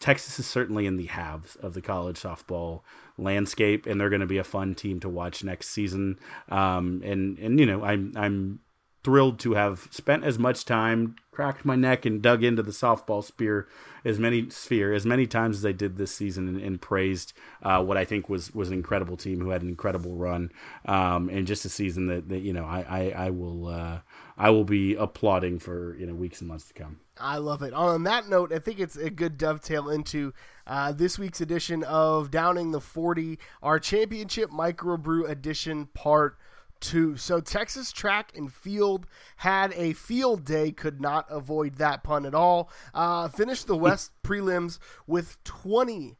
Texas 0.00 0.38
is 0.38 0.46
certainly 0.46 0.86
in 0.86 0.96
the 0.96 1.06
halves 1.06 1.56
of 1.56 1.74
the 1.74 1.80
college 1.80 2.20
softball 2.20 2.80
landscape, 3.18 3.86
and 3.86 4.00
they're 4.00 4.10
going 4.10 4.20
to 4.20 4.26
be 4.26 4.38
a 4.38 4.44
fun 4.44 4.74
team 4.74 5.00
to 5.00 5.08
watch 5.08 5.44
next 5.44 5.68
season. 5.68 6.18
Um, 6.48 7.02
and 7.04 7.38
and 7.38 7.60
you 7.60 7.66
know, 7.66 7.84
I'm 7.84 8.12
I'm 8.16 8.60
thrilled 9.06 9.38
to 9.38 9.54
have 9.54 9.86
spent 9.92 10.24
as 10.24 10.36
much 10.36 10.64
time, 10.64 11.14
cracked 11.30 11.64
my 11.64 11.76
neck, 11.76 12.04
and 12.04 12.20
dug 12.20 12.42
into 12.42 12.60
the 12.60 12.72
softball 12.72 13.22
spear 13.22 13.68
as 14.04 14.18
many 14.18 14.50
sphere 14.50 14.92
as 14.92 15.06
many 15.06 15.28
times 15.28 15.58
as 15.58 15.64
I 15.64 15.70
did 15.70 15.96
this 15.96 16.10
season, 16.10 16.48
and, 16.48 16.60
and 16.60 16.80
praised 16.80 17.32
uh, 17.62 17.80
what 17.84 17.96
I 17.96 18.04
think 18.04 18.28
was 18.28 18.52
was 18.52 18.66
an 18.66 18.74
incredible 18.74 19.16
team 19.16 19.40
who 19.40 19.50
had 19.50 19.62
an 19.62 19.68
incredible 19.68 20.16
run, 20.16 20.50
um, 20.86 21.28
and 21.28 21.46
just 21.46 21.64
a 21.64 21.68
season 21.68 22.08
that, 22.08 22.28
that 22.30 22.40
you 22.40 22.52
know 22.52 22.64
I 22.64 22.80
I, 22.80 23.26
I 23.26 23.30
will 23.30 23.68
uh, 23.68 24.00
I 24.36 24.50
will 24.50 24.64
be 24.64 24.96
applauding 24.96 25.60
for 25.60 25.96
you 25.96 26.06
know 26.06 26.14
weeks 26.14 26.40
and 26.40 26.48
months 26.48 26.66
to 26.66 26.74
come. 26.74 26.98
I 27.16 27.36
love 27.36 27.62
it. 27.62 27.72
On 27.74 28.02
that 28.02 28.28
note, 28.28 28.52
I 28.52 28.58
think 28.58 28.80
it's 28.80 28.96
a 28.96 29.08
good 29.08 29.38
dovetail 29.38 29.88
into 29.88 30.34
uh, 30.66 30.90
this 30.90 31.16
week's 31.16 31.40
edition 31.40 31.84
of 31.84 32.32
Downing 32.32 32.72
the 32.72 32.80
40, 32.80 33.38
our 33.62 33.78
championship 33.78 34.50
microbrew 34.50 35.30
edition 35.30 35.86
part 35.94 36.36
two. 36.80 37.16
So 37.16 37.40
Texas 37.40 37.92
track 37.92 38.32
and 38.34 38.52
field 38.52 39.06
had 39.36 39.72
a 39.74 39.92
field 39.92 40.44
day, 40.44 40.72
could 40.72 41.00
not 41.00 41.26
avoid 41.30 41.76
that 41.76 42.02
pun 42.02 42.26
at 42.26 42.34
all. 42.34 42.70
Uh, 42.94 43.28
finished 43.28 43.66
the 43.66 43.76
West 43.76 44.12
prelims 44.24 44.78
with 45.06 45.42
20 45.44 46.16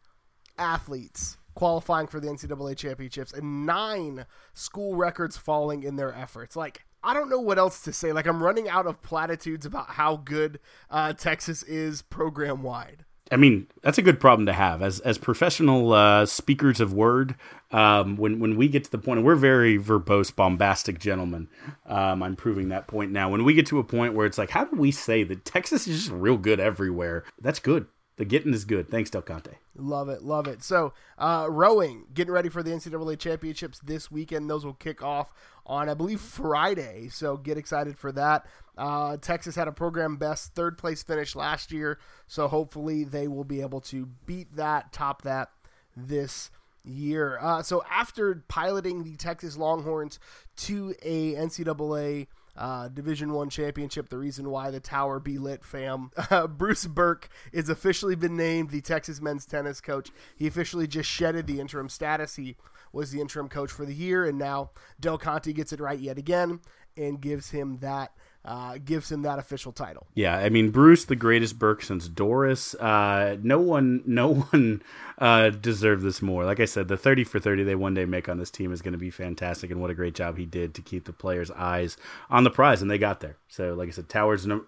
athletes 0.59 1.39
qualifying 1.55 2.07
for 2.07 2.21
the 2.21 2.29
NCAA 2.29 2.77
championships 2.77 3.33
and 3.33 3.65
nine 3.67 4.27
school 4.53 4.95
records 4.95 5.37
falling 5.37 5.83
in 5.83 5.97
their 5.97 6.15
efforts. 6.15 6.55
Like, 6.55 6.85
I 7.03 7.15
don't 7.15 7.31
know 7.31 7.41
what 7.41 7.59
else 7.59 7.81
to 7.83 7.93
say. 7.93 8.13
Like, 8.13 8.27
I'm 8.27 8.43
running 8.43 8.69
out 8.69 8.87
of 8.87 9.03
platitudes 9.03 9.65
about 9.65 9.91
how 9.91 10.17
good 10.17 10.61
uh, 10.91 11.15
Texas 11.15 11.63
is 11.63 12.03
program 12.03 12.63
wide. 12.63 13.06
I 13.31 13.37
mean, 13.37 13.67
that's 13.83 13.99
a 13.99 14.03
good 14.03 14.21
problem 14.21 14.47
to 14.47 14.53
have 14.53 14.83
as 14.83 15.01
as 15.01 15.19
professional 15.19 15.93
uh, 15.93 16.27
speakers 16.27 16.81
of 16.81 16.93
word. 16.93 17.35
Um, 17.73 18.17
when 18.17 18.39
when 18.39 18.57
we 18.57 18.69
get 18.69 18.85
to 18.85 18.91
the 18.91 18.99
point, 18.99 19.19
and 19.19 19.27
we're 19.27 19.35
very 19.35 19.79
verbose, 19.79 20.35
bombastic 20.35 21.01
gentlemen. 21.01 21.49
Um, 21.87 22.23
I'm 22.23 22.37
proving 22.37 22.69
that 22.69 22.87
point 22.87 23.11
now. 23.11 23.29
When 23.29 23.45
we 23.45 23.55
get 23.55 23.67
to 23.67 23.79
a 23.79 23.85
point 23.85 24.15
where 24.15 24.27
it's 24.27 24.39
like, 24.39 24.51
how 24.51 24.65
do 24.65 24.77
we 24.77 24.93
say 24.93 25.25
that 25.25 25.45
Texas 25.45 25.89
is 25.89 26.05
just 26.05 26.11
real 26.13 26.37
good 26.37 26.61
everywhere? 26.61 27.25
That's 27.41 27.59
good. 27.59 27.87
The 28.17 28.25
getting 28.25 28.55
is 28.55 28.65
good. 28.65 28.91
Thanks, 28.91 29.11
Del 29.11 29.23
Conte. 29.23 29.51
Love 29.79 30.09
it, 30.09 30.23
love 30.23 30.47
it. 30.47 30.63
So, 30.63 30.93
uh, 31.19 31.47
rowing, 31.51 32.07
getting 32.15 32.33
ready 32.33 32.49
for 32.49 32.63
the 32.63 32.71
NCAA 32.71 33.19
championships 33.19 33.79
this 33.81 34.11
weekend. 34.11 34.49
Those 34.49 34.65
will 34.65 34.75
kick 34.75 35.03
off 35.03 35.33
on, 35.67 35.89
I 35.89 35.95
believe, 35.95 36.21
Friday. 36.21 37.09
So 37.09 37.37
get 37.37 37.59
excited 37.59 37.99
for 37.99 38.13
that. 38.13 38.47
Uh, 38.77 39.17
Texas 39.17 39.57
had 39.57 39.69
a 39.69 39.73
program 39.73 40.17
best 40.17 40.55
third 40.55 40.79
place 40.79 41.03
finish 41.03 41.35
last 41.35 41.73
year, 41.73 41.99
so 42.27 42.49
hopefully 42.49 43.05
they 43.05 43.27
will 43.27 43.45
be 43.45 43.61
able 43.61 43.81
to 43.81 44.07
beat 44.27 44.55
that, 44.57 44.93
top 44.93 45.23
that 45.23 45.51
this 45.97 46.51
year. 46.85 47.39
Uh, 47.41 47.63
so 47.63 47.83
after 47.91 48.45
piloting 48.49 49.03
the 49.03 49.17
Texas 49.17 49.57
Longhorns 49.57 50.19
to 50.57 50.95
a 51.03 51.35
NCAA 51.35 52.27
uh, 52.57 52.89
Division 52.89 53.33
One 53.33 53.51
championship. 53.51 54.09
The 54.09 54.19
reason 54.19 54.51
why 54.51 54.71
the 54.71 54.81
tower 54.81 55.21
be 55.21 55.39
lit, 55.39 55.65
fam. 55.65 56.11
Uh, 56.29 56.49
Bruce 56.49 56.87
Berque 56.87 57.29
is 57.53 57.69
officially 57.69 58.17
been 58.17 58.37
named 58.37 58.71
the 58.71 58.81
Texas 58.81 59.21
men's 59.21 59.47
tennis 59.47 59.81
coach. 59.81 60.11
He 60.35 60.47
officially 60.49 60.89
just 60.89 61.09
shedded 61.09 61.47
the 61.47 61.61
interim 61.61 61.89
status. 61.89 62.35
He 62.35 62.57
was 62.93 63.13
the 63.13 63.21
interim 63.21 63.49
coach 63.49 63.71
for 63.71 63.87
the 63.87 63.95
year, 63.95 64.25
and 64.25 64.37
now 64.37 64.71
Del 64.99 65.19
Conte 65.19 65.53
gets 65.53 65.73
it 65.73 65.79
right 65.79 65.99
yet 65.99 66.19
again 66.19 66.61
and 66.97 67.21
gives 67.21 67.51
him 67.51 67.79
that 67.79 68.13
uh, 68.47 68.79
gives 68.85 69.11
him 69.11 69.23
that 69.23 69.39
official 69.39 69.73
title. 69.73 70.07
Yeah, 70.15 70.37
I 70.39 70.49
mean 70.49 70.71
Bruce, 70.71 71.05
the 71.05 71.17
greatest 71.17 71.59
Burke 71.59 71.83
since 71.83 72.09
Doris. 72.09 72.75
Uh, 72.75 73.37
no 73.43 73.59
one, 73.59 74.03
no 74.07 74.35
one 74.53 74.83
uh, 75.19 75.51
deserved 75.51 76.03
this 76.03 76.23
more. 76.23 76.45
Like 76.45 76.61
I 76.61 76.65
said, 76.65 76.89
the 76.89 76.97
thirty 76.97 77.25
for 77.25 77.41
thirty 77.41 77.65
they 77.65 77.75
one 77.75 77.95
day 77.95 78.05
make 78.05 78.29
on 78.29 78.39
this 78.39 78.51
team 78.51 78.73
is 78.73 78.83
going 78.83 78.93
to 78.93 78.99
be 78.99 79.11
fantastic, 79.11 79.71
and 79.71 79.81
what 79.81 79.91
a 79.91 79.95
great 79.95 80.15
job 80.15 80.39
he 80.39 80.47
did 80.47 80.75
to 80.75 80.83
keep 80.83 81.05
the 81.05 81.13
players' 81.13 81.51
eyes 81.51 81.97
on 82.31 82.45
the 82.45 82.51
prize, 82.51 82.81
and 82.81 82.91
they 82.91 82.99
got 82.99 83.21
there. 83.21 83.37
So, 83.49 83.75
like 83.75 83.89
I 83.89 83.93
said, 83.93 84.09
Towers 84.09 84.47
no, 84.47 84.65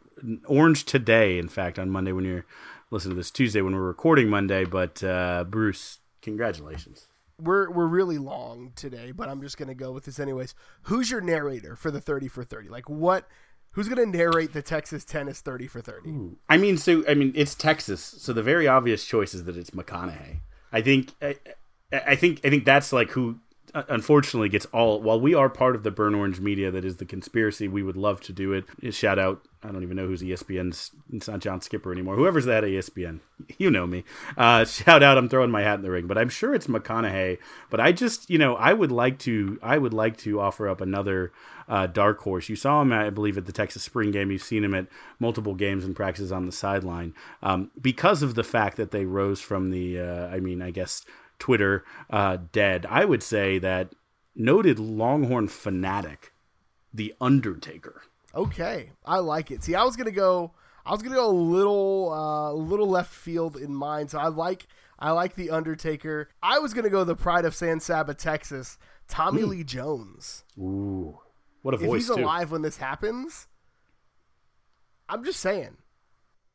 orange 0.46 0.84
today. 0.84 1.38
In 1.38 1.48
fact, 1.48 1.78
on 1.78 1.90
Monday 1.90 2.12
when 2.12 2.24
you're 2.24 2.46
listening 2.90 3.14
to 3.14 3.20
this 3.20 3.30
Tuesday 3.30 3.60
when 3.60 3.74
we're 3.74 3.82
recording 3.82 4.28
Monday, 4.28 4.64
but 4.64 5.02
uh, 5.04 5.44
Bruce, 5.44 5.98
congratulations 6.20 7.06
we're 7.40 7.70
we're 7.70 7.86
really 7.86 8.18
long 8.18 8.72
today, 8.74 9.12
but 9.12 9.28
I'm 9.28 9.40
just 9.40 9.56
gonna 9.56 9.74
go 9.74 9.92
with 9.92 10.04
this 10.04 10.18
anyways. 10.18 10.54
Who's 10.82 11.10
your 11.10 11.20
narrator 11.20 11.76
for 11.76 11.90
the 11.90 12.00
thirty 12.00 12.28
for 12.28 12.42
thirty? 12.42 12.68
Like 12.68 12.88
what 12.88 13.28
Who's 13.72 13.88
going 13.88 14.10
to 14.10 14.18
narrate 14.18 14.52
the 14.52 14.62
Texas 14.62 15.04
tennis 15.04 15.40
30 15.40 15.66
for 15.66 15.80
30? 15.80 16.08
Ooh. 16.08 16.36
I 16.48 16.56
mean, 16.56 16.76
so 16.76 17.04
I 17.08 17.14
mean, 17.14 17.32
it's 17.34 17.54
Texas, 17.54 18.02
so 18.02 18.32
the 18.32 18.42
very 18.42 18.66
obvious 18.66 19.04
choice 19.04 19.34
is 19.34 19.44
that 19.44 19.56
it's 19.56 19.70
McConaughey. 19.70 20.40
I 20.72 20.82
think 20.82 21.12
I, 21.22 21.36
I 21.92 22.16
think 22.16 22.40
I 22.44 22.50
think 22.50 22.64
that's 22.64 22.92
like 22.92 23.10
who 23.10 23.38
uh, 23.74 23.84
unfortunately 23.88 24.48
gets 24.48 24.66
all 24.66 25.00
while 25.00 25.20
we 25.20 25.34
are 25.34 25.48
part 25.48 25.74
of 25.74 25.82
the 25.82 25.90
burn 25.90 26.14
orange 26.14 26.40
media 26.40 26.70
that 26.70 26.84
is 26.84 26.96
the 26.96 27.04
conspiracy 27.04 27.68
we 27.68 27.82
would 27.82 27.96
love 27.96 28.20
to 28.22 28.32
do 28.32 28.52
it 28.52 28.64
shout 28.94 29.18
out 29.18 29.42
i 29.62 29.70
don't 29.70 29.82
even 29.82 29.96
know 29.96 30.06
who's 30.06 30.22
espn's 30.22 30.90
it's 31.12 31.28
not 31.28 31.40
john 31.40 31.60
skipper 31.60 31.92
anymore 31.92 32.16
whoever's 32.16 32.44
that 32.44 32.64
at 32.64 32.70
espn 32.70 33.20
you 33.58 33.70
know 33.70 33.86
me 33.86 34.04
uh, 34.36 34.64
shout 34.66 35.02
out 35.02 35.18
i'm 35.18 35.28
throwing 35.28 35.50
my 35.50 35.62
hat 35.62 35.76
in 35.76 35.82
the 35.82 35.90
ring 35.90 36.06
but 36.06 36.18
i'm 36.18 36.28
sure 36.28 36.54
it's 36.54 36.66
mcconaughey 36.66 37.38
but 37.70 37.80
i 37.80 37.92
just 37.92 38.28
you 38.30 38.38
know 38.38 38.54
i 38.56 38.72
would 38.72 38.92
like 38.92 39.18
to 39.18 39.58
i 39.62 39.78
would 39.78 39.94
like 39.94 40.16
to 40.16 40.40
offer 40.40 40.68
up 40.68 40.80
another 40.80 41.32
uh, 41.68 41.86
dark 41.86 42.20
horse 42.20 42.48
you 42.48 42.56
saw 42.56 42.80
him 42.80 42.92
i 42.92 43.10
believe 43.10 43.36
at 43.36 43.44
the 43.44 43.52
texas 43.52 43.82
spring 43.82 44.10
game 44.10 44.30
you've 44.30 44.42
seen 44.42 44.64
him 44.64 44.74
at 44.74 44.86
multiple 45.18 45.54
games 45.54 45.84
and 45.84 45.94
practices 45.94 46.32
on 46.32 46.46
the 46.46 46.52
sideline 46.52 47.12
um, 47.42 47.70
because 47.80 48.22
of 48.22 48.34
the 48.34 48.44
fact 48.44 48.76
that 48.78 48.90
they 48.90 49.04
rose 49.04 49.40
from 49.40 49.70
the 49.70 50.00
uh, 50.00 50.28
i 50.28 50.40
mean 50.40 50.62
i 50.62 50.70
guess 50.70 51.04
Twitter 51.38 51.84
uh, 52.10 52.38
dead. 52.52 52.86
I 52.88 53.04
would 53.04 53.22
say 53.22 53.58
that 53.58 53.94
noted 54.34 54.78
Longhorn 54.78 55.48
fanatic, 55.48 56.32
The 56.92 57.14
Undertaker. 57.20 58.02
Okay, 58.34 58.90
I 59.04 59.18
like 59.18 59.50
it. 59.50 59.64
See, 59.64 59.74
I 59.74 59.84
was 59.84 59.96
gonna 59.96 60.10
go. 60.10 60.52
I 60.84 60.92
was 60.92 61.02
gonna 61.02 61.16
go 61.16 61.28
a 61.28 61.32
little, 61.32 62.12
uh, 62.12 62.52
little 62.52 62.88
left 62.88 63.12
field 63.12 63.56
in 63.56 63.74
mind. 63.74 64.10
So 64.10 64.18
I 64.18 64.28
like, 64.28 64.66
I 64.98 65.10
like 65.10 65.34
the 65.34 65.50
Undertaker. 65.50 66.28
I 66.42 66.58
was 66.58 66.72
gonna 66.72 66.90
go 66.90 67.04
the 67.04 67.16
Pride 67.16 67.44
of 67.44 67.54
San 67.54 67.80
Saba, 67.80 68.14
Texas, 68.14 68.78
Tommy 69.06 69.42
mm. 69.42 69.48
Lee 69.48 69.64
Jones. 69.64 70.44
Ooh, 70.58 71.18
what 71.62 71.74
a 71.74 71.76
if 71.76 71.82
voice! 71.82 72.02
If 72.02 72.08
he's 72.08 72.16
too. 72.16 72.22
alive 72.22 72.50
when 72.50 72.62
this 72.62 72.76
happens, 72.76 73.48
I'm 75.08 75.24
just 75.24 75.40
saying, 75.40 75.78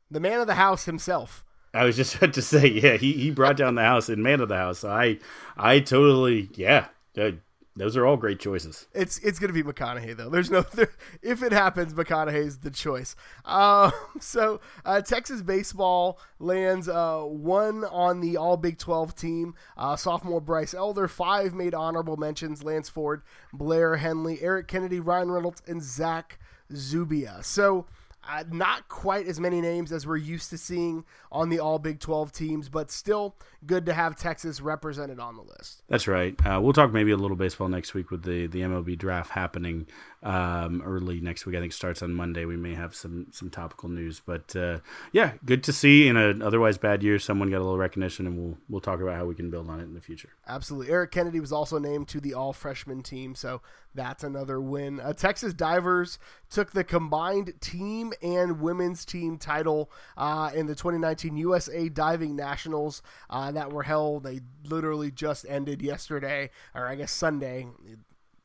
the 0.10 0.20
man 0.20 0.40
of 0.40 0.48
the 0.48 0.56
house 0.56 0.86
himself. 0.86 1.44
I 1.74 1.86
was 1.86 1.96
just 1.96 2.16
about 2.18 2.34
to 2.34 2.42
say, 2.42 2.68
yeah, 2.68 2.98
he, 2.98 3.14
he 3.14 3.32
brought 3.32 3.58
down 3.58 3.76
the 3.76 3.84
house 3.84 4.10
and 4.10 4.22
man 4.24 4.42
of 4.42 4.50
the 4.50 4.58
house. 4.58 4.80
So 4.80 4.90
I 4.92 5.20
I 5.58 5.80
totally 5.80 6.50
yeah. 6.54 6.88
Uh, 7.18 7.32
those 7.76 7.98
are 7.98 8.06
all 8.06 8.18
great 8.18 8.40
choices. 8.40 8.88
It's 8.94 9.18
it's 9.20 9.40
gonna 9.40 9.54
be 9.54 9.64
McConaughey 9.64 10.16
though. 10.16 10.30
There's 10.30 10.52
no 10.52 10.62
there, 10.74 10.92
if 11.22 11.42
it 11.42 11.52
happens, 11.52 11.94
McConaughey's 11.94 12.60
the 12.60 12.70
choice. 12.70 13.16
Um, 13.46 13.92
so 14.20 14.62
uh, 14.86 15.02
Texas 15.02 15.42
baseball 15.42 16.20
lands 16.40 16.88
uh, 16.88 17.22
one 17.22 17.84
on 17.86 18.22
the 18.22 18.38
All 18.38 18.58
Big 18.58 18.78
Twelve 18.78 19.16
team. 19.16 19.56
Uh, 19.76 19.96
sophomore 19.96 20.42
Bryce 20.42 20.74
Elder, 20.74 21.08
five 21.08 21.54
made 21.54 21.74
honorable 21.74 22.18
mentions: 22.18 22.64
Lance 22.64 22.90
Ford, 22.90 23.24
Blair 23.52 23.96
Henley, 23.98 24.40
Eric 24.42 24.68
Kennedy, 24.68 25.00
Ryan 25.00 25.32
Reynolds, 25.32 25.64
and 25.68 25.82
Zach 25.82 26.40
Zubia. 26.76 27.40
So 27.42 27.88
uh, 28.30 28.44
not 28.52 28.88
quite 28.88 29.28
as 29.28 29.40
many 29.40 29.62
names 29.62 29.92
as 29.92 30.08
we're 30.08 30.18
used 30.18 30.50
to 30.52 30.58
seeing 30.58 31.04
on 31.32 31.50
the 31.50 31.60
All 31.60 31.80
Big 31.80 32.00
12 32.00 32.32
teams, 32.32 32.70
but 32.70 32.92
still 32.92 33.36
good 33.66 33.86
to 33.86 33.94
have 33.94 34.16
Texas 34.16 34.62
represented 34.62 35.20
on 35.20 35.36
the 35.36 35.44
list. 35.44 35.84
That's 35.90 36.08
right. 36.08 36.36
Uh, 36.46 36.60
we'll 36.62 36.74
talk 36.74 36.94
maybe 36.94 37.12
a 37.12 37.18
little 37.18 37.38
baseball 37.38 37.68
next 37.68 37.94
week 37.94 38.12
with 38.12 38.24
the, 38.24 38.48
the 38.48 38.62
MLB 38.62 38.98
draft 38.98 39.32
happening 39.32 39.88
um, 40.24 40.82
early 40.86 41.20
next 41.20 41.46
week. 41.46 41.56
I 41.56 41.60
think 41.60 41.74
starts 41.74 42.02
on 42.02 42.14
Monday. 42.14 42.46
We 42.46 42.58
may 42.58 42.74
have 42.74 42.96
some 42.96 43.28
some 43.32 43.50
topical 43.50 43.90
news, 43.90 44.22
but 44.26 44.56
uh, 44.56 44.80
yeah, 45.12 45.34
good 45.46 45.64
to 45.64 45.74
see 45.74 46.08
in 46.08 46.18
an 46.18 46.42
otherwise 46.42 46.78
bad 46.78 47.04
year 47.04 47.20
someone 47.20 47.50
got 47.50 47.58
a 47.58 47.64
little 47.66 47.78
recognition, 47.78 48.26
and 48.26 48.38
we'll 48.38 48.58
we'll 48.70 48.82
talk 48.82 49.02
about 49.02 49.16
how 49.16 49.26
we 49.26 49.36
can 49.36 49.50
build 49.52 49.70
on 49.70 49.80
it 49.80 49.84
in 49.84 49.94
the 49.94 50.02
future. 50.02 50.30
Absolutely. 50.48 50.92
Eric 50.92 51.12
Kennedy 51.12 51.40
was 51.40 51.52
also 51.52 51.78
named 51.78 52.08
to 52.10 52.20
the 52.20 52.34
All 52.34 52.54
Freshman 52.54 53.04
team, 53.04 53.36
so 53.36 53.62
that's 53.94 54.24
another 54.24 54.60
win. 54.60 55.00
Uh, 55.00 55.14
Texas 55.14 55.54
Divers 55.54 56.18
took 56.50 56.72
the 56.72 56.84
combined 56.84 57.54
team 57.62 58.14
and 58.22 58.62
women's 58.62 59.06
team 59.06 59.38
title 59.38 59.92
uh, 60.18 60.52
in 60.56 60.68
the 60.68 60.76
2019 60.76 61.38
USA 61.38 61.90
Diving 61.90 62.36
Nationals 62.36 63.02
uh, 63.30 63.52
that 63.52 63.72
were 63.72 63.84
held. 63.84 64.24
They 64.24 64.40
literally 64.64 65.12
just 65.12 65.46
ended 65.48 65.82
yesterday, 65.82 66.50
or 66.74 66.88
I 66.88 66.96
guess 66.96 67.12
Sunday 67.12 67.68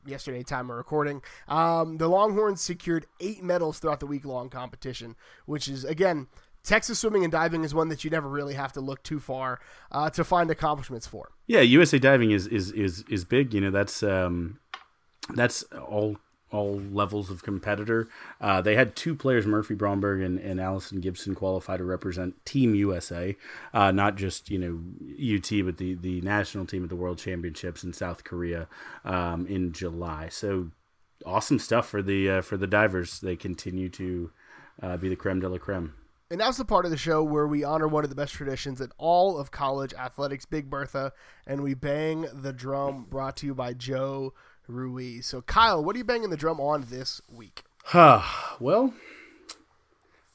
yesterday 0.05 0.43
time 0.43 0.69
of 0.69 0.77
recording. 0.77 1.21
Um, 1.47 1.97
the 1.97 2.07
Longhorns 2.07 2.61
secured 2.61 3.05
eight 3.19 3.43
medals 3.43 3.79
throughout 3.79 3.99
the 3.99 4.05
week 4.05 4.25
long 4.25 4.49
competition, 4.49 5.15
which 5.45 5.67
is 5.67 5.83
again. 5.85 6.27
Texas 6.61 6.99
swimming 6.99 7.23
and 7.23 7.31
diving 7.31 7.63
is 7.63 7.73
one 7.73 7.87
that 7.87 8.03
you 8.03 8.09
never 8.09 8.27
really 8.27 8.53
have 8.53 8.73
to 8.73 8.81
look 8.81 9.01
too 9.01 9.21
far 9.21 9.61
uh, 9.93 10.09
to 10.09 10.25
find 10.25 10.51
accomplishments 10.51 11.07
for. 11.07 11.31
Yeah, 11.47 11.61
USA 11.61 11.97
Diving 11.97 12.31
is 12.31 12.47
is 12.47 12.71
is 12.71 13.05
is 13.09 13.23
big. 13.23 13.53
You 13.53 13.61
know, 13.61 13.71
that's 13.71 14.03
um, 14.03 14.59
that's 15.33 15.63
all 15.63 16.17
all 16.51 16.79
levels 16.91 17.29
of 17.29 17.43
competitor. 17.43 18.07
Uh, 18.41 18.61
they 18.61 18.75
had 18.75 18.95
two 18.95 19.15
players, 19.15 19.45
Murphy 19.45 19.75
Bromberg 19.75 20.21
and, 20.21 20.39
and 20.39 20.59
Allison 20.59 20.99
Gibson, 20.99 21.35
qualify 21.35 21.77
to 21.77 21.83
represent 21.83 22.43
Team 22.45 22.75
USA, 22.75 23.35
uh, 23.73 23.91
not 23.91 24.15
just 24.15 24.49
you 24.49 24.57
know 24.57 24.79
UT, 25.37 25.65
but 25.65 25.77
the 25.77 25.95
the 25.95 26.21
national 26.21 26.65
team 26.65 26.83
at 26.83 26.89
the 26.89 26.95
World 26.95 27.17
Championships 27.17 27.83
in 27.83 27.93
South 27.93 28.23
Korea 28.23 28.67
um, 29.05 29.45
in 29.47 29.71
July. 29.71 30.29
So 30.29 30.71
awesome 31.25 31.59
stuff 31.59 31.87
for 31.87 32.01
the 32.01 32.29
uh, 32.29 32.41
for 32.41 32.57
the 32.57 32.67
divers. 32.67 33.19
They 33.19 33.35
continue 33.35 33.89
to 33.89 34.31
uh, 34.81 34.97
be 34.97 35.09
the 35.09 35.15
creme 35.15 35.39
de 35.39 35.49
la 35.49 35.57
creme. 35.57 35.93
And 36.31 36.39
that's 36.39 36.57
the 36.57 36.65
part 36.65 36.85
of 36.85 36.91
the 36.91 36.97
show 36.97 37.23
where 37.23 37.47
we 37.47 37.63
honor 37.63 37.87
one 37.87 38.03
of 38.03 38.11
the 38.11 38.15
best 38.15 38.33
traditions 38.33 38.81
in 38.81 38.91
all 38.99 39.39
of 39.39 39.49
college 39.49 39.95
athletics, 39.95 40.45
Big 40.45 40.69
Bertha, 40.69 41.11
and 41.47 41.63
we 41.63 41.73
bang 41.73 42.27
the 42.31 42.53
drum. 42.53 43.07
Brought 43.09 43.37
to 43.37 43.47
you 43.47 43.55
by 43.55 43.73
Joe 43.73 44.35
Ruiz. 44.69 45.25
So, 45.25 45.41
Kyle, 45.41 45.83
what 45.83 45.95
are 45.95 45.97
you 45.97 46.05
banging 46.05 46.29
the 46.29 46.37
drum 46.37 46.59
on 46.59 46.85
this 46.89 47.21
week? 47.33 47.63
Huh. 47.85 48.21
well, 48.59 48.93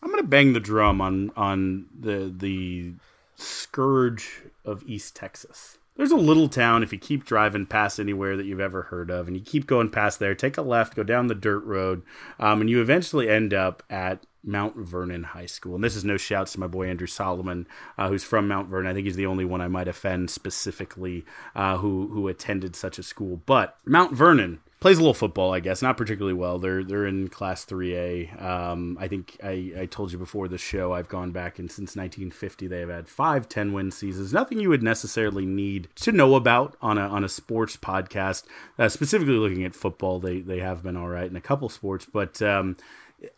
I'm 0.03 0.11
gonna 0.11 0.23
bang 0.25 0.53
the 0.53 0.61
drum 0.61 1.01
on 1.01 1.31
on 1.37 1.87
the 1.99 2.33
the 2.37 2.95
scourge 3.37 4.43
of 4.65 4.83
East 4.87 5.15
Texas. 5.15 5.79
There's 5.97 6.11
a 6.11 6.17
little 6.17 6.49
town 6.49 6.83
if 6.83 6.93
you 6.93 6.99
keep 6.99 7.25
driving 7.25 7.67
past 7.67 8.01
anywhere 8.01 8.37
that 8.37 8.47
you've 8.47 8.59
ever 8.59 8.83
heard 8.83 9.11
of, 9.11 9.29
and 9.29 9.37
you 9.37 9.43
keep 9.43 9.67
going 9.67 9.91
past 9.91 10.19
there, 10.19 10.35
take 10.35 10.57
a 10.57 10.63
left, 10.63 10.97
go 10.97 11.05
down 11.05 11.29
the 11.29 11.37
dirt 11.37 11.65
road, 11.65 12.03
um, 12.41 12.61
and 12.61 12.69
you 12.69 12.81
eventually 12.81 13.29
end 13.29 13.55
up 13.55 13.83
at 13.89 14.27
Mount 14.43 14.77
Vernon 14.77 15.23
High 15.23 15.47
School. 15.47 15.77
And 15.77 15.85
this 15.85 15.95
is 15.95 16.05
no 16.05 16.17
shouts 16.17 16.53
to 16.53 16.61
my 16.61 16.67
boy 16.67 16.89
Andrew 16.89 17.07
Solomon, 17.07 17.69
uh, 17.97 18.09
who's 18.09 18.25
from 18.25 18.49
Mount 18.49 18.69
Vernon. 18.69 18.91
I 18.91 18.95
think 18.95 19.07
he's 19.07 19.15
the 19.15 19.27
only 19.27 19.45
one 19.45 19.61
I 19.61 19.69
might 19.69 19.87
offend 19.87 20.31
specifically 20.31 21.25
uh, 21.55 21.79
who 21.79 22.09
who 22.09 22.27
attended 22.27 22.75
such 22.75 22.99
a 22.99 23.05
school. 23.05 23.41
But 23.47 23.79
Mount 23.85 24.13
Vernon 24.15 24.61
plays 24.85 24.99
a 24.99 25.01
little 25.01 25.15
football, 25.15 25.55
I 25.55 25.61
guess. 25.61 25.81
Not 25.81 25.97
particularly 25.97 26.35
well. 26.35 26.59
They're 26.59 26.85
they're 26.85 27.07
in 27.07 27.29
Class 27.29 27.65
3A. 27.65 28.43
Um, 28.43 28.99
I 29.01 29.09
think 29.09 29.39
I, 29.43 29.73
I 29.79 29.87
told 29.87 30.13
you 30.13 30.19
before 30.19 30.47
the 30.47 30.59
show. 30.59 30.93
I've 30.93 31.09
gone 31.09 31.31
back 31.31 31.59
and 31.59 31.71
since 31.71 31.97
1950 31.97 32.67
they 32.67 32.81
have 32.81 32.91
had 32.91 33.09
five 33.09 33.49
10 33.49 33.73
win 33.73 33.91
seasons. 33.91 34.35
Nothing 34.35 34.61
you 34.61 34.69
would 34.69 34.83
necessarily 34.83 35.47
need 35.47 35.89
to 35.95 36.13
know 36.13 36.35
about 36.35 36.77
on 36.83 36.99
a 36.99 37.09
on 37.09 37.25
a 37.25 37.31
sports 37.31 37.79
podcast. 37.79 38.45
Uh, 38.79 38.91
specifically 38.91 39.37
looking 39.37 39.65
at 39.65 39.75
football, 39.75 40.21
they 40.21 40.41
they 40.41 40.59
have 40.59 40.83
been 40.83 40.99
all 40.99 41.09
right 41.09 41.31
in 41.31 41.37
a 41.37 41.41
couple 41.41 41.71
sports, 41.71 42.05
but 42.05 42.43
um, 42.43 42.77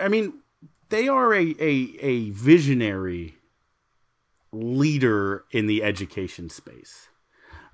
I 0.00 0.08
mean 0.08 0.40
they 0.88 1.06
are 1.06 1.32
a, 1.32 1.54
a, 1.60 1.96
a 2.00 2.30
visionary 2.30 3.36
leader 4.50 5.44
in 5.52 5.68
the 5.68 5.84
education 5.84 6.50
space. 6.50 7.06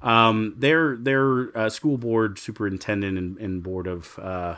Um, 0.02 0.54
their 0.56 0.96
their 0.96 1.56
uh, 1.56 1.70
school 1.70 1.96
board 1.96 2.38
superintendent 2.38 3.16
and, 3.16 3.38
and 3.38 3.62
board 3.62 3.86
of 3.86 4.18
uh, 4.18 4.56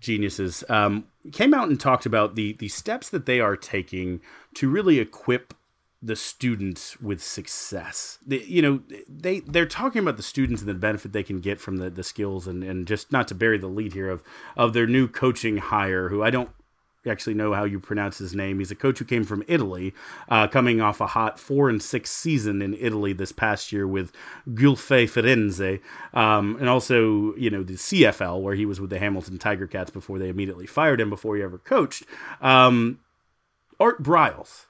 geniuses 0.00 0.64
um, 0.68 1.06
came 1.32 1.52
out 1.54 1.68
and 1.68 1.80
talked 1.80 2.06
about 2.06 2.34
the 2.34 2.54
the 2.54 2.68
steps 2.68 3.08
that 3.10 3.26
they 3.26 3.40
are 3.40 3.56
taking 3.56 4.20
to 4.54 4.70
really 4.70 4.98
equip 4.98 5.54
the 6.02 6.16
students 6.16 7.00
with 7.00 7.22
success. 7.22 8.18
You 8.26 8.60
know, 8.62 8.82
they 9.08 9.40
they're 9.40 9.66
talking 9.66 10.02
about 10.02 10.16
the 10.16 10.22
students 10.22 10.60
and 10.60 10.68
the 10.68 10.74
benefit 10.74 11.12
they 11.12 11.22
can 11.22 11.40
get 11.40 11.60
from 11.60 11.76
the, 11.76 11.90
the 11.90 12.02
skills 12.02 12.48
and, 12.48 12.64
and 12.64 12.86
just 12.86 13.12
not 13.12 13.28
to 13.28 13.34
bury 13.34 13.58
the 13.58 13.68
lead 13.68 13.92
here 13.92 14.10
of 14.10 14.22
of 14.56 14.72
their 14.72 14.86
new 14.86 15.06
coaching 15.06 15.58
hire, 15.58 16.08
who 16.08 16.22
I 16.22 16.30
don't 16.30 16.50
actually 17.10 17.34
know 17.34 17.52
how 17.52 17.64
you 17.64 17.80
pronounce 17.80 18.18
his 18.18 18.34
name. 18.34 18.58
He's 18.58 18.70
a 18.70 18.76
coach 18.76 18.98
who 18.98 19.04
came 19.04 19.24
from 19.24 19.42
Italy, 19.48 19.94
uh, 20.28 20.48
coming 20.48 20.80
off 20.80 21.00
a 21.00 21.06
hot 21.06 21.38
four 21.38 21.68
and 21.68 21.82
six 21.82 22.10
season 22.10 22.62
in 22.62 22.74
Italy 22.74 23.12
this 23.12 23.32
past 23.32 23.72
year 23.72 23.86
with 23.86 24.12
Guelfi 24.48 25.04
Firenze, 25.04 25.80
um, 26.16 26.56
and 26.60 26.68
also 26.68 27.34
you 27.36 27.50
know 27.50 27.62
the 27.62 27.74
CFL 27.74 28.40
where 28.40 28.54
he 28.54 28.66
was 28.66 28.80
with 28.80 28.90
the 28.90 28.98
Hamilton 28.98 29.38
Tiger 29.38 29.66
Cats 29.66 29.90
before 29.90 30.18
they 30.18 30.28
immediately 30.28 30.66
fired 30.66 31.00
him 31.00 31.10
before 31.10 31.36
he 31.36 31.42
ever 31.42 31.58
coached. 31.58 32.04
Um, 32.40 33.00
Art 33.80 34.02
Briles, 34.02 34.66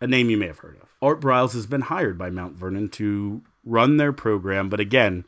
a 0.00 0.06
name 0.06 0.30
you 0.30 0.36
may 0.36 0.46
have 0.46 0.58
heard 0.58 0.78
of. 0.80 0.88
Art 1.02 1.20
Briles 1.20 1.52
has 1.52 1.66
been 1.66 1.82
hired 1.82 2.16
by 2.16 2.30
Mount 2.30 2.54
Vernon 2.54 2.88
to 2.90 3.42
run 3.64 3.98
their 3.98 4.12
program, 4.12 4.68
but 4.68 4.80
again 4.80 5.24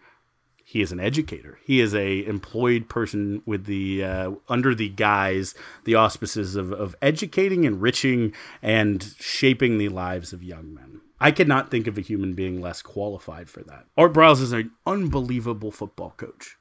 he 0.68 0.82
is 0.82 0.90
an 0.90 0.98
educator. 0.98 1.60
He 1.64 1.78
is 1.78 1.94
a 1.94 2.26
employed 2.26 2.88
person 2.88 3.40
with 3.46 3.66
the 3.66 4.02
uh, 4.02 4.32
under 4.48 4.74
the 4.74 4.88
guise, 4.88 5.54
the 5.84 5.94
auspices 5.94 6.56
of, 6.56 6.72
of 6.72 6.96
educating, 7.00 7.62
enriching, 7.62 8.32
and 8.60 9.14
shaping 9.20 9.78
the 9.78 9.90
lives 9.90 10.32
of 10.32 10.42
young 10.42 10.74
men. 10.74 11.02
I 11.20 11.30
cannot 11.30 11.70
think 11.70 11.86
of 11.86 11.96
a 11.96 12.00
human 12.00 12.34
being 12.34 12.60
less 12.60 12.82
qualified 12.82 13.48
for 13.48 13.62
that. 13.62 13.86
Art 13.96 14.12
Briles 14.12 14.40
is 14.40 14.50
an 14.50 14.72
unbelievable 14.84 15.70
football 15.70 16.14
coach. 16.16 16.56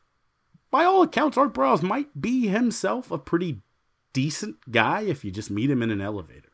By 0.69 0.86
all 0.86 1.02
accounts, 1.02 1.36
Art 1.36 1.56
Briles 1.56 1.82
might 1.82 2.22
be 2.22 2.45
himself 2.45 3.10
a 3.10 3.18
pretty 3.18 3.64
decent 4.14 4.72
guy 4.72 5.02
if 5.02 5.26
you 5.26 5.32
just 5.32 5.49
meet 5.49 5.72
him 5.72 5.82
in 5.82 5.90
an 5.90 5.99
elevator. 5.99 6.52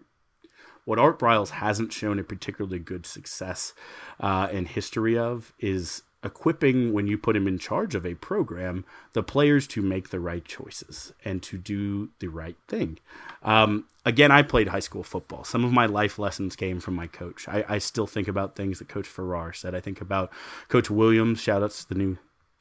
What 0.86 1.00
Art 1.00 1.20
Briles 1.20 1.50
hasn't 1.50 1.92
shown 1.92 2.18
a 2.18 2.24
particularly 2.24 2.80
good 2.80 3.06
success 3.06 3.74
uh, 4.22 4.48
and 4.54 4.70
history 4.70 5.18
of 5.18 5.54
is 5.60 6.04
equipping 6.24 6.94
when 6.94 7.08
you 7.08 7.18
put 7.18 7.36
him 7.36 7.48
in 7.48 7.58
charge 7.58 7.96
of 7.96 8.06
a 8.06 8.14
program 8.16 8.86
the 9.14 9.24
players 9.24 9.66
to 9.68 9.82
make 9.82 10.10
the 10.10 10.20
right 10.20 10.46
choices 10.46 11.14
and 11.26 11.42
to 11.42 11.58
do 11.58 12.10
the 12.20 12.28
right 12.28 12.58
thing. 12.68 13.00
Um, 13.44 13.86
again 14.06 14.32
i 14.32 14.42
played 14.42 14.68
high 14.68 14.80
school 14.80 15.04
football. 15.04 15.44
Some 15.44 15.64
of 15.64 15.72
my 15.72 15.86
life 15.86 16.20
lessons 16.20 16.56
came 16.56 16.80
from 16.80 16.96
my 16.96 17.08
coach. 17.08 17.48
I, 17.48 17.66
I, 17.68 17.78
still 17.78 18.08
think 18.08 18.28
about 18.28 18.56
things 18.56 18.80
that 18.80 18.88
coach 18.88 19.08
farrar 19.08 19.54
said. 19.54 19.74
I 19.74 19.80
think 19.80 20.02
about 20.02 20.32
coach 20.68 20.90
williams. 20.90 21.42
Shout 21.42 21.64
outs 21.64 21.84
to 21.84 21.90
the 21.90 21.96
new 21.96 22.18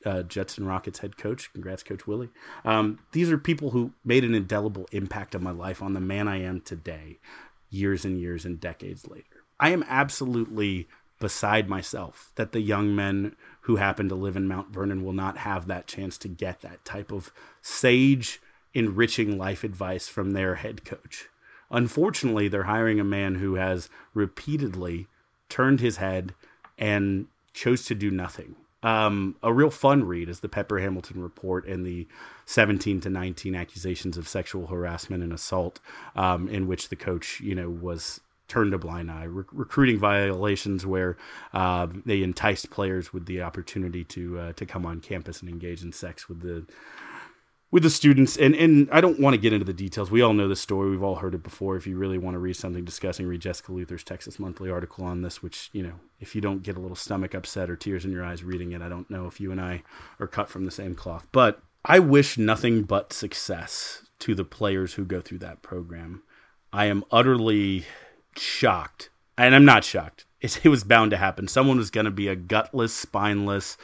uh, 0.06 0.22
jets 0.22 0.56
and 0.56 0.66
rockets 0.66 1.00
head 1.00 1.18
coach. 1.18 1.52
Congrats 1.52 1.82
coach 1.82 2.06
willie. 2.06 2.30
Um, 2.64 2.98
these 3.12 3.30
are 3.30 3.38
people 3.38 3.70
who 3.70 3.92
made 4.04 4.24
an 4.24 4.34
indelible 4.34 4.88
impact 4.92 5.34
on 5.34 5.42
my 5.42 5.50
life 5.50 5.82
on 5.82 5.92
the 5.94 6.00
man 6.00 6.28
i 6.28 6.40
am 6.40 6.60
today 6.60 7.18
years 7.70 8.04
and 8.04 8.18
years 8.18 8.44
and 8.44 8.60
decades 8.60 9.06
later. 9.06 9.44
I 9.58 9.70
am 9.70 9.84
absolutely 9.88 10.88
beside 11.20 11.68
myself 11.68 12.32
that 12.34 12.51
the 12.51 12.60
young 12.60 12.97
men 12.97 13.36
who 13.62 13.76
happen 13.76 14.09
to 14.09 14.14
live 14.14 14.36
in 14.36 14.48
Mount 14.48 14.70
Vernon 14.70 15.05
will 15.05 15.12
not 15.12 15.38
have 15.38 15.66
that 15.66 15.86
chance 15.86 16.18
to 16.18 16.28
get 16.28 16.60
that 16.62 16.84
type 16.84 17.12
of 17.12 17.32
sage, 17.62 18.40
enriching 18.74 19.38
life 19.38 19.62
advice 19.62 20.09
from 20.09 20.32
their 20.32 20.56
head 20.56 20.84
coach. 20.84 21.28
Unfortunately, 21.70 22.48
they're 22.48 22.64
hiring 22.64 22.98
a 22.98 23.05
man 23.05 23.36
who 23.36 23.55
has 23.55 23.88
repeatedly 24.14 25.06
turned 25.48 25.80
his 25.80 25.98
head 25.98 26.34
and 26.78 27.26
chose 27.52 27.84
to 27.84 27.94
do 27.94 28.10
nothing. 28.10 28.56
Um, 28.82 29.36
a 29.42 29.52
real 29.52 29.70
fun 29.70 30.05
read 30.05 30.30
is 30.30 30.40
the 30.40 30.48
Pepper 30.48 30.78
Hamilton 30.78 31.22
report 31.22 31.66
and 31.66 31.84
the 31.84 32.09
17 32.47 33.02
to 33.02 33.10
19 33.10 33.55
accusations 33.55 34.16
of 34.16 34.26
sexual 34.26 34.68
harassment 34.68 35.22
and 35.22 35.32
assault, 35.32 35.80
um, 36.16 36.48
in 36.48 36.66
which 36.66 36.88
the 36.88 36.97
coach, 36.97 37.40
you 37.40 37.55
know, 37.55 37.68
was 37.68 38.20
turned 38.51 38.74
a 38.74 38.78
blind 38.78 39.10
eye. 39.10 39.24
Re- 39.24 39.44
recruiting 39.52 39.98
violations 39.98 40.85
where 40.85 41.16
uh, 41.55 41.86
they 42.05 42.22
enticed 42.22 42.68
players 42.70 43.12
with 43.12 43.24
the 43.24 43.40
opportunity 43.40 44.05
to 44.05 44.39
uh, 44.39 44.52
to 44.55 44.66
come 44.66 44.85
on 44.85 45.01
campus 45.01 45.40
and 45.40 45.48
engage 45.48 45.82
in 45.82 45.93
sex 45.93 46.28
with 46.28 46.40
the 46.40 46.66
with 47.70 47.85
the 47.85 47.90
students. 47.90 48.36
And 48.36 48.55
and 48.55 48.89
I 48.90 49.01
don't 49.01 49.20
want 49.20 49.35
to 49.35 49.40
get 49.40 49.52
into 49.52 49.64
the 49.64 49.72
details. 49.72 50.10
We 50.10 50.20
all 50.20 50.35
know 50.35 50.48
the 50.48 50.56
story. 50.56 50.90
We've 50.90 51.02
all 51.02 51.16
heard 51.16 51.35
it 51.35 51.43
before. 51.43 51.77
If 51.77 51.86
you 51.86 51.97
really 51.97 52.18
want 52.18 52.35
to 52.35 52.39
read 52.39 52.56
something 52.56 52.85
discussing, 52.85 53.27
read 53.27 53.40
Jessica 53.40 53.72
Luther's 53.72 54.05
Texas 54.05 54.39
Monthly 54.39 54.68
article 54.68 55.05
on 55.05 55.22
this. 55.22 55.43
Which 55.43 55.70
you 55.72 55.82
know, 55.82 55.94
if 56.18 56.35
you 56.35 56.40
don't 56.40 56.62
get 56.62 56.77
a 56.77 56.81
little 56.81 56.97
stomach 56.97 57.35
upset 57.35 57.70
or 57.70 57.77
tears 57.77 58.05
in 58.05 58.12
your 58.12 58.24
eyes 58.24 58.43
reading 58.43 58.72
it, 58.72 58.82
I 58.82 58.89
don't 58.89 59.09
know 59.09 59.27
if 59.27 59.40
you 59.40 59.52
and 59.52 59.60
I 59.60 59.85
are 60.18 60.27
cut 60.27 60.51
from 60.51 60.64
the 60.64 60.70
same 60.70 60.94
cloth. 60.94 61.28
But 61.32 61.62
I 61.85 62.01
wish 62.01 62.36
nothing 62.36 62.82
but 62.82 63.12
success 63.12 64.02
to 64.18 64.35
the 64.35 64.44
players 64.44 64.94
who 64.94 65.05
go 65.05 65.20
through 65.20 65.39
that 65.39 65.62
program. 65.62 66.22
I 66.72 66.86
am 66.86 67.05
utterly 67.10 67.85
shocked, 68.36 69.11
and 69.36 69.55
I'm 69.55 69.65
not 69.65 69.85
shocked. 69.85 70.24
It, 70.40 70.65
was 70.65 70.85
bound 70.85 71.11
to 71.11 71.19
happen. 71.19 71.48
Someone 71.48 71.77
was 71.77 71.90
going 71.90 72.07
to 72.07 72.11
be 72.11 72.27
a 72.27 72.35
gutless, 72.35 72.94
spineless, 72.94 73.77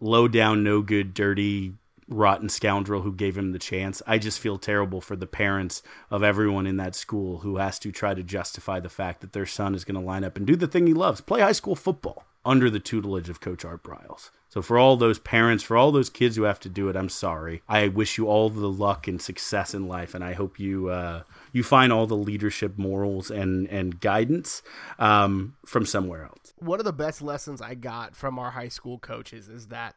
low 0.00 0.26
down, 0.26 0.64
no 0.64 0.80
good, 0.80 1.12
dirty, 1.12 1.74
rotten 2.08 2.48
scoundrel 2.48 3.02
who 3.02 3.12
gave 3.12 3.36
him 3.36 3.52
the 3.52 3.58
chance. 3.58 4.00
I 4.06 4.18
just 4.18 4.38
feel 4.38 4.58
terrible 4.58 5.00
for 5.00 5.16
the 5.16 5.26
parents 5.26 5.82
of 6.10 6.22
everyone 6.22 6.66
in 6.66 6.76
that 6.76 6.94
school 6.94 7.38
who 7.38 7.56
has 7.56 7.78
to 7.80 7.92
try 7.92 8.14
to 8.14 8.22
justify 8.22 8.80
the 8.80 8.88
fact 8.88 9.20
that 9.20 9.32
their 9.32 9.46
son 9.46 9.74
is 9.74 9.84
going 9.84 10.00
to 10.00 10.06
line 10.06 10.24
up 10.24 10.36
and 10.36 10.46
do 10.46 10.56
the 10.56 10.66
thing 10.66 10.86
he 10.86 10.94
loves 10.94 11.20
play 11.20 11.40
high 11.40 11.52
school 11.52 11.74
football 11.76 12.24
under 12.44 12.70
the 12.70 12.80
tutelage 12.80 13.28
of 13.28 13.40
Coach 13.40 13.64
Art 13.64 13.82
Briles. 13.82 14.30
So 14.48 14.62
for 14.62 14.78
all 14.78 14.96
those 14.96 15.18
parents, 15.18 15.64
for 15.64 15.76
all 15.76 15.90
those 15.90 16.08
kids 16.08 16.36
who 16.36 16.44
have 16.44 16.60
to 16.60 16.68
do 16.68 16.88
it, 16.88 16.96
I'm 16.96 17.08
sorry. 17.08 17.62
I 17.68 17.88
wish 17.88 18.16
you 18.16 18.28
all 18.28 18.48
the 18.48 18.68
luck 18.68 19.08
and 19.08 19.20
success 19.20 19.74
in 19.74 19.88
life, 19.88 20.14
and 20.14 20.22
I 20.22 20.32
hope 20.32 20.60
you 20.60 20.88
uh, 20.88 21.24
you 21.56 21.62
find 21.62 21.90
all 21.90 22.06
the 22.06 22.14
leadership 22.14 22.76
morals 22.76 23.30
and 23.30 23.66
and 23.68 23.98
guidance 23.98 24.62
um, 24.98 25.56
from 25.64 25.86
somewhere 25.86 26.24
else. 26.24 26.52
One 26.58 26.78
of 26.78 26.84
the 26.84 26.92
best 26.92 27.22
lessons 27.22 27.62
I 27.62 27.74
got 27.74 28.14
from 28.14 28.38
our 28.38 28.50
high 28.50 28.68
school 28.68 28.98
coaches 28.98 29.48
is 29.48 29.68
that 29.68 29.94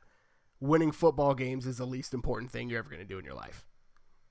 winning 0.62 0.94
football 0.94 1.34
games 1.34 1.68
is 1.68 1.78
the 1.78 1.86
least 1.86 2.14
important 2.14 2.50
thing 2.50 2.70
you're 2.70 2.80
ever 2.80 2.90
going 2.90 3.02
to 3.02 3.06
do 3.06 3.20
in 3.20 3.26
your 3.26 3.34
life. 3.34 3.66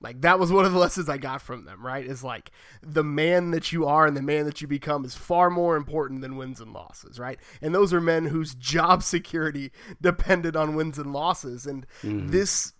Like 0.01 0.21
that 0.21 0.39
was 0.39 0.51
one 0.51 0.65
of 0.65 0.73
the 0.73 0.79
lessons 0.85 1.07
I 1.07 1.19
got 1.19 1.39
from 1.39 1.65
them, 1.65 1.85
right? 1.85 2.03
Is 2.03 2.23
like 2.23 2.49
the 2.81 3.03
man 3.03 3.51
that 3.51 3.71
you 3.71 3.85
are 3.85 4.07
and 4.07 4.17
the 4.17 4.23
man 4.23 4.45
that 4.45 4.59
you 4.59 4.67
become 4.67 5.05
is 5.05 5.13
far 5.13 5.51
more 5.51 5.75
important 5.75 6.21
than 6.21 6.35
wins 6.35 6.59
and 6.59 6.73
losses, 6.73 7.19
right? 7.19 7.37
And 7.61 7.75
those 7.75 7.93
are 7.93 8.01
men 8.01 8.25
whose 8.25 8.55
job 8.55 9.03
security 9.03 9.71
depended 10.01 10.55
on 10.55 10.73
wins 10.73 10.97
and 10.97 11.13
losses. 11.13 11.67
And 11.67 11.85
mm-hmm. 12.01 12.29
this 12.29 12.73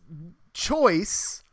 choice 0.53 1.43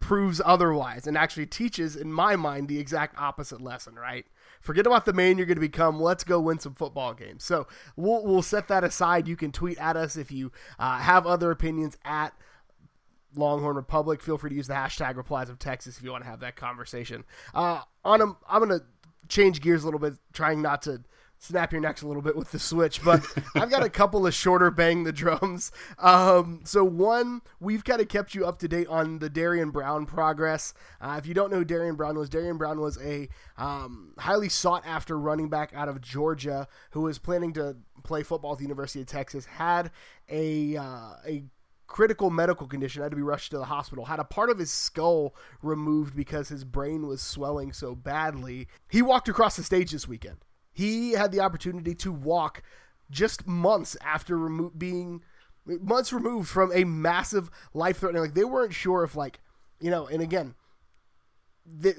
proves 0.00 0.40
otherwise 0.44 1.06
and 1.06 1.16
actually 1.16 1.46
teaches, 1.46 1.96
in 1.96 2.12
my 2.12 2.36
mind, 2.36 2.68
the 2.68 2.78
exact 2.78 3.18
opposite 3.18 3.60
lesson, 3.60 3.94
right? 3.94 4.26
Forget 4.60 4.86
about 4.86 5.04
the 5.04 5.12
man 5.12 5.36
you're 5.36 5.46
going 5.46 5.56
to 5.56 5.60
become. 5.60 6.00
Let's 6.00 6.24
go 6.24 6.40
win 6.40 6.58
some 6.58 6.74
football 6.74 7.14
games. 7.14 7.44
So 7.44 7.66
we'll, 7.96 8.24
we'll 8.24 8.42
set 8.42 8.68
that 8.68 8.84
aside. 8.84 9.26
You 9.26 9.36
can 9.36 9.50
tweet 9.52 9.78
at 9.78 9.96
us 9.96 10.16
if 10.16 10.30
you 10.30 10.52
uh, 10.78 10.98
have 10.98 11.26
other 11.26 11.50
opinions 11.50 11.98
at 12.04 12.32
Longhorn 13.34 13.76
Republic. 13.76 14.22
Feel 14.22 14.38
free 14.38 14.50
to 14.50 14.56
use 14.56 14.68
the 14.68 14.74
hashtag 14.74 15.16
replies 15.16 15.48
of 15.48 15.58
Texas 15.58 15.98
if 15.98 16.04
you 16.04 16.12
want 16.12 16.24
to 16.24 16.30
have 16.30 16.40
that 16.40 16.56
conversation. 16.56 17.24
Uh, 17.54 17.80
on 18.04 18.20
a, 18.20 18.26
I'm 18.48 18.66
going 18.66 18.78
to 18.78 18.84
change 19.28 19.60
gears 19.60 19.82
a 19.82 19.86
little 19.86 20.00
bit, 20.00 20.14
trying 20.32 20.62
not 20.62 20.82
to 20.82 21.02
snap 21.42 21.72
your 21.72 21.80
necks 21.80 22.02
a 22.02 22.06
little 22.06 22.22
bit 22.22 22.36
with 22.36 22.52
the 22.52 22.58
switch, 22.58 23.02
but 23.04 23.26
I've 23.56 23.70
got 23.70 23.82
a 23.82 23.90
couple 23.90 24.26
of 24.26 24.32
shorter 24.32 24.70
bang 24.70 25.02
the 25.02 25.12
drums. 25.12 25.72
Um, 25.98 26.60
so 26.62 26.84
one, 26.84 27.42
we've 27.58 27.82
kind 27.82 28.00
of 28.00 28.06
kept 28.06 28.34
you 28.34 28.46
up 28.46 28.60
to 28.60 28.68
date 28.68 28.86
on 28.86 29.18
the 29.18 29.28
Darian 29.28 29.70
Brown 29.70 30.06
progress. 30.06 30.72
Uh, 31.00 31.16
if 31.18 31.26
you 31.26 31.34
don't 31.34 31.50
know 31.50 31.58
who 31.58 31.64
Darian 31.64 31.96
Brown 31.96 32.16
was, 32.16 32.28
Darian 32.28 32.58
Brown 32.58 32.80
was 32.80 32.96
a 33.02 33.28
um, 33.58 34.14
highly 34.18 34.48
sought 34.48 34.86
after 34.86 35.18
running 35.18 35.48
back 35.48 35.72
out 35.74 35.88
of 35.88 36.00
Georgia 36.00 36.68
who 36.92 37.00
was 37.00 37.18
planning 37.18 37.52
to 37.54 37.76
play 38.04 38.22
football 38.22 38.52
at 38.52 38.58
the 38.58 38.64
University 38.64 39.00
of 39.00 39.06
Texas. 39.08 39.44
Had 39.44 39.90
a 40.28 40.76
uh, 40.76 41.14
a 41.26 41.42
critical 41.88 42.30
medical 42.30 42.68
condition, 42.68 43.02
had 43.02 43.10
to 43.10 43.16
be 43.16 43.22
rushed 43.22 43.50
to 43.50 43.58
the 43.58 43.64
hospital, 43.64 44.04
had 44.04 44.20
a 44.20 44.24
part 44.24 44.48
of 44.48 44.58
his 44.58 44.70
skull 44.70 45.34
removed 45.60 46.14
because 46.14 46.48
his 46.48 46.62
brain 46.62 47.08
was 47.08 47.20
swelling 47.20 47.72
so 47.72 47.96
badly. 47.96 48.68
He 48.88 49.02
walked 49.02 49.28
across 49.28 49.56
the 49.56 49.64
stage 49.64 49.90
this 49.90 50.06
weekend. 50.06 50.38
He 50.72 51.12
had 51.12 51.32
the 51.32 51.40
opportunity 51.40 51.94
to 51.96 52.12
walk 52.12 52.62
just 53.10 53.46
months 53.46 53.96
after 54.02 54.38
remo- 54.38 54.72
being 54.76 55.22
months 55.64 56.12
removed 56.12 56.48
from 56.48 56.72
a 56.72 56.84
massive 56.84 57.50
life 57.74 57.98
threatening. 57.98 58.22
Like 58.22 58.34
they 58.34 58.44
weren't 58.44 58.74
sure 58.74 59.04
if 59.04 59.14
like 59.14 59.40
you 59.80 59.90
know. 59.90 60.06
And 60.06 60.22
again, 60.22 60.54
th- 61.82 61.98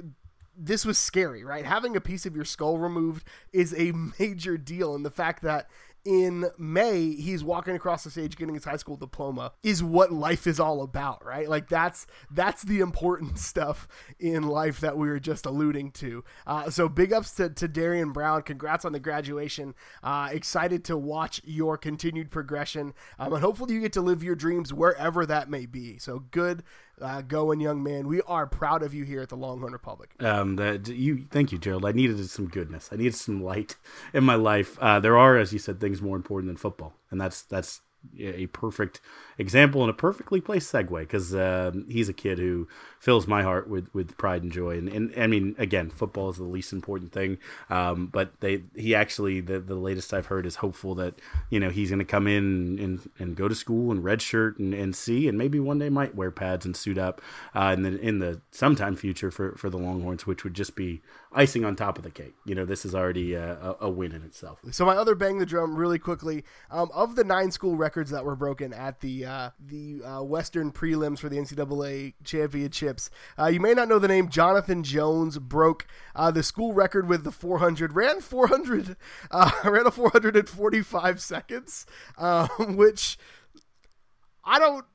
this 0.58 0.86
was 0.86 0.98
scary, 0.98 1.44
right? 1.44 1.66
Having 1.66 1.96
a 1.96 2.02
piece 2.02 2.26
of 2.26 2.36
your 2.36 2.46
skull 2.46 2.78
removed 2.78 3.28
is 3.52 3.74
a 3.78 3.92
major 4.20 4.58
deal, 4.58 4.96
and 4.96 5.06
the 5.06 5.12
fact 5.12 5.44
that 5.44 5.70
in 6.06 6.50
May, 6.58 7.16
he's 7.16 7.44
walking 7.44 7.76
across 7.76 8.04
the 8.04 8.12
stage 8.12 8.36
getting 8.36 8.56
his 8.56 8.66
high 8.66 8.78
school 8.78 8.98
diploma 8.98 9.54
is 9.64 9.82
what 9.82 10.12
life 10.12 10.48
is 10.48 10.60
all 10.60 10.82
about, 10.82 11.26
right? 11.26 11.48
Like 11.48 11.70
that's 11.70 12.06
that's 12.30 12.64
the 12.64 12.80
important 12.80 13.40
stuff 13.40 13.88
in 14.20 14.44
life 14.44 14.80
that 14.82 14.98
we 14.98 15.08
were 15.08 15.20
just 15.20 15.46
alluding 15.46 15.92
to. 15.92 16.24
Uh, 16.46 16.70
so 16.70 16.90
big 16.90 17.14
ups 17.14 17.32
to, 17.36 17.50
to 17.50 17.68
Darian 17.68 18.12
Brown. 18.12 18.42
Congrats 18.42 18.86
on 18.86 18.92
the 18.92 19.00
graduation. 19.00 19.74
Uh, 20.04 20.30
excited 20.32 20.84
to 20.86 20.98
watch 20.98 21.42
your 21.46 21.78
continued 21.78 22.32
progression. 22.32 22.94
Um, 23.18 23.34
and 23.34 23.44
hopefully 23.44 23.74
you 23.74 23.82
get 23.82 23.94
to 23.94 24.02
live 24.02 24.24
your 24.24 24.36
dreams 24.36 24.74
wherever 24.74 25.26
that 25.26 25.50
may 25.50 25.66
be. 25.66 25.98
So 25.98 26.20
good 26.32 26.64
uh, 27.04 27.22
going, 27.22 27.60
young 27.60 27.84
man. 27.84 28.08
We 28.08 28.22
are 28.24 28.48
proud 28.48 28.82
of 28.82 28.94
you 28.94 29.04
here 29.04 29.22
at 29.22 29.30
the 29.30 29.36
Longhorn 29.36 29.74
Republic. 29.74 30.12
Um, 30.20 30.56
that 30.56 30.88
you, 30.88 31.26
thank 31.30 31.52
you, 31.52 31.58
Gerald. 31.58 31.86
I 31.86 31.92
needed 31.92 32.28
some 32.30 32.48
goodness. 32.48 32.90
I 32.92 32.96
needed 32.96 33.16
some 33.16 33.44
light 33.44 33.76
in 34.14 34.24
my 34.24 34.36
life. 34.36 34.78
Uh, 34.80 35.00
there 35.00 35.18
are, 35.18 35.38
as 35.38 35.52
you 35.54 35.60
said, 35.60 35.80
things 35.80 36.02
more 36.02 36.16
important 36.16 36.50
than 36.50 36.58
football, 36.58 36.94
and 37.12 37.20
that's 37.20 37.42
that's 37.42 37.82
a 38.20 38.48
perfect 38.48 39.02
example 39.38 39.82
and 39.82 39.90
a 39.90 39.94
perfectly 39.94 40.42
placed 40.42 40.72
segue 40.72 41.00
because 41.00 41.34
uh, 41.34 41.72
he's 41.88 42.10
a 42.10 42.14
kid 42.14 42.38
who 42.38 42.68
fills 43.00 43.28
my 43.28 43.44
heart 43.44 43.68
with, 43.68 43.94
with 43.94 44.18
pride 44.18 44.44
and 44.44 44.52
joy. 44.52 44.78
And, 44.78 44.88
and 44.88 45.14
I 45.18 45.28
mean, 45.28 45.56
again, 45.58 45.90
football 45.90 46.30
is 46.30 46.38
the 46.38 46.44
least 46.44 46.72
important 46.72 47.12
thing. 47.12 47.38
Um, 47.70 48.08
but 48.08 48.40
they 48.40 48.64
he 48.76 48.96
actually 48.96 49.42
the, 49.42 49.60
the 49.60 49.76
latest 49.76 50.14
I've 50.14 50.28
heard 50.28 50.46
is 50.46 50.58
hopeful 50.58 50.96
that 50.96 51.16
you 51.50 51.60
know 51.60 51.70
he's 51.70 51.90
going 51.90 52.00
to 52.00 52.06
come 52.06 52.28
in 52.28 52.80
and, 52.80 53.10
and 53.20 53.36
go 53.36 53.48
to 53.48 53.56
school 53.56 53.92
and 53.92 54.04
redshirt 54.04 54.58
and, 54.60 54.74
and 54.74 54.96
see 54.96 55.28
and 55.28 55.38
maybe 55.38 55.60
one 55.60 55.80
day 55.80 55.90
might 55.90 56.16
wear 56.16 56.32
pads 56.32 56.66
and 56.66 56.76
suit 56.76 56.98
up 56.98 57.22
uh, 57.54 57.74
in 57.76 57.84
the 57.84 58.00
in 58.00 58.20
the 58.20 58.42
sometime 58.52 58.96
future 58.96 59.32
for 59.32 59.54
for 59.58 59.70
the 59.70 59.78
Longhorns, 59.78 60.26
which 60.26 60.44
would 60.44 60.54
just 60.54 60.76
be 60.76 61.02
icing 61.34 61.66
on 61.66 61.76
top 61.76 61.98
of 61.98 62.04
the 62.04 62.12
cake. 62.12 62.36
You 62.46 62.56
know, 62.56 62.66
this 62.66 62.86
is 62.86 62.94
already 62.94 63.34
a, 63.34 63.54
a, 63.54 63.76
a 63.82 63.90
win 63.90 64.12
in 64.12 64.24
itself. 64.24 64.60
So 64.72 64.86
my 64.86 64.96
other 64.96 65.16
bang 65.16 65.40
the 65.40 65.46
drum 65.46 65.76
really 65.76 66.00
quickly 66.00 66.44
um, 66.72 66.90
of 66.94 67.16
the 67.16 67.24
nine 67.24 67.52
school 67.52 67.76
records 67.76 68.12
that 68.12 68.24
were 68.24 68.36
broken 68.36 68.74
at 68.74 69.02
the 69.02 69.23
uh, 69.26 69.50
the 69.60 70.02
uh, 70.04 70.24
Western 70.24 70.72
prelims 70.72 71.20
for 71.20 71.30
the 71.30 71.38
NCAA 71.38 72.14
championships. 72.24 73.10
Uh, 73.38 73.48
you 73.48 73.60
may 73.60 73.74
not 73.74 73.88
know 73.88 74.00
the 74.00 74.08
name 74.08 74.30
Jonathan 74.30 74.84
Jones 74.84 75.38
broke 75.40 75.88
uh, 76.16 76.32
the 76.32 76.44
school 76.44 76.74
record 76.74 77.08
with 77.08 77.24
the 77.24 77.32
400 77.32 77.94
ran 77.94 78.22
400 78.22 78.96
uh, 79.32 79.52
ran 79.66 79.88
a 79.88 79.92
445 79.92 81.22
seconds, 81.22 81.86
which 82.60 83.18
I 84.44 84.60
don't 84.60 84.86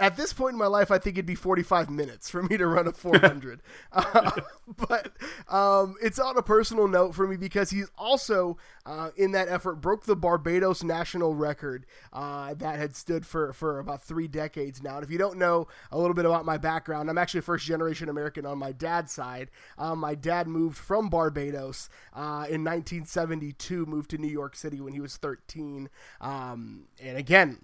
at 0.00 0.16
this 0.16 0.32
point 0.32 0.54
in 0.54 0.58
my 0.58 0.66
life, 0.66 0.90
I 0.90 0.98
think 0.98 1.16
it'd 1.16 1.26
be 1.26 1.36
45 1.36 1.88
minutes 1.88 2.28
for 2.28 2.42
me 2.42 2.56
to 2.56 2.66
run 2.66 2.88
a 2.88 2.92
400. 3.04 3.60
uh, 3.92 4.30
but 4.76 5.12
um, 5.48 5.94
it's 6.02 6.18
on 6.18 6.36
a 6.36 6.42
personal 6.42 6.88
note 6.88 7.14
for 7.14 7.28
me 7.28 7.36
because 7.36 7.70
he's 7.70 7.90
also, 7.96 8.56
uh, 8.86 9.10
in 9.16 9.32
that 9.32 9.48
effort, 9.48 9.76
broke 9.76 10.04
the 10.04 10.16
Barbados 10.16 10.82
national 10.82 11.34
record 11.34 11.86
uh, 12.12 12.54
that 12.54 12.78
had 12.78 12.96
stood 12.96 13.24
for, 13.24 13.52
for 13.52 13.78
about 13.78 14.02
three 14.02 14.26
decades 14.26 14.82
now. 14.82 14.96
And 14.96 15.04
if 15.04 15.10
you 15.10 15.18
don't 15.18 15.38
know 15.38 15.68
a 15.92 15.98
little 15.98 16.14
bit 16.14 16.24
about 16.24 16.44
my 16.44 16.58
background, 16.58 17.08
I'm 17.08 17.18
actually 17.18 17.38
a 17.38 17.42
first 17.42 17.64
generation 17.64 18.08
American 18.08 18.46
on 18.46 18.58
my 18.58 18.72
dad's 18.72 19.12
side. 19.12 19.50
Um, 19.78 20.00
my 20.00 20.16
dad 20.16 20.48
moved 20.48 20.76
from 20.76 21.08
Barbados 21.08 21.88
uh, 22.14 22.46
in 22.48 22.64
1972, 22.64 23.86
moved 23.86 24.10
to 24.10 24.18
New 24.18 24.28
York 24.28 24.56
City 24.56 24.80
when 24.80 24.92
he 24.92 25.00
was 25.00 25.16
13. 25.16 25.88
Um, 26.20 26.88
and 27.00 27.16
again, 27.16 27.58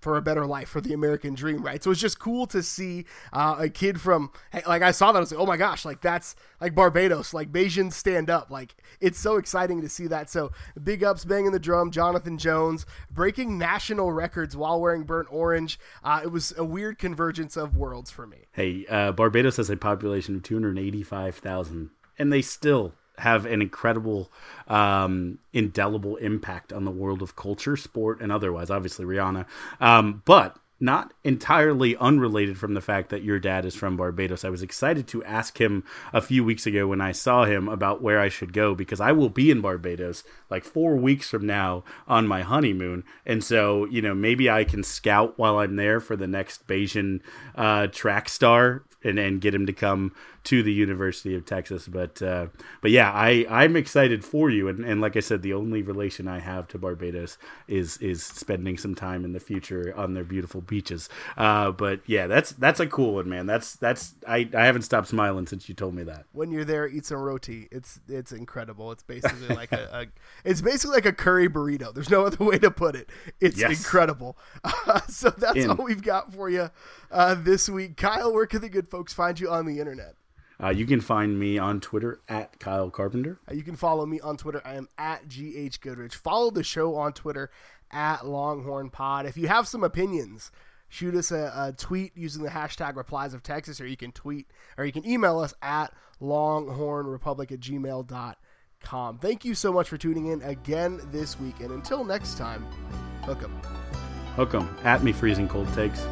for 0.00 0.16
a 0.16 0.22
better 0.22 0.46
life 0.46 0.68
for 0.68 0.80
the 0.80 0.92
American 0.92 1.34
dream, 1.34 1.62
right? 1.62 1.82
So 1.82 1.90
it's 1.90 2.00
just 2.00 2.18
cool 2.18 2.46
to 2.48 2.62
see 2.62 3.04
uh, 3.32 3.56
a 3.58 3.68
kid 3.68 4.00
from 4.00 4.30
like 4.66 4.82
I 4.82 4.90
saw 4.90 5.12
that 5.12 5.18
I 5.18 5.20
was 5.20 5.32
like, 5.32 5.40
oh 5.40 5.46
my 5.46 5.56
gosh, 5.56 5.84
like 5.84 6.00
that's 6.00 6.36
like 6.60 6.74
Barbados, 6.74 7.34
like 7.34 7.52
Bajans 7.52 7.92
stand 7.92 8.30
up, 8.30 8.50
like 8.50 8.76
it's 9.00 9.18
so 9.18 9.36
exciting 9.36 9.80
to 9.82 9.88
see 9.88 10.06
that. 10.06 10.30
So 10.30 10.52
big 10.82 11.04
ups, 11.04 11.24
banging 11.24 11.52
the 11.52 11.58
drum, 11.58 11.90
Jonathan 11.90 12.38
Jones 12.38 12.86
breaking 13.10 13.58
national 13.58 14.12
records 14.12 14.56
while 14.56 14.80
wearing 14.80 15.04
burnt 15.04 15.28
orange. 15.30 15.78
Uh, 16.02 16.20
it 16.22 16.32
was 16.32 16.52
a 16.56 16.64
weird 16.64 16.98
convergence 16.98 17.56
of 17.56 17.76
worlds 17.76 18.10
for 18.10 18.26
me. 18.26 18.46
Hey, 18.52 18.86
uh, 18.88 19.12
Barbados 19.12 19.56
has 19.56 19.70
a 19.70 19.76
population 19.76 20.36
of 20.36 20.42
two 20.42 20.54
hundred 20.54 20.78
eighty-five 20.78 21.36
thousand, 21.36 21.90
and 22.18 22.32
they 22.32 22.42
still 22.42 22.94
have 23.18 23.46
an 23.46 23.62
incredible, 23.62 24.30
um, 24.68 25.38
indelible 25.52 26.16
impact 26.16 26.72
on 26.72 26.84
the 26.84 26.90
world 26.90 27.22
of 27.22 27.36
culture, 27.36 27.76
sport, 27.76 28.20
and 28.20 28.32
otherwise. 28.32 28.70
Obviously, 28.70 29.04
Rihanna, 29.04 29.46
um, 29.80 30.22
but 30.24 30.56
not 30.80 31.12
entirely 31.24 31.96
unrelated 31.96 32.56
from 32.56 32.74
the 32.74 32.80
fact 32.80 33.10
that 33.10 33.24
your 33.24 33.38
dad 33.38 33.64
is 33.64 33.74
from 33.74 33.96
Barbados. 33.96 34.44
I 34.44 34.48
was 34.48 34.62
excited 34.62 35.08
to 35.08 35.24
ask 35.24 35.60
him 35.60 35.82
a 36.12 36.20
few 36.20 36.44
weeks 36.44 36.66
ago 36.66 36.86
when 36.86 37.00
I 37.00 37.12
saw 37.12 37.44
him 37.44 37.68
about 37.68 38.00
where 38.00 38.20
I 38.20 38.28
should 38.28 38.52
go 38.52 38.74
because 38.74 39.00
I 39.00 39.12
will 39.12 39.28
be 39.28 39.50
in 39.50 39.60
Barbados 39.60 40.22
like 40.50 40.64
four 40.64 40.96
weeks 40.96 41.30
from 41.30 41.46
now 41.46 41.82
on 42.06 42.28
my 42.28 42.42
honeymoon. 42.42 43.02
And 43.26 43.42
so, 43.42 43.86
you 43.86 44.00
know, 44.00 44.14
maybe 44.14 44.48
I 44.48 44.64
can 44.64 44.84
scout 44.84 45.36
while 45.36 45.58
I'm 45.58 45.76
there 45.76 45.98
for 45.98 46.16
the 46.16 46.28
next 46.28 46.68
Bajan 46.68 47.20
uh, 47.56 47.88
track 47.88 48.28
star 48.28 48.84
and, 49.02 49.18
and 49.18 49.40
get 49.40 49.54
him 49.54 49.66
to 49.66 49.72
come 49.72 50.12
to 50.48 50.62
the 50.62 50.72
University 50.72 51.34
of 51.34 51.44
Texas. 51.44 51.86
But 51.86 52.22
uh, 52.22 52.46
but 52.80 52.90
yeah, 52.90 53.12
I 53.12 53.44
I'm 53.50 53.76
excited 53.76 54.24
for 54.24 54.48
you. 54.48 54.68
And, 54.68 54.82
and 54.82 54.98
like 54.98 55.14
I 55.14 55.20
said, 55.20 55.42
the 55.42 55.52
only 55.52 55.82
relation 55.82 56.26
I 56.26 56.38
have 56.38 56.66
to 56.68 56.78
Barbados 56.78 57.36
is 57.66 57.98
is 57.98 58.22
spending 58.22 58.78
some 58.78 58.94
time 58.94 59.26
in 59.26 59.34
the 59.34 59.40
future 59.40 59.92
on 59.94 60.14
their 60.14 60.24
beautiful 60.24 60.62
beaches. 60.62 61.10
Uh, 61.36 61.70
but 61.70 62.00
yeah, 62.06 62.26
that's 62.26 62.52
that's 62.52 62.80
a 62.80 62.86
cool 62.86 63.16
one, 63.16 63.28
man. 63.28 63.44
That's 63.44 63.76
that's 63.76 64.14
I, 64.26 64.48
I 64.54 64.64
haven't 64.64 64.82
stopped 64.82 65.08
smiling 65.08 65.46
since 65.46 65.68
you 65.68 65.74
told 65.74 65.94
me 65.94 66.02
that. 66.04 66.24
When 66.32 66.50
you're 66.50 66.64
there, 66.64 66.88
eat 66.88 67.04
some 67.04 67.18
roti. 67.18 67.68
It's 67.70 68.00
it's 68.08 68.32
incredible. 68.32 68.90
It's 68.90 69.02
basically 69.02 69.54
like 69.54 69.72
a, 69.72 69.88
a 69.92 70.06
it's 70.48 70.62
basically 70.62 70.94
like 70.94 71.06
a 71.06 71.12
curry 71.12 71.50
burrito. 71.50 71.92
There's 71.92 72.08
no 72.08 72.24
other 72.24 72.42
way 72.42 72.58
to 72.60 72.70
put 72.70 72.96
it. 72.96 73.10
It's 73.38 73.58
yes. 73.58 73.78
incredible. 73.78 74.38
Uh, 74.64 75.00
so 75.08 75.28
that's 75.28 75.58
in. 75.58 75.70
all 75.70 75.84
we've 75.84 76.02
got 76.02 76.32
for 76.32 76.48
you 76.48 76.70
uh, 77.10 77.34
this 77.34 77.68
week. 77.68 77.98
Kyle, 77.98 78.32
where 78.32 78.46
can 78.46 78.62
the 78.62 78.70
good 78.70 78.88
folks 78.88 79.12
find 79.12 79.38
you 79.38 79.50
on 79.50 79.66
the 79.66 79.78
internet? 79.78 80.14
Uh, 80.62 80.70
you 80.70 80.86
can 80.86 81.00
find 81.00 81.38
me 81.38 81.56
on 81.58 81.80
Twitter 81.80 82.20
at 82.28 82.58
Kyle 82.58 82.90
Carpenter. 82.90 83.38
Uh, 83.48 83.54
you 83.54 83.62
can 83.62 83.76
follow 83.76 84.04
me 84.06 84.20
on 84.20 84.36
Twitter. 84.36 84.60
I 84.64 84.74
am 84.74 84.88
at 84.98 85.28
GH 85.28 85.80
Goodrich. 85.80 86.16
Follow 86.16 86.50
the 86.50 86.64
show 86.64 86.96
on 86.96 87.12
Twitter 87.12 87.50
at 87.90 88.26
Longhorn 88.26 88.90
Pod. 88.90 89.26
If 89.26 89.36
you 89.36 89.48
have 89.48 89.68
some 89.68 89.84
opinions, 89.84 90.50
shoot 90.88 91.14
us 91.14 91.30
a, 91.30 91.52
a, 91.54 91.72
tweet 91.76 92.16
using 92.16 92.42
the 92.42 92.50
hashtag 92.50 92.96
replies 92.96 93.34
of 93.34 93.42
Texas, 93.42 93.80
or 93.80 93.86
you 93.86 93.96
can 93.96 94.12
tweet 94.12 94.46
or 94.76 94.84
you 94.84 94.92
can 94.92 95.06
email 95.06 95.38
us 95.38 95.54
at 95.62 95.92
longhornrepublic 96.20 97.52
at 97.52 97.60
gmail.com. 97.60 99.18
Thank 99.18 99.44
you 99.44 99.54
so 99.54 99.72
much 99.72 99.88
for 99.88 99.96
tuning 99.96 100.26
in 100.26 100.42
again 100.42 101.00
this 101.12 101.38
week. 101.38 101.60
And 101.60 101.70
until 101.70 102.04
next 102.04 102.36
time, 102.36 102.64
hook 103.22 103.42
'em. 103.42 103.52
Hook 104.34 104.54
'em. 104.54 104.76
At 104.82 105.04
me 105.04 105.12
freezing 105.12 105.48
cold 105.48 105.72
takes. 105.74 106.04